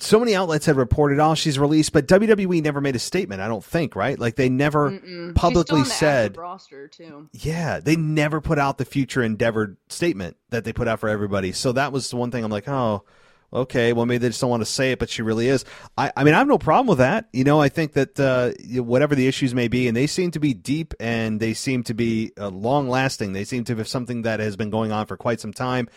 so 0.00 0.18
many 0.18 0.34
outlets 0.34 0.66
had 0.66 0.76
reported, 0.76 1.18
"Oh, 1.20 1.34
she's 1.34 1.58
released," 1.58 1.92
but 1.92 2.06
WWE 2.06 2.62
never 2.62 2.80
made 2.80 2.96
a 2.96 2.98
statement. 2.98 3.40
I 3.40 3.48
don't 3.48 3.64
think, 3.64 3.96
right? 3.96 4.18
Like, 4.18 4.36
they 4.36 4.48
never 4.48 5.00
She's 5.04 5.32
publicly 5.34 5.62
still 5.64 5.76
on 5.78 5.84
the 5.84 5.90
said. 5.90 6.36
roster 6.36 6.88
too. 6.88 7.28
Yeah, 7.32 7.80
they 7.80 7.96
never 7.96 8.40
put 8.40 8.58
out 8.58 8.78
the 8.78 8.84
future 8.84 9.22
endeavored 9.22 9.76
statement 9.88 10.36
that 10.50 10.64
they 10.64 10.72
put 10.72 10.88
out 10.88 11.00
for 11.00 11.08
everybody. 11.08 11.52
So 11.52 11.72
that 11.72 11.92
was 11.92 12.10
the 12.10 12.16
one 12.16 12.30
thing 12.30 12.44
I'm 12.44 12.50
like, 12.50 12.68
oh, 12.68 13.04
okay, 13.52 13.92
well 13.92 14.06
maybe 14.06 14.18
they 14.18 14.28
just 14.28 14.40
don't 14.40 14.50
want 14.50 14.60
to 14.62 14.66
say 14.66 14.92
it, 14.92 14.98
but 14.98 15.08
she 15.08 15.22
really 15.22 15.48
is. 15.48 15.64
I, 15.96 16.12
I 16.16 16.24
mean, 16.24 16.34
I 16.34 16.38
have 16.38 16.48
no 16.48 16.58
problem 16.58 16.88
with 16.88 16.98
that. 16.98 17.28
You 17.32 17.44
know, 17.44 17.60
I 17.60 17.68
think 17.68 17.92
that 17.92 18.18
uh, 18.20 18.52
whatever 18.82 19.14
the 19.14 19.26
issues 19.28 19.54
may 19.54 19.68
be, 19.68 19.88
and 19.88 19.96
they 19.96 20.06
seem 20.08 20.30
to 20.32 20.40
be 20.40 20.52
deep 20.52 20.94
and 21.00 21.40
they 21.40 21.54
seem 21.54 21.82
to 21.84 21.94
be 21.94 22.32
uh, 22.38 22.48
long 22.48 22.88
lasting. 22.88 23.32
They 23.32 23.44
seem 23.44 23.64
to 23.64 23.74
be 23.76 23.84
something 23.84 24.22
that 24.22 24.40
has 24.40 24.56
been 24.56 24.70
going 24.70 24.92
on 24.92 25.06
for 25.06 25.16
quite 25.16 25.40
some 25.40 25.52
time. 25.52 25.88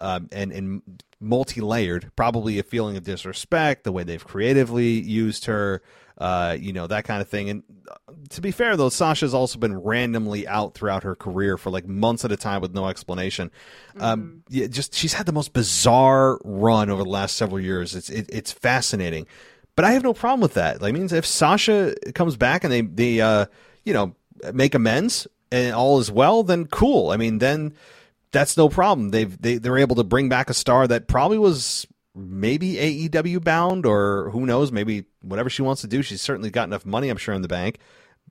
Um, 0.00 0.28
and, 0.30 0.52
and 0.52 0.82
multi-layered, 1.20 2.12
probably 2.14 2.58
a 2.58 2.62
feeling 2.62 2.96
of 2.96 3.04
disrespect, 3.04 3.84
the 3.84 3.92
way 3.92 4.04
they've 4.04 4.24
creatively 4.24 5.00
used 5.00 5.46
her, 5.46 5.82
uh, 6.18 6.56
you 6.58 6.72
know, 6.72 6.86
that 6.86 7.04
kind 7.04 7.20
of 7.20 7.28
thing. 7.28 7.50
And 7.50 7.62
uh, 7.90 8.12
to 8.30 8.40
be 8.40 8.50
fair, 8.50 8.76
though, 8.76 8.88
Sasha's 8.88 9.34
also 9.34 9.58
been 9.58 9.76
randomly 9.76 10.46
out 10.46 10.74
throughout 10.74 11.04
her 11.04 11.14
career 11.14 11.56
for 11.56 11.70
like 11.70 11.86
months 11.86 12.24
at 12.24 12.32
a 12.32 12.36
time 12.36 12.60
with 12.60 12.74
no 12.74 12.88
explanation. 12.88 13.50
Um, 13.98 14.42
yeah, 14.48 14.66
just 14.66 14.94
she's 14.94 15.14
had 15.14 15.26
the 15.26 15.32
most 15.32 15.52
bizarre 15.52 16.38
run 16.44 16.90
over 16.90 17.02
the 17.02 17.10
last 17.10 17.36
several 17.36 17.60
years. 17.60 17.94
It's 17.94 18.10
it, 18.10 18.26
it's 18.32 18.52
fascinating, 18.52 19.26
but 19.76 19.84
I 19.84 19.92
have 19.92 20.02
no 20.02 20.12
problem 20.12 20.40
with 20.40 20.54
that. 20.54 20.82
Like, 20.82 20.94
means 20.94 21.12
if 21.12 21.26
Sasha 21.26 21.94
comes 22.14 22.36
back 22.36 22.64
and 22.64 22.72
they 22.72 22.80
they 22.80 23.20
uh, 23.20 23.46
you 23.84 23.92
know 23.92 24.14
make 24.52 24.74
amends 24.74 25.26
and 25.50 25.74
all 25.74 25.98
is 25.98 26.10
well, 26.10 26.42
then 26.42 26.66
cool. 26.66 27.10
I 27.10 27.16
mean, 27.16 27.38
then 27.38 27.74
that's 28.30 28.56
no 28.56 28.68
problem. 28.68 29.10
They've 29.10 29.40
they 29.40 29.58
they're 29.58 29.78
able 29.78 29.96
to 29.96 30.04
bring 30.04 30.28
back 30.28 30.50
a 30.50 30.54
star 30.54 30.86
that 30.86 31.08
probably 31.08 31.38
was 31.38 31.86
maybe 32.14 32.74
AEW 32.74 33.42
bound 33.42 33.86
or 33.86 34.30
who 34.30 34.44
knows, 34.44 34.72
maybe 34.72 35.04
whatever 35.22 35.48
she 35.48 35.62
wants 35.62 35.82
to 35.82 35.86
do. 35.86 36.02
She's 36.02 36.22
certainly 36.22 36.50
got 36.50 36.68
enough 36.68 36.84
money, 36.84 37.08
I'm 37.08 37.16
sure, 37.16 37.34
in 37.34 37.42
the 37.42 37.48
bank. 37.48 37.78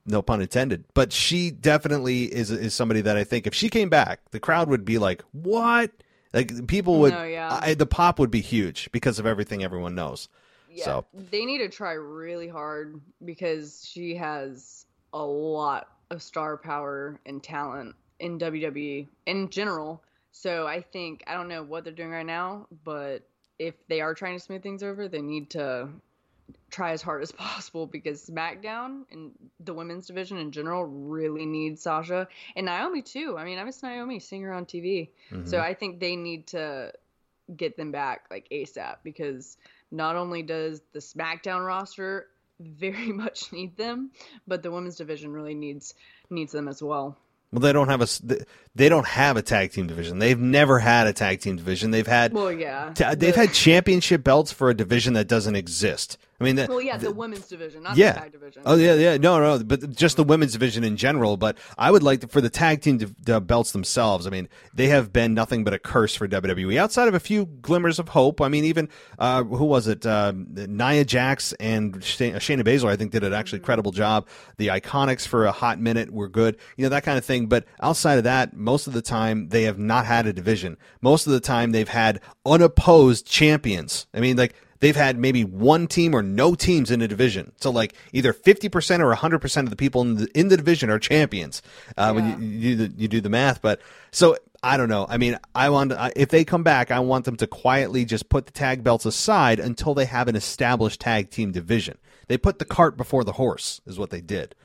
No 0.05 0.21
pun 0.21 0.41
intended. 0.41 0.85
But 0.93 1.11
she 1.11 1.51
definitely 1.51 2.23
is 2.23 2.51
is 2.51 2.73
somebody 2.73 3.01
that 3.01 3.17
I 3.17 3.23
think 3.23 3.47
if 3.47 3.53
she 3.53 3.69
came 3.69 3.89
back, 3.89 4.19
the 4.31 4.39
crowd 4.39 4.69
would 4.69 4.85
be 4.85 4.97
like, 4.97 5.23
"What?" 5.31 5.91
Like 6.33 6.67
people 6.67 6.99
would 6.99 7.13
No, 7.13 7.23
yeah. 7.23 7.59
I, 7.61 7.73
the 7.73 7.85
pop 7.85 8.19
would 8.19 8.31
be 8.31 8.41
huge 8.41 8.91
because 8.91 9.17
of 9.17 9.25
everything 9.25 9.63
everyone 9.63 9.95
knows. 9.95 10.29
Yeah, 10.69 10.85
So 10.85 11.05
they 11.31 11.45
need 11.45 11.59
to 11.59 11.69
try 11.69 11.93
really 11.93 12.47
hard 12.47 13.01
because 13.23 13.83
she 13.83 14.15
has 14.15 14.85
a 15.13 15.23
lot 15.23 15.87
of 16.11 16.21
star 16.21 16.57
power 16.57 17.19
and 17.25 17.41
talent 17.41 17.95
in 18.19 18.39
WWE 18.39 19.07
in 19.25 19.49
general. 19.49 20.01
So 20.31 20.67
I 20.67 20.81
think 20.81 21.23
I 21.27 21.33
don't 21.33 21.47
know 21.47 21.63
what 21.63 21.83
they're 21.83 21.93
doing 21.93 22.11
right 22.11 22.25
now, 22.25 22.67
but 22.83 23.27
if 23.59 23.75
they 23.87 24.01
are 24.01 24.13
trying 24.13 24.37
to 24.37 24.39
smooth 24.39 24.61
things 24.61 24.83
over, 24.83 25.07
they 25.07 25.21
need 25.21 25.49
to 25.51 25.89
try 26.69 26.91
as 26.91 27.01
hard 27.01 27.21
as 27.21 27.31
possible 27.33 27.85
because 27.85 28.29
SmackDown 28.29 29.03
and 29.11 29.31
the 29.59 29.73
women's 29.73 30.07
division 30.07 30.37
in 30.37 30.51
general 30.51 30.85
really 30.85 31.45
needs 31.45 31.81
Sasha 31.81 32.27
and 32.55 32.65
Naomi 32.65 33.01
too. 33.01 33.35
I 33.37 33.43
mean, 33.43 33.57
I 33.57 33.63
miss 33.63 33.81
Naomi 33.81 34.19
seeing 34.19 34.43
her 34.43 34.53
on 34.53 34.65
TV. 34.65 35.09
So 35.29 35.37
mm-hmm. 35.37 35.55
I 35.61 35.73
think 35.73 35.99
they 35.99 36.15
need 36.15 36.47
to 36.47 36.93
get 37.55 37.77
them 37.77 37.91
back 37.91 38.25
like 38.29 38.47
ASAP 38.51 38.97
because 39.03 39.57
not 39.91 40.15
only 40.15 40.43
does 40.43 40.81
the 40.93 40.99
SmackDown 40.99 41.65
roster 41.65 42.27
very 42.59 43.11
much 43.11 43.51
need 43.51 43.77
them, 43.77 44.11
but 44.47 44.63
the 44.63 44.71
women's 44.71 44.95
division 44.95 45.31
really 45.31 45.53
needs 45.53 45.93
needs 46.29 46.51
them 46.51 46.67
as 46.67 46.81
well. 46.81 47.17
Well, 47.51 47.61
they 47.61 47.71
don't 47.73 47.87
have 47.89 48.01
a 48.01 48.07
they 48.75 48.89
don't 48.89 49.07
have 49.07 49.37
a 49.37 49.41
tag 49.41 49.71
team 49.71 49.87
division. 49.87 50.19
They've 50.19 50.39
never 50.39 50.79
had 50.79 51.07
a 51.07 51.13
tag 51.13 51.39
team 51.39 51.55
division. 51.55 51.91
They've 51.91 52.05
had 52.07 52.33
Well, 52.33 52.51
yeah. 52.51 52.91
ta- 52.93 53.15
they've 53.15 53.33
The- 53.33 53.39
had 53.41 53.53
championship 53.53 54.23
belts 54.23 54.51
for 54.51 54.69
a 54.69 54.73
division 54.73 55.13
that 55.13 55.27
doesn't 55.27 55.55
exist. 55.55 56.17
I 56.39 56.43
mean, 56.43 56.55
the, 56.55 56.67
Well, 56.69 56.81
yeah, 56.81 56.97
the, 56.97 57.11
women's 57.11 57.47
division, 57.47 57.81
not 57.81 57.97
yeah. 57.97 58.11
the 58.11 58.19
tag 58.19 58.31
division. 58.31 58.61
Oh 58.65 58.75
yeah, 58.75 58.93
yeah. 58.93 59.17
No, 59.17 59.39
no, 59.39 59.63
but 59.63 59.95
just 59.95 60.17
the 60.17 60.23
women's 60.23 60.53
division 60.53 60.83
in 60.83 60.95
general. 60.95 61.35
But 61.35 61.57
I 61.79 61.89
would 61.89 62.03
like 62.03 62.21
to, 62.21 62.27
for 62.27 62.41
the 62.41 62.49
tag 62.49 62.81
team 62.81 62.99
the 63.23 63.41
belts 63.41 63.71
themselves. 63.71 64.27
I 64.27 64.29
mean, 64.29 64.47
they 64.71 64.87
have 64.87 65.11
been 65.11 65.33
nothing 65.33 65.63
but 65.63 65.73
a 65.73 65.79
curse 65.79 66.13
for 66.13 66.27
WWE. 66.27 66.77
Outside 66.77 67.07
of 67.07 67.15
a 67.15 67.19
few 67.19 67.47
glimmers 67.47 67.97
of 67.97 68.09
hope. 68.09 68.39
I 68.39 68.49
mean, 68.49 68.65
even 68.65 68.87
uh, 69.17 69.43
who 69.43 69.65
was 69.65 69.87
it? 69.87 70.05
Uh, 70.05 70.33
Nia 70.35 71.05
Jax 71.05 71.53
and 71.53 72.03
Shay- 72.03 72.33
Shayna 72.33 72.61
Baszler. 72.61 72.89
I 72.89 72.95
think 72.97 73.13
did 73.13 73.23
an 73.23 73.33
actually 73.33 73.59
credible 73.59 73.91
job. 73.91 74.27
The 74.57 74.67
Iconics 74.67 75.27
for 75.27 75.45
a 75.45 75.51
hot 75.51 75.79
minute 75.79 76.11
were 76.11 76.29
good. 76.29 76.57
You 76.75 76.83
know 76.83 76.89
that 76.89 77.03
kind 77.03 77.17
of 77.17 77.25
thing. 77.25 77.47
But 77.47 77.65
outside 77.81 78.19
of 78.19 78.25
that, 78.25 78.55
most 78.55 78.85
of 78.85 78.93
the 78.93 79.01
time 79.01 79.49
they 79.49 79.63
have 79.63 79.79
not 79.79 80.05
had 80.05 80.27
a 80.27 80.33
division. 80.33 80.77
Most 81.01 81.25
of 81.25 81.33
the 81.33 81.39
time 81.39 81.71
they've 81.71 81.89
had 81.89 82.21
unopposed 82.45 83.25
champions. 83.25 84.05
I 84.13 84.19
mean, 84.19 84.37
like 84.37 84.53
they've 84.79 84.95
had 84.95 85.17
maybe 85.17 85.43
one 85.43 85.87
team 85.87 86.15
or 86.15 86.21
no 86.21 86.55
teams 86.55 86.91
in 86.91 87.01
a 87.01 87.07
division. 87.07 87.51
So 87.57 87.71
like 87.71 87.93
either 88.13 88.33
50% 88.33 88.99
or 88.99 89.15
100% 89.15 89.57
of 89.63 89.69
the 89.69 89.75
people 89.75 90.01
in 90.01 90.15
the, 90.15 90.27
in 90.33 90.47
the 90.47 90.57
division 90.57 90.89
are 90.89 90.99
champions. 90.99 91.61
Uh, 91.95 92.13
when 92.13 92.41
you, 92.41 92.47
you 92.47 92.75
do 92.75 92.87
the, 92.87 93.01
you 93.01 93.07
do 93.07 93.21
the 93.21 93.29
math, 93.29 93.61
but 93.61 93.81
so 94.11 94.37
I 94.63 94.77
don't 94.77 94.89
know. 94.89 95.05
I 95.07 95.17
mean, 95.17 95.37
I 95.53 95.69
want 95.69 95.93
if 96.15 96.29
they 96.29 96.43
come 96.43 96.63
back, 96.63 96.91
I 96.91 96.99
want 96.99 97.25
them 97.25 97.37
to 97.37 97.47
quietly 97.47 98.05
just 98.05 98.29
put 98.29 98.47
the 98.47 98.51
tag 98.51 98.83
belts 98.83 99.05
aside 99.05 99.59
until 99.59 99.93
they 99.93 100.05
have 100.05 100.27
an 100.27 100.35
established 100.35 100.99
tag 100.99 101.29
team 101.29 101.51
division. 101.51 101.97
They 102.27 102.37
put 102.37 102.59
the 102.59 102.65
cart 102.65 102.97
before 102.97 103.23
the 103.23 103.33
horse 103.33 103.81
is 103.85 103.99
what 103.99 104.09
they 104.09 104.21
did. 104.21 104.55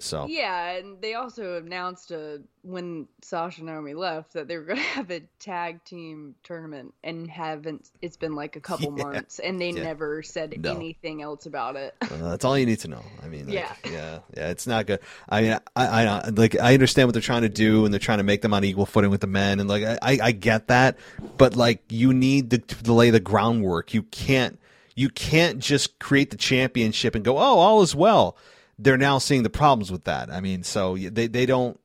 So 0.00 0.26
Yeah, 0.28 0.72
and 0.72 1.00
they 1.00 1.14
also 1.14 1.58
announced 1.58 2.10
uh, 2.10 2.38
when 2.62 3.06
Sasha 3.22 3.60
and 3.60 3.68
Naomi 3.68 3.94
left 3.94 4.32
that 4.32 4.48
they 4.48 4.56
were 4.56 4.64
going 4.64 4.78
to 4.80 4.82
have 4.82 5.10
a 5.10 5.20
tag 5.38 5.84
team 5.84 6.34
tournament 6.42 6.94
and 7.04 7.30
haven't. 7.30 7.90
It's 8.02 8.16
been 8.16 8.34
like 8.34 8.56
a 8.56 8.60
couple 8.60 8.90
Yeah. 8.96 9.04
months, 9.04 9.38
and 9.38 9.60
they 9.60 9.70
Yeah. 9.70 9.84
never 9.84 10.22
said 10.22 10.56
No. 10.58 10.74
anything 10.74 11.22
else 11.22 11.46
about 11.46 11.76
it. 11.76 11.94
Uh, 12.02 12.30
that's 12.30 12.44
all 12.44 12.58
you 12.58 12.66
need 12.66 12.80
to 12.80 12.88
know. 12.88 13.04
I 13.22 13.28
mean, 13.28 13.46
like, 13.46 13.54
Yeah. 13.54 13.72
yeah, 13.84 14.18
yeah, 14.36 14.50
it's 14.50 14.66
not 14.66 14.86
good. 14.86 14.98
I 15.28 15.42
mean, 15.42 15.58
I, 15.76 15.86
I, 16.06 16.28
like, 16.30 16.58
I 16.60 16.74
understand 16.74 17.06
what 17.06 17.12
they're 17.12 17.22
trying 17.22 17.42
to 17.42 17.48
do, 17.48 17.84
and 17.84 17.94
they're 17.94 18.00
trying 18.00 18.18
to 18.18 18.24
make 18.24 18.42
them 18.42 18.52
on 18.52 18.64
equal 18.64 18.86
footing 18.86 19.10
with 19.10 19.20
the 19.20 19.26
men, 19.28 19.60
and 19.60 19.68
like, 19.68 19.84
I, 19.84 20.18
I 20.22 20.32
get 20.32 20.68
that, 20.68 20.98
but 21.38 21.54
like, 21.56 21.82
you 21.88 22.12
need 22.12 22.50
to, 22.50 22.58
to 22.58 22.92
lay 22.92 23.10
the 23.10 23.20
groundwork. 23.20 23.94
You 23.94 24.02
can't, 24.02 24.58
you 24.96 25.08
can't 25.08 25.60
just 25.60 25.98
create 25.98 26.30
the 26.30 26.36
championship 26.36 27.14
and 27.14 27.24
go, 27.24 27.38
oh, 27.38 27.58
all 27.58 27.82
is 27.82 27.94
well. 27.94 28.36
They're 28.78 28.96
now 28.98 29.18
seeing 29.18 29.42
the 29.42 29.50
problems 29.50 29.90
with 29.90 30.04
that. 30.04 30.30
I 30.30 30.40
mean, 30.40 30.62
so 30.62 30.96
they, 30.96 31.26
they 31.26 31.46
don't. 31.46 31.78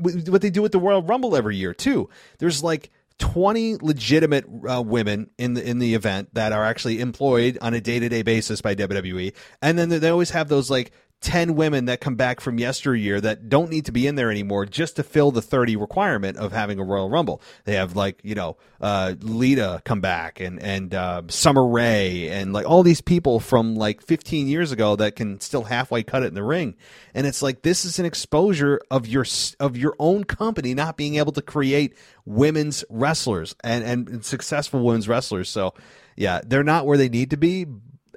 What 0.00 0.42
they 0.42 0.50
do 0.50 0.62
with 0.62 0.72
the 0.72 0.78
Royal 0.78 1.02
Rumble 1.02 1.36
every 1.36 1.56
year 1.56 1.72
too. 1.72 2.10
There's 2.38 2.62
like 2.62 2.90
20 3.18 3.76
legitimate 3.76 4.44
uh, 4.68 4.82
women 4.82 5.30
in 5.38 5.54
the 5.54 5.68
in 5.68 5.78
the 5.78 5.94
event 5.94 6.34
that 6.34 6.52
are 6.52 6.64
actually 6.64 7.00
employed 7.00 7.56
on 7.62 7.72
a 7.72 7.80
day-to-day 7.80 8.22
basis 8.22 8.60
by 8.60 8.74
WWE 8.74 9.32
and 9.62 9.78
then 9.78 9.88
they 9.88 10.08
always 10.08 10.30
have 10.30 10.48
those 10.48 10.68
like 10.68 10.90
10 11.24 11.54
women 11.54 11.86
that 11.86 12.02
come 12.02 12.16
back 12.16 12.38
from 12.38 12.58
yesteryear 12.58 13.18
that 13.18 13.48
don't 13.48 13.70
need 13.70 13.86
to 13.86 13.92
be 13.92 14.06
in 14.06 14.14
there 14.14 14.30
anymore 14.30 14.66
just 14.66 14.96
to 14.96 15.02
fill 15.02 15.30
the 15.30 15.40
30 15.40 15.74
requirement 15.74 16.36
of 16.36 16.52
having 16.52 16.78
a 16.78 16.84
Royal 16.84 17.08
Rumble. 17.08 17.40
They 17.64 17.76
have 17.76 17.96
like, 17.96 18.20
you 18.22 18.34
know, 18.34 18.58
uh, 18.78 19.14
Lita 19.20 19.80
come 19.86 20.02
back 20.02 20.38
and, 20.38 20.62
and, 20.62 20.94
uh, 20.94 21.22
Summer 21.28 21.66
Rae 21.66 22.28
and 22.28 22.52
like 22.52 22.66
all 22.66 22.82
these 22.82 23.00
people 23.00 23.40
from 23.40 23.74
like 23.74 24.02
15 24.02 24.48
years 24.48 24.70
ago 24.70 24.96
that 24.96 25.16
can 25.16 25.40
still 25.40 25.64
halfway 25.64 26.02
cut 26.02 26.22
it 26.22 26.26
in 26.26 26.34
the 26.34 26.42
ring. 26.42 26.76
And 27.14 27.26
it's 27.26 27.40
like, 27.40 27.62
this 27.62 27.86
is 27.86 27.98
an 27.98 28.04
exposure 28.04 28.82
of 28.90 29.06
your, 29.06 29.24
of 29.58 29.78
your 29.78 29.96
own 29.98 30.24
company 30.24 30.74
not 30.74 30.98
being 30.98 31.14
able 31.14 31.32
to 31.32 31.42
create 31.42 31.96
women's 32.26 32.84
wrestlers 32.90 33.56
and, 33.64 33.82
and 33.82 34.24
successful 34.24 34.84
women's 34.84 35.08
wrestlers. 35.08 35.48
So 35.48 35.72
yeah, 36.16 36.42
they're 36.44 36.62
not 36.62 36.84
where 36.84 36.98
they 36.98 37.08
need 37.08 37.30
to 37.30 37.38
be, 37.38 37.64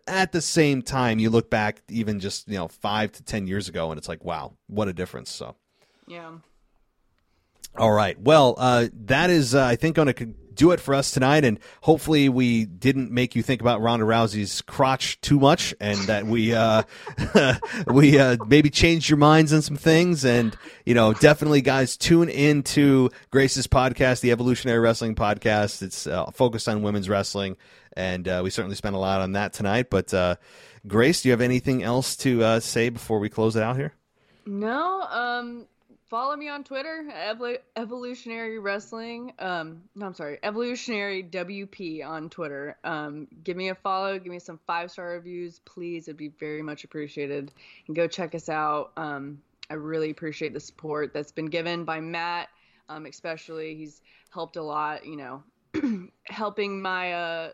at 0.08 0.32
the 0.32 0.42
same 0.42 0.82
time, 0.82 1.20
you 1.20 1.30
look 1.30 1.50
back 1.50 1.82
even 1.90 2.20
just 2.20 2.48
you 2.48 2.58
know 2.58 2.68
five 2.68 3.12
to 3.14 3.24
ten 3.24 3.48
years 3.48 3.68
ago, 3.68 3.92
and 3.92 3.98
it's 3.98 4.08
like, 4.08 4.24
wow, 4.24 4.54
what 4.68 4.88
a 4.88 4.94
difference. 4.94 5.32
So, 5.32 5.56
yeah. 6.08 6.32
All 7.78 7.92
right. 7.92 8.20
Well, 8.20 8.56
uh, 8.58 8.88
that 9.06 9.30
is, 9.30 9.54
uh, 9.54 9.64
I 9.64 9.76
think, 9.76 9.96
going 9.96 10.12
to 10.12 10.26
do 10.58 10.72
it 10.72 10.80
for 10.80 10.96
us 10.96 11.12
tonight, 11.12 11.46
and 11.46 11.60
hopefully, 11.82 12.28
we 12.28 12.66
didn't 12.66 13.12
make 13.12 13.36
you 13.36 13.44
think 13.44 13.62
about 13.62 13.82
Ronda 13.82 14.06
Rousey's 14.06 14.64
crotch 14.64 15.22
too 15.22 15.40
much, 15.40 15.76
and 15.80 15.98
that 16.08 16.26
we 16.26 16.56
uh, 16.56 16.84
we 17.88 18.18
uh, 18.18 18.38
maybe 18.48 18.70
changed 18.72 19.10
your 19.10 19.18
minds 19.18 19.54
on 19.54 19.62
some 19.62 19.78
things. 19.78 20.26
And 20.26 20.58
you 20.86 20.96
know, 20.96 21.14
definitely, 21.14 21.62
guys, 21.62 21.96
tune 21.96 22.30
into 22.30 23.12
Grace's 23.30 23.68
podcast, 23.68 24.22
the 24.22 24.32
Evolutionary 24.32 24.80
Wrestling 24.80 25.14
Podcast. 25.14 25.84
It's 25.84 26.08
uh, 26.08 26.32
focused 26.32 26.68
on 26.68 26.82
women's 26.82 27.08
wrestling 27.08 27.56
and 27.98 28.28
uh, 28.28 28.42
we 28.44 28.52
certainly 28.52 28.76
spent 28.76 28.96
a 28.96 29.00
lot 29.00 29.22
on 29.22 29.34
that 29.34 29.54
tonight. 29.54 29.90
But 29.90 30.14
uh, 30.14 30.36
Grace, 30.88 31.24
do 31.24 31.30
you 31.30 31.34
have 31.34 31.42
anything 31.42 31.84
else 31.84 32.16
to 32.18 32.44
uh, 32.44 32.60
say 32.60 32.90
before 32.90 33.20
we 33.20 33.28
close 33.28 33.56
it 33.56 33.64
out 33.64 33.76
here? 33.76 33.94
No. 34.46 35.02
Um, 35.02 35.66
follow 36.06 36.36
me 36.36 36.48
on 36.48 36.64
Twitter, 36.64 37.06
Evolutionary 37.76 38.60
Wrestling. 38.60 39.34
Um, 39.40 39.82
no, 39.96 40.06
I'm 40.06 40.14
sorry, 40.14 40.38
Evolutionary 40.44 41.24
WP 41.24 42.06
on 42.06 42.30
Twitter. 42.30 42.78
Um, 42.84 43.28
give 43.44 43.58
me 43.58 43.70
a 43.70 43.76
follow. 43.76 44.18
Give 44.20 44.32
me 44.32 44.40
some 44.40 44.60
five 44.68 44.92
star 44.92 45.14
reviews, 45.14 45.60
please. 45.66 46.08
It'd 46.08 46.18
be 46.18 46.30
very 46.40 46.62
much 46.62 46.84
appreciated. 46.84 47.52
And 47.88 47.96
go 47.96 48.08
check 48.08 48.36
us 48.36 48.48
out. 48.48 48.92
Um, 48.96 49.42
I 49.70 49.74
really 49.74 50.12
appreciate 50.12 50.54
the 50.54 50.60
support 50.60 51.14
that's 51.14 51.32
been 51.32 51.48
given 51.48 51.84
by 51.84 52.00
Matt, 52.00 52.50
um, 52.90 53.08
especially. 53.08 53.76
He's 53.76 54.02
helped 54.30 54.56
a 54.56 54.62
lot. 54.62 55.06
You 55.06 55.18
know, 55.18 55.44
helping 56.26 56.82
my 56.82 57.14
uh, 57.14 57.50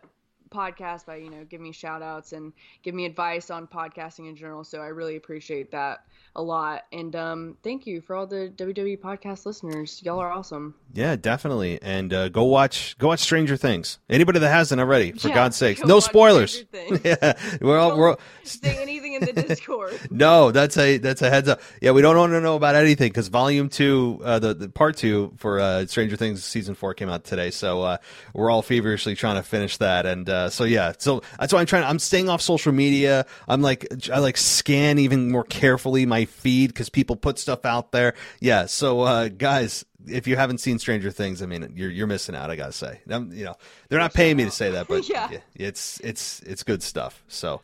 podcast 0.54 1.04
by 1.06 1.16
you 1.16 1.30
know 1.30 1.44
giving 1.44 1.64
me 1.64 1.72
shout 1.72 2.02
outs 2.02 2.32
and 2.32 2.52
give 2.82 2.94
me 2.94 3.04
advice 3.04 3.50
on 3.50 3.66
podcasting 3.66 4.28
in 4.28 4.36
general. 4.36 4.62
So 4.64 4.80
i 4.80 4.86
really 4.86 5.16
appreciate 5.16 5.72
that 5.72 6.04
a 6.36 6.42
lot. 6.42 6.84
And 6.92 7.14
um, 7.14 7.56
thank 7.62 7.86
you 7.86 8.00
for 8.00 8.16
all 8.16 8.26
the 8.26 8.52
wwe 8.56 8.98
podcast 8.98 9.46
listeners. 9.46 10.00
Y'all 10.04 10.18
are 10.20 10.30
awesome. 10.30 10.74
Yeah 10.92 11.16
definitely. 11.16 11.80
And 11.82 12.12
uh, 12.12 12.28
go 12.28 12.44
watch 12.44 12.96
go 12.98 13.08
watch 13.08 13.20
stranger 13.20 13.56
things. 13.56 13.98
Anybody 14.08 14.38
that 14.38 14.50
hasn't 14.50 14.80
already 14.80 15.12
for 15.12 15.28
yeah, 15.28 15.34
god's 15.34 15.56
sakes. 15.56 15.84
no 15.84 16.00
spoilers. 16.00 16.64
Yeah 17.04 17.34
we're 17.60 17.78
all, 17.78 17.96
we're 17.96 18.10
all... 18.10 18.20
say 18.44 18.80
anything 18.80 19.14
in 19.14 19.24
the 19.24 19.32
discord. 19.48 19.98
No 20.10 20.50
that's 20.50 20.76
a 20.76 20.98
that's 20.98 21.22
a 21.22 21.30
heads 21.30 21.48
up. 21.48 21.60
Yeah 21.80 21.90
we 21.90 22.02
don't 22.02 22.16
want 22.16 22.32
to 22.32 22.40
know 22.40 22.56
about 22.56 22.76
anything 22.76 23.10
because 23.10 23.28
volume 23.28 23.68
two 23.68 24.20
uh, 24.24 24.38
the, 24.38 24.54
the 24.54 24.68
part 24.68 24.96
two 24.96 25.32
for 25.36 25.58
uh, 25.60 25.86
stranger 25.86 26.16
things 26.16 26.44
season 26.44 26.74
four 26.74 26.94
came 26.94 27.08
out 27.08 27.24
today. 27.24 27.50
So 27.50 27.82
uh, 27.82 27.96
we're 28.32 28.50
all 28.50 28.62
feverishly 28.62 29.14
trying 29.14 29.36
to 29.36 29.42
finish 29.42 29.76
that. 29.78 30.06
And 30.06 30.28
uh, 30.28 30.43
so 30.48 30.64
yeah, 30.64 30.92
so 30.98 31.22
that's 31.38 31.52
why 31.52 31.60
I'm 31.60 31.66
trying. 31.66 31.84
I'm 31.84 31.98
staying 31.98 32.28
off 32.28 32.40
social 32.40 32.72
media. 32.72 33.26
I'm 33.48 33.62
like 33.62 33.86
I 34.12 34.18
like 34.18 34.36
scan 34.36 34.98
even 34.98 35.30
more 35.30 35.44
carefully 35.44 36.06
my 36.06 36.24
feed 36.24 36.68
because 36.68 36.88
people 36.88 37.16
put 37.16 37.38
stuff 37.38 37.64
out 37.64 37.92
there. 37.92 38.14
Yeah, 38.40 38.66
so 38.66 39.00
uh, 39.00 39.28
guys, 39.28 39.84
if 40.06 40.26
you 40.26 40.36
haven't 40.36 40.58
seen 40.58 40.78
Stranger 40.78 41.10
Things, 41.10 41.42
I 41.42 41.46
mean, 41.46 41.72
you're 41.76 41.90
you're 41.90 42.06
missing 42.06 42.34
out. 42.34 42.50
I 42.50 42.56
gotta 42.56 42.72
say, 42.72 43.00
I'm, 43.08 43.32
you 43.32 43.44
know, 43.44 43.54
they're 43.88 43.98
not 43.98 44.14
paying 44.14 44.36
me 44.36 44.44
to 44.44 44.50
say 44.50 44.70
that, 44.72 44.88
but 44.88 45.08
yeah. 45.08 45.30
it's 45.54 46.00
it's 46.00 46.40
it's 46.40 46.62
good 46.62 46.82
stuff. 46.82 47.22
So. 47.28 47.60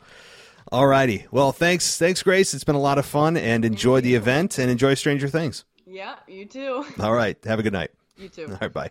Alrighty. 0.70 1.26
Well, 1.32 1.50
thanks, 1.50 1.98
thanks, 1.98 2.22
Grace. 2.22 2.54
It's 2.54 2.62
been 2.62 2.76
a 2.76 2.80
lot 2.80 2.98
of 2.98 3.04
fun, 3.04 3.36
and 3.36 3.64
enjoy 3.64 4.02
the 4.02 4.14
event, 4.14 4.58
and 4.58 4.70
enjoy 4.70 4.94
Stranger 4.94 5.26
Things. 5.26 5.64
Yeah, 5.90 6.14
you 6.28 6.46
too. 6.46 6.84
All 7.00 7.12
right. 7.12 7.36
Have 7.44 7.58
a 7.58 7.62
good 7.62 7.72
night. 7.72 7.90
You 8.16 8.28
too. 8.28 8.46
All 8.48 8.58
right. 8.60 8.72
Bye. 8.72 8.90